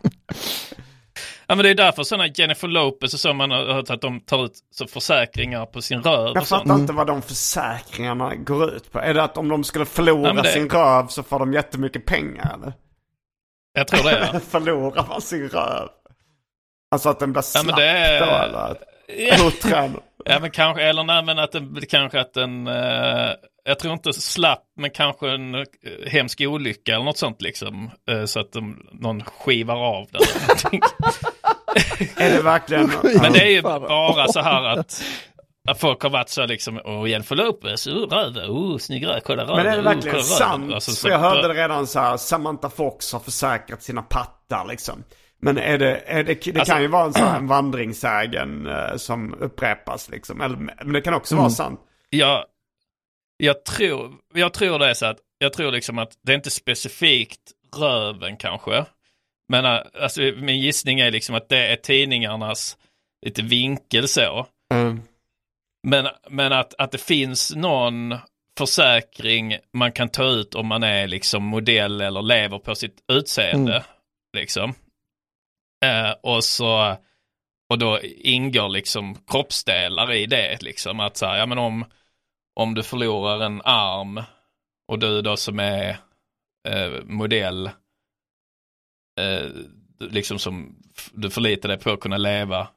ja 1.46 1.54
men 1.54 1.58
det 1.58 1.70
är 1.70 1.74
därför 1.74 2.02
sådana 2.02 2.26
Jennifer 2.34 2.68
Lopez 2.68 3.14
och 3.14 3.20
så 3.20 3.34
man 3.34 3.50
har 3.50 3.74
hört 3.74 3.90
att 3.90 4.00
de 4.00 4.20
tar 4.20 4.44
ut 4.44 4.52
så 4.70 4.86
försäkringar 4.86 5.66
på 5.66 5.82
sin 5.82 6.02
röv 6.02 6.32
Jag 6.34 6.48
fattar 6.48 6.74
inte 6.74 6.92
vad 6.92 7.06
de 7.06 7.22
försäkringarna 7.22 8.34
går 8.34 8.70
ut 8.74 8.92
på. 8.92 8.98
Är 9.00 9.14
det 9.14 9.22
att 9.22 9.36
om 9.36 9.48
de 9.48 9.64
skulle 9.64 9.84
förlora 9.84 10.32
Ja, 10.36 10.42
det- 10.42 10.48
sin 10.52 10.68
röv 10.70 11.06
så 11.06 11.22
får 11.22 11.38
de 11.38 11.52
jättemycket 11.52 12.06
pengar 12.06 12.54
eller? 12.54 12.72
Jag 13.72 13.86
tror 13.86 14.10
det 14.10 14.30
ja. 14.32 14.40
Förlorar 14.50 15.06
man 15.08 15.20
sin 15.20 15.48
röv? 15.48 15.88
Alltså 16.90 17.08
att 17.08 17.20
den 17.20 17.32
blir 17.32 17.38
Ja, 17.38 17.42
slapp 17.42 17.66
men 17.66 17.74
det 17.74 17.84
är- 17.88 18.20
då 18.20 18.26
eller? 18.26 18.76
Ja. 19.70 19.88
Ja 20.24 20.38
men 20.40 20.50
kanske, 20.50 20.82
eller 20.82 21.02
nej 21.04 21.24
men 21.24 21.38
att 21.38 21.52
den, 21.52 21.80
kanske 21.88 22.20
att 22.20 22.34
den, 22.34 22.66
eh, 22.66 23.30
jag 23.64 23.78
tror 23.78 23.92
inte 23.92 24.12
slapp 24.12 24.62
men 24.76 24.90
kanske 24.90 25.30
en 25.30 25.54
eh, 25.54 25.62
hemsk 26.06 26.40
olycka 26.40 26.94
eller 26.94 27.04
något 27.04 27.18
sånt 27.18 27.42
liksom. 27.42 27.90
Eh, 28.10 28.24
så 28.24 28.40
att 28.40 28.52
de, 28.52 28.86
någon 28.92 29.24
skivar 29.24 29.76
av 29.76 30.06
den. 30.12 30.22
Är 32.16 32.30
det 32.36 32.42
verkligen... 32.42 32.90
men 33.22 33.32
det 33.32 33.42
är 33.46 33.50
ju 33.50 33.62
bara 33.62 34.28
så 34.28 34.40
här 34.40 34.62
att, 34.64 35.02
att 35.68 35.80
folk 35.80 36.02
har 36.02 36.10
varit 36.10 36.28
så 36.28 36.46
liksom, 36.46 36.80
åh 36.84 37.10
Jennifer 37.10 37.36
Lopez, 37.36 37.86
oh, 37.86 38.08
röv, 38.08 38.36
oh 38.50 38.78
snygg 38.78 39.06
röv, 39.06 39.20
kolla 39.20 39.44
röv. 39.44 39.56
Men 39.56 39.66
är 39.66 39.72
det 39.72 39.78
oh, 39.78 39.84
verkligen 39.84 40.16
röv. 40.16 40.22
sant? 40.22 40.72
Alltså, 40.72 40.90
så- 40.90 41.08
jag 41.08 41.18
hörde 41.18 41.48
det 41.48 41.54
redan 41.54 41.86
så 41.86 42.00
här, 42.00 42.16
Samantha 42.16 42.70
Fox 42.70 43.12
har 43.12 43.20
försäkrat 43.20 43.82
sina 43.82 44.02
pattar 44.02 44.66
liksom. 44.68 45.04
Men 45.44 45.58
är 45.58 45.78
det, 45.78 45.96
är 46.06 46.24
det, 46.24 46.34
det 46.44 46.56
Alltså- 46.60 46.72
kan 46.72 46.82
ju 46.82 46.88
vara 46.88 47.04
en 47.04 47.12
sån 47.12 47.26
här 47.26 47.40
vandringssägen 47.48 48.66
eh, 48.66 48.96
som 48.96 49.34
upprepas 49.34 50.08
liksom. 50.10 50.40
Eller, 50.40 50.56
men 50.56 50.92
det 50.92 51.00
kan 51.00 51.14
också 51.14 51.34
Mm. 51.34 51.42
vara 51.42 51.50
sant. 51.50 51.80
Jag, 52.10 52.44
jag, 53.36 53.64
tror, 53.64 54.12
jag 54.34 54.52
tror 54.52 54.78
det 54.78 54.90
är 54.90 54.94
så 54.94 55.06
att, 55.06 55.18
jag 55.38 55.52
tror 55.52 55.72
liksom 55.72 55.98
att 55.98 56.12
det 56.22 56.32
är 56.32 56.36
inte 56.36 56.50
specifikt 56.50 57.40
röven 57.76 58.36
kanske. 58.36 58.84
Men 59.48 59.64
äh, 59.64 59.80
alltså, 60.02 60.20
min 60.20 60.58
gissning 60.60 61.00
är 61.00 61.10
liksom 61.10 61.34
att 61.34 61.48
det 61.48 61.66
är 61.72 61.76
tidningarnas 61.76 62.76
lite 63.26 63.42
vinkel 63.42 64.08
så. 64.08 64.46
Mm. 64.74 65.00
Men, 65.82 66.08
men 66.30 66.52
att, 66.52 66.74
att 66.78 66.92
det 66.92 66.98
finns 66.98 67.54
någon 67.54 68.14
försäkring 68.58 69.56
man 69.72 69.92
kan 69.92 70.08
ta 70.08 70.24
ut 70.24 70.54
om 70.54 70.66
man 70.66 70.82
är 70.82 71.06
liksom 71.06 71.44
modell 71.44 72.00
eller 72.00 72.22
lever 72.22 72.58
på 72.58 72.74
sitt 72.74 73.04
utseende. 73.12 73.72
Mm. 73.72 73.82
Liksom. 74.36 74.74
Eh, 75.84 76.10
och 76.22 76.44
så 76.44 76.96
och 77.72 77.78
då 77.78 78.00
ingår 78.02 78.68
liksom 78.68 79.14
kroppsdelar 79.14 80.12
i 80.12 80.26
det 80.26 80.62
liksom 80.62 81.00
att 81.00 81.16
så 81.16 81.26
här, 81.26 81.38
ja 81.38 81.46
men 81.46 81.58
om, 81.58 81.84
om 82.54 82.74
du 82.74 82.82
förlorar 82.82 83.40
en 83.40 83.62
arm 83.64 84.22
och 84.88 84.98
du 84.98 85.22
då 85.22 85.36
som 85.36 85.60
är 85.60 85.96
eh, 86.68 86.90
modell 87.04 87.66
eh, 89.20 89.50
liksom 89.98 90.38
som 90.38 90.82
du 91.12 91.30
förlitar 91.30 91.68
dig 91.68 91.78
på 91.78 91.90
att 91.90 92.00
kunna 92.00 92.16
leva 92.16 92.68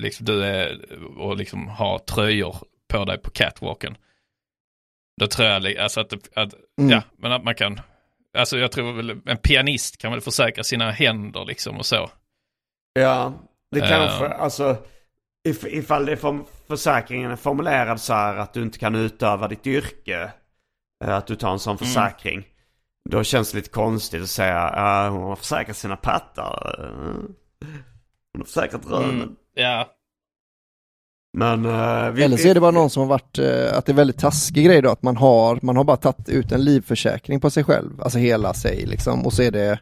liksom 0.00 0.26
du 0.26 0.44
är 0.44 0.80
och 1.18 1.36
liksom 1.36 1.68
har 1.68 1.98
tröjor 1.98 2.56
på 2.88 3.04
dig 3.04 3.18
på 3.18 3.30
catwalken. 3.30 3.96
Då 5.20 5.26
tror 5.26 5.48
jag 5.48 5.76
alltså 5.76 6.00
att, 6.00 6.12
att 6.12 6.54
Mm. 6.78 6.90
ja, 6.90 7.02
men 7.18 7.32
att 7.32 7.44
man 7.44 7.54
kan, 7.54 7.80
alltså 8.38 8.58
jag 8.58 8.72
tror 8.72 8.92
väl 8.92 9.10
en 9.26 9.36
pianist 9.36 9.98
kan 9.98 10.12
väl 10.12 10.20
försäkra 10.20 10.64
sina 10.64 10.90
händer 10.90 11.44
liksom 11.44 11.76
och 11.76 11.86
så. 11.86 12.10
Ja, 12.92 13.32
det 13.70 13.80
kanske, 13.80 14.26
alltså 14.28 14.76
if, 15.48 15.64
ifall 15.64 16.06
det 16.06 16.12
är 16.12 16.44
försäkringen 16.68 17.30
är 17.30 17.36
formulerad 17.36 18.00
så 18.00 18.12
här 18.12 18.36
att 18.36 18.52
du 18.52 18.62
inte 18.62 18.78
kan 18.78 18.94
utöva 18.94 19.48
ditt 19.48 19.66
yrke 19.66 20.32
eh, 21.04 21.14
att 21.16 21.26
du 21.26 21.36
tar 21.36 21.52
en 21.52 21.58
sån 21.58 21.78
försäkring. 21.78 22.46
Då 23.10 23.24
känns 23.24 23.50
det 23.52 23.56
lite 23.58 23.70
konstigt 23.70 24.22
att 24.22 24.28
säga 24.28 24.58
att 24.60 25.12
hon 25.12 25.22
har 25.22 25.36
försäkrat 25.36 25.76
sina 25.76 25.96
pattar. 25.96 26.76
eh, 26.84 26.90
Hon 28.32 28.40
har 28.40 28.44
försäkrat 28.44 28.86
röven. 28.86 29.10
Mm. 29.10 29.36
Ja, 29.54 29.88
Men... 31.32 31.64
eh, 31.64 32.10
vi, 32.10 32.22
Eller 32.22 32.36
så 32.36 32.48
är 32.48 32.54
det 32.54 32.60
bara 32.60 32.70
någon 32.70 32.90
som 32.90 33.00
har 33.00 33.08
varit, 33.08 33.38
eh, 33.38 33.76
att 33.78 33.86
det 33.86 33.92
är 33.92 33.96
väldigt 33.96 34.18
taskig 34.18 34.64
grej 34.66 34.82
då, 34.82 34.90
att 34.90 35.02
man 35.02 35.16
har, 35.16 35.58
man 35.62 35.76
har 35.76 35.84
bara 35.84 35.96
tagit 35.96 36.28
ut 36.28 36.52
en 36.52 36.64
livförsäkring 36.64 37.40
på 37.40 37.50
sig 37.50 37.64
själv, 37.64 38.02
alltså 38.02 38.18
hela 38.18 38.54
sig 38.54 38.86
liksom, 38.86 39.26
och 39.26 39.32
så 39.32 39.42
är 39.42 39.50
det 39.50 39.78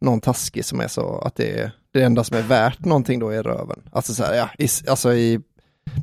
någon 0.00 0.20
taskig 0.20 0.64
som 0.64 0.80
är 0.80 0.88
så 0.88 1.18
att 1.18 1.36
det 1.36 1.60
är 1.60 1.72
det 1.92 2.02
enda 2.02 2.24
som 2.24 2.36
är 2.36 2.42
värt 2.42 2.84
någonting 2.84 3.18
då 3.18 3.28
är 3.28 3.42
röven. 3.42 3.82
Alltså 3.92 4.14
så 4.14 4.24
här, 4.24 4.34
ja, 4.34 4.50
i, 4.58 4.68
alltså 4.88 5.14
i, 5.14 5.40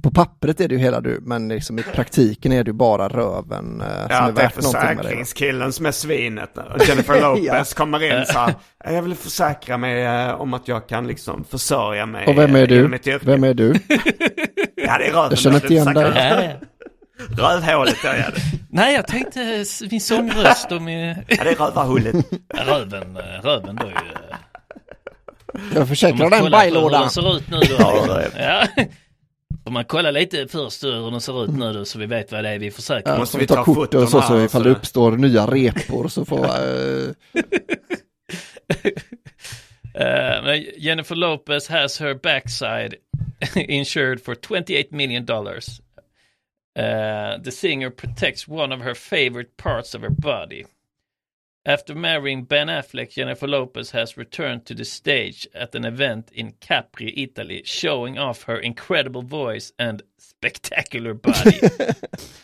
på 0.03 0.11
pappret 0.11 0.59
är 0.61 0.67
det 0.67 0.75
ju 0.75 0.81
hela 0.81 1.01
du, 1.01 1.19
men 1.21 1.47
liksom 1.47 1.79
i 1.79 1.83
praktiken 1.83 2.51
är 2.51 2.63
det 2.63 2.69
ju 2.69 2.73
bara 2.73 3.07
röven 3.07 3.81
eh, 3.81 3.88
som 3.88 4.07
Ja, 4.09 4.15
är 4.15 4.31
det 4.31 4.41
är 4.41 4.45
värt 4.45 4.55
någonting 4.61 4.81
med 4.81 4.97
det. 4.97 5.01
försäkringskillen 5.03 5.73
som 5.73 5.85
är 5.85 5.91
svinet. 5.91 6.49
Jennifer 6.88 7.21
Lopez 7.21 7.45
Ja. 7.45 7.63
kommer 7.75 8.03
in 8.19 8.25
så 8.25 8.39
här. 8.39 8.53
Jag 8.85 9.01
vill 9.01 9.15
försäkra 9.15 9.77
mig 9.77 10.03
eh, 10.05 10.41
om 10.41 10.53
att 10.53 10.67
jag 10.67 10.88
kan 10.88 11.07
liksom 11.07 11.43
försörja 11.43 12.05
mig 12.05 12.27
Och 12.27 12.38
vem 12.38 12.55
är 12.55 12.61
eh, 12.61 12.67
du? 12.67 12.99
Vem 13.21 13.43
är 13.43 13.53
du? 13.53 13.73
Ja, 14.75 14.97
det 14.97 15.05
är 15.07 15.11
röven. 15.11 15.29
Jag 15.29 15.38
känner 15.39 15.55
inte 15.55 15.73
igen 15.73 15.93
dig. 15.93 16.55
Rövhålet, 17.38 17.97
ja. 18.03 18.13
Nej, 18.69 18.95
jag 18.95 19.07
tänkte 19.07 19.41
s- 19.41 19.83
min 19.91 20.01
sångröst 20.01 20.71
och 20.71 20.81
min... 20.81 20.99
ja, 21.27 21.43
det 21.43 21.49
är 21.51 21.55
rövarhullet. 21.55 22.15
Röven, 22.67 23.17
eh, 23.17 23.43
röven 23.43 23.75
då 23.75 23.85
ju. 23.88 23.91
eh, 23.93 24.38
Jag 25.75 25.88
försäkrar 25.88 26.29
den 26.29 26.51
bajlådan. 26.51 27.01
den 27.01 27.09
ser 27.09 27.35
ut 27.38 27.49
nu 27.49 27.59
då. 27.59 28.21
Ja, 28.38 28.67
Om 29.68 29.74
man 29.74 29.86
kollar 29.86 30.11
lite 30.11 30.47
först 30.47 30.84
hur 30.84 31.11
den 31.11 31.22
ser 31.22 31.43
ut 31.43 31.49
nu 31.49 31.74
då 31.74 31.86
så 31.86 31.99
vi 31.99 32.05
vet 32.05 32.32
vad 32.32 32.43
det 32.43 32.49
är 32.49 32.59
vi 32.59 32.72
försöker. 32.72 33.11
Ja, 33.11 33.18
Måste 33.18 33.38
vi 33.38 33.43
vi 33.43 33.47
tar 33.47 33.55
ta 33.55 33.63
kort 33.63 33.93
och 33.93 34.09
så, 34.09 34.22
så 34.22 34.43
ifall 34.43 34.61
så- 34.61 34.70
det 34.70 34.76
uppstår 34.76 35.11
nya 35.11 35.45
repor 35.47 36.07
så 36.07 36.26
får... 36.26 36.45
Uh, 36.45 37.13
men 40.43 40.65
Jennifer 40.78 41.15
Lopez 41.15 41.68
has 41.68 41.99
her 41.99 42.13
backside 42.13 42.95
insured 43.55 44.22
for 44.22 44.36
28 44.36 44.91
million 44.91 45.26
dollars. 45.26 45.82
Uh, 46.80 47.38
the 47.43 47.51
singer 47.51 47.89
protects 47.89 48.47
one 48.47 48.72
of 48.76 48.82
her 48.82 48.93
favorite 48.93 49.57
parts 49.57 49.95
of 49.95 50.01
her 50.01 50.09
body. 50.09 50.65
After 51.68 51.93
marrying 51.93 52.45
Ben 52.45 52.68
Affleck, 52.68 53.11
Jennifer 53.11 53.45
Lopez 53.45 53.91
has 53.91 54.15
returned 54.15 54.65
to 54.68 54.74
the 54.74 54.86
stage 54.86 55.45
at 55.53 55.76
an 55.76 55.84
event 55.84 56.32
in 56.34 56.53
Capri, 56.61 57.13
Italy, 57.18 57.61
showing 57.65 58.18
off 58.18 58.43
her 58.43 58.57
incredible 58.57 59.22
voice 59.22 59.74
and 59.78 60.01
spectacular 60.18 61.13
body. 61.13 61.59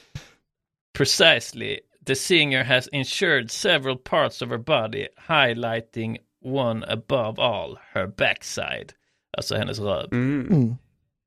Precisely. 0.94 1.84
The 2.04 2.16
singer 2.16 2.66
has 2.66 2.88
insured 2.88 3.50
several 3.50 3.96
parts 3.96 4.42
of 4.42 4.50
her 4.50 4.58
body, 4.58 5.08
highlighting 5.30 6.18
one 6.42 6.84
above 6.84 7.40
all, 7.40 7.78
her 7.94 8.08
backside. 8.08 8.94
Alltså 9.38 9.56
hennes 9.56 9.80
röv. 9.80 10.10
mm. 10.10 10.78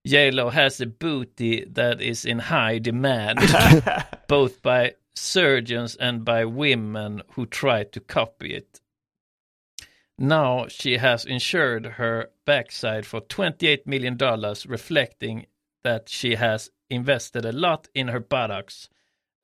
J.Lo 0.06 0.50
has 0.50 0.82
a 0.82 0.86
booty 0.86 1.64
that 1.72 2.02
is 2.02 2.26
in 2.26 2.38
high 2.38 2.78
demand, 2.78 3.40
both 4.28 4.60
by 4.60 4.92
surgeons 5.16 5.96
and 5.96 6.24
by 6.24 6.44
women 6.44 7.22
who 7.34 7.46
try 7.46 7.84
to 7.84 8.00
copy 8.00 8.54
it. 8.54 8.80
Now 10.18 10.68
she 10.68 10.96
has 10.96 11.24
insured 11.24 11.86
her 11.86 12.26
backside 12.46 13.06
for 13.06 13.20
$28 13.20 13.86
million, 13.86 14.16
reflecting 14.66 15.46
that 15.84 16.08
she 16.08 16.34
has 16.36 16.70
invested 16.88 17.44
a 17.44 17.52
lot 17.52 17.88
in 17.94 18.08
her 18.08 18.20
buttocks 18.20 18.88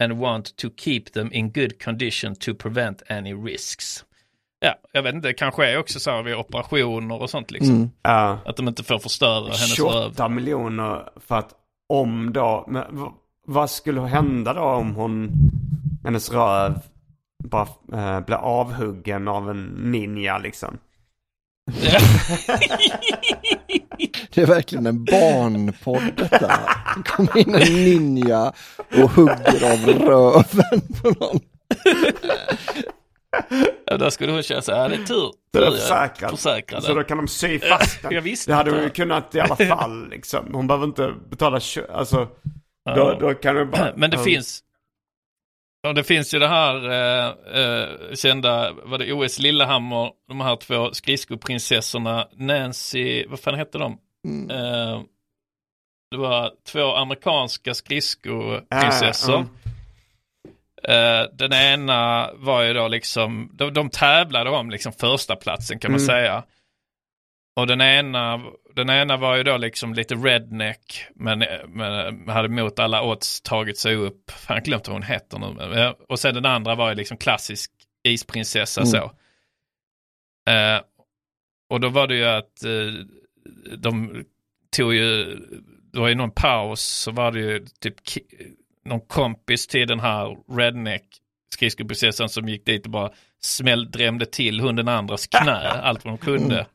and 0.00 0.18
want 0.18 0.56
to 0.56 0.70
keep 0.70 1.12
them 1.12 1.30
in 1.32 1.50
good 1.50 1.78
condition 1.78 2.34
to 2.34 2.54
prevent 2.54 3.02
any 3.08 3.34
risks. 3.34 4.04
Ja, 4.60 4.74
jag 4.92 5.02
vet 5.02 5.14
inte, 5.14 5.28
det 5.28 5.34
kanske 5.34 5.66
är 5.66 5.78
också 5.78 6.00
så 6.00 6.10
här 6.10 6.22
vid 6.22 6.34
operationer 6.34 7.22
och 7.22 7.30
sånt 7.30 7.50
liksom. 7.50 7.74
Mm. 7.74 7.90
Ja. 8.02 8.38
Att 8.44 8.56
de 8.56 8.68
inte 8.68 8.82
får 8.82 8.98
förstöra 8.98 9.44
hennes 9.44 9.78
röv. 9.78 10.10
28 10.10 10.28
miljoner 10.28 11.08
för 11.16 11.34
att 11.34 11.54
om 11.88 12.32
då, 12.32 12.64
men 12.68 13.12
vad 13.46 13.70
skulle 13.70 14.00
hända 14.00 14.52
då 14.52 14.60
om 14.60 14.94
hon, 14.94 15.30
hennes 16.04 16.30
röv 16.32 16.80
bara 17.44 17.68
eh, 17.92 18.20
blir 18.20 18.36
avhuggen 18.36 19.28
av 19.28 19.50
en 19.50 19.64
ninja 19.64 20.38
liksom? 20.38 20.78
Det 24.34 24.42
är 24.42 24.46
verkligen 24.46 24.86
en 24.86 25.04
barnpodd 25.04 26.02
detta. 26.16 26.60
Det 26.96 27.02
kommer 27.04 27.38
in 27.38 27.54
en 27.54 27.72
ninja 27.84 28.52
och 29.02 29.10
hugger 29.10 29.72
av 29.72 29.78
röven 29.86 30.80
på 31.02 31.10
någon. 31.10 31.40
Ja, 33.84 33.96
där 33.96 34.10
skulle 34.10 34.32
hon 34.32 34.42
känna 34.42 34.62
så 34.62 34.72
här, 34.72 34.88
det 34.88 34.94
är 34.94 35.04
tur. 35.04 35.32
Det 35.52 35.58
är 35.58 35.70
tur 35.70 35.76
försäkrad. 35.76 36.30
Försäkrad. 36.30 36.82
Så 36.82 36.94
då 36.94 37.02
kan 37.02 37.16
de 37.16 37.28
sy 37.28 37.58
fast 37.58 38.02
den. 38.02 38.12
Jag 38.12 38.22
visste 38.22 38.50
det 38.50 38.54
hade 38.54 38.70
inte. 38.70 38.78
hon 38.78 38.84
ju 38.84 38.90
kunnat 38.90 39.34
i 39.34 39.40
alla 39.40 39.56
fall 39.76 40.08
liksom. 40.10 40.54
Hon 40.54 40.66
behöver 40.66 40.86
inte 40.86 41.14
betala 41.30 41.60
alltså. 41.92 42.28
Då, 42.84 43.18
då 43.20 43.34
kan 43.34 43.54
du 43.54 43.64
bara. 43.64 43.92
Men 43.96 44.10
det 44.10 44.16
ja. 44.16 44.22
finns, 44.24 44.62
och 45.88 45.94
det 45.94 46.04
finns 46.04 46.34
ju 46.34 46.38
det 46.38 46.48
här 46.48 46.90
eh, 46.90 47.60
eh, 47.62 48.14
kända, 48.14 48.72
var 48.72 48.98
det 48.98 49.12
OS 49.12 49.38
Lillehammer, 49.38 50.10
de 50.28 50.40
här 50.40 50.56
två 50.56 50.92
skridskoprinsessorna, 50.92 52.28
Nancy, 52.36 53.26
vad 53.26 53.40
fan 53.40 53.54
hette 53.54 53.78
de? 53.78 53.98
Mm. 54.28 54.50
Eh, 54.50 55.00
det 56.10 56.16
var 56.16 56.50
två 56.72 56.94
amerikanska 56.96 57.74
skridskoprinsessor. 57.74 59.34
Ja, 59.34 59.46
Eh, 60.84 61.26
den 61.32 61.52
ena 61.52 62.30
var 62.34 62.62
ju 62.62 62.72
då 62.72 62.88
liksom, 62.88 63.50
de, 63.52 63.72
de 63.72 63.90
tävlade 63.90 64.50
om 64.50 64.70
liksom 64.70 64.92
första 64.92 65.36
platsen 65.36 65.78
kan 65.78 65.90
man 65.92 66.00
Mm. 66.00 66.06
säga. 66.06 66.42
Och 67.54 67.66
den 67.66 67.80
ena, 67.80 68.40
den 68.74 68.90
ena 68.90 69.16
var 69.16 69.36
ju 69.36 69.42
då 69.42 69.56
liksom 69.56 69.94
lite 69.94 70.14
redneck, 70.14 71.06
men, 71.14 71.44
men 71.68 72.28
hade 72.28 72.48
mot 72.48 72.78
alla 72.78 73.02
odds 73.02 73.40
tagit 73.40 73.78
sig 73.78 73.94
upp. 73.96 74.30
Fan, 74.30 74.56
jag 74.56 74.64
glömt 74.64 74.88
vad 74.88 74.94
hon 74.94 75.02
heter 75.02 75.38
nu. 75.38 75.94
Och 76.08 76.18
sen 76.18 76.34
den 76.34 76.46
andra 76.46 76.74
var 76.74 76.88
ju 76.88 76.94
liksom 76.94 77.16
klassisk 77.16 77.70
isprinsessa 78.08 78.80
Mm. 78.80 78.90
så. 78.90 78.98
Eh, 80.50 80.80
och 81.70 81.80
då 81.80 81.88
var 81.88 82.06
det 82.06 82.16
ju 82.16 82.24
att 82.24 82.64
eh, 82.64 83.04
de 83.78 84.24
tog 84.76 84.94
ju, 84.94 85.24
det 85.92 86.00
var 86.00 86.08
ju 86.08 86.14
någon 86.14 86.30
paus, 86.30 86.80
så 86.80 87.10
var 87.10 87.32
det 87.32 87.40
ju 87.40 87.66
typ 87.80 87.94
någon 88.84 89.00
kompis 89.00 89.66
till 89.66 89.88
den 89.88 90.00
här 90.00 90.36
redneck 90.56 91.04
skridskoprinsessan 91.54 92.28
som 92.28 92.48
gick 92.48 92.66
dit 92.66 92.84
och 92.84 92.90
bara 92.90 93.10
smäll, 93.40 93.90
drämde 93.90 94.26
till 94.26 94.60
hon 94.60 94.76
den 94.76 94.88
andras 94.88 95.26
knä, 95.26 95.68
allt 95.82 96.04
vad 96.04 96.12
de 96.14 96.18
kunde. 96.18 96.66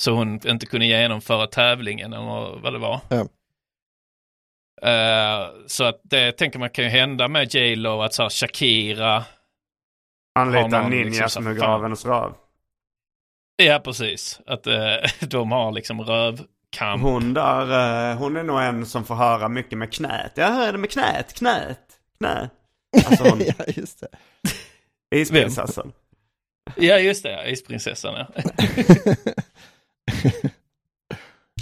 Så 0.00 0.12
hon 0.12 0.48
inte 0.48 0.66
kunde 0.66 0.86
genomföra 0.86 1.46
tävlingen 1.46 2.12
eller 2.12 2.60
vad 2.62 2.72
det 2.72 2.78
var. 2.78 3.00
Ja. 3.08 3.26
Eh, 4.90 5.48
så 5.66 5.84
att 5.84 6.00
det 6.02 6.32
tänker 6.32 6.58
man 6.58 6.70
kan 6.70 6.84
ju 6.84 6.90
hända 6.90 7.28
med 7.28 7.54
J 7.54 7.76
Lo 7.76 8.00
att 8.02 8.14
så 8.14 8.22
här 8.22 8.30
Shakira, 8.30 9.24
Anlita 10.38 10.64
en 10.64 10.70
någon 10.70 10.90
ninja 10.90 11.04
liksom 11.04 11.28
som 11.28 11.42
så 11.42 11.48
hugger 11.48 11.60
fan- 11.62 11.70
av 11.70 11.82
hennes 11.82 12.06
röv. 12.06 12.32
ja 13.62 13.80
precis, 13.84 14.40
att 14.46 14.66
eh, 14.66 14.94
de 15.28 15.52
har 15.52 15.72
liksom 15.72 16.00
rövkamp. 16.00 17.02
Hon 17.02 17.34
där, 17.34 18.10
eh, 18.10 18.16
hon 18.18 18.36
är 18.36 18.42
nog 18.42 18.60
en 18.62 18.86
som 18.86 19.04
får 19.04 19.14
höra 19.14 19.48
mycket 19.48 19.78
med 19.78 19.92
knät. 19.92 20.32
Jag 20.34 20.48
hör 20.52 20.72
det 20.72 20.78
med 20.78 20.90
knät, 20.90 21.32
knät, 21.34 21.80
knä. 22.18 22.50
Alltså 23.06 23.24
hon, 23.24 23.40
ja, 23.58 23.64
just 23.66 24.00
det. 24.00 24.08
isprinsessan. 25.16 25.92
Ja 26.76 26.98
just 26.98 27.22
det, 27.22 27.30
ja, 27.32 27.44
isprinsessan 27.44 28.14
ja. 28.14 28.26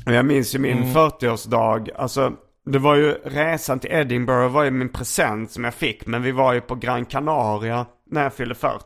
Jag 0.04 0.26
minns 0.26 0.54
ju 0.54 0.58
min 0.58 0.78
Mm. 0.78 0.88
40-årsdag. 0.94 1.88
Alltså, 1.96 2.32
det 2.64 2.78
var 2.78 2.94
ju 2.94 3.12
resan 3.12 3.78
till 3.78 3.90
Edinburgh 3.92 4.48
var 4.52 4.64
ju 4.64 4.70
min 4.70 4.88
present 4.92 5.50
som 5.50 5.64
jag 5.64 5.74
fick. 5.74 6.06
Men 6.06 6.22
vi 6.22 6.32
var 6.32 6.52
ju 6.52 6.60
på 6.60 6.74
Gran 6.74 7.04
Canaria 7.04 7.86
när 8.10 8.22
jag 8.22 8.32
fyllde 8.34 8.54
40. 8.54 8.82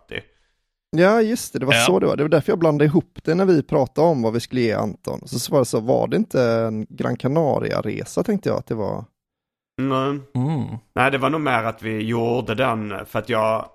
Ja, 0.97 1.21
just 1.23 1.53
det, 1.53 1.59
det 1.59 1.67
var 1.67 1.75
Ja. 1.75 1.81
så 1.81 1.99
det 1.99 2.07
var. 2.07 2.17
Det 2.17 2.23
var 2.23 2.29
därför 2.31 2.53
jag 2.53 2.59
blandade 2.59 2.85
ihop 2.85 3.19
det 3.25 3.35
när 3.35 3.45
vi 3.45 3.63
pratade 3.63 4.09
om 4.09 4.23
vad 4.23 4.33
vi 4.33 4.41
skulle 4.41 4.61
ge 4.61 4.73
Anton. 4.73 5.21
Så 5.29 5.53
var 5.53 5.59
det 5.59 5.65
så, 5.65 5.81
var 5.81 6.09
det 6.09 6.17
inte 6.17 6.43
en 6.43 6.87
Gran 6.89 7.17
Canaria-resa 7.17 8.23
tänkte 8.23 8.49
jag 8.49 8.59
att 8.59 8.67
det 8.67 8.75
var. 8.75 9.05
Nej. 9.83 10.21
Mm. 10.35 10.77
Nej, 10.95 11.11
det 11.11 11.19
var 11.19 11.31
nog 11.31 11.41
mer 11.41 11.63
att 11.65 11.83
vi 11.83 12.03
gjorde 12.03 12.55
den 12.55 13.07
för 13.07 13.19
att 13.19 13.29
jag, 13.29 13.67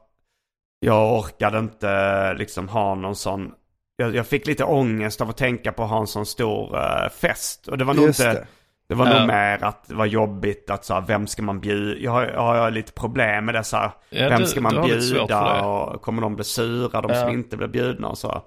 jag 0.80 1.20
orkade 1.20 1.60
inte 1.60 2.34
liksom 2.34 2.68
ha 2.70 2.96
någon 2.96 3.16
sån. 3.16 3.52
Jag, 4.00 4.16
jag 4.16 4.28
fick 4.28 4.48
lite 4.48 4.64
ångest 4.64 5.22
av 5.22 5.30
att 5.30 5.38
tänka 5.38 5.72
på 5.72 5.84
att 5.84 5.90
ha 5.90 6.00
en 6.00 6.08
sån 6.08 6.26
stor 6.26 6.78
eh, 6.78 7.10
fest. 7.10 7.68
Och 7.68 7.78
det 7.78 7.84
var 7.84 7.94
nog 7.94 8.06
Just 8.06 8.20
inte, 8.20 8.34
det. 8.34 8.48
det 8.90 8.96
var 8.96 9.06
nog 9.06 9.28
mer 9.28 9.64
att 9.64 9.88
det 9.88 9.96
var 9.96 10.06
jobbigt 10.06 10.70
att 10.70 10.86
så 10.86 10.94
här, 10.94 11.02
vem 11.02 11.28
ska 11.28 11.42
man 11.42 11.60
bjuda? 11.60 12.00
Jag 12.00 12.12
har, 12.12 12.24
jag 12.26 12.42
har 12.42 12.72
lite 12.72 12.92
problem 12.92 13.46
med 13.46 13.56
det 13.56 13.64
så 13.64 13.78
här, 13.78 13.92
Ja, 14.10 14.30
vem 14.30 14.40
du- 14.40 14.46
ska 14.48 14.56
du 14.60 14.62
man 14.64 14.72
för 14.72 14.82
bjuda 14.84 15.62
och 15.66 16.02
kommer 16.02 16.22
de 16.22 16.36
bli 16.36 16.44
sura, 16.44 17.02
de 17.02 17.12
Ja. 17.12 17.22
som 17.22 17.30
inte 17.34 17.58
blir 17.58 17.68
bjudna 17.68 18.08
och 18.08 18.18
så. 18.18 18.42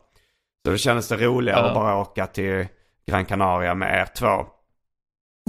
Så 0.64 0.70
då 0.70 0.76
kändes 0.76 1.08
det 1.08 1.16
roligare 1.16 1.60
Ja. 1.60 1.66
att 1.68 1.74
bara 1.74 1.96
åka 1.96 2.26
till 2.26 2.66
Gran 3.06 3.24
Canaria 3.24 3.74
med 3.74 4.00
er 4.00 4.06
två. 4.18 4.46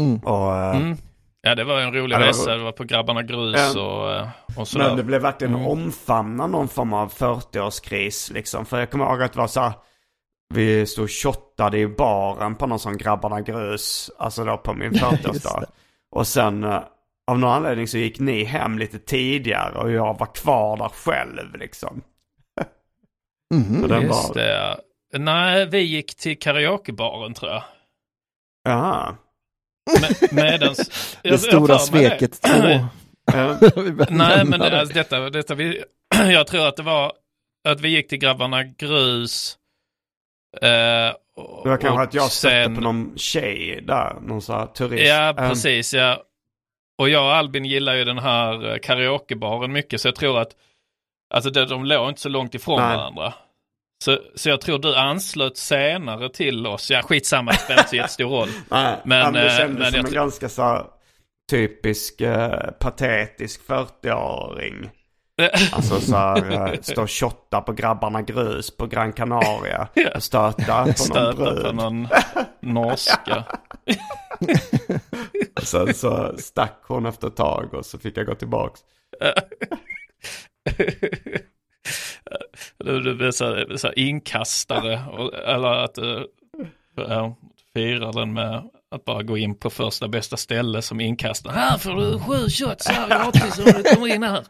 Mm. 0.02 0.20
Och, 0.20 0.56
eh, 0.56 0.76
Mm. 0.78 0.97
Ja, 1.41 1.56
det 1.56 1.64
var 1.64 1.80
en 1.80 1.93
rolig 1.93 2.16
Ja, 2.16 2.20
det 2.20 2.26
var 2.26 2.30
resa. 2.30 2.56
Det 2.58 2.64
var 2.64 2.72
på 2.72 2.84
Grabbarna 2.84 3.24
Grus 3.24 3.74
Ja. 3.76 3.82
och, 3.82 4.12
eh, 4.14 4.28
och 4.58 4.68
sådär. 4.68 4.88
Men 4.88 4.97
det 4.97 5.04
blev 5.04 5.22
verkligen 5.22 5.56
Mm. 5.56 5.68
omfamna 5.68 6.47
någon 6.47 6.68
form 6.68 6.93
av 6.93 7.12
40-årskris 7.14 8.34
liksom. 8.34 8.66
För 8.66 8.80
jag 8.80 8.91
kommer 8.91 9.06
ihåg 9.06 9.22
att 9.24 9.34
det 9.34 9.39
var 9.39 9.47
så 9.47 9.62
här, 9.62 9.74
vi 10.54 10.86
stod 10.86 11.04
och 11.04 11.12
shottade 11.12 11.78
i 11.78 11.88
baren 11.88 12.56
på 12.56 12.68
någon 12.68 12.80
sån 12.80 12.97
Grabbarna 12.97 13.41
Grus, 13.41 14.12
alltså 14.18 14.43
då 14.45 14.58
på 14.58 14.74
min 14.74 14.91
40-årsdag. 14.93 15.64
och 16.12 16.28
sen 16.28 16.64
eh, 16.64 16.80
av 17.32 17.39
någon 17.39 17.49
anledning 17.52 17.88
så 17.88 17.97
gick 17.97 18.20
ni 18.20 18.43
hem 18.43 18.80
lite 18.80 18.99
tidigare 18.99 19.74
och 19.80 19.91
jag 19.91 20.20
var 20.20 20.36
kvar 20.36 20.78
där 20.78 20.89
själv 20.89 21.56
liksom. 21.56 22.02
Och 23.84 23.88
den 23.88 24.02
Just 24.02 24.28
var, 24.28 24.34
det. 24.36 24.78
Nej, 25.18 25.66
vi 25.66 25.80
gick 25.80 26.16
till 26.16 26.39
karaokebaren 26.39 27.34
tror 27.34 27.52
jag. 27.52 27.64
Jaha. 28.64 29.16
Med, 30.02 30.34
medans, 30.34 30.78
Det 31.24 31.30
jag- 31.30 31.34
jag 31.34 31.39
stora 31.39 31.74
det. 31.74 31.80
sveket 31.80 32.41
två. 32.41 32.86
Nej, 34.10 34.45
men 34.45 34.60
det. 34.60 34.80
alltså, 34.80 34.93
detta, 34.93 35.30
detta 35.30 35.56
vi, 35.56 35.84
jag 36.32 36.47
tror 36.47 36.68
att 36.68 36.76
det 36.76 36.84
var 36.84 37.14
att 37.68 37.82
vi 37.82 37.89
gick 37.89 38.08
till 38.10 38.18
Grabbarna 38.18 38.64
Grus. 38.64 39.58
Eh, 40.62 41.14
Det 41.64 41.70
var 41.70 41.78
kanske 41.78 42.02
att 42.04 42.14
jag 42.14 42.32
stötte 42.32 42.64
sen- 42.64 42.76
på 42.76 42.82
någon 42.82 43.18
tjej 43.18 43.82
där, 43.88 44.16
någon 44.22 44.41
sån 44.41 44.56
här 44.60 44.66
turist. 44.66 45.08
Ja, 45.10 45.30
Ehm, 45.30 45.36
precis. 45.36 45.93
Ja. 45.93 46.24
Och 47.02 47.10
jag 47.10 47.24
och 47.26 47.36
Albin 47.36 47.66
gillar 47.66 47.95
ju 47.95 48.04
den 48.04 48.18
här 48.20 48.72
eh, 48.72 48.78
karaokebaren 48.78 49.72
mycket, 49.72 50.02
så 50.02 50.08
jag 50.08 50.16
tror 50.16 50.39
att 50.39 50.52
alltså 51.34 51.49
det, 51.49 51.66
de 51.66 51.86
låg 51.86 52.10
inte 52.10 52.22
så 52.22 52.30
långt 52.30 52.56
ifrån 52.56 52.80
Nej. 52.82 52.97
varandra. 52.97 53.34
Så, 54.04 54.18
så 54.36 54.49
jag 54.49 54.62
tror 54.62 54.80
du 54.80 54.95
anslöt 54.95 55.58
senare 55.58 56.30
till 56.30 56.68
oss. 56.68 56.91
Ja, 56.91 57.02
skitsamma, 57.02 57.52
det 57.52 57.58
spelar 57.58 57.80
inte 57.80 57.89
så 57.89 57.95
jättestor 57.95 58.26
roll. 58.30 58.49
Nej, 58.70 58.95
Men, 59.06 59.20
men, 59.24 59.34
det 59.34 59.45
eh, 59.52 59.58
kändes 59.58 59.80
men 59.80 59.91
som 59.91 59.99
jag 59.99 60.08
en 60.08 60.14
ganska 60.14 60.49
så 60.49 60.88
typisk 61.52 62.22
eh, 62.22 62.72
patetisk 62.80 63.62
40-åring. 63.68 64.89
Alltså 65.71 66.01
så 66.01 66.15
här, 66.15 66.51
eh, 66.73 66.79
stå 66.82 67.01
och 67.01 67.11
shotta 67.11 67.61
på 67.61 67.73
grabbarna 67.73 68.21
grus 68.21 68.77
på 68.77 68.88
Gran 68.88 69.13
Canaria. 69.13 69.88
Och 70.15 70.23
stöta 70.23 70.82
på 70.82 70.86
någon 70.86 70.93
Stöta 70.95 71.34
brud. 71.34 71.63
på 71.63 71.71
någon 71.71 72.07
norska. 72.59 73.43
Och 75.55 75.63
Sen 75.67 75.93
så 75.93 76.36
stack 76.38 76.82
hon 76.88 77.05
efter 77.05 77.27
ett 77.27 77.36
tag 77.36 77.73
och 77.73 77.86
så 77.86 77.99
fick 77.99 78.17
jag 78.17 78.25
gå 78.25 78.36
tillbaks. 78.36 78.79
Du, 82.77 82.99
du 82.99 83.15
blir 83.15 83.32
så, 83.32 83.65
så 83.77 83.91
inkastare. 83.93 85.01
Och, 85.11 85.34
eller 85.34 85.67
att 85.84 85.95
du 85.95 86.27
ja, 86.95 87.36
firar 87.73 88.13
den 88.13 88.34
med 88.34 88.63
att 88.95 89.05
bara 89.05 89.23
gå 89.23 89.38
in 89.38 89.55
på 89.55 89.69
första 89.69 90.07
bästa 90.07 90.38
ställe 90.38 90.82
som 90.82 90.99
inkastare. 91.01 91.53
Här 91.53 91.77
får 91.77 91.95
du 91.95 92.19
sju 92.19 92.49
shots 92.49 92.88
här 92.88 93.07
gratis 93.09 93.59
om 93.59 93.65
du 93.65 93.84
kommer 93.84 94.07
in 94.15 94.23
här. 94.23 94.43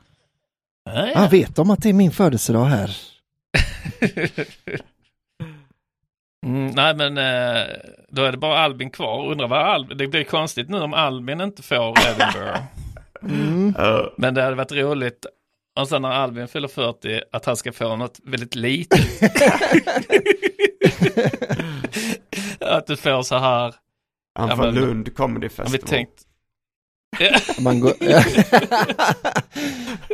Ja, 0.84 1.08
ja. 1.08 1.12
Ah, 1.16 1.28
vet 1.28 1.56
de 1.56 1.70
att 1.72 1.82
det 1.84 1.90
är 1.90 1.94
min 1.94 2.12
födelsedag 2.12 2.66
här? 2.66 2.98
Mm, 6.46 6.68
nej 6.68 6.96
men 6.96 7.18
eh, 7.18 7.68
då 8.10 8.24
är 8.24 8.32
det 8.32 8.38
bara 8.38 8.60
Albin 8.60 8.90
kvar. 8.90 9.32
Undrar 9.32 9.48
vad 9.48 9.60
Albin, 9.60 9.98
det 9.98 10.08
blir 10.08 10.24
konstigt 10.24 10.70
nu 10.70 10.80
om 10.80 10.94
Albin 10.94 11.42
inte 11.42 11.64
får 11.64 11.96
Edinburgh. 12.00 12.62
Mm. 13.24 13.74
Men 14.18 14.34
det 14.34 14.42
hade 14.44 14.56
varit 14.56 14.72
roligt 14.72 15.26
och 15.80 15.88
sen 15.88 16.02
när 16.02 16.10
Albin 16.10 16.48
fyller 16.48 16.68
40 16.68 17.22
att 17.32 17.46
han 17.46 17.58
ska 17.58 17.72
få 17.72 17.96
något 17.96 18.20
väldigt 18.24 18.56
litet. 18.56 19.00
att 22.60 22.88
du 22.88 22.98
får 22.98 23.24
så 23.24 23.38
här. 23.38 23.76
Han 24.40 24.58
får 24.58 24.72
Lund 24.72 25.16
Comedy 25.16 25.50
Har 25.58 25.64
vi 25.66 25.72
Festival. 25.72 25.90
tänkt. 25.90 26.22
Man 27.60 27.80
går, 27.80 27.94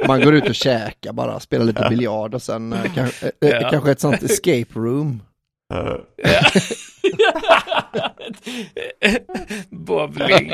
man 0.07 0.21
går 0.21 0.35
ut 0.35 0.49
och 0.49 0.55
käkar 0.55 1.13
bara, 1.13 1.39
spelar 1.39 1.65
lite 1.65 1.87
biljard 1.89 2.35
och 2.35 2.41
sen 2.41 2.73
eh, 2.73 2.93
kanske, 2.95 3.31
eh, 3.41 3.49
Ja. 3.49 3.69
kanske 3.71 3.91
ett 3.91 3.99
sånt 3.99 4.23
escape 4.23 4.65
room. 4.79 5.21
Eh, 5.73 5.95
Bowling. 9.69 10.51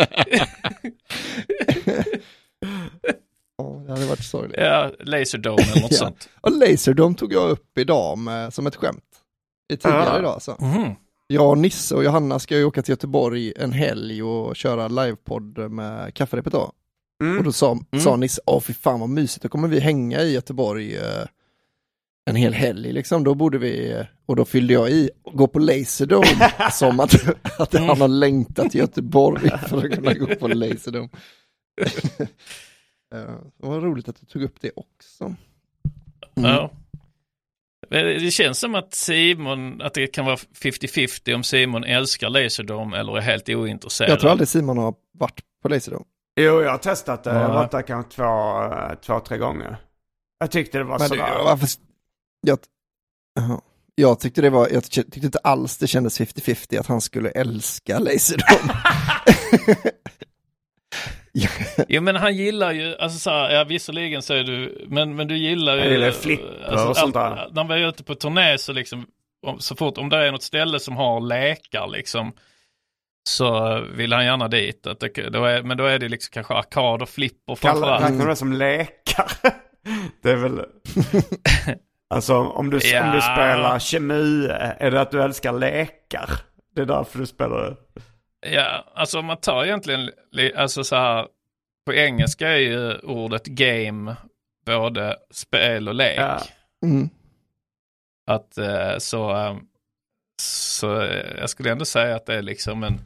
Ja, 3.57 3.83
det 3.85 3.91
hade 3.91 4.05
varit 4.05 4.23
sorgligt. 4.23 4.57
ja, 4.59 4.91
Laserdome 4.99 5.61
eller 5.63 5.81
något 5.81 5.91
Ja. 5.91 5.97
sånt. 5.97 6.29
Och 6.41 6.51
Laserdome 6.51 7.15
tog 7.15 7.33
jag 7.33 7.49
upp 7.49 7.77
idag 7.77 8.17
med, 8.17 8.53
som 8.53 8.67
ett 8.67 8.75
skämt. 8.75 9.03
I 9.73 9.77
tidigare 9.77 10.03
Ja. 10.13 10.19
idag 10.19 10.41
så. 10.41 10.55
Mhm. 10.59 10.95
Jag 11.33 11.49
och 11.49 11.57
Nisse 11.57 11.95
och 11.95 12.03
Johanna 12.03 12.39
ska 12.39 12.57
ju 12.57 12.63
åka 12.65 12.81
till 12.81 12.91
Göteborg 12.91 13.53
en 13.55 13.71
helg 13.71 14.23
och 14.23 14.55
köra 14.55 14.87
livepodd 14.87 15.71
med 15.71 16.13
kafferepet 16.13 16.53
då. 16.53 16.71
mm. 17.23 17.37
Och 17.37 17.43
då 17.43 17.51
sa, 17.51 17.79
sa 18.03 18.15
Nisse, 18.15 18.41
åh 18.45 18.59
fy 18.61 18.73
fan 18.73 18.99
vad 18.99 19.09
mysigt, 19.09 19.43
då 19.43 19.49
kommer 19.49 19.67
vi 19.67 19.79
hänga 19.79 20.21
i 20.21 20.33
Göteborg 20.33 20.95
eh, 20.97 21.25
en 22.25 22.35
hel 22.35 22.53
helg 22.53 22.91
liksom. 22.93 23.23
Då 23.23 23.35
borde 23.35 23.57
vi, 23.57 23.91
eh, 23.91 24.05
och 24.25 24.35
då 24.35 24.45
fyllde 24.45 24.73
jag 24.73 24.89
i, 24.91 25.09
gå 25.33 25.47
på 25.47 25.59
Laserdome 25.59 26.51
som 26.71 26.99
att, 26.99 27.13
att 27.59 27.73
han 27.73 28.01
har 28.01 28.07
längtat 28.07 28.71
till 28.71 28.79
Göteborg 28.79 29.49
för 29.67 29.77
att 29.85 29.91
kunna 29.95 30.13
gå 30.13 30.25
på 30.35 30.47
Laserdome. 30.47 31.09
Eh, 33.15 33.19
Det 33.61 33.67
var 33.67 33.81
roligt 33.81 34.09
att 34.09 34.19
du 34.19 34.25
tog 34.25 34.43
upp 34.43 34.55
det 34.61 34.71
också. 34.75 35.23
Mm. 35.23 35.35
Ja. 36.51 36.71
Det 37.93 38.31
känns 38.31 38.59
som 38.59 38.75
att 38.75 38.93
Simon, 38.93 39.81
att 39.81 39.93
det 39.93 40.07
kan 40.07 40.25
vara 40.25 40.35
50-50 40.35 41.35
om 41.35 41.43
Simon 41.43 41.83
älskar 41.83 42.29
Laserdome 42.29 42.97
eller 42.97 43.17
är 43.17 43.21
helt 43.21 43.49
ointresserad. 43.49 44.11
Jag 44.11 44.19
tror 44.19 44.31
aldrig 44.31 44.47
Simon 44.47 44.77
har 44.77 44.93
varit 45.11 45.41
på 45.61 45.69
Laserdome. 45.69 46.05
Jo, 46.39 46.61
jag 46.61 46.71
har 46.71 46.77
testat 46.77 47.23
det. 47.23 47.29
Jag 47.29 47.47
har 47.47 47.53
varit 47.53 47.71
där 47.71 47.81
kanske 47.81 48.11
två, 48.11 48.23
eh, 48.63 48.95
två, 49.05 49.19
tre 49.19 49.37
gånger. 49.37 49.77
Jag 50.39 50.51
tyckte 50.51 50.77
det 50.77 50.83
var 50.83 50.99
Men 50.99 51.07
sådär. 51.07 51.41
varför, 51.43 51.69
jag, 52.41 52.59
jag 53.95 54.19
tyckte 54.19 54.41
det 54.41 54.49
var, 54.49 54.69
jag 54.71 54.83
tyckte 54.83 55.19
inte 55.19 55.39
alls 55.43 55.77
det 55.77 55.87
kändes 55.87 56.19
50-50 56.19 56.79
att 56.79 56.87
han 56.87 57.01
skulle 57.01 57.29
älska 57.29 57.99
Laserdome. 57.99 58.73
Jo 61.87 62.01
men 62.01 62.15
han 62.15 62.35
gillar 62.35 62.71
ju, 62.71 62.95
alltså 62.97 63.19
så 63.19 63.29
här, 63.29 63.51
ja 63.51 63.63
visserligen 63.63 64.21
så 64.21 64.33
är 64.33 64.43
du, 64.43 64.85
men, 64.87 65.15
men 65.15 65.27
du 65.27 65.37
gillar 65.37 65.75
ju... 65.75 65.81
Jag 65.81 65.91
gillar 65.91 66.11
flipper 66.11 66.87
och 66.89 66.97
sånt 66.97 67.13
där. 67.13 67.49
När 67.51 67.63
vi 67.63 67.83
är 67.83 67.87
ute 67.87 68.03
på 68.03 68.15
turné 68.15 68.57
så 68.57 68.73
liksom, 68.73 69.05
om, 69.47 69.59
så 69.59 69.75
fort, 69.75 69.97
om 69.97 70.09
det 70.09 70.17
är 70.17 70.31
något 70.31 70.43
ställe 70.43 70.79
som 70.79 70.97
har 70.97 71.21
lekar 71.21 71.87
liksom, 71.87 72.33
så 73.29 73.79
vill 73.95 74.13
han 74.13 74.25
gärna 74.25 74.47
dit. 74.47 74.87
Att 74.87 74.99
det, 74.99 75.29
då 75.29 75.45
är, 75.45 75.63
men 75.63 75.77
då 75.77 75.85
är 75.85 75.99
det 75.99 76.09
liksom 76.09 76.31
kanske 76.33 76.53
arkad 76.53 77.01
och 77.01 77.09
flipper 77.09 77.55
framförallt. 77.55 78.03
räknar 78.03 78.19
du 78.25 78.29
det 78.29 78.35
som 78.35 78.53
lekar? 78.53 79.31
det 80.23 80.31
är 80.31 80.35
väl... 80.35 80.61
alltså 82.09 82.35
om 82.35 82.69
du, 82.69 82.77
om 82.77 82.81
Ja. 82.85 83.13
du 83.15 83.21
spelar 83.21 83.79
kemi, 83.79 84.47
är 84.77 84.91
det 84.91 85.01
att 85.01 85.11
du 85.11 85.23
älskar 85.23 85.53
lekar? 85.53 86.29
Det 86.75 86.81
är 86.81 86.85
därför 86.85 87.19
du 87.19 87.25
spelar 87.25 87.57
det. 87.63 88.01
Ja, 88.45 88.91
alltså 88.95 89.19
om 89.19 89.25
man 89.25 89.37
tar 89.37 89.65
egentligen, 89.65 90.11
li- 90.31 90.53
alltså 90.55 90.83
så 90.83 90.95
här, 90.95 91.27
på 91.85 91.93
engelska 91.93 92.47
är 92.49 92.57
ju 92.57 92.97
ordet 92.97 93.45
game 93.45 94.15
både 94.65 95.17
spel 95.31 95.87
och 95.87 95.95
lek. 95.95 96.19
Ja. 96.19 96.41
Mm. 96.85 97.09
Att 98.27 98.57
eh, 98.57 98.97
så, 98.97 99.35
eh, 99.37 99.57
så 100.41 101.01
eh, 101.01 101.39
jag 101.39 101.49
skulle 101.49 101.71
ändå 101.71 101.85
säga 101.85 102.15
att 102.15 102.25
det 102.25 102.35
är 102.35 102.41
liksom 102.41 102.83
en, 102.83 102.99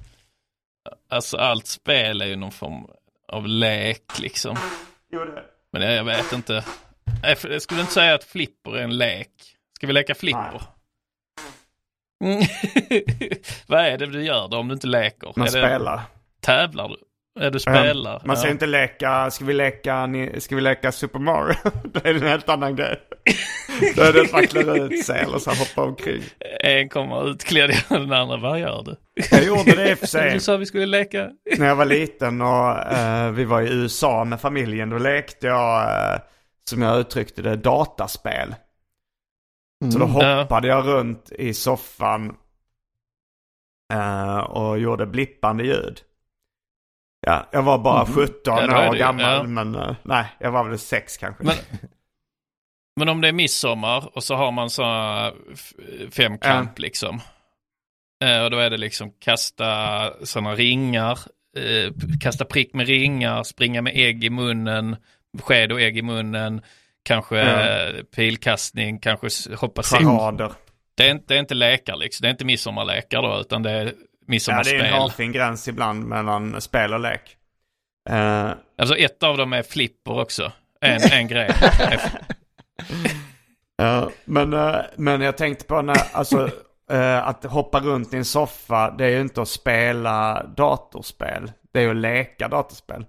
alltså 1.09 1.37
allt 1.37 1.67
spel 1.67 2.21
är 2.21 2.25
ju 2.25 2.35
någon 2.35 2.51
form 2.51 2.87
av 3.27 3.47
lek 3.47 4.19
liksom. 4.19 4.57
Jo, 5.11 5.19
det. 5.25 5.43
Men 5.71 5.81
jag, 5.81 5.93
jag 5.93 6.03
vet 6.03 6.31
inte. 6.33 6.65
Jag, 7.23 7.61
skulle 7.61 7.81
inte 7.81 7.93
säga 7.93 8.13
att 8.15 8.23
flipper 8.23 8.77
är 8.77 8.83
en 8.83 8.97
lek. 8.97 9.31
Ska 9.75 9.87
vi 9.87 9.93
leka 9.93 10.15
flipper? 10.15 10.49
Mm. 10.49 10.61
Vad 13.67 13.79
är 13.81 13.97
det 13.97 14.05
du 14.05 14.23
gör 14.23 14.47
då 14.47 14.57
om 14.57 14.67
du 14.67 14.73
inte 14.73 14.87
leker? 14.87 15.33
Man 15.35 15.47
är 15.47 15.51
det, 15.51 15.67
spelar. 15.67 16.01
Tävlar 16.41 16.87
du? 16.89 16.95
Är 17.45 17.51
du 17.51 17.59
spelar? 17.59 18.15
Um, 18.15 18.21
man 18.25 18.37
säger 18.37 18.47
Ja. 18.49 18.51
inte 18.51 18.65
leka, 18.65 19.31
ska 19.31 19.45
vi 19.45 19.53
leka, 19.53 20.09
ska 20.39 20.55
vi 20.55 20.61
leka 20.61 20.91
Super 20.91 21.19
Mario? 21.19 21.55
Då 21.83 21.99
är 22.03 22.13
det 22.13 22.19
en 22.19 22.27
helt 22.27 22.49
annan 22.49 22.75
grej. 22.75 22.99
Då 23.95 24.01
är 24.01 24.13
det 24.13 24.21
att 24.21 24.31
man 24.31 24.47
klär 24.47 24.85
ut 24.93 25.05
sig 25.05 25.19
eller 25.19 25.39
så 25.39 25.51
här 25.51 25.57
hoppa 25.59 25.81
omkring. 25.89 26.21
En 26.63 26.89
kommer 26.89 27.29
utklädd 27.29 27.71
och 27.89 27.99
den 27.99 28.13
andra, 28.13 28.37
vad 28.37 28.59
gör 28.59 28.83
du? 28.85 28.95
Jag 29.31 29.43
gjorde 29.43 29.75
det 29.75 29.91
i 29.91 29.93
och 29.93 29.97
för 29.99 30.07
sig. 30.07 30.33
Du 30.33 30.39
sa 30.39 30.57
vi 30.57 30.65
skulle 30.65 30.85
leka. 30.85 31.29
När 31.57 31.67
jag 31.67 31.75
var 31.75 31.85
liten 31.85 32.41
och 32.41 32.79
eh, 32.93 33.31
vi 33.31 33.45
var 33.45 33.61
i 33.61 33.69
USA 33.73 34.23
med 34.23 34.41
familjen, 34.41 34.89
då 34.89 34.97
lekte 34.97 35.47
jag, 35.47 35.81
eh, 35.81 36.19
som 36.69 36.81
jag 36.81 36.99
uttryckte 36.99 37.41
det, 37.41 37.55
dataspel. 37.55 38.55
Så 39.91 39.99
då 39.99 40.05
Mm. 40.05 40.37
hoppade 40.39 40.67
jag 40.67 40.87
runt 40.87 41.31
i 41.31 41.53
soffan 41.53 42.35
eh, 43.93 44.37
och 44.37 44.79
gjorde 44.79 45.05
blippande 45.05 45.63
ljud. 45.63 46.01
Ja, 47.21 47.47
jag 47.51 47.63
var 47.63 47.77
bara 47.77 48.01
Mm. 48.01 48.13
17 48.13 48.33
Ja, 48.45 48.89
år 48.89 48.95
gammal, 48.95 49.23
ja. 49.25 49.43
men 49.43 49.75
eh, 49.75 49.95
nej, 50.03 50.25
jag 50.39 50.51
var 50.51 50.63
väl 50.69 50.79
sex 50.79 51.17
kanske. 51.17 51.43
Men, 51.43 51.55
men 52.99 53.09
om 53.09 53.21
det 53.21 53.27
är 53.27 53.31
midsommar 53.33 54.09
och 54.17 54.23
så 54.23 54.35
har 54.35 54.51
man 54.51 54.69
så 54.69 54.83
femkamp 56.11 56.79
liksom. 56.79 57.21
Eh, 58.23 58.43
och 58.43 58.51
då 58.51 58.57
är 58.57 58.69
det 58.69 58.77
liksom 58.77 59.11
kasta 59.19 59.65
sådana 60.25 60.55
ringar 60.55 61.19
eh, 61.57 61.93
kasta 62.21 62.45
prick 62.45 62.73
med 62.73 62.87
ringar, 62.87 63.43
springa 63.43 63.81
med 63.81 63.93
ägg 63.95 64.23
i 64.23 64.29
munnen, 64.29 64.95
sked 65.41 65.71
och 65.71 65.81
ägg 65.81 65.97
i 65.97 66.01
munnen, 66.01 66.61
kanske 67.07 67.35
Ja. 67.37 67.69
eh, 67.87 68.03
pilkastning, 68.03 68.99
kanske 68.99 69.55
hoppa. 69.55 69.83
Charader. 69.83 70.51
Det 70.95 71.07
är, 71.07 71.11
inte, 71.11 71.25
det 71.27 71.35
är 71.35 71.39
inte 71.39 71.53
lekar 71.53 71.95
liksom, 71.95 72.21
det 72.23 72.27
är 72.27 72.31
inte 72.31 72.45
midsommarlekar 72.45 73.21
då, 73.21 73.39
utan 73.39 73.63
det 73.63 73.71
är 73.71 73.85
Ja, 73.85 73.91
midsommarspel. 74.27 74.77
det 74.79 74.85
är 74.87 74.93
en 74.93 75.01
hårfin 75.01 75.31
gräns 75.31 75.67
ibland 75.67 76.05
mellan 76.05 76.61
spel 76.61 76.93
och 76.93 76.99
lek. 76.99 77.37
Eh, 78.09 78.51
Alltså 78.77 78.95
ett 78.97 79.23
av 79.23 79.37
dem 79.37 79.53
är 79.53 79.63
flipper 79.63 80.19
också. 80.19 80.51
En, 80.81 81.01
en 81.11 81.27
grej. 81.27 81.51
Ja, 83.79 84.11
men, 84.25 84.53
eh, 84.53 84.75
men 84.95 85.21
jag 85.21 85.37
tänkte 85.37 85.65
på 85.65 85.81
när, 85.81 85.97
alltså, 86.15 86.51
eh, 86.91 87.27
att 87.27 87.43
hoppa 87.43 87.79
runt 87.79 88.13
i 88.13 88.17
en 88.17 88.25
soffa, 88.25 88.91
det 88.91 89.05
är 89.05 89.09
ju 89.09 89.21
inte 89.21 89.41
att 89.41 89.47
spela 89.49 90.43
datorspel. 90.43 91.51
Det 91.71 91.79
är 91.79 91.83
ju 91.83 91.89
att 91.89 91.95
leka 91.95 92.47
datorspel. 92.47 93.05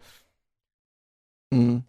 Mm. 1.54 1.82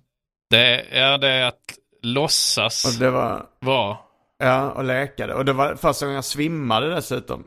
Det, 0.50 0.86
ja, 0.92 1.18
det 1.18 1.28
är 1.30 1.46
att 1.46 1.62
låtsas 2.02 2.86
Och 2.86 3.00
det 3.00 3.12
var, 3.12 3.46
vara. 3.60 3.98
ja, 4.38 4.72
och 4.72 4.84
leka 4.84 5.28
det. 5.28 5.34
Och 5.34 5.46
det 5.46 5.54
var 5.54 5.76
första 5.76 6.06
gången 6.06 6.16
jag 6.16 6.26
svimmade 6.26 6.96
dessutom. 6.96 7.44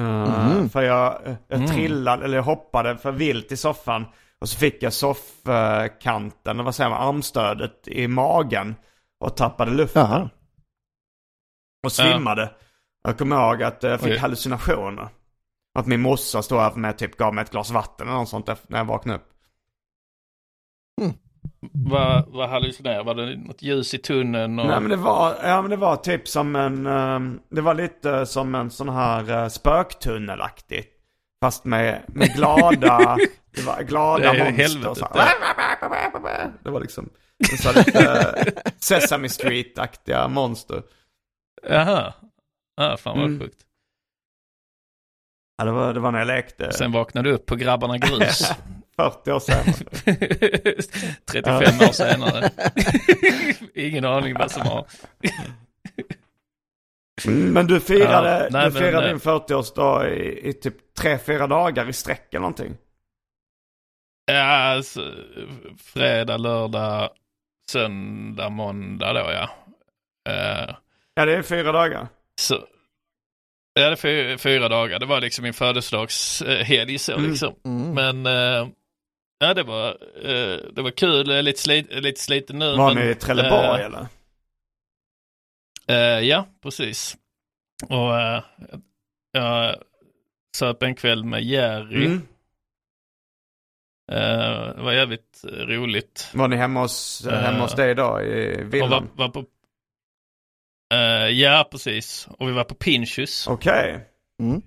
Mhm. 0.00 0.68
För 0.70 0.82
jag, 0.82 1.18
jag 1.48 1.58
Mm. 1.58 1.70
trillade, 1.70 2.24
eller 2.24 2.36
jag 2.36 2.44
hoppade 2.44 2.98
för 2.98 3.12
vilt 3.12 3.52
i 3.52 3.56
soffan. 3.56 4.06
Och 4.40 4.48
så 4.48 4.58
fick 4.58 4.82
jag 4.82 4.92
soffkanten, 4.92 6.64
vad 6.64 6.74
säger 6.74 6.90
man, 6.90 7.08
armstödet 7.08 7.88
i 7.88 8.08
magen. 8.08 8.74
Och 9.20 9.36
tappade 9.36 9.70
luften. 9.70 10.02
Jaha. 10.02 10.30
Och 11.84 11.92
svimmade. 11.92 12.52
Jag 13.04 13.18
kommer 13.18 13.36
ihåg 13.36 13.62
att 13.62 13.82
jag 13.82 14.00
fick 14.00 14.10
Oj. 14.12 14.16
hallucinationer. 14.18 15.08
Att 15.78 15.86
min 15.86 16.00
morsa 16.00 16.42
stod 16.42 16.58
här 16.58 16.74
med 16.74 16.98
typ 16.98 17.16
gav 17.16 17.34
mig 17.34 17.42
ett 17.42 17.50
glas 17.50 17.70
vatten 17.70 18.08
eller 18.08 18.18
något 18.18 18.28
sånt 18.28 18.46
när 18.68 18.78
jag 18.78 18.84
vaknade 18.84 19.18
upp. 19.18 19.28
Vad, 21.72 22.24
vad 22.28 22.48
hallucinerar? 22.48 23.04
Var 23.04 23.14
det 23.14 23.36
något 23.36 23.62
ljus 23.62 23.94
i 23.94 23.98
tunneln? 23.98 24.58
Och... 24.58 24.66
Nej 24.66 24.80
men 24.80 24.90
det 24.90 24.96
var, 24.96 25.36
ja 25.42 25.62
men 25.62 25.70
det 25.70 25.76
var 25.76 25.96
typ 25.96 26.28
som 26.28 26.56
en, 26.56 26.86
ehm, 26.86 27.40
det 27.50 27.60
var 27.60 27.74
lite 27.74 28.26
som 28.26 28.54
en 28.54 28.70
sån 28.70 28.88
här 28.88 29.42
uh, 29.42 29.48
spöktunnelaktigt. 29.48 30.90
Fast 31.42 31.64
med, 31.64 32.02
med 32.08 32.28
glada, 32.34 33.16
det 33.54 33.62
var 33.66 33.82
glada 33.82 34.32
Det 34.32 34.38
monster. 34.38 34.62
helvetet, 34.62 34.86
och 34.90 34.96
så 34.96 35.08
här. 35.14 36.52
Det 36.64 36.70
var 36.70 36.80
liksom, 36.80 37.08
det 37.50 37.56
så 37.56 37.72
lite 37.78 38.32
eh, 38.36 38.62
Sesame 38.78 39.28
Street-aktiga 39.28 40.28
monster. 40.28 40.82
Jaha. 41.68 42.12
Ja, 42.76 42.96
fan 42.96 43.18
vad 43.18 43.26
Mm. 43.26 43.40
sjukt. 43.40 43.60
Ja, 45.58 45.64
det 45.64 45.70
var, 45.72 45.94
det 45.94 46.00
var 46.00 46.12
när 46.12 46.18
jag 46.18 46.26
lekte. 46.26 46.72
Sen 46.72 46.92
vaknade 46.92 47.28
du 47.28 47.34
upp 47.34 47.46
på 47.46 47.56
Grabbarna 47.56 47.98
Grus. 47.98 48.52
40 48.96 49.32
år 49.32 49.40
sedan. 49.40 49.64
35 51.32 51.88
år 51.88 51.92
senare. 51.92 52.50
Ingen 53.74 54.04
aning 54.04 54.34
vad 54.34 54.50
som 54.50 54.62
har. 54.62 54.86
Men 57.26 57.66
du 57.66 57.80
firade, 57.80 58.40
Ja, 58.42 58.48
nej, 58.50 58.70
du 58.70 58.78
firade 58.78 59.00
men, 59.06 59.08
din 59.08 59.18
40-årsdag 59.18 60.08
i, 60.08 60.48
i 60.48 60.52
typ 60.52 60.76
3-4 61.00 61.48
dagar 61.48 61.88
i 61.88 61.92
sträck 61.92 62.28
eller 62.30 62.40
någonting. 62.40 62.76
Ja, 64.26 64.42
alltså, 64.42 65.12
fredag, 65.78 66.36
lördag, 66.36 67.10
söndag, 67.70 68.48
måndag 68.48 69.12
då 69.12 69.20
ja. 69.32 69.50
Eh, 70.32 70.74
Ja, 71.14 71.24
det 71.24 71.36
är 71.36 71.42
fyra 71.42 71.72
dagar. 71.72 72.08
så, 72.40 72.54
ja, 73.74 73.82
det 73.86 73.92
är 73.92 73.96
fyra, 73.96 74.38
fyra 74.38 74.68
dagar. 74.68 74.98
Det 74.98 75.06
var 75.06 75.20
liksom 75.20 75.42
min 75.42 75.52
födelsedagshelg 75.54 76.98
så 76.98 77.12
Mm. 77.12 77.30
liksom. 77.30 77.54
Mm. 77.64 77.94
Men 78.22 78.26
eh, 78.26 78.68
ja, 79.44 79.54
det 79.54 79.62
var, 79.62 79.88
eh, 80.24 80.58
det 80.72 80.82
var 80.82 80.90
kul. 80.90 81.28
Jag 81.28 81.38
är 81.38 81.42
lite, 81.42 81.60
slit, 81.60 81.86
lite 81.90 82.20
sliten 82.20 82.58
nu. 82.58 82.76
Var 82.76 82.94
men, 82.94 83.04
ni 83.04 83.10
i 83.10 83.14
Trelleborg 83.14 83.80
eh, 83.80 83.86
eller? 83.86 84.06
Eh, 85.88 86.20
ja, 86.28 86.46
precis. 86.62 87.16
Och 87.88 88.20
eh, 88.20 88.42
jag 89.32 89.76
söp 90.56 90.82
en 90.82 90.94
kväll 90.94 91.24
med 91.24 91.42
Jerry. 91.42 92.06
Mm. 92.06 92.22
Eh, 94.12 94.76
det 94.76 94.82
var 94.82 94.92
jävligt 94.92 95.44
roligt. 95.44 96.30
Var 96.34 96.48
ni 96.48 96.56
hemma 96.56 96.80
hos, 96.80 97.26
Eh, 97.26 97.40
hemma 97.40 97.62
hos 97.62 97.74
dig 97.74 97.94
då 97.94 98.20
i 98.20 98.54
Och 98.54 98.60
var, 98.60 98.64
villan? 98.64 99.10
var 99.14 99.28
på, 99.28 99.44
ja, 101.30 101.68
precis. 101.70 102.28
Och 102.38 102.48
vi 102.48 102.52
var 102.52 102.64
på 102.64 102.74
Pinchus. 102.74 103.46
Okej. 103.46 104.08
Mm. 104.40 104.62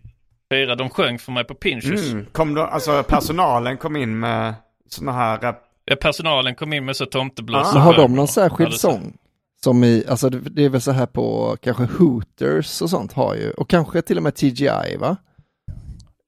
Fyra, 0.53 0.75
de 0.75 0.89
sjöng 0.89 1.19
för 1.19 1.31
mig 1.31 1.43
på 1.43 1.55
Pinchus. 1.55 2.11
Mm. 2.11 2.25
Kom 2.25 2.53
då, 2.53 2.61
alltså 2.61 3.03
personalen 3.03 3.77
kom 3.77 3.95
in 3.95 4.19
med 4.19 4.53
såna 4.93 5.11
här... 5.11 5.43
eh, 5.45 5.53
Ja, 5.89 5.95
personalen 6.01 6.55
kom 6.55 6.73
in 6.73 6.85
med 6.85 6.95
så 6.95 7.05
tomteblås. 7.05 7.75
Ah. 7.75 7.79
Har 7.79 7.93
de 7.93 8.15
någon 8.15 8.27
särskild 8.27 8.73
sång? 8.73 9.17
Som 9.63 9.83
i, 9.83 10.03
alltså 10.09 10.29
det, 10.29 10.39
det 10.39 10.65
är 10.65 10.69
väl 10.69 10.81
så 10.81 10.91
här 10.91 11.05
på 11.05 11.57
kanske 11.61 11.83
Hooters 11.83 12.81
och 12.81 12.89
sånt 12.89 13.13
har 13.13 13.35
ju, 13.35 13.51
och 13.51 13.69
kanske 13.69 14.01
till 14.01 14.17
och 14.17 14.23
med 14.23 14.35
TGI 14.35 14.97
va? 14.99 15.17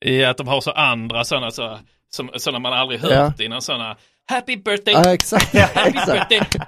I 0.06 0.24
att 0.26 0.38
de 0.38 0.48
har 0.48 0.62
så 0.62 0.72
andra 0.72 1.24
sådana 1.24 1.52
så, 1.52 1.80
som, 2.10 2.30
sådana 2.38 2.60
man 2.60 2.74
aldrig 2.74 3.00
hört 3.00 3.12
Ja. 3.12 3.46
innan. 3.46 3.62
Sådana 3.62 3.98
Happy 4.30 4.58
birthday, 4.58 4.94
Ja 4.94 5.14
exakt, 5.14 5.58
happy 5.76 5.90
exakt. 5.90 6.30
birthday, 6.30 6.62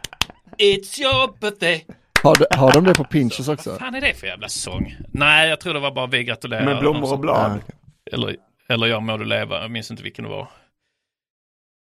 it's 0.58 1.02
your 1.02 1.39
birthday. 1.42 1.86
Har 2.24 2.36
de, 2.36 2.46
har 2.58 2.72
de 2.72 2.84
det 2.84 2.94
på 2.96 3.04
Pinchos 3.04 3.48
också? 3.48 3.70
Vad 3.70 3.80
fan 3.80 3.96
är 3.96 4.02
det 4.02 4.14
för 4.14 4.28
jävla 4.28 4.50
sång? 4.50 4.96
Nej, 5.14 5.50
jag 5.50 5.60
tror 5.60 5.74
det 5.74 5.80
var 5.80 5.92
bara 5.92 6.08
vi 6.08 6.24
gratulerar. 6.24 6.66
Med 6.66 6.80
blommor 6.80 7.14
och 7.14 7.20
blad. 7.20 7.52
Okej. 7.52 7.76
Eller, 8.12 8.36
eller 8.70 8.88
jag 8.88 9.04
må 9.04 9.18
du 9.18 9.26
leva, 9.26 9.62
jag 9.62 9.72
minns 9.72 9.92
inte 9.92 10.04
vilken 10.04 10.24
det 10.24 10.30
var. 10.32 10.48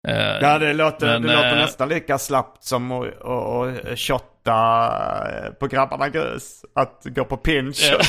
Eh, 0.08 0.38
Ja, 0.41 0.60
det 0.60 0.74
låter, 0.74 1.08
Men, 1.08 1.22
det 1.22 1.36
låter 1.36 1.55
eh, 1.55 1.62
nästan 1.62 1.89
lika 1.89 2.18
slappt 2.18 2.64
som 2.64 2.91
att, 2.91 3.99
shotta 3.99 4.55
eh, 5.45 5.51
på 5.53 5.68
Grabbarna 5.68 6.10
Grus. 6.10 6.66
Att 6.76 7.01
gå 7.05 7.26
på 7.26 7.38
pinch. 7.38 7.91
Ja. 7.91 7.99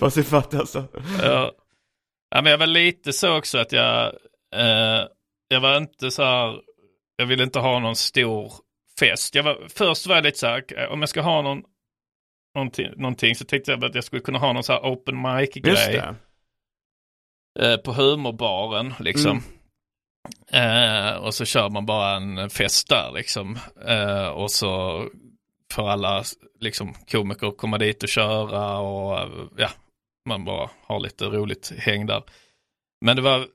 sin 0.10 0.24
fötter 0.24 0.58
alltså. 0.58 0.84
Ja. 1.22 1.52
ja, 2.30 2.42
men 2.42 2.50
jag 2.50 2.58
var 2.58 2.66
lite 2.66 3.12
så 3.12 3.38
också 3.38 3.58
att 3.58 3.72
jag, 3.72 4.06
eh, 4.54 5.06
jag 5.48 5.60
var 5.60 5.76
inte 5.76 6.10
så 6.10 6.22
här, 6.22 6.60
jag 7.16 7.26
ville 7.26 7.42
inte 7.42 7.58
ha 7.58 7.78
någon 7.78 7.96
stor 7.96 8.52
fest. 8.98 9.34
Jag 9.34 9.42
var, 9.42 9.58
först 9.68 10.06
var 10.06 10.14
jag 10.14 10.24
lite 10.24 10.38
så 10.38 10.46
här, 10.46 10.88
om 10.88 11.00
jag 11.00 11.08
ska 11.08 11.20
ha 11.20 11.42
någon, 11.42 11.62
någonting, 12.54 12.90
någonting 12.96 13.34
så 13.34 13.44
tänkte 13.44 13.70
jag 13.70 13.84
att 13.84 13.94
jag 13.94 14.04
skulle 14.04 14.22
kunna 14.22 14.38
ha 14.38 14.52
någon 14.52 14.62
så 14.62 14.72
här 14.72 14.80
open 14.80 15.22
mic-grej 15.22 16.02
det. 17.58 17.72
eh, 17.72 17.76
på 17.76 17.92
humorbaren 17.92 18.94
liksom. 19.00 19.30
Mm. 19.30 19.42
Eh, 20.52 21.14
och 21.16 21.34
så 21.34 21.44
kör 21.44 21.70
man 21.70 21.86
bara 21.86 22.16
en 22.16 22.50
fest 22.50 22.88
där 22.88 23.12
liksom. 23.14 23.58
Eh, 23.86 24.26
och 24.26 24.50
så 24.50 25.02
får 25.72 25.88
alla 25.90 26.24
liksom, 26.60 26.94
komiker 27.10 27.50
komma 27.50 27.78
dit 27.78 28.02
och 28.02 28.08
köra 28.08 28.78
och 28.78 29.30
ja, 29.56 29.68
man 30.28 30.44
bara 30.44 30.70
har 30.86 31.00
lite 31.00 31.24
roligt 31.24 31.72
häng 31.78 32.06
där. 32.06 32.22
Men 33.04 33.16
det 33.16 33.22
var, 33.22 33.46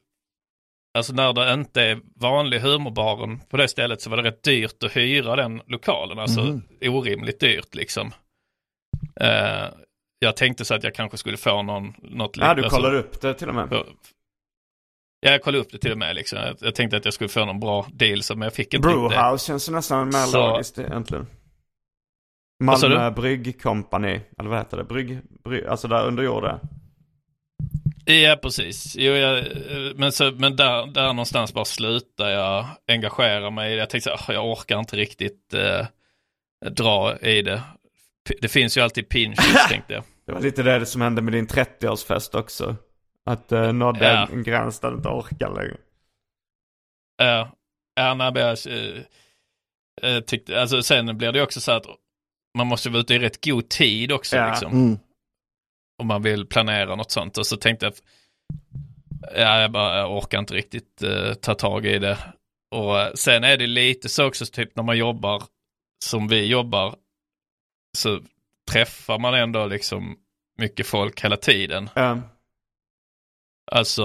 alltså 0.98 1.14
när 1.14 1.34
det 1.34 1.54
inte 1.54 1.82
är 1.82 2.00
vanlig 2.16 2.60
humorbaren 2.60 3.40
på 3.50 3.58
det 3.58 3.68
stället 3.68 4.02
så 4.02 4.10
var 4.10 4.18
det 4.18 4.24
rätt 4.24 4.44
dyrt 4.44 4.84
att 4.84 4.96
hyra 4.98 5.36
den 5.36 5.62
lokalen, 5.68 6.20
alltså 6.20 6.42
Mhm. 6.42 6.62
orimligt 6.82 7.40
dyrt 7.40 7.76
liksom. 7.76 8.12
Eh, 9.20 9.66
jag 10.20 10.36
tänkte 10.38 10.66
så 10.66 10.74
att 10.76 10.84
jag 10.84 10.96
kanske 10.96 11.18
skulle 11.18 11.38
få 11.38 11.62
någon, 11.62 11.94
något 12.02 12.38
Ja, 12.38 12.54
du 12.54 12.64
alltså- 12.64 12.78
kollar 12.78 12.96
upp 12.96 13.22
det 13.22 13.34
till 13.34 13.50
och 13.50 13.56
med. 13.56 13.70
Ja, 15.20 15.32
jag 15.32 15.42
kollade 15.42 15.62
upp 15.62 15.72
det 15.72 15.78
till 15.78 15.92
och 15.92 15.98
med 15.98 16.16
liksom. 16.16 16.40
Jag, 16.40 16.56
jag 16.62 16.76
tänkte 16.76 16.98
att 16.98 17.06
jag 17.06 17.14
skulle 17.14 17.30
få 17.30 17.46
någon 17.46 17.60
bra 17.60 17.88
deal, 17.94 18.24
så, 18.24 18.36
men 18.36 18.42
jag 18.46 18.54
fick 18.54 18.74
inte 18.74 18.88
riktigt 18.88 19.04
det. 19.04 19.08
Brewhouse 19.16 19.46
känns 19.48 19.70
ju 19.70 19.74
nästan 19.74 20.06
mer 20.08 20.26
Så- 20.26 20.48
logiskt 20.52 20.80
egentligen. 20.80 21.28
Malmö 22.64 23.10
du? 23.10 23.16
Bryggkompani, 23.16 24.22
eller 24.40 24.50
vad 24.50 24.60
heter 24.60 24.78
det? 24.78 24.84
Brygg, 24.84 25.20
brygg, 25.44 25.66
alltså 25.66 25.88
där 25.88 26.08
under 26.08 26.24
jorden. 26.24 26.60
Ja, 28.06 28.38
precis. 28.42 28.96
Jo, 28.98 29.14
jag, 29.14 29.46
men 29.96 30.12
så, 30.12 30.32
men 30.32 30.56
där, 30.56 30.88
där 30.88 31.08
någonstans 31.08 31.54
bara 31.54 31.66
slutade 31.66 32.32
jag 32.32 32.66
engagera 32.88 33.50
mig. 33.50 33.76
Jag 33.76 33.90
tänkte 33.90 34.10
så 34.10 34.16
här, 34.16 34.32
"Ah, 34.32 34.34
jag 34.34 34.52
orkar 34.52 34.80
inte 34.80 34.96
riktigt 34.96 35.54
eh, 35.54 35.86
dra 36.72 37.18
i 37.20 37.42
det. 37.42 37.62
Det 38.42 38.48
finns 38.48 38.78
ju 38.78 38.82
alltid 38.82 39.10
pinches, 39.10 39.68
tänkte 39.70 39.94
jag. 39.94 40.04
Det 40.26 40.32
var 40.34 40.42
lite 40.42 40.64
det 40.64 40.86
som 40.86 41.02
hände 41.02 41.22
med 41.22 41.34
din 41.34 41.48
30-årsfest 41.48 42.36
också. 42.40 42.76
Att 43.28 43.52
uh, 43.52 43.74
nådde 43.74 44.06
Ja. 44.06 44.28
en 44.32 44.44
gräns 44.44 44.80
där 44.80 44.90
du 44.92 44.98
inte 44.98 45.10
orkar 45.10 45.50
längre. 45.56 45.78
Ja, 47.18 47.52
ja 47.96 48.16
men 48.16 48.36
jag 48.36 48.58
eh, 48.68 49.02
eh, 50.02 50.20
tyckte, 50.20 50.62
alltså 50.62 50.84
sen 50.84 51.18
blir 51.18 51.32
det 51.32 51.42
också 51.42 51.62
så 51.62 51.72
att 51.72 51.86
man 52.58 52.68
måste 52.68 52.90
vara 52.90 53.00
ute 53.02 53.14
i 53.14 53.20
rätt 53.20 53.46
god 53.46 53.70
tid 53.70 54.12
också 54.12 54.36
Ja. 54.36 54.50
liksom. 54.50 54.72
Mm. 54.72 55.00
Om 56.02 56.08
man 56.08 56.22
vill 56.22 56.46
planera 56.48 56.96
något 56.96 57.12
sånt. 57.12 57.38
Och 57.38 57.48
så 57.48 57.58
tänkte 57.58 57.86
jag, 57.86 57.92
att, 57.94 58.02
ja, 59.36 59.62
jag 59.62 59.72
bara 59.72 59.98
jag 59.98 60.18
orkar 60.18 60.40
inte 60.40 60.54
riktigt 60.54 61.04
eh, 61.04 61.34
ta 61.34 61.54
tag 61.54 61.86
i 61.86 62.00
det. 62.00 62.18
Och 62.76 63.00
eh, 63.00 63.14
sen 63.14 63.44
är 63.44 63.58
det 63.58 63.68
lite 63.68 64.10
så 64.10 64.28
också, 64.28 64.46
typ 64.46 64.76
när 64.76 64.84
man 64.84 64.98
jobbar 64.98 65.44
som 66.06 66.28
vi 66.28 66.46
jobbar, 66.46 66.96
så 67.98 68.20
träffar 68.72 69.20
man 69.20 69.34
ändå 69.34 69.66
liksom 69.66 70.18
mycket 70.58 70.88
folk 70.88 71.24
hela 71.24 71.38
tiden. 71.38 71.90
Ja. 71.96 72.20
Alltså 73.72 74.04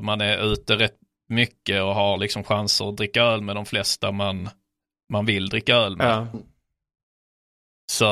man 0.00 0.20
är 0.20 0.52
ute 0.52 0.76
rätt 0.76 0.98
mycket 1.28 1.82
och 1.82 1.94
har 1.94 2.18
liksom 2.18 2.44
chanser 2.44 2.88
att 2.88 2.96
dricka 2.96 3.22
öl 3.22 3.40
med 3.40 3.56
de 3.56 3.66
flesta 3.66 4.12
man, 4.12 4.48
man 5.08 5.26
vill 5.26 5.48
dricka 5.48 5.76
öl 5.76 5.96
med. 5.96 6.06
Ja. 6.06 6.40
Så 7.92 8.06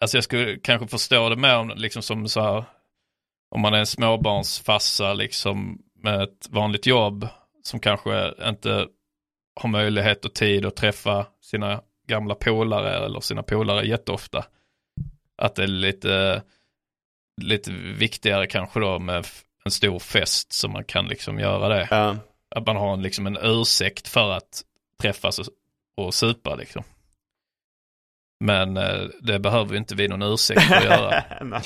alltså 0.00 0.16
jag 0.16 0.24
skulle 0.24 0.58
kanske 0.58 0.88
förstå 0.88 1.28
det 1.28 1.36
mer 1.36 1.56
om, 1.56 1.72
liksom 1.76 2.02
som 2.02 2.28
så 2.28 2.40
här, 2.40 2.64
om 3.50 3.60
man 3.60 3.74
är 3.74 3.78
en 3.78 3.86
småbarnsfassa 3.86 5.14
liksom 5.14 5.82
med 5.94 6.22
ett 6.22 6.48
vanligt 6.50 6.86
jobb 6.86 7.28
som 7.62 7.80
kanske 7.80 8.34
inte 8.48 8.86
har 9.60 9.68
möjlighet 9.68 10.24
och 10.24 10.34
tid 10.34 10.66
att 10.66 10.76
träffa 10.76 11.26
sina 11.40 11.82
gamla 12.08 12.34
polare 12.34 12.96
eller 13.06 13.20
sina 13.20 13.42
polare 13.42 13.86
jätteofta. 13.86 14.44
Att 15.36 15.54
det 15.54 15.62
är 15.62 15.66
lite, 15.66 16.42
lite 17.42 17.72
viktigare 17.72 18.46
kanske 18.46 18.80
då 18.80 18.98
med 18.98 19.26
en 19.68 19.72
stor 19.72 19.98
fest 19.98 20.52
så 20.52 20.68
man 20.68 20.84
kan 20.84 21.08
liksom 21.08 21.38
göra 21.38 21.68
det. 21.68 21.88
Ja. 21.90 22.16
Att 22.50 22.66
man 22.66 22.76
har 22.76 22.92
en, 22.92 23.02
liksom 23.02 23.26
en 23.26 23.38
ursäkt 23.42 24.08
för 24.08 24.30
att 24.30 24.62
träffas 25.02 25.38
och, 25.38 25.46
och 25.96 26.14
supa 26.14 26.54
liksom. 26.54 26.82
Men 28.44 28.76
eh, 28.76 29.08
det 29.20 29.38
behöver 29.38 29.72
ju 29.72 29.78
inte 29.78 29.94
vi 29.94 30.08
någon 30.08 30.22
ursäkt 30.22 30.62
för 30.62 30.74
att 30.74 30.84
göra. 30.84 31.24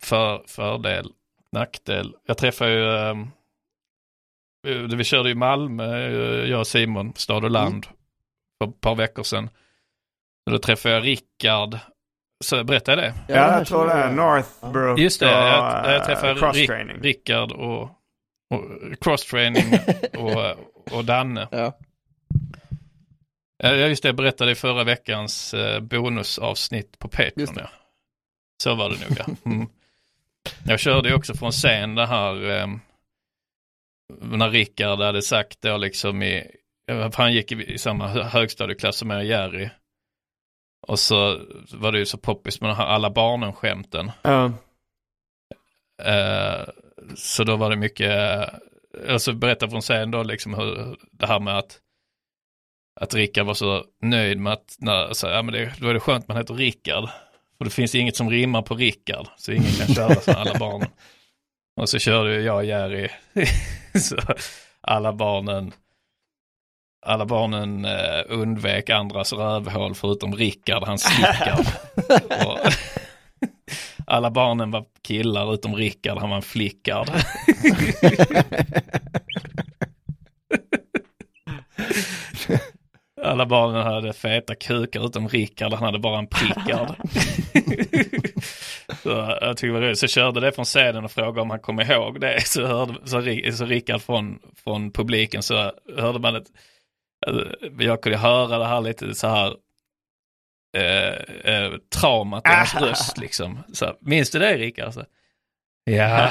För, 0.00 0.42
fördel, 0.46 1.12
nackdel. 1.52 2.16
Jag 2.26 2.38
träffade 2.38 2.72
ju, 2.72 2.94
eh, 4.66 4.96
vi 4.96 5.04
körde 5.04 5.30
i 5.30 5.34
Malmö, 5.34 5.96
eh, 5.96 6.50
jag 6.50 6.60
och 6.60 6.66
Simon, 6.66 7.12
stad 7.16 7.44
och 7.44 7.50
land, 7.50 7.86
för 8.58 8.68
ett 8.68 8.80
par 8.80 8.94
veckor 8.94 9.22
sedan. 9.22 9.50
Då 10.50 10.58
träffade 10.58 10.94
jag 10.94 11.04
Rickard, 11.04 11.78
så 12.44 12.64
berättade 12.64 13.02
jag 13.02 13.12
det? 13.12 13.34
Ja, 13.34 13.58
jag 13.58 13.66
tror 13.66 13.86
det 13.86 13.92
är 13.92 14.12
Northbrook 14.12 14.98
Just 14.98 15.20
det, 15.20 15.26
jag, 15.30 15.86
jag 15.86 15.96
eh, 15.96 16.04
träffade 16.04 16.40
cross-training. 16.40 16.96
Rick, 16.96 17.04
Rickard 17.04 17.52
och, 17.52 17.82
och 18.50 18.64
cross-training 19.00 19.78
och, 20.16 20.56
och 20.96 21.04
Danne. 21.04 21.48
Ja. 21.50 21.78
Ja, 23.62 23.74
just 23.74 24.02
det, 24.02 24.08
jag 24.08 24.16
berättade 24.16 24.50
i 24.50 24.54
förra 24.54 24.84
veckans 24.84 25.54
eh, 25.54 25.80
bonusavsnitt 25.80 26.98
på 26.98 27.08
Patreon. 27.08 27.54
Ja. 27.56 27.68
Så 28.62 28.74
var 28.74 28.90
det 28.90 29.08
nog 29.08 29.18
ja. 29.18 29.50
Mm. 29.50 29.66
Jag 30.66 30.80
körde 30.80 31.14
också 31.14 31.34
från 31.34 31.52
scen 31.52 31.94
det 31.94 32.06
här 32.06 32.50
eh, 32.50 32.66
när 34.20 34.50
Rickard 34.50 35.00
hade 35.00 35.22
sagt 35.22 35.62
då 35.62 35.76
liksom 35.76 36.22
i, 36.22 36.44
för 36.88 37.16
han 37.22 37.32
gick 37.32 37.52
i, 37.52 37.72
i 37.72 37.78
samma 37.78 38.08
hö- 38.08 38.22
högstadieklass 38.22 38.96
som 38.96 39.10
jag 39.10 39.18
och 39.18 39.24
Jerry. 39.24 39.68
Och 40.88 40.98
så 40.98 41.40
var 41.72 41.92
det 41.92 41.98
ju 41.98 42.06
så 42.06 42.18
poppis 42.18 42.60
med 42.60 42.70
de 42.70 42.76
här 42.76 42.86
alla 42.86 43.10
barnen-skämten. 43.10 44.10
Ja. 44.22 44.52
Eh, 46.02 46.68
så 47.16 47.44
då 47.44 47.56
var 47.56 47.70
det 47.70 47.76
mycket, 47.76 48.10
eh, 48.10 48.54
alltså 49.08 49.32
berätta 49.32 49.70
från 49.70 49.80
scen 49.80 50.10
då 50.10 50.22
liksom 50.22 50.54
hur 50.54 50.96
det 51.12 51.26
här 51.26 51.40
med 51.40 51.58
att 51.58 51.80
att 53.00 53.14
Rickard 53.14 53.46
var 53.46 53.54
så 53.54 53.84
nöjd 54.02 54.38
med 54.38 54.52
att, 54.52 54.76
när, 54.78 55.12
så, 55.12 55.26
ja 55.26 55.42
men 55.42 55.54
det, 55.54 55.72
då 55.78 55.88
är 55.88 55.94
det 55.94 56.00
skönt 56.00 56.28
man 56.28 56.36
heter 56.36 56.54
Rickard. 56.54 57.08
För 57.58 57.64
det 57.64 57.70
finns 57.70 57.94
inget 57.94 58.16
som 58.16 58.30
rimmar 58.30 58.62
på 58.62 58.74
Rickard, 58.74 59.26
så 59.36 59.52
ingen 59.52 59.72
kan 59.72 59.94
köra 59.94 60.14
som 60.14 60.34
alla 60.36 60.58
barnen. 60.58 60.88
Och 61.80 61.88
så 61.88 61.98
körde 61.98 62.40
jag 62.40 62.56
och 62.56 62.64
Jerry, 62.64 63.08
så 64.00 64.16
alla 64.80 65.12
barnen, 65.12 65.72
alla 67.06 67.26
barnen 67.26 67.84
eh, 67.84 68.22
undvek 68.28 68.90
andras 68.90 69.32
rövhål 69.32 69.94
förutom 69.94 70.34
Rickard, 70.34 70.84
han 70.84 70.98
slickar. 70.98 71.66
alla 74.06 74.30
barnen 74.30 74.70
var 74.70 74.84
killar 75.02 75.54
utom 75.54 75.74
Rickard, 75.74 76.18
han 76.18 76.30
var 76.30 76.36
en 76.36 76.42
flickard. 76.42 77.10
Alla 83.22 83.46
barnen 83.46 83.82
hade 83.82 84.12
feta 84.12 84.54
kukar 84.54 85.06
utom 85.06 85.28
Rickard, 85.28 85.72
han 85.72 85.82
hade 85.82 85.98
bara 85.98 86.18
en 86.18 86.26
prickard. 86.26 86.88
så 89.02 89.36
jag 89.40 89.56
tycker 89.56 89.66
det 89.66 89.72
var 89.72 89.80
roligt. 89.80 89.98
Så 89.98 90.06
körde 90.06 90.40
det 90.40 90.52
från 90.52 90.64
scenen 90.64 91.04
och 91.04 91.10
frågade 91.10 91.40
om 91.40 91.50
han 91.50 91.60
kom 91.60 91.80
ihåg 91.80 92.20
det. 92.20 92.46
Så, 92.46 92.66
hörde, 92.66 92.94
så, 93.04 93.22
så 93.56 93.64
Rickard 93.64 94.02
från, 94.02 94.38
från 94.64 94.92
publiken 94.92 95.42
så 95.42 95.72
hörde 95.96 96.18
man 96.18 96.36
ett, 96.36 96.46
jag 97.78 98.02
kunde 98.02 98.18
höra 98.18 98.58
det 98.58 98.66
här 98.66 98.80
lite 98.80 99.14
så 99.14 99.26
här 99.26 99.56
eh, 100.76 101.54
eh, 101.54 101.72
traumat 102.00 102.46
i 102.46 102.50
hans 102.50 102.74
röst 102.74 103.18
liksom. 103.18 103.58
Så, 103.72 103.96
minns 104.00 104.30
du 104.30 104.38
det 104.38 104.56
Rickard? 104.56 104.94
Så, 104.94 105.04
ja. 105.84 106.30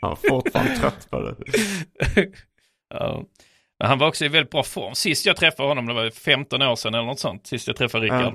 Han 0.00 0.10
var 0.10 0.18
fortfarande 0.28 0.76
trött 0.76 1.10
på 1.10 1.20
det. 1.20 1.36
Ja. 2.88 3.24
Men 3.78 3.88
han 3.88 3.98
var 3.98 4.08
också 4.08 4.24
i 4.24 4.28
väldigt 4.28 4.50
bra 4.50 4.62
form. 4.62 4.94
Sist 4.94 5.26
jag 5.26 5.36
träffade 5.36 5.68
honom, 5.68 5.86
det 5.86 5.94
var 5.94 6.10
15 6.10 6.62
år 6.62 6.76
sedan 6.76 6.94
eller 6.94 7.04
något 7.04 7.18
sånt, 7.18 7.46
sist 7.46 7.66
jag 7.66 7.76
träffade 7.76 8.04
Rickard. 8.04 8.34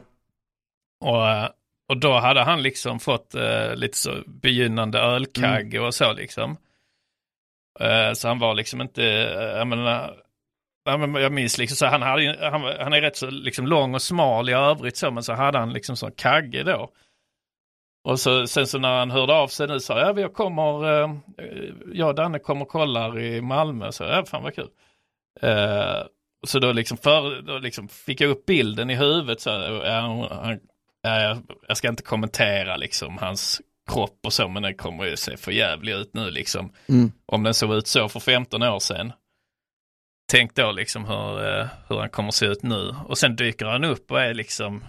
Och, 1.00 1.30
eh, 1.30 1.50
och 1.88 1.98
då 1.98 2.20
hade 2.20 2.42
han 2.42 2.62
liksom 2.62 3.00
fått 3.00 3.36
eh, 3.36 3.76
lite 3.76 3.98
så 3.98 4.16
begynnande 4.26 5.00
ölkagg 5.00 5.82
och 5.82 5.94
så 5.94 6.14
liksom. 6.14 6.58
Eh, 7.80 8.14
så 8.14 8.28
han 8.28 8.40
var 8.40 8.54
liksom 8.54 8.82
inte, 8.82 9.06
eh, 9.06 9.58
jag 9.58 9.68
menar, 9.68 9.84
ja, 9.84 10.06
men 10.06 10.21
jag 10.86 11.32
minns 11.32 11.58
liksom 11.58 11.76
så 11.76 11.86
han, 11.86 12.02
hade, 12.02 12.50
han, 12.52 12.62
han 12.62 12.94
är 12.94 13.02
rätt 13.02 13.18
så 13.18 13.30
liksom 13.30 13.68
lång 13.68 13.96
och 13.96 14.02
smal 14.02 14.50
i 14.50 14.54
övrigt 14.54 14.98
så, 14.98 15.12
men 15.12 15.24
så 15.24 15.34
hade 15.34 15.58
han 15.58 15.74
liksom 15.74 15.98
så 15.98 16.12
kagge 16.12 16.64
då. 16.64 16.92
Och 18.04 18.20
så, 18.20 18.48
sen 18.48 18.68
så 18.68 18.80
när 18.80 19.00
han 19.00 19.12
hörde 19.12 19.34
av 19.34 19.48
sig 19.48 19.68
nu 19.68 19.80
sa 19.80 20.00
jag, 20.00 20.20
jag 20.20 20.34
kommer, 20.34 21.02
eh, 21.04 21.10
jag 21.94 22.10
och 22.10 22.16
Danne 22.16 22.40
kommer 22.40 22.62
och 22.62 22.68
kollar 22.68 23.20
i 23.20 23.42
Malmö. 23.42 23.92
Så 23.92 24.04
ja, 24.04 24.26
fan 24.26 24.44
vad 24.44 24.56
kul. 24.56 24.70
Eh, 25.42 26.04
så 26.48 26.60
då 26.60 26.72
liksom, 26.72 26.98
för, 26.98 27.42
då 27.42 27.58
liksom 27.58 27.88
fick 27.88 28.22
jag 28.22 28.30
upp 28.30 28.46
bilden 28.46 28.90
i 28.90 28.96
huvudet. 28.96 29.42
Så, 29.42 29.50
ja, 29.86 30.28
han, 30.32 30.60
ja, 31.02 31.22
jag, 31.22 31.38
jag 31.68 31.78
ska 31.78 31.90
inte 31.90 32.04
kommentera 32.04 32.78
liksom 32.78 33.18
hans 33.18 33.62
kropp 33.92 34.20
och 34.26 34.34
så, 34.34 34.48
men 34.48 34.64
den 34.64 34.76
kommer 34.76 35.06
ju 35.06 35.18
se 35.18 35.38
för 35.38 35.52
jävlig 35.52 35.94
ut 35.94 36.14
nu 36.14 36.32
liksom. 36.32 36.74
Mm. 36.90 37.12
Om 37.26 37.44
den 37.44 37.54
såg 37.54 37.74
ut 37.74 37.88
så 37.88 38.10
för 38.10 38.20
15 38.20 38.64
år 38.64 38.80
sedan. 38.80 39.14
Tänk 40.32 40.56
då 40.56 40.72
liksom 40.72 41.06
hur, 41.06 41.60
eh, 41.60 41.66
hur 41.88 42.00
han 42.00 42.10
kommer 42.10 42.32
se 42.32 42.46
ut 42.46 42.64
nu. 42.64 42.96
Och 43.08 43.18
sen 43.18 43.36
dyker 43.36 43.66
han 43.66 43.84
upp 43.84 44.12
och 44.12 44.22
är 44.22 44.34
liksom 44.34 44.84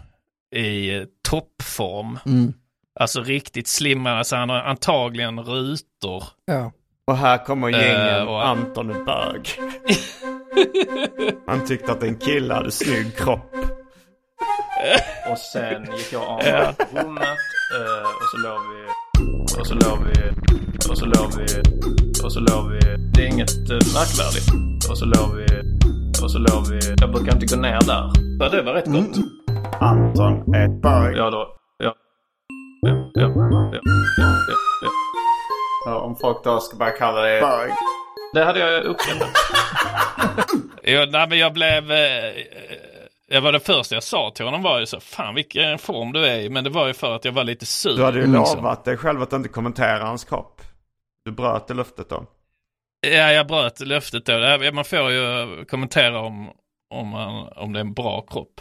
i 0.54 0.94
eh, 0.96 1.04
toppform. 1.28 2.18
Mm. 2.26 2.52
Alltså 3.00 3.22
riktigt 3.22 3.68
slimmad, 3.68 4.12
alltså 4.18 4.36
han 4.36 4.48
har 4.50 4.56
antagligen 4.60 5.40
rutor. 5.40 6.24
Ja. 6.44 6.72
Och 7.06 7.16
här 7.16 7.44
kommer 7.44 7.68
gängen 7.68 8.16
Eh, 8.18 8.22
och- 8.22 8.46
Anton 8.48 8.90
är 8.90 9.04
bög. 9.04 9.48
Han 11.46 11.64
tyckte 11.66 11.92
att 11.92 12.02
en 12.02 12.16
kille 12.16 12.54
hade 12.54 12.70
snygg 12.70 13.16
kropp. 13.16 13.54
Och 15.30 15.38
sen 15.38 15.82
gick 15.96 16.12
jag 16.12 16.22
av 16.22 16.40
rummet 16.92 17.38
eh, 17.78 18.02
och 18.02 18.28
så 18.32 18.36
låg 18.36 18.60
vi 18.74 18.86
och 19.60 19.66
så 19.66 19.74
låg 19.74 19.98
vi 20.06 20.22
och 20.90 20.98
så 20.98 21.06
låg 21.06 21.30
vi 21.38 21.46
och 22.24 22.32
så 22.32 22.40
låg 22.40 22.70
vi. 22.70 22.80
Det 23.14 23.22
är 23.22 23.26
inget 23.26 23.70
eh, 23.70 23.82
märkvärdigt. 23.96 24.48
Och 24.90 24.98
så 24.98 25.04
låg 25.04 25.36
vi 25.36 25.46
och 26.24 26.30
så 26.30 26.38
låg 26.38 26.66
vi. 26.70 26.80
Jag 27.00 27.12
brukar 27.12 27.32
inte 27.32 27.56
gå 27.56 27.62
ner 27.62 27.80
där. 27.86 28.10
Ja, 28.40 28.48
det 28.48 28.62
var 28.62 28.72
rätt 28.72 28.86
gott. 28.86 29.16
Anton 29.80 30.44
bög. 30.80 31.16
Ja 31.16 31.30
då. 31.30 31.48
Ja. 31.78 31.94
Ja, 32.80 33.10
ja, 33.14 33.22
ja, 33.22 33.70
ja, 33.72 33.80
ja, 34.18 34.36
ja. 34.82 34.88
Ja, 35.86 36.00
om 36.00 36.16
folk 36.16 36.44
då 36.44 36.60
ska 36.60 36.76
börja 36.76 36.92
kalla 36.92 37.22
det 37.22 37.40
bög. 37.40 37.72
Det 38.34 38.44
hade 38.44 38.58
jag 38.58 38.84
uppskattat. 38.84 39.28
ja, 40.82 41.06
nej, 41.10 41.28
men 41.28 41.38
jag 41.38 41.52
blev... 41.52 41.92
Eh, 41.92 42.32
jag 43.28 43.40
var 43.40 43.52
det 43.52 43.60
första 43.60 43.94
jag 43.94 44.02
sa 44.02 44.32
till 44.34 44.44
honom 44.44 44.62
var 44.62 44.80
ju 44.80 44.86
så, 44.86 45.00
fan 45.00 45.34
vilken 45.34 45.78
form 45.78 46.12
du 46.12 46.26
är 46.26 46.40
i. 46.40 46.48
Men 46.48 46.64
det 46.64 46.70
var 46.70 46.86
ju 46.86 46.94
för 46.94 47.14
att 47.14 47.24
jag 47.24 47.32
var 47.32 47.44
lite 47.44 47.66
sur. 47.66 47.96
Du 47.96 48.04
hade 48.04 48.18
ju 48.18 48.26
liksom. 48.26 48.56
lovat 48.56 48.84
dig 48.84 48.96
själv 48.96 49.22
att 49.22 49.32
inte 49.32 49.48
kommentera 49.48 50.04
hans 50.04 50.24
kropp. 50.24 50.61
Du 51.24 51.30
bröt 51.32 51.66
det 51.68 51.74
löftet 51.74 52.08
då. 52.08 52.26
Ja, 53.00 53.32
jag 53.32 53.46
bröt 53.46 53.80
löftet 53.80 54.26
då. 54.26 54.70
Man 54.72 54.84
får 54.84 55.10
ju 55.10 55.64
kommentera 55.64 56.20
om, 56.20 56.50
om, 56.90 57.08
man, 57.08 57.48
om 57.48 57.72
det 57.72 57.78
är 57.78 57.84
en 57.84 57.94
bra 57.94 58.20
kropp. 58.20 58.60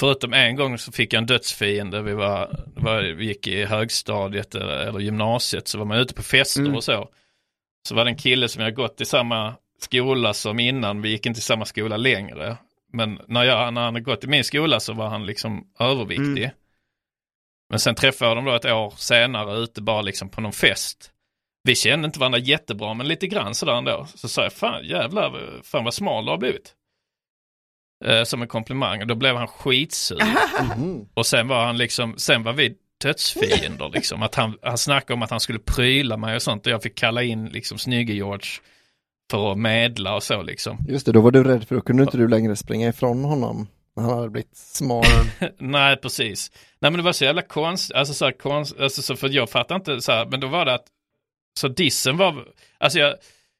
Förutom 0.00 0.32
en 0.32 0.56
gång 0.56 0.78
så 0.78 0.92
fick 0.92 1.12
jag 1.12 1.18
en 1.18 1.26
dödsfiende. 1.26 2.02
Vi, 2.02 2.12
var, 2.14 2.64
var, 2.76 3.02
vi 3.02 3.24
gick 3.26 3.46
i 3.46 3.64
högstadiet 3.64 4.54
eller, 4.54 4.78
eller 4.78 5.00
gymnasiet 5.00 5.68
så 5.68 5.78
var 5.78 5.84
man 5.84 5.98
ute 5.98 6.14
på 6.14 6.22
fester 6.22 6.60
Mm. 6.60 6.74
och 6.74 6.84
så. 6.84 7.08
Så 7.88 7.94
var 7.94 8.04
det 8.04 8.10
en 8.10 8.16
kille 8.16 8.48
som 8.48 8.62
jag 8.62 8.74
gått 8.74 9.00
i 9.00 9.04
samma 9.04 9.54
skola 9.80 10.34
som 10.34 10.58
innan. 10.58 11.02
Vi 11.02 11.08
gick 11.08 11.26
inte 11.26 11.38
i 11.38 11.42
samma 11.42 11.64
skola 11.64 11.96
längre. 11.96 12.56
Men 12.92 13.20
när, 13.26 13.44
jag, 13.44 13.74
när 13.74 13.80
han 13.80 13.94
hade 13.94 14.00
gått 14.00 14.24
i 14.24 14.26
min 14.26 14.44
skola 14.44 14.80
så 14.80 14.92
var 14.92 15.08
han 15.08 15.26
liksom 15.26 15.66
överviktig. 15.78 16.50
Men 17.70 17.80
sen 17.80 17.94
träffade 17.94 18.30
jag 18.30 18.36
dem 18.36 18.44
då 18.44 18.54
ett 18.54 18.64
år 18.64 18.94
senare 18.96 19.58
ute 19.58 19.82
bara 19.82 20.02
liksom 20.02 20.28
på 20.28 20.40
någon 20.40 20.52
fest. 20.52 21.10
Vi 21.64 21.74
kände 21.74 22.06
inte 22.06 22.18
varandra 22.18 22.38
jättebra 22.38 22.94
men 22.94 23.08
lite 23.08 23.26
grann 23.26 23.54
sådär 23.54 23.72
ändå. 23.72 24.06
Så 24.14 24.28
sa 24.28 24.42
jag 24.42 24.52
fan 24.52 24.84
jävlar, 24.84 25.60
fan 25.62 25.84
vad 25.84 25.94
smal 25.94 26.24
du 26.24 26.30
har 26.30 26.38
blivit. 26.38 26.74
Eh, 28.04 28.24
som 28.24 28.42
en 28.42 28.48
komplimang 28.48 29.00
och 29.00 29.06
då 29.06 29.14
blev 29.14 29.36
han 29.36 29.48
skitsur. 29.48 30.22
Mhm. 30.76 31.08
Och 31.14 31.26
sen 31.26 31.48
var 31.48 31.64
han 31.64 31.76
liksom, 31.76 32.14
sen 32.18 32.42
var 32.42 32.52
vi 32.52 32.74
dödsfiender 33.02 33.90
liksom. 33.94 34.22
Att 34.22 34.34
han, 34.34 34.58
han 34.62 34.78
snackade 34.78 35.14
om 35.14 35.22
att 35.22 35.30
han 35.30 35.40
skulle 35.40 35.58
pryla 35.58 36.16
mig 36.16 36.36
och 36.36 36.42
sånt 36.42 36.66
och 36.66 36.72
jag 36.72 36.82
fick 36.82 36.94
kalla 36.94 37.22
in 37.22 37.48
liksom 37.48 37.78
snygge 37.78 38.12
George 38.12 38.46
för 39.30 39.52
att 39.52 39.58
medla 39.58 40.14
och 40.14 40.22
så 40.22 40.42
liksom. 40.42 40.78
Just 40.88 41.06
det, 41.06 41.12
då 41.12 41.20
var 41.20 41.30
du 41.30 41.44
rädd 41.44 41.68
för 41.68 41.74
då 41.74 41.80
kunde 41.80 42.02
inte 42.02 42.16
du 42.16 42.28
längre 42.28 42.56
springa 42.56 42.88
ifrån 42.88 43.24
honom. 43.24 43.66
När 43.96 44.02
han 44.02 44.12
hade 44.18 44.30
blivit 44.30 44.56
smal. 44.56 45.04
Nej, 45.58 45.96
precis. 45.96 46.50
Nej, 46.80 46.90
men 46.90 46.98
det 46.98 47.04
var 47.04 47.12
så 47.12 47.24
jävla 47.24 47.42
konstigt. 47.42 47.96
Alltså, 47.96 48.14
så 48.14 48.24
här, 48.24 48.32
konst, 48.32 48.80
alltså, 48.80 49.02
så 49.02 49.16
för 49.16 49.28
jag 49.28 49.50
fattar 49.50 49.76
inte 49.76 50.00
så 50.00 50.12
här, 50.12 50.26
men 50.26 50.40
då 50.40 50.46
var 50.46 50.64
det 50.64 50.74
att, 50.74 50.84
så 51.60 51.68
dissen 51.68 52.16
var, 52.16 52.44
alltså 52.78 52.98
jag, 52.98 53.14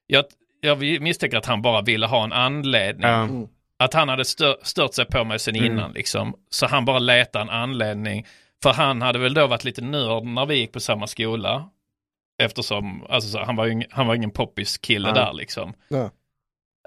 jag, 0.06 0.24
jag 0.60 1.00
misstänker 1.02 1.36
att 1.38 1.46
han 1.46 1.62
bara 1.62 1.82
ville 1.82 2.06
ha 2.06 2.24
en 2.24 2.32
anledning. 2.32 3.10
Mm. 3.10 3.48
Att 3.78 3.94
han 3.94 4.08
hade 4.08 4.24
stör, 4.24 4.56
stört 4.62 4.94
sig 4.94 5.04
på 5.04 5.24
mig 5.24 5.38
sen 5.38 5.56
Mm. 5.56 5.72
innan 5.72 5.92
liksom. 5.92 6.34
Så 6.50 6.66
han 6.66 6.84
bara 6.84 6.98
letade 6.98 7.42
en 7.42 7.50
anledning. 7.50 8.26
För 8.62 8.72
han 8.72 9.02
hade 9.02 9.18
väl 9.18 9.34
då 9.34 9.46
varit 9.46 9.64
lite 9.64 9.82
nörd 9.82 10.24
när 10.24 10.46
vi 10.46 10.54
gick 10.56 10.72
på 10.72 10.80
samma 10.80 11.06
skola. 11.06 11.68
Eftersom, 12.42 13.06
alltså 13.08 13.30
så, 13.30 13.38
han 13.44 13.56
var 13.56 13.66
ju 13.66 13.82
han 13.90 14.06
var 14.06 14.14
ingen 14.14 14.30
poppis 14.30 14.78
kille 14.78 15.08
Ja. 15.08 15.14
där 15.14 15.32
liksom. 15.32 15.74
Ja. 15.88 16.10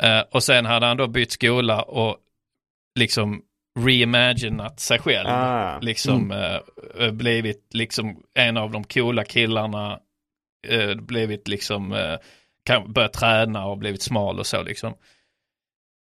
Eh, 0.02 0.24
och 0.32 0.44
sen 0.44 0.66
hade 0.66 0.86
han 0.86 0.98
då 0.98 1.08
bytt 1.08 1.32
skola 1.32 1.82
och 1.82 2.18
liksom 3.00 3.42
reimaginat 3.80 4.80
sig 4.80 5.00
själv. 5.00 5.30
Ah. 5.30 5.80
Liksom 5.80 6.32
eh, 6.32 6.60
eh, 7.00 7.12
blivit 7.12 7.70
liksom 7.74 8.24
en 8.34 8.58
av 8.58 8.72
de 8.72 8.84
coola 8.84 9.24
killarna. 9.24 10.00
Eh, 10.70 10.96
blivit 10.96 11.48
liksom, 11.48 11.94
eh, 11.94 12.16
kan, 12.66 12.94
börjat 12.94 13.14
träna 13.14 13.66
och 13.66 13.78
blivit 13.78 14.02
smal 14.02 14.40
och 14.40 14.46
så 14.48 14.64
liksom. 14.64 14.94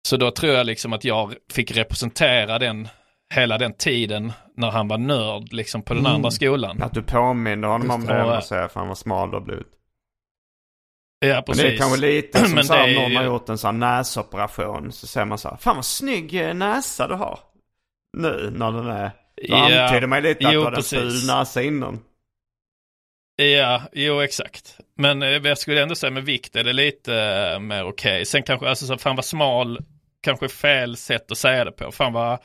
Så 0.08 0.18
då 0.18 0.32
tror 0.32 0.54
jag 0.54 0.66
liksom 0.66 0.94
att 0.94 1.04
jag 1.04 1.36
fick 1.54 1.72
representera 1.78 2.60
den, 2.60 2.88
hela 3.34 3.58
den 3.58 3.74
tiden 3.74 4.34
när 4.58 4.72
han 4.72 4.88
var 4.88 4.98
nörd 4.98 5.54
liksom 5.54 5.82
på 5.82 5.94
den 5.94 6.04
Mm. 6.06 6.16
andra 6.16 6.32
skolan. 6.32 6.82
Att 6.84 6.94
du 6.94 7.02
påminner 7.02 7.68
honom 7.68 7.92
om 7.92 8.00
Just 8.02 8.08
det 8.08 8.14
det. 8.18 8.38
och 8.38 8.44
säger 8.44 8.68
för 8.68 8.80
han 8.80 8.88
var 8.88 8.96
smal 8.96 9.34
har 9.34 9.42
blivit. 9.42 9.68
Ja, 11.20 11.34
Men 11.36 11.44
precis. 11.44 11.64
det 11.64 11.74
är 11.74 11.78
kanske 11.78 12.00
lite 12.02 12.40
som 12.46 12.56
Men 12.56 12.64
så 12.66 12.84
om 12.84 12.94
någon 12.94 13.16
har 13.16 13.24
gjort 13.24 13.50
en 13.50 13.58
sån 13.58 13.80
näsoperation. 13.80 14.92
Så 14.92 15.08
säger 15.08 15.26
man 15.26 15.38
så 15.38 15.50
här, 15.50 15.58
fan 15.58 15.76
vad 15.76 15.86
snygg 15.86 16.36
eh, 16.42 16.54
näsa 16.54 17.08
du 17.08 17.14
har. 17.16 17.40
Nu 18.18 18.54
när 18.56 18.72
den 18.72 18.88
är, 18.88 19.04
då 19.10 19.12
Ja, 19.36 19.84
antyder 19.86 20.08
man 20.08 20.24
lite 20.24 20.48
att 20.48 20.54
jo, 20.54 20.60
du 20.60 20.66
hade 20.66 20.78
en 20.78 20.84
ful 20.84 21.28
näsa 21.28 21.64
innan. 21.64 22.00
Ja, 23.36 23.82
jo 23.94 24.22
exakt. 24.22 24.78
Men 24.98 25.22
eh, 25.22 25.30
jag 25.30 25.58
skulle 25.58 25.82
ändå 25.82 25.96
säga 25.96 26.12
med 26.12 26.24
vikt 26.26 26.56
är 26.56 26.64
det 26.64 26.74
lite 26.74 27.16
eh, 27.16 27.60
mer 27.60 27.84
okej. 27.86 28.26
Sen 28.26 28.44
kanske, 28.44 28.70
alltså 28.70 28.86
så 28.86 28.98
fan 28.98 29.16
vad 29.16 29.26
smal, 29.26 29.80
kanske 30.22 30.50
fel 30.50 30.98
sätt 30.98 31.32
att 31.32 31.38
säga 31.38 31.66
det 31.66 31.72
på. 31.72 31.92
Fan 31.92 32.14
vad, 32.14 32.40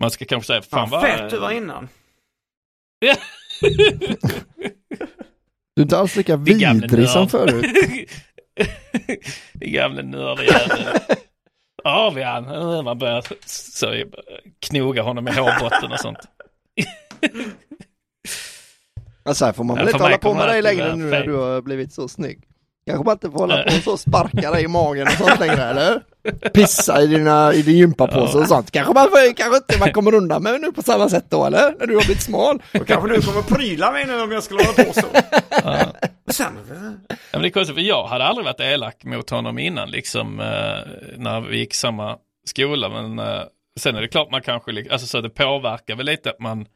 man 0.00 0.10
ska 0.10 0.24
kanske 0.24 0.46
säga, 0.46 0.62
fan 0.62 0.88
Fan 0.88 0.90
vad... 0.90 1.02
fett 1.02 1.30
du 1.30 1.38
var 1.38 1.50
innan. 1.50 1.88
Ja. 2.98 3.14
Du 5.76 5.82
är 5.82 5.84
inte 5.84 5.98
alls 5.98 6.16
lika 6.16 6.36
vidrig 6.36 7.08
som 7.08 7.28
förut. 7.28 7.66
Det 9.52 9.66
gamla 9.66 10.02
nördjäveln. 10.02 10.98
Ja, 11.84 12.12
vi 12.14 12.22
han. 12.22 12.48
Eh, 12.48 12.82
Man 12.82 12.98
börjar 12.98 13.24
så, 13.46 14.04
knoga 14.68 15.02
honom 15.02 15.28
i 15.28 15.32
hårbotten 15.32 15.92
och 15.92 16.00
sånt. 16.00 16.18
Alltså 19.26 19.44
här 19.44 19.52
får 19.52 19.64
man 19.64 19.76
väl 19.76 19.88
inte 19.88 20.02
hålla 20.02 20.18
på 20.18 20.34
med 20.34 20.48
dig 20.48 20.62
längre 20.62 20.96
nu 20.96 21.04
när 21.04 21.26
du 21.26 21.34
har 21.34 21.62
blivit 21.62 21.92
så 21.92 22.08
snygg. 22.08 22.42
Kanske 22.86 23.04
man 23.04 23.12
inte 23.12 23.30
får 23.30 23.38
hålla 23.38 23.62
på 23.62 23.76
och 23.76 23.82
så 23.82 23.96
sparka 23.96 24.50
dig 24.50 24.64
i 24.64 24.68
magen 24.68 25.06
och 25.06 25.12
sånt 25.12 25.40
längre 25.40 25.64
eller? 25.64 26.02
Pissa 26.54 27.02
i, 27.02 27.06
dina, 27.06 27.54
i 27.54 27.62
din 27.62 27.76
gympapåse 27.76 28.38
och 28.38 28.48
sånt. 28.48 28.70
Kanske 28.70 28.94
man 28.94 29.08
kanske 29.36 29.56
inte 29.56 29.78
man 29.78 29.92
kommer 29.92 30.14
undan 30.14 30.42
med 30.42 30.60
nu 30.60 30.72
på 30.72 30.82
samma 30.82 31.08
sätt 31.08 31.24
då 31.28 31.44
eller? 31.44 31.74
När 31.78 31.86
du 31.86 31.94
har 31.94 32.04
blivit 32.04 32.22
smal. 32.22 32.62
Och 32.80 32.86
kanske 32.86 33.08
du 33.08 33.22
kommer 33.22 33.42
pryla 33.42 33.92
mig 33.92 34.06
nu 34.06 34.20
om 34.20 34.32
jag 34.32 34.42
skulle 34.42 34.64
hålla 34.64 34.84
på 34.84 34.92
så. 34.92 35.06
Ja. 35.50 35.86
Sen, 36.28 36.58
Ja, 37.08 37.16
men 37.32 37.42
det 37.42 37.48
är 37.48 37.50
konstigt, 37.50 37.74
för 37.76 37.82
jag 37.82 38.06
hade 38.06 38.24
aldrig 38.24 38.44
varit 38.44 38.60
elak 38.60 39.04
mot 39.04 39.30
honom 39.30 39.58
innan, 39.58 39.90
liksom 39.90 40.40
eh, 40.40 40.46
när 41.16 41.40
vi 41.40 41.58
gick 41.58 41.74
samma 41.74 42.16
skola. 42.46 42.88
Men 42.88 43.18
eh, 43.18 43.42
sen 43.80 43.96
är 43.96 44.00
det 44.00 44.08
klart 44.08 44.30
man 44.30 44.42
kanske, 44.42 44.84
alltså 44.90 45.06
så 45.06 45.20
det 45.20 45.30
påverkar 45.30 45.96
väl 45.96 46.06
lite 46.06 46.30
att 46.30 46.40
man, 46.40 46.66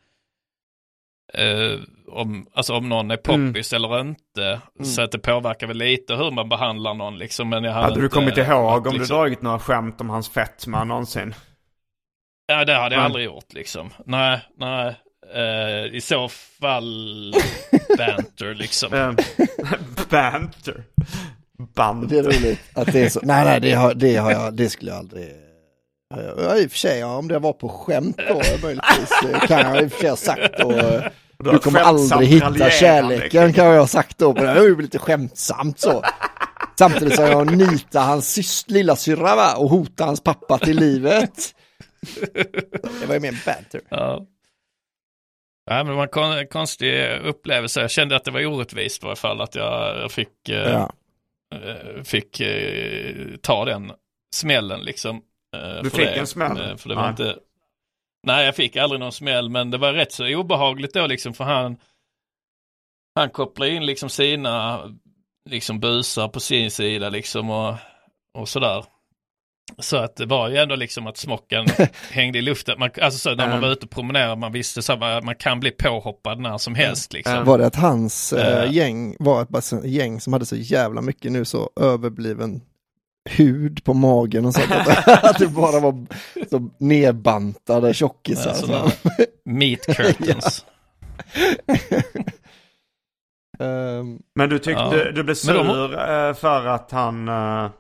eh, 1.35 1.79
om, 2.09 2.47
alltså 2.55 2.75
om 2.75 2.89
någon 2.89 3.11
är 3.11 3.17
poppis 3.17 3.73
eller 3.73 4.01
inte. 4.01 4.61
Så 4.83 5.03
att 5.03 5.13
det 5.13 5.19
påverkar 5.19 5.67
väl 5.67 5.77
lite 5.77 6.15
hur 6.15 6.31
man 6.31 6.49
behandlar 6.49 6.95
någon 6.95 7.19
liksom. 7.19 7.49
Men 7.49 7.65
jag 7.65 7.73
hade, 7.73 7.85
hade 7.85 8.01
du 8.01 8.05
inte 8.05 8.15
kommit 8.15 8.37
ihåg 8.37 8.63
varit, 8.63 8.87
om 8.87 8.93
du 8.93 8.99
liksom, 8.99 9.17
dragit 9.17 9.43
några 9.43 9.59
skämt 9.59 10.01
om 10.01 10.11
hans 10.11 10.29
fetma 10.29 10.85
någonsin? 10.85 11.35
Ja, 12.47 12.65
det 12.65 12.75
hade 12.75 12.95
jag 12.95 13.01
Nej. 13.01 13.07
aldrig 13.07 13.25
gjort 13.25 13.53
liksom. 13.53 13.91
Nej, 14.07 14.41
nej. 14.57 14.95
Eh, 15.35 15.95
I 15.95 16.01
så 16.01 16.29
fall 16.29 17.35
banter 17.99 18.55
liksom. 18.55 18.95
Eh, 18.95 19.13
Banter. 20.11 20.85
Banter. 21.75 22.09
Det 22.09 22.19
är 22.19 22.23
roligt 22.23 22.61
att 22.75 22.93
det 22.93 23.01
är 23.01 23.09
så. 23.09 23.21
Nej, 23.23 23.45
nej, 23.45 23.61
det 23.61 23.73
har, 23.73 23.95
det 23.95 24.17
har 24.17 24.31
jag, 24.31 24.55
det 24.55 24.69
skulle 24.69 24.91
jag 24.91 24.99
aldrig. 24.99 25.50
Ja, 26.15 26.57
i 26.57 26.67
och 26.67 26.71
för 26.71 26.79
sig, 26.79 26.99
ja, 26.99 27.17
om 27.17 27.29
det 27.29 27.39
var 27.39 27.53
på 27.53 27.69
skämt 27.69 28.17
då 28.29 28.43
möjligtvis 28.63 29.11
eh, 29.33 29.47
kan 29.47 29.59
jag 29.61 29.83
i 29.83 29.87
och 29.87 29.93
för 29.93 30.01
sig 30.01 30.09
ha 30.11 30.17
sagt 30.17 30.59
då. 30.59 30.73
eh, 30.73 31.03
Du 31.39 31.59
kommer 31.59 31.81
aldrig 31.81 32.29
hitta 32.29 32.71
kärleken 32.71 33.53
kan 33.53 33.67
jag 33.67 33.81
ha 33.81 33.87
sagt 33.87 34.19
då. 34.19 34.35
Men 34.35 34.45
det 34.45 34.55
var 34.55 34.63
ju 34.63 34.81
lite 34.83 34.99
skämtsamt 34.99 35.81
så. 35.81 36.03
Samtidigt 36.79 37.15
som 37.17 37.25
jag 37.25 37.57
nitar 37.57 38.01
hans 38.03 38.33
syst, 38.33 38.71
lilla 38.71 38.97
syrra 38.97 39.37
va 39.37 39.55
och 39.57 39.69
hotar 39.71 40.07
hans 40.07 40.21
pappa 40.23 40.59
till 40.59 40.77
livet. 40.77 41.55
Det 43.01 43.07
var 43.07 43.15
ju 43.15 43.21
mer 43.21 43.43
banter. 43.47 43.81
Ja. 43.89 44.27
Ja, 45.71 45.77
men 45.77 45.87
det 45.87 45.93
var 45.93 46.03
en 46.03 46.09
kon- 46.09 46.47
konstig 46.47 47.09
upplevelse. 47.25 47.81
Jag 47.81 47.91
kände 47.91 48.17
att 48.17 48.25
det 48.25 48.31
var 48.31 48.47
orättvist 48.47 49.03
i 49.03 49.07
alla 49.07 49.17
fall 49.17 49.41
att 49.41 49.55
jag, 49.55 50.11
fick, 50.13 50.49
eh, 50.49 50.57
Ja. 50.73 50.93
fick 52.05 52.43
ta 53.43 53.65
den 53.65 53.93
smällen 54.35 54.81
liksom. 54.81 55.21
Eh, 55.57 55.83
Du 55.83 55.91
fick 55.91 56.01
det. 56.01 56.15
en 56.21 56.27
smäll? 56.27 56.71
Eh, 56.71 56.77
För 56.77 56.89
det 56.89 56.95
var 56.95 57.03
Nej. 57.03 57.11
inte... 57.11 57.37
Nej, 58.27 58.45
jag 58.45 58.57
fick 58.57 58.77
aldrig 58.77 59.01
någon 59.01 59.13
smäll, 59.13 59.49
men 59.51 59.71
det 59.71 59.79
var 59.79 59.93
rätt 59.93 60.13
så 60.13 60.27
obehagligt 60.35 60.95
då 60.95 61.07
liksom 61.07 61.35
för 61.35 61.45
han, 61.45 61.77
han 63.15 63.31
kopplade 63.31 63.71
in 63.71 63.87
liksom 63.87 64.09
sina 64.11 64.81
liksom 65.51 65.81
busar 65.81 66.29
på 66.29 66.41
sin 66.41 66.71
sida 66.71 67.09
liksom 67.09 67.51
och, 67.51 67.75
och 68.39 68.49
sådär. 68.49 68.85
Så 69.79 69.97
att 69.97 70.17
det 70.17 70.27
var 70.27 70.49
ju 70.49 70.57
ändå 70.57 70.77
liksom 70.77 71.07
att 71.07 71.17
smocken 71.17 71.67
hängde 72.11 72.39
i 72.39 72.43
luften. 72.43 72.79
Man, 72.79 72.91
alltså 73.03 73.19
så 73.19 73.35
när 73.35 73.49
man 73.49 73.61
var 73.61 73.69
ute 73.69 73.85
och 73.87 73.91
promenerade, 73.91 74.37
man 74.37 74.53
visste 74.53 74.83
så 74.83 74.97
här, 74.97 75.23
man 75.23 75.35
kan 75.35 75.61
bli 75.61 75.71
påhoppad 75.71 76.41
när 76.41 76.59
som 76.59 76.75
helst 76.75 77.13
liksom. 77.13 77.45
Var 77.45 77.59
det 77.59 77.67
att 77.67 77.77
hans 77.77 78.33
Eh. 78.33 78.73
gäng 78.73 79.17
var 79.19 79.43
ett 79.43 79.85
gäng 79.85 80.21
som 80.21 80.33
hade 80.33 80.47
så 80.47 80.57
jävla 80.57 81.01
mycket 81.03 81.33
nu 81.33 81.45
så 81.45 81.71
överbliven 81.81 82.61
hud 83.31 83.85
på 83.85 83.95
magen 83.95 84.45
och 84.47 84.55
sånt. 84.55 84.71
Att, 85.07 85.39
det 85.39 85.49
bara 85.49 85.81
var 85.81 86.07
så 86.51 86.71
nedbantade 86.79 87.95
tjockisar. 87.95 88.51
Ja, 88.51 88.55
så. 88.55 88.67
sådana 88.67 88.91
Meat 89.45 89.81
curtains. 89.97 90.65
Ehm, 93.61 94.19
Men 94.35 94.49
du 94.51 94.59
tyckte 94.59 94.83
Ja. 94.83 94.91
du 95.13 95.23
blev 95.23 95.37
Men 95.47 95.57
de- 95.57 95.67
sur 95.67 95.93
eh, 96.11 96.35
för 96.35 96.67
att 96.67 96.91
han 96.91 97.29
uh, 97.29 97.35
uh, 97.35 97.71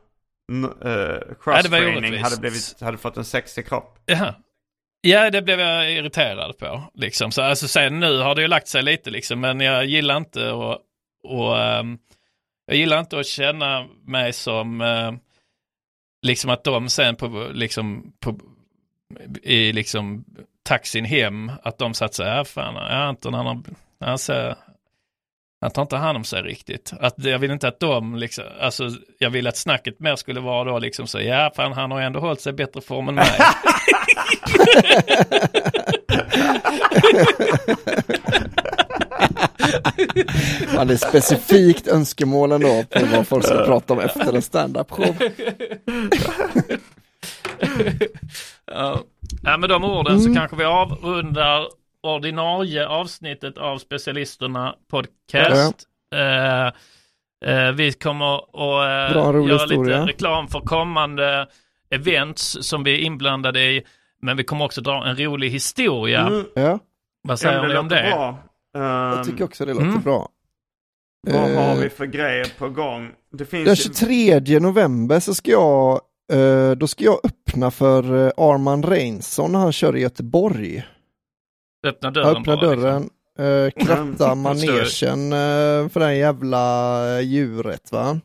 det 0.50 0.68
var 0.88 1.34
cross-training 1.42 2.22
hade, 2.22 2.36
blivit, 2.40 2.76
hade 2.80 2.98
fått 2.98 3.16
en 3.16 3.24
sexig 3.24 3.66
kropp? 3.68 3.98
Jaha. 4.06 4.34
Ja, 5.00 5.30
det 5.30 5.42
blev 5.42 5.60
jag 5.60 5.92
irriterad 5.92 6.58
på. 6.58 6.82
Liksom. 6.94 7.32
Så, 7.32 7.42
alltså, 7.42 7.68
sen 7.68 8.00
nu 8.00 8.18
har 8.18 8.34
det 8.34 8.42
ju 8.42 8.48
lagt 8.48 8.68
sig 8.68 8.82
lite, 8.82 9.10
liksom, 9.10 9.40
men 9.40 9.60
jag 9.60 9.84
gillar 9.86 10.16
inte 10.16 10.50
att 10.50 10.78
och, 11.24 11.58
ehm, 11.58 11.98
jag 12.66 12.76
gillar 12.76 13.00
inte 13.00 13.18
att 13.20 13.26
känna 13.26 13.86
mig 14.06 14.32
som 14.32 14.80
eh, 14.80 15.12
liksom 16.22 16.50
att 16.50 16.64
de 16.64 16.88
sen 16.88 17.16
på, 17.16 17.48
liksom, 17.52 18.12
på, 18.20 18.38
i 19.42 19.72
liksom 19.72 20.24
taxin 20.62 21.04
hem, 21.04 21.52
att 21.62 21.78
de 21.78 21.94
satt 21.94 22.14
så 22.14 22.24
här, 22.24 22.44
fan, 22.44 22.76
Anton 22.76 23.34
han 23.34 23.46
har, 23.46 23.62
han 24.00 24.18
ser, 24.18 24.56
han 25.60 25.70
tar 25.70 25.82
inte 25.82 25.96
hand 25.96 26.16
om 26.16 26.24
sig 26.24 26.42
riktigt. 26.42 26.92
Att 27.00 27.24
jag 27.24 27.38
vill 27.38 27.50
inte 27.50 27.68
att 27.68 27.80
de, 27.80 28.16
liksom, 28.16 28.44
alltså 28.60 28.90
jag 29.18 29.30
vill 29.30 29.46
att 29.46 29.56
snacket 29.56 30.00
mer 30.00 30.16
skulle 30.16 30.40
vara 30.40 30.64
då 30.64 30.78
liksom 30.78 31.06
så, 31.06 31.20
ja 31.20 31.52
fan 31.56 31.72
han 31.72 31.90
har 31.90 32.00
ändå 32.00 32.20
hållit 32.20 32.40
sig 32.40 32.50
i 32.50 32.56
bättre 32.56 32.80
form 32.80 33.08
än 33.08 33.14
mig. 33.14 33.30
Ja, 40.74 40.84
det 40.84 40.92
är 40.92 41.08
specifikt 41.08 41.88
önskemålen 41.88 42.60
då 42.60 42.84
på 42.90 43.06
vad 43.06 43.26
folk 43.26 43.44
ska 43.44 43.64
prata 43.64 43.92
om 43.92 44.00
efter 44.00 44.32
en 44.34 44.42
standup-show. 44.42 45.16
Ja. 48.66 49.00
ja, 49.42 49.56
med 49.56 49.68
de 49.68 49.84
orden 49.84 50.20
så 50.20 50.34
kanske 50.34 50.56
vi 50.56 50.64
avrundar 50.64 51.68
ordinarie 52.02 52.86
avsnittet 52.86 53.58
av 53.58 53.78
Specialisterna 53.78 54.74
podcast. 54.90 55.86
Eh, 56.14 56.66
eh, 57.50 57.72
vi 57.72 57.92
kommer 57.92 58.34
att 58.34 59.12
uh, 59.12 59.48
göra 59.48 59.62
historia. 59.62 60.00
lite 60.00 60.12
reklam 60.12 60.48
för 60.48 60.60
kommande 60.60 61.46
events 61.90 62.58
som 62.60 62.84
vi 62.84 62.94
är 62.94 62.98
inblandade 62.98 63.60
i. 63.60 63.82
Men 64.22 64.36
vi 64.36 64.44
kommer 64.44 64.64
också 64.64 64.80
dra 64.80 65.06
en 65.06 65.16
rolig 65.16 65.50
historia. 65.50 66.26
Mm. 66.26 66.44
Ja. 66.54 66.78
Vad 67.22 67.38
säger 67.40 67.62
Ja, 67.62 67.68
ni 67.68 67.76
om 67.76 67.88
det? 67.88 68.10
Bra. 68.12 68.38
Jag 68.72 69.24
tycker 69.26 69.44
också 69.44 69.64
det 69.64 69.72
låter 69.74 69.86
Mm. 69.86 70.00
bra. 70.02 70.28
Vad 71.28 71.40
har 71.40 71.50
Eh, 71.74 71.76
vi 71.78 71.90
för 71.90 72.06
grejer 72.06 72.52
på 72.58 72.68
gång? 72.68 73.10
Det 73.32 73.44
finns 73.44 73.64
Den 73.64 73.74
ju- 73.74 73.82
23 73.82 74.58
november 74.60 75.20
så 75.20 75.34
ska 75.34 75.50
jag, 75.50 76.00
eh, 76.32 76.70
då 76.70 76.86
ska 76.86 77.04
jag 77.04 77.20
öppna 77.24 77.70
för 77.70 78.26
eh, 78.26 78.32
Arman 78.36 78.82
Reinsson 78.82 79.52
när 79.52 79.58
han 79.58 79.72
kör 79.72 79.96
i 79.96 80.00
Göteborg. 80.00 80.84
Öppna 81.86 82.10
dörren 82.10 82.28
Jag 82.28 82.36
öppnar 82.38 82.56
bara, 82.56 82.70
liksom. 82.70 83.10
dörren, 83.38 83.66
eh, 83.66 83.70
kratta 83.86 84.26
Mm. 84.32 84.40
manegen 84.42 84.84
för 85.90 86.00
det 86.00 86.06
här 86.06 86.12
jävla 86.12 87.20
djuret 87.20 87.92
va? 87.92 88.20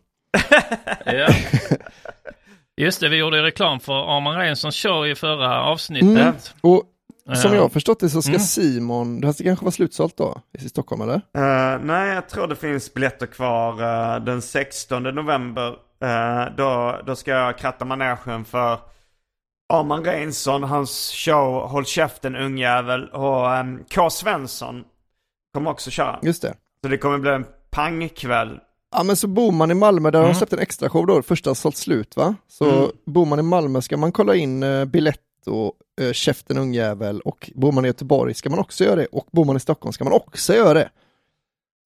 Ja. 1.05 1.27
Just 2.77 2.99
det, 2.99 3.09
vi 3.09 3.17
gjorde 3.17 3.37
ju 3.37 3.43
reklam 3.43 3.79
för 3.79 4.17
Arman 4.17 4.37
Reinssons 4.37 4.75
show 4.75 5.07
i 5.07 5.15
förra 5.15 5.63
avsnittet. 5.63 6.09
Mm. 6.09 6.33
Och 6.61 6.83
som 7.33 7.51
Eh, 7.51 7.55
jag 7.55 7.61
har 7.61 7.69
förstått 7.69 7.99
det 7.99 8.09
så 8.09 8.21
ska 8.21 8.29
mm. 8.31 8.39
Simon, 8.41 9.21
det 9.21 9.27
här 9.27 9.33
ska 9.33 9.43
kanske 9.43 9.65
vara 9.65 9.71
slutsålt 9.71 10.17
då 10.17 10.41
i 10.59 10.69
Stockholm 10.69 11.01
eller? 11.01 11.15
Eh, 11.15 11.79
nej, 11.83 12.13
jag 12.13 12.29
tror 12.29 12.47
det 12.47 12.55
finns 12.55 12.93
biljetter 12.93 13.25
kvar 13.25 13.71
eh, 14.15 14.23
den 14.23 14.41
16 14.41 15.03
november. 15.03 15.67
Eh, 16.03 16.55
då, 16.57 16.99
då 17.05 17.15
ska 17.15 17.31
jag 17.31 17.57
kratta 17.57 17.85
manegen 17.85 18.45
för 18.45 18.79
Arman 19.73 20.03
Reinsson, 20.05 20.63
hans 20.63 21.11
show 21.25 21.67
Håll 21.69 21.85
käften 21.85 22.35
ungjävel 22.35 23.09
och 23.09 23.59
um, 23.59 23.83
K. 23.95 24.09
Svensson 24.09 24.83
kommer 25.53 25.71
också 25.71 25.89
köra. 25.91 26.19
Just 26.21 26.41
det. 26.41 26.53
Så 26.83 26.87
det 26.89 26.97
kommer 26.97 27.17
bli 27.17 27.31
en 27.31 27.45
pangkväll. 27.71 28.59
Ja 28.95 29.03
men 29.03 29.15
så 29.15 29.27
bor 29.27 29.51
man 29.51 29.71
i 29.71 29.73
Malmö, 29.73 30.11
där 30.11 30.19
har 30.19 30.23
de 30.23 30.29
Mm. 30.29 30.35
släppt 30.37 30.53
en 30.53 30.59
extra 30.59 30.89
show 30.89 31.07
då, 31.07 31.21
första 31.21 31.49
har 31.49 31.55
sålt 31.55 31.77
slut 31.77 32.15
va? 32.17 32.35
Så 32.47 32.65
Mm. 32.79 32.89
bor 33.05 33.25
man 33.25 33.39
i 33.39 33.41
Malmö 33.41 33.81
ska 33.81 33.97
man 33.97 34.11
kolla 34.11 34.35
in 34.35 34.63
eh, 34.63 34.85
biljett 34.85 35.21
och 35.47 35.73
eh, 36.01 36.11
Käften 36.11 36.57
ungjävel 36.57 37.21
och 37.21 37.51
bor 37.55 37.71
man 37.71 37.85
i 37.85 37.87
Göteborg 37.87 38.33
ska 38.33 38.49
man 38.49 38.59
också 38.59 38.83
göra 38.83 38.95
det 38.95 39.05
och 39.05 39.27
bor 39.31 39.45
man 39.45 39.57
i 39.57 39.59
Stockholm 39.59 39.93
ska 39.93 40.03
man 40.03 40.13
också 40.13 40.53
göra 40.53 40.73
det. 40.73 40.89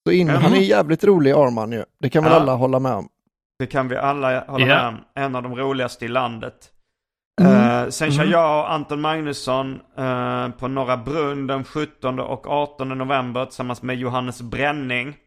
Så 0.07 0.11
in, 0.13 0.27
Mhm. 0.27 0.35
han 0.41 0.53
är 0.53 0.57
jävligt 0.59 1.03
rolig 1.03 1.31
Arman 1.31 1.71
ju, 1.71 1.83
det 1.99 2.09
kan 2.09 2.23
väl 2.23 2.33
Ja. 2.33 2.39
alla 2.39 2.53
hålla 2.55 2.79
med 2.79 2.91
om. 2.93 3.09
Det 3.59 3.67
kan 3.67 3.87
vi 3.87 3.95
alla 3.95 4.45
hålla 4.47 4.67
Ja. 4.67 4.75
med 4.75 4.87
om. 4.87 4.97
En 5.15 5.35
av 5.35 5.43
de 5.43 5.55
roligaste 5.55 6.05
i 6.05 6.07
landet. 6.07 6.71
Mm. 7.41 7.83
Eh, 7.83 7.89
sen 7.89 8.11
kör 8.11 8.21
Mm. 8.21 8.31
jag 8.31 8.59
och 8.59 8.71
Anton 8.71 9.01
Magnusson 9.01 9.79
eh, 9.97 10.49
på 10.49 10.67
Norra 10.67 10.97
Brunn 10.97 11.47
den 11.47 11.63
17 11.63 12.19
och 12.19 12.47
18 12.47 12.89
november 12.97 13.45
tillsammans 13.45 13.81
med 13.81 13.95
Johannes 13.97 14.41
Bränning. 14.41 15.17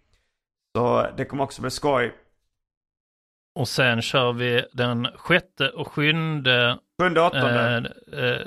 Så 0.76 1.06
det 1.16 1.24
kommer 1.24 1.44
också 1.44 1.62
bli 1.62 1.70
skoj. 1.70 2.14
Och 3.58 3.68
sen 3.68 4.02
kör 4.02 4.32
vi 4.32 4.64
den 4.72 5.08
sjätte 5.16 5.68
och 5.68 5.88
sjunde... 5.88 6.78
Sjunde 7.02 7.20
åttonde. 7.20 7.92
Eh, 8.12 8.18
eh, 8.24 8.40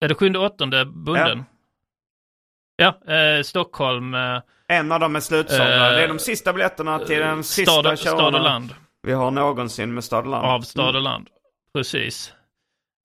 är 0.00 0.08
det 0.08 0.14
sjunde 0.14 0.38
åttonde 0.38 0.84
bunden? 0.84 1.44
Ja, 2.76 3.12
eh, 3.14 3.42
Stockholm. 3.42 4.14
Eh, 4.14 4.40
En 4.68 4.92
av 4.92 5.00
dem 5.00 5.16
är 5.16 5.20
slutsålda. 5.20 5.90
Eh, 5.90 5.96
det 5.96 6.02
är 6.04 6.08
de 6.08 6.18
sista 6.18 6.52
biljetterna 6.52 6.98
till 6.98 7.18
den 7.18 7.44
sista 7.44 7.72
stad, 7.72 7.98
stad 7.98 8.34
och 8.34 8.40
land. 8.40 8.74
vi 9.02 9.12
har 9.12 9.30
någonsin 9.30 9.94
med 9.94 10.04
Stad 10.04 10.24
och 10.24 10.30
Land. 10.30 10.46
Av 10.46 10.60
stad 10.60 10.96
och 10.96 11.02
land. 11.02 11.28
Precis. 11.74 12.32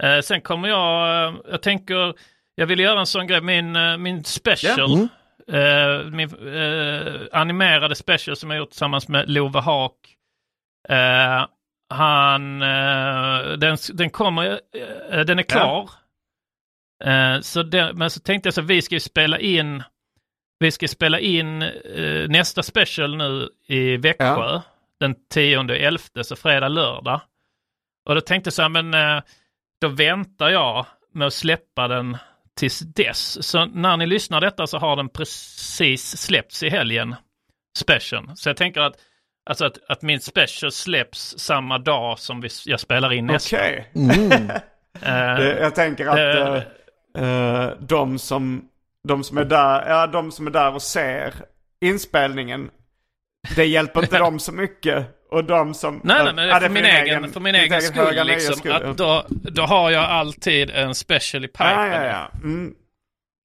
Eh, 0.04 0.20
sen 0.22 0.42
kommer 0.42 0.68
jag, 0.70 1.28
eh, 1.28 1.36
jag 1.50 1.62
tänker, 1.62 2.14
jag 2.56 2.68
vill 2.68 2.80
göra 2.80 3.00
en 3.00 3.06
sån 3.06 3.28
grej, 3.28 3.42
min, 3.42 3.76
eh, 3.76 3.98
min 3.98 4.24
special. 4.24 4.94
Mm. 4.94 5.08
Eh, 5.48 6.06
min 6.12 6.54
eh, 6.56 7.14
animerade 7.32 7.96
special 7.96 8.36
som 8.36 8.50
jag 8.50 8.58
gjort 8.58 8.70
tillsammans 8.70 9.08
med 9.08 9.30
Love 9.30 9.60
Haak. 9.60 9.94
Eh, 10.90 11.46
han, 11.92 12.62
eh, 12.62 13.52
den, 13.58 13.78
den 13.94 14.10
kommer, 14.10 14.60
eh, 15.12 15.20
den 15.20 15.40
är 15.40 15.44
klar. 15.44 15.90
Eh, 17.04 17.40
så 17.42 17.64
den, 17.64 17.98
men 17.98 18.10
så 18.10 18.20
tänkte 18.20 18.48
jag 18.48 18.54
så 18.54 18.62
vi 18.62 18.82
ska 18.82 18.96
ju 18.96 19.00
spela 19.00 19.40
in, 19.40 19.84
vi 20.60 20.72
ska 20.72 20.88
spela 20.88 21.20
in 21.20 21.62
eh, 21.62 22.28
nästa 22.30 22.64
special 22.64 23.18
nu 23.18 23.50
i 23.68 23.98
Växjö. 23.98 24.62
Den 25.00 25.16
10 25.34 25.60
11, 25.60 26.00
så 26.24 26.36
fredag, 26.36 26.68
lördag. 26.68 27.22
Och 28.06 28.16
då 28.16 28.22
tänkte 28.22 28.48
jag 28.48 28.54
så 28.54 28.62
här, 28.62 28.70
men 28.70 28.94
eh, 28.94 29.24
då 29.82 29.88
väntar 29.88 30.50
jag 30.50 30.86
med 31.14 31.28
att 31.28 31.34
släppa 31.34 31.88
den 31.88 32.18
tills 32.56 32.80
dess. 32.80 33.48
Så 33.48 33.66
när 33.66 33.98
ni 33.98 34.06
lyssnar 34.06 34.42
detta 34.42 34.68
så 34.68 34.78
har 34.78 34.96
den 34.96 35.10
precis 35.10 36.18
släppts 36.18 36.64
i 36.64 36.70
helgen, 36.70 37.16
special. 37.78 38.32
Så 38.36 38.50
jag 38.50 38.58
tänker 38.58 38.82
att, 38.82 38.96
alltså 39.52 39.66
att, 39.66 39.78
att 39.88 40.02
min 40.02 40.20
special 40.20 40.72
släpps 40.72 41.36
samma 41.38 41.78
dag 41.78 42.20
som 42.20 42.42
vi, 42.42 42.50
jag 42.66 42.80
spelar 42.80 43.14
in 43.14 43.26
nästa. 43.26 43.56
Okej. 43.58 43.92
Mm. 43.96 44.52
Eh, 45.02 45.36
Det- 45.38 45.60
Jag 45.60 45.76
tänker 45.76 46.08
att 46.08 46.18
eh, 47.16 47.24
eh, 47.24 47.70
de, 47.80 48.20
som, 48.20 48.66
de, 49.08 49.24
som 49.24 49.38
är 49.38 49.46
där, 49.46 49.90
ja, 49.90 50.08
de 50.08 50.32
som 50.32 50.48
är 50.48 50.52
där 50.52 50.74
och 50.74 50.82
ser 50.82 51.34
inspelningen, 51.82 52.70
det 53.56 53.66
hjälper 53.66 54.02
inte 54.04 54.18
dem 54.28 54.40
så 54.40 54.52
mycket. 54.52 55.06
Och 55.32 55.44
de 55.44 55.74
som... 55.74 56.02
Nej, 56.04 56.24
nej, 56.24 56.34
men 56.34 56.48
ja, 56.48 56.60
för, 56.60 56.70
min 56.70 56.86
egen, 56.86 57.32
för 57.34 57.40
min 57.40 57.56
egen 57.56 57.74
eget 57.74 57.84
skull, 57.84 58.28
liksom, 58.28 58.56
skull. 58.56 58.72
att 58.72 58.98
då, 58.98 59.26
då 59.30 59.62
har 59.62 59.92
jag 59.92 60.04
alltid 60.04 60.70
en 60.70 60.96
special 60.96 61.46
i 61.46 61.48
pipen. 61.48 61.68
Ja, 61.68 61.88
ja, 61.88 62.04
ja. 62.06 62.32
Mm. 62.44 62.74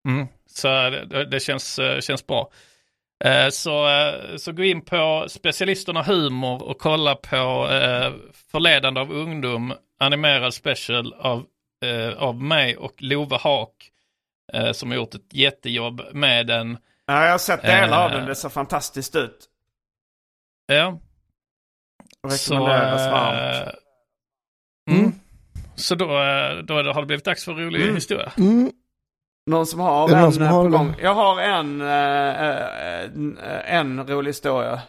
Mm. 0.09 0.27
Så 0.47 0.69
det, 0.91 1.25
det 1.31 1.41
känns, 1.41 1.81
känns 2.01 2.27
bra. 2.27 2.51
Eh, 3.25 3.49
Så, 3.51 3.89
eh, 3.89 4.37
så 4.37 4.53
gå 4.53 4.65
in 4.65 4.81
på 4.85 5.25
Specialisterna 5.29 6.03
Humor 6.03 6.63
och 6.63 6.79
kolla 6.79 7.15
på 7.15 7.69
eh, 7.71 8.13
Förledande 8.53 9.01
av 9.01 9.13
ungdom, 9.13 9.75
animerad 10.01 10.55
special 10.55 11.13
av, 11.15 11.47
av 12.17 12.43
mig 12.43 12.77
och 12.77 12.95
Love 13.03 13.37
Haak 13.37 13.91
som 14.73 14.91
har 14.91 14.97
gjort 14.97 15.15
ett 15.15 15.33
jättejobb 15.35 16.03
med 16.13 16.47
den. 16.47 16.79
Ja, 17.07 17.25
jag 17.25 17.31
har 17.31 17.39
sett 17.39 17.63
delar 17.63 18.05
av 18.05 18.11
den. 18.11 18.27
Det 18.27 18.35
ser 18.35 18.49
fantastiskt 18.49 19.17
ut. 19.17 19.47
Ja. 20.67 20.99
Så, 22.29 22.55
rekommenderas 22.55 23.07
eh, 23.07 23.13
varmt. 23.13 23.75
mm. 24.91 25.13
så 25.75 25.95
då, 25.95 26.07
då 26.63 26.75
har 26.75 27.01
det 27.01 27.07
blivit 27.07 27.25
dags 27.25 27.45
för 27.45 27.53
en 27.53 27.59
rolig 27.59 27.83
Mm. 27.83 27.95
historia. 27.95 28.33
Mm. 28.39 28.73
Någon 29.47 29.67
som 29.67 29.81
har 29.81 30.09
en 30.09 30.21
någon 30.21 30.33
som 30.33 30.43
eh, 30.43 30.49
har 30.49 30.65
på 30.65 30.71
gång? 30.71 30.95
Jag 31.03 31.15
har 31.15 31.41
en, 31.41 31.81
eh, 31.81 31.89
eh, 31.89 33.05
en, 33.05 33.39
en 33.65 34.07
rolig 34.09 34.29
historia. 34.29 34.83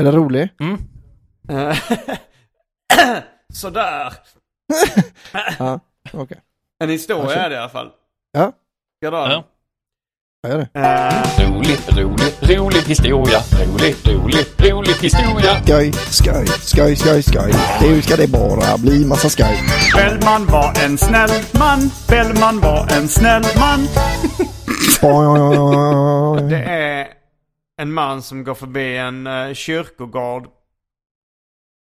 Är 0.00 0.04
den 0.04 0.12
rolig? 0.14 0.48
Mm. 0.60 0.78
Eh, 1.48 1.76
Sådär. 3.54 4.12
Ja, 5.58 5.80
okej. 6.12 6.40
En 6.78 6.88
historia 6.90 7.36
är 7.44 7.48
det 7.50 7.54
i 7.54 7.58
alla 7.58 7.68
fall. 7.68 7.90
Ja, 8.32 8.46
Ska 8.46 9.06
jag 9.06 9.12
dra 9.12 9.22
den? 9.22 9.30
Ja. 9.30 9.44
Jag 10.42 10.52
gör 10.52 10.58
det. 10.58 10.80
Eh, 10.80 11.50
Rolig, 11.50 11.78
rolig, 11.88 12.58
rolig 12.58 12.80
historia. 12.82 13.38
Rolig, 13.52 13.94
rolig, 14.06 14.46
rolig 14.58 14.94
historia. 14.94 15.62
Skoj, 15.62 15.92
skoj, 15.92 16.46
skoj, 16.46 16.96
skoj, 16.96 17.22
skoj. 17.22 17.52
Nu 17.80 18.02
ska 18.02 18.16
det 18.16 18.28
bara 18.28 18.78
bli 18.78 19.04
massa 19.06 19.28
skoj. 19.28 19.58
Bellman 19.94 20.46
var 20.46 20.84
en 20.84 20.98
snäll 20.98 21.30
man. 21.58 21.90
Bellman 22.08 22.60
var 22.60 22.88
en 22.96 23.08
snäll 23.08 23.42
man. 23.60 23.80
Det 26.48 26.62
är 26.64 27.08
en 27.80 27.92
man 27.92 28.22
som 28.22 28.44
går 28.44 28.54
förbi 28.54 28.96
en 28.96 29.26
uh, 29.26 29.54
kyrkogård. 29.54 30.46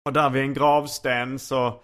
Och 0.06 0.12
där 0.12 0.30
vid 0.30 0.42
en 0.42 0.54
gravsten 0.54 1.38
så, 1.38 1.74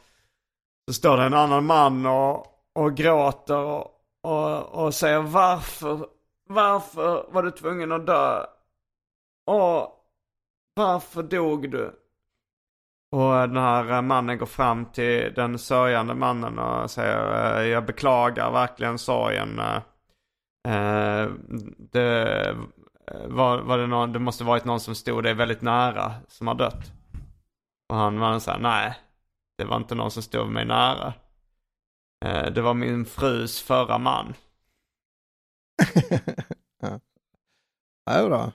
så 0.89 0.94
står 0.94 1.16
det 1.16 1.22
en 1.22 1.34
annan 1.34 1.64
man 1.64 2.06
och, 2.06 2.47
och 2.74 2.97
gråter 2.97 3.56
och, 3.56 3.86
och, 4.22 4.84
och 4.84 4.94
säger 4.94 5.18
varför, 5.18 5.98
varför 6.53 7.27
var 7.31 7.43
du 7.43 7.51
tvungen 7.51 7.93
att 7.93 8.07
dö? 8.07 8.47
Och 9.47 9.89
varför 10.74 11.23
dog 11.23 11.70
du? 11.70 12.03
Och 13.12 13.49
den 13.49 13.57
här 13.57 14.03
mannen 14.03 14.39
går 14.39 14.47
fram 14.47 14.85
till 14.85 15.33
den 15.35 15.59
sörjande 15.59 16.15
mannen 16.15 16.59
och 16.59 16.91
säger 16.91 17.61
eh, 17.61 17.66
jag 17.66 17.87
beklagar 17.87 18.51
verkligen 18.53 18.99
sorgen. 18.99 19.59
Eh, 19.59 19.77
eh, 20.74 21.31
det, 21.79 22.57
var, 23.27 23.59
var 23.59 23.79
det, 23.79 23.87
någon, 23.87 24.12
det 24.12 24.19
måste 24.19 24.45
varit 24.45 24.65
någon 24.65 24.81
som 24.81 24.95
stod 24.95 25.23
dig 25.23 25.35
väldigt 25.35 25.62
nära 25.62 26.12
som 26.29 26.47
har 26.47 26.55
dött. 26.55 26.93
Och 27.89 27.97
han 27.97 28.19
mannen 28.19 28.41
säger, 28.41 28.59
nej, 28.59 28.99
det 29.59 29.65
var 29.65 29.77
inte 29.77 29.95
någon 29.95 30.11
som 30.11 30.23
stod 30.23 30.49
mig 30.49 30.65
nära. 30.65 31.12
Det 32.55 32.61
var 32.61 32.74
min 32.74 33.05
frus 33.05 33.62
förra 33.62 33.99
man. 33.99 34.35
ja. 36.82 37.01
Ja, 38.05 38.27
bra. 38.28 38.53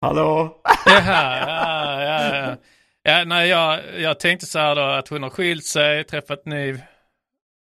Hallå? 0.00 0.60
Jaha, 0.86 1.38
ja, 1.38 2.02
ja, 2.02 2.36
ja. 2.36 2.56
ja 3.02 3.24
nej, 3.24 3.48
jag, 3.48 4.00
jag 4.00 4.20
tänkte 4.20 4.46
så 4.46 4.58
här 4.58 4.74
då 4.74 4.82
att 4.82 5.08
hon 5.08 5.22
har 5.22 5.30
skilt 5.30 5.64
sig, 5.64 6.04
träffat 6.04 6.44
ny 6.46 6.78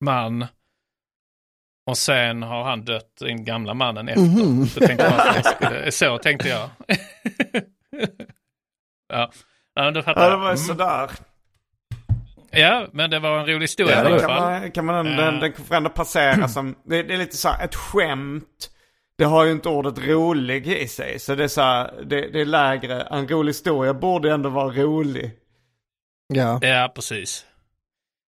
man. 0.00 0.46
Och 1.86 1.98
sen 1.98 2.42
har 2.42 2.64
han 2.64 2.84
dött, 2.84 3.16
den 3.20 3.44
gamla 3.44 3.74
mannen 3.74 4.08
efter. 4.08 4.22
Mhm. 4.22 4.66
Så, 4.66 4.80
tänkte 4.80 5.04
jag 5.04 5.44
skulle, 5.46 5.92
så 5.92 6.18
tänkte 6.18 6.48
jag. 6.48 6.70
ja. 9.08 9.30
ja, 9.74 9.82
men 9.84 9.94
du 9.94 10.02
fattar. 10.02 10.22
Ja, 10.22 10.30
det 10.30 10.36
var 10.36 10.46
Mm. 10.46 10.56
sådär. 10.56 11.10
Ja, 12.56 12.86
men 12.92 13.10
det 13.10 13.18
var 13.18 13.38
en 13.38 13.46
rolig 13.46 13.60
historia 13.60 13.96
Ja, 13.96 14.02
i 14.02 14.06
alla 14.06 14.18
kan 14.18 14.28
fall. 14.28 14.50
man, 14.60 14.70
kan 14.70 14.84
man, 14.84 15.04
den, 15.16 15.40
den 15.40 15.52
får 15.52 15.74
ändå 15.74 15.90
passera 15.90 16.48
som, 16.48 16.74
det, 16.84 17.02
det 17.02 17.14
är 17.14 17.18
lite 17.18 17.36
så 17.36 17.48
här 17.48 17.64
ett 17.64 17.74
skämt. 17.74 18.70
det 19.18 19.24
har 19.24 19.44
ju 19.44 19.52
inte 19.52 19.68
ordet 19.68 19.98
rolig 20.08 20.66
i 20.68 20.88
sig. 20.88 21.18
Så 21.18 21.34
det 21.34 21.44
är 21.44 21.48
så 21.48 21.60
här, 21.60 21.90
det, 22.04 22.20
det 22.32 22.40
är 22.40 22.44
lägre. 22.44 23.00
En 23.02 23.28
rolig 23.28 23.48
historia 23.50 23.94
borde 23.94 24.32
ändå 24.32 24.48
vara 24.48 24.68
rolig. 24.74 25.30
Ja. 26.34 26.58
Ja, 26.62 26.92
precis. 26.94 27.46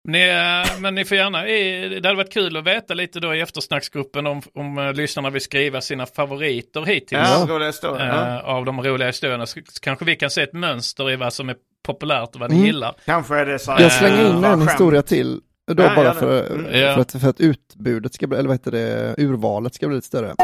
Ni, 0.07 0.27
eh, 0.29 0.79
men 0.79 0.95
ni 0.95 1.05
får 1.05 1.17
gärna, 1.17 1.47
eh, 1.47 1.89
det 1.89 1.95
hade 2.09 2.15
varit 2.15 2.33
kul 2.33 2.57
att 2.57 2.63
veta 2.63 2.93
lite 2.93 3.19
då 3.19 3.35
i 3.35 3.41
eftersnacksgruppen 3.41 4.27
om, 4.27 4.41
om 4.55 4.77
eh, 4.77 4.93
lyssnarna 4.93 5.29
vill 5.29 5.41
skriva 5.41 5.81
sina 5.81 6.05
favoriter 6.05 6.81
hittills. 6.85 7.29
Ja, 7.29 7.45
roliga 7.49 7.67
historier. 7.67 8.09
eh, 8.09 8.15
Ja. 8.15 8.41
Av 8.41 8.65
de 8.65 8.81
roliga 8.83 9.07
historierna. 9.07 9.45
Så 9.45 9.59
kanske 9.81 10.05
vi 10.05 10.15
kan 10.15 10.29
se 10.29 10.41
ett 10.41 10.53
mönster 10.53 11.11
i 11.11 11.15
vad 11.15 11.33
som 11.33 11.49
är 11.49 11.55
populärt 11.87 12.29
och 12.35 12.39
vad 12.41 12.49
ni 12.49 12.55
Mm. 12.55 12.65
gillar. 12.67 12.95
Kanske 13.05 13.35
är 13.35 13.45
det 13.45 13.59
så 13.59 13.71
här. 13.71 13.81
Jag 13.81 13.91
slänger 13.91 14.29
in 14.29 14.41
bara 14.41 14.53
en 14.53 14.61
historia 14.67 15.01
till. 15.01 15.39
Då 15.71 15.83
Ja, 15.83 15.95
bara 15.95 16.13
för, 16.13 16.51
Mm. 16.51 16.65
För, 16.71 17.01
att, 17.01 17.11
för 17.21 17.29
att 17.29 17.39
utbudet 17.39 18.13
ska 18.13 18.27
bli, 18.27 18.37
eller 18.37 18.47
vad 18.47 18.55
heter 18.55 18.71
det, 18.71 19.15
urvalet 19.17 19.75
ska 19.75 19.87
bli 19.87 19.95
lite 19.95 20.07
större. 20.07 20.35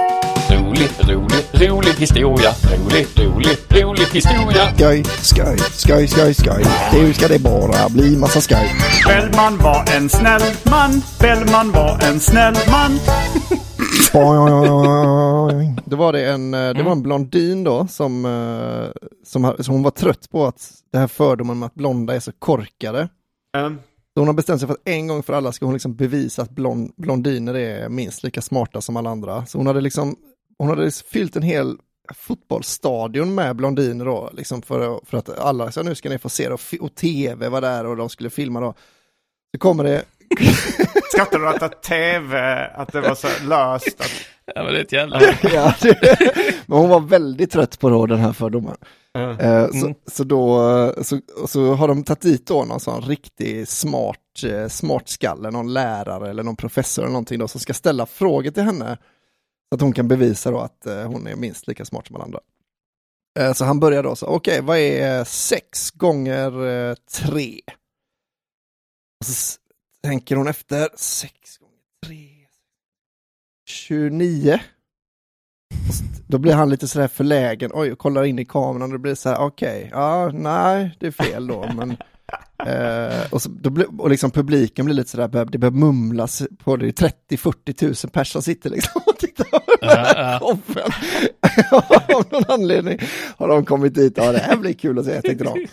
Rolig, 0.50 0.90
rolig, 1.10 1.70
rolig 1.72 1.94
historia. 1.94 2.50
Rolig, 2.78 3.08
rolig, 3.18 3.58
rolig 3.84 4.06
historia. 4.14 4.74
Skoj, 4.76 5.04
skoj, 5.04 5.58
skoj, 5.74 6.08
skoj, 6.08 6.34
skoj. 6.34 6.64
Nu 6.94 7.14
ska 7.14 7.28
det 7.28 7.40
bara 7.40 7.90
bli 7.90 8.18
massa 8.18 8.42
skoj. 8.42 8.76
Bellman 9.08 9.58
var 9.58 9.86
en 9.98 10.10
snäll 10.10 10.42
man. 10.72 11.02
Bellman 11.20 11.72
var 11.72 12.00
en 12.04 12.20
snäll 12.20 12.56
man. 12.72 12.92
Då 15.86 15.96
var 15.96 16.14
det 16.14 16.30
en, 16.30 16.54
eh, 16.54 16.74
det 16.74 16.84
var 16.84 16.92
en 16.92 17.02
blondin 17.02 17.64
då 17.64 17.88
som, 17.88 18.26
eh, 18.26 19.10
som, 19.24 19.56
som 19.60 19.74
hon 19.74 19.84
var 19.84 19.92
trött 19.92 20.30
på 20.32 20.46
att 20.46 20.72
det 20.92 20.98
här 20.98 21.08
fördomen 21.08 21.60
med 21.60 21.68
att 21.68 21.76
blonda 21.76 22.16
är 22.16 22.20
så 22.20 22.32
korkade. 22.32 23.10
Mm. 23.58 23.78
Så 24.14 24.20
hon 24.22 24.28
har 24.28 24.34
bestämt 24.34 24.60
sig 24.60 24.68
för 24.68 24.74
att 24.74 24.88
en 24.88 25.08
gång 25.08 25.24
för 25.24 25.34
alla 25.34 25.52
ska 25.52 25.66
hon 25.66 25.74
liksom 25.74 25.96
bevisa 25.96 26.42
att 26.42 26.50
blond, 26.50 26.94
blondiner 26.98 27.54
är 27.54 27.90
minst 27.90 28.24
lika 28.24 28.42
smarta 28.42 28.82
som 28.82 28.98
alla 28.98 29.10
andra. 29.10 29.46
Så 29.46 29.58
hon 29.58 29.68
hade 29.68 29.82
liksom, 29.82 30.16
hon 30.58 30.70
hade 30.70 30.92
fyllt 30.92 31.36
en 31.36 31.44
hel 31.44 31.78
fotbollsstadion 32.14 33.36
med 33.36 33.56
blondiner 33.56 34.06
då, 34.06 34.30
liksom 34.34 34.62
för, 34.62 35.00
för 35.06 35.18
att 35.18 35.40
alla, 35.40 35.72
så 35.72 35.84
nu 35.84 35.96
ska 35.96 36.10
ni 36.10 36.18
få 36.18 36.30
se 36.30 36.48
det, 36.48 36.54
och, 36.54 36.62
och 36.80 36.96
tv 36.96 37.50
var 37.50 37.62
där 37.62 37.86
och 37.86 37.98
de 37.98 38.10
skulle 38.10 38.30
filma 38.30 38.60
då. 38.60 38.74
Så 39.56 39.60
kommer 39.60 39.84
det, 39.84 40.04
Skrattar 41.12 41.40
du 41.40 41.48
åt 41.50 41.62
att 41.62 41.84
tv, 41.84 42.66
att 42.76 42.92
det 42.92 43.02
var 43.02 43.16
så 43.16 43.28
löst? 43.48 44.00
Att... 44.02 44.12
Ja, 44.56 44.64
men 44.64 44.74
det 44.74 44.80
är 44.80 44.84
ett 44.84 44.92
jävla... 44.92 45.22
ja, 45.44 45.74
det, 45.82 46.20
men 46.66 46.78
hon 46.78 46.90
var 46.90 47.00
väldigt 47.00 47.52
trött 47.52 47.80
på 47.80 47.90
då, 47.90 48.06
den 48.06 48.20
här 48.20 48.34
fördomen. 48.34 48.76
Eh, 49.18 49.68
så, 49.72 49.86
Mm. 49.86 49.96
så 50.12 50.24
då 50.24 50.94
så, 51.02 51.20
så 51.48 51.74
har 51.74 51.88
de 51.88 52.04
tagit 52.04 52.22
dit 52.22 52.48
då 52.48 52.64
någon 52.66 52.80
sån 52.80 53.02
riktig 53.02 53.68
smart, 53.68 54.44
eh, 54.46 54.68
smart 54.68 55.10
skalle, 55.10 55.52
någon 55.52 55.74
lärare 55.74 56.30
eller 56.30 56.44
någon 56.44 56.56
professor 56.56 57.02
eller 57.04 57.12
någonting 57.12 57.40
då 57.40 57.48
som 57.48 57.60
ska 57.60 57.74
ställa 57.74 58.06
frågor 58.06 58.52
till 58.52 58.64
henne. 58.64 58.98
Så 59.70 59.76
att 59.76 59.82
hon 59.82 59.94
kan 59.94 60.08
bevisa 60.08 60.52
då 60.52 60.60
att 60.60 60.86
eh, 60.86 61.04
hon 61.04 61.28
är 61.28 61.36
minst 61.36 61.68
lika 61.68 61.86
smart 61.86 62.08
som 62.08 62.16
alla 62.16 62.26
andra. 62.26 62.40
Eh, 63.40 63.54
så 63.54 63.66
han 63.66 63.80
börjar 63.80 64.04
då 64.04 64.16
så, 64.16 64.26
okej 64.26 64.62
vad 64.62 64.78
är 64.78 65.24
sex 65.24 65.92
gånger 65.92 66.96
tre? 66.96 67.60
Och 69.20 69.26
så 69.26 69.58
tänker 70.04 70.36
hon 70.36 70.48
efter, 70.48 70.90
sex 70.96 71.58
gånger 71.58 71.74
tre, 72.06 72.30
29. 73.70 74.60
Och 75.70 75.90
s- 75.90 76.02
Då 76.28 76.38
blir 76.38 76.54
han 76.54 76.70
lite 76.70 76.88
sådär 76.88 77.08
förlägen, 77.08 77.72
oj, 77.74 77.92
och 77.92 78.00
kollar 78.00 78.24
in 78.24 78.40
i 78.40 78.46
kameran 78.46 78.82
och 78.82 78.90
det 78.90 79.00
blir 79.00 79.16
så 79.16 79.30
här, 79.30 79.40
okej, 79.40 79.90
ja, 79.92 80.32
nej, 80.34 80.98
det 81.00 81.08
är 81.08 81.12
fel 81.12 81.48
då, 81.48 81.70
men 81.76 81.92
eh, 82.68 83.34
och, 83.34 83.42
så, 83.42 83.50
då 83.50 83.70
blir, 83.70 84.02
och 84.02 84.10
liksom 84.10 84.32
publiken 84.32 84.86
blir 84.86 84.96
lite 84.96 85.10
sådär, 85.10 85.46
det 85.46 85.58
börjar 85.58 85.72
mumlas 85.72 86.44
på 86.58 86.76
det, 86.78 86.86
det 86.92 87.02
är 87.02 87.14
30-40 87.38 87.74
tusen 87.74 88.10
personer 88.10 88.42
sitter 88.42 88.70
liksom 88.70 89.02
och 89.06 89.18
tittar 89.18 89.44
på 89.44 89.60
den 89.82 89.90
här 89.90 90.40
showen. 90.40 90.62
Av 92.16 92.26
någon 92.32 92.44
anledning 92.48 93.00
har 93.38 93.48
de 93.48 93.66
kommit 93.66 93.94
dit, 93.96 94.14
ja 94.18 94.32
det 94.32 94.38
här 94.40 94.58
blir 94.58 94.74
kul 94.74 95.00
att 95.00 95.06
se, 95.06 95.22
tänkte 95.22 95.44
de. 95.44 95.68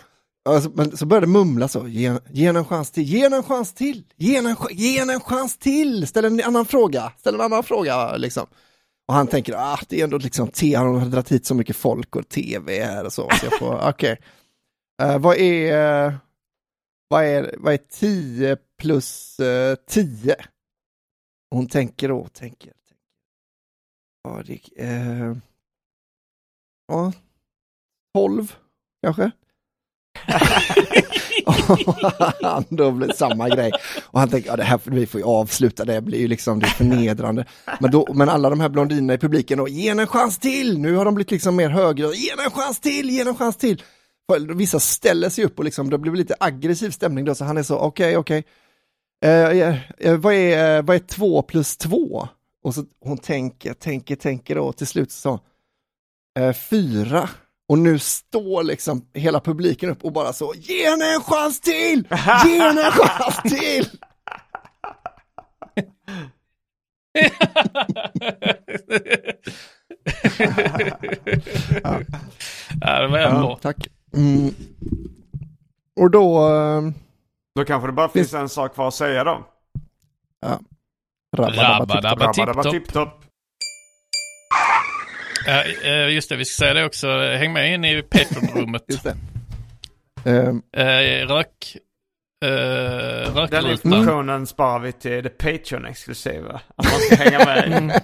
Alltså, 0.49 0.71
men 0.75 0.97
så 0.97 1.07
började 1.07 1.27
det 1.27 1.33
mumla 1.33 1.69
så, 1.69 1.89
ge, 1.89 2.19
ge 2.31 2.47
en 2.47 2.65
chans 2.65 2.91
till, 2.91 3.03
ge 3.03 3.25
en 3.25 3.43
chans 3.43 3.75
till, 3.75 4.05
ge 4.17 4.37
en, 4.37 4.57
ge 4.71 4.99
en 4.99 5.21
chans 5.21 5.59
till, 5.59 6.07
ställ 6.07 6.25
en 6.25 6.41
annan 6.45 6.67
fråga, 6.67 7.13
ställ 7.19 7.35
en 7.35 7.41
annan 7.41 7.63
fråga 7.63 8.17
liksom. 8.17 8.47
Och 9.09 9.15
han 9.15 9.27
tänker, 9.27 9.55
ah, 9.57 9.79
det 9.89 10.01
är 10.01 10.05
ändå 10.05 10.19
liksom, 10.19 10.49
te, 10.49 10.75
han 10.75 10.95
har 10.95 11.07
dragit 11.07 11.33
hit 11.33 11.47
så 11.47 11.55
mycket 11.55 11.77
folk 11.77 12.17
och 12.17 12.29
tv 12.29 12.85
här 12.85 13.05
och 13.05 13.13
så, 13.13 13.29
så 13.41 13.47
jag 13.47 13.59
får, 13.59 13.89
okej. 13.89 14.21
Eh, 15.03 15.19
vad 15.19 15.37
är, 15.37 16.07
eh, 16.07 16.15
vad 17.09 17.25
är, 17.25 17.55
vad 17.59 17.75
är 17.75 17.79
10 17.79 18.57
plus 18.79 19.41
uh, 19.41 19.75
10? 19.87 20.37
Hon 21.51 21.67
tänker 21.67 22.09
tänker, 22.09 22.29
tänker. 22.29 22.73
Ja, 24.23 24.43
det, 24.47 24.61
eh, 24.77 25.37
ja, 26.89 27.13
12 28.15 28.57
kanske? 29.03 29.31
han 32.43 32.65
då 32.69 32.91
blir 32.91 33.13
samma 33.13 33.49
grej. 33.49 33.73
Och 34.07 34.21
han 34.21 34.29
tänker, 34.29 34.51
ja 34.51 34.57
det 34.57 34.63
här, 34.63 34.81
vi 34.85 35.07
får 35.07 35.21
ju 35.21 35.27
avsluta, 35.27 35.85
det 35.85 36.01
blir 36.01 36.19
ju 36.19 36.29
liksom 36.29 36.61
det 36.61 36.67
förnedrande. 36.67 37.45
Men, 37.81 37.91
då, 37.91 38.07
men 38.15 38.29
alla 38.29 38.51
de 38.51 38.61
här 38.61 38.69
blondinerna 38.69 39.15
i 39.15 39.19
publiken 39.19 39.59
då, 39.59 39.69
ge 39.69 39.89
henne 39.89 40.03
en 40.03 40.09
chans 40.09 40.39
till! 40.39 40.79
Nu 40.79 40.95
har 40.95 41.05
de 41.05 41.15
blivit 41.15 41.31
liksom 41.31 41.57
mer 41.57 41.69
högre, 41.69 42.07
ge 42.07 42.31
henne 42.31 42.45
en 42.45 42.51
chans 42.51 42.81
till, 42.81 43.11
ge 43.11 43.19
henne 43.19 43.31
en 43.31 43.37
chans 43.37 43.57
till! 43.57 43.83
Vissa 44.55 44.81
ställer 44.81 45.29
sig 45.29 45.45
upp 45.45 45.59
och 45.59 45.65
liksom, 45.65 45.91
det 45.91 45.99
blir 45.99 46.13
lite 46.13 46.35
aggressiv 46.41 46.91
stämning 46.91 47.25
då, 47.25 47.35
så 47.35 47.45
han 47.45 47.57
är 47.57 47.63
så, 47.63 47.79
okej, 47.79 48.17
okej. 48.17 48.45
Eh, 49.25 49.69
eh, 49.99 50.17
vad, 50.17 50.35
är, 50.35 50.77
eh, 50.77 50.83
vad 50.83 50.97
är 50.97 51.01
två 51.01 51.43
plus 51.43 51.77
två? 51.77 52.29
Och 52.63 52.75
så 52.75 52.85
hon 53.01 53.19
tänker, 53.19 53.75
tänker, 53.75 54.17
tänker 54.17 54.55
då, 54.55 54.63
och 54.63 54.77
till 54.77 54.87
slut 54.87 55.13
så, 55.13 55.41
eh, 56.39 56.53
fyra. 56.53 57.29
Och 57.71 57.79
nu 57.79 57.99
står 57.99 58.63
liksom 58.63 59.07
hela 59.15 59.41
publiken 59.41 59.91
upp 59.91 60.05
och 60.05 60.13
bara 60.13 60.33
så, 60.33 60.55
ge 60.57 60.91
henne 60.91 61.15
en 61.15 61.21
chans 61.21 61.61
till! 61.61 62.09
Ge 62.47 62.59
henne 62.61 62.83
en 62.85 62.93
chans 62.93 63.37
till! 63.43 63.89
ja, 72.81 73.01
det 73.01 73.09
var 73.09 73.19
ändå. 73.19 73.59
tack. 73.63 73.89
Mm. 74.17 74.55
Och 76.01 76.11
då, 76.11 76.49
eh, 76.49 76.83
Då 77.55 77.65
kanske 77.65 77.89
det 77.89 77.93
bara 77.93 78.09
finns 78.09 78.35
en 78.35 78.49
sak 78.49 78.75
kvar 78.75 78.89
att 78.89 78.95
säga 78.95 79.25
då. 79.25 79.47
ja. 80.41 80.61
Rabba-dabba 81.37 82.01
Rabba-dabba 82.01 82.33
tipp-topp. 82.33 82.73
tipp-topp. 82.73 83.25
Ja, 85.47 85.63
eh, 85.85 86.09
just 86.15 86.29
det, 86.29 86.37
vi 86.37 86.45
ska 86.45 86.65
säga 86.65 86.75
det 86.75 86.85
också. 86.85 87.09
Häng 87.21 87.53
med 87.53 87.75
in 87.75 87.85
i 87.85 88.03
Patreon-rummet. 88.03 88.83
Just 88.89 89.05
det. 89.05 89.17
Ehm, 90.31 90.63
Eh, 90.77 91.27
rök... 91.27 91.77
Eh, 92.45 93.47
Den 93.51 93.71
informationen 93.71 94.47
sparar 94.47 94.79
vi 94.79 94.93
till 94.93 95.23
det 95.23 95.39
Patreon-exklusiva. 95.39 96.61
Att 96.77 96.85
man 96.85 97.01
ska 97.01 97.17
hänga 97.17 97.45
med. 97.45 98.03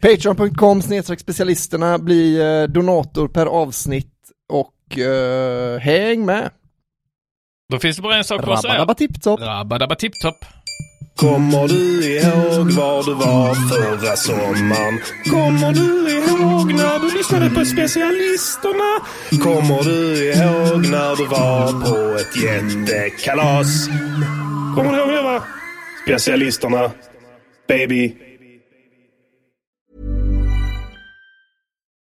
Patreon.com 0.02 0.82
snedstreck 0.82 1.20
specialisterna, 1.20 1.98
bli 1.98 2.40
eh, 2.40 2.62
donator 2.72 3.28
per 3.28 3.46
avsnitt 3.46 4.14
och 4.52 4.98
eh, 4.98 5.78
häng 5.78 6.26
med. 6.26 6.50
Då 7.72 7.78
finns 7.78 7.96
det 7.96 8.02
bara 8.02 8.16
en 8.16 8.24
sak 8.24 8.42
kvar 8.42 8.54
att 8.54 8.62
säga. 8.62 8.78
Rabba 8.78 8.94
tipptopp. 8.94 9.40
Rabba 9.40 9.94
tipptopp. 9.94 10.44
Kommer 11.16 11.68
du 11.68 12.06
ihåg 12.06 12.70
var 12.70 13.02
du 13.04 13.14
var 13.14 13.54
förra 13.54 14.16
sommaren? 14.16 15.00
Kommer 15.30 15.72
du 15.72 16.10
ihåg 16.10 16.74
när 16.74 16.98
du 16.98 17.16
lyssnade 17.16 17.50
på 17.50 17.64
specialisterna? 17.64 18.90
Kommer 19.42 19.82
du 19.84 20.24
ihåg 20.32 20.86
när 20.86 21.16
du 21.16 21.26
var 21.26 21.72
på 21.72 22.18
ett 22.18 22.36
jättekalas? 22.42 23.88
Kommer 24.76 24.92
du 24.92 24.98
ihåg 24.98 25.08
det 25.08 25.22
va? 25.22 25.42
Specialisterna. 26.04 26.90
Baby. 27.68 28.16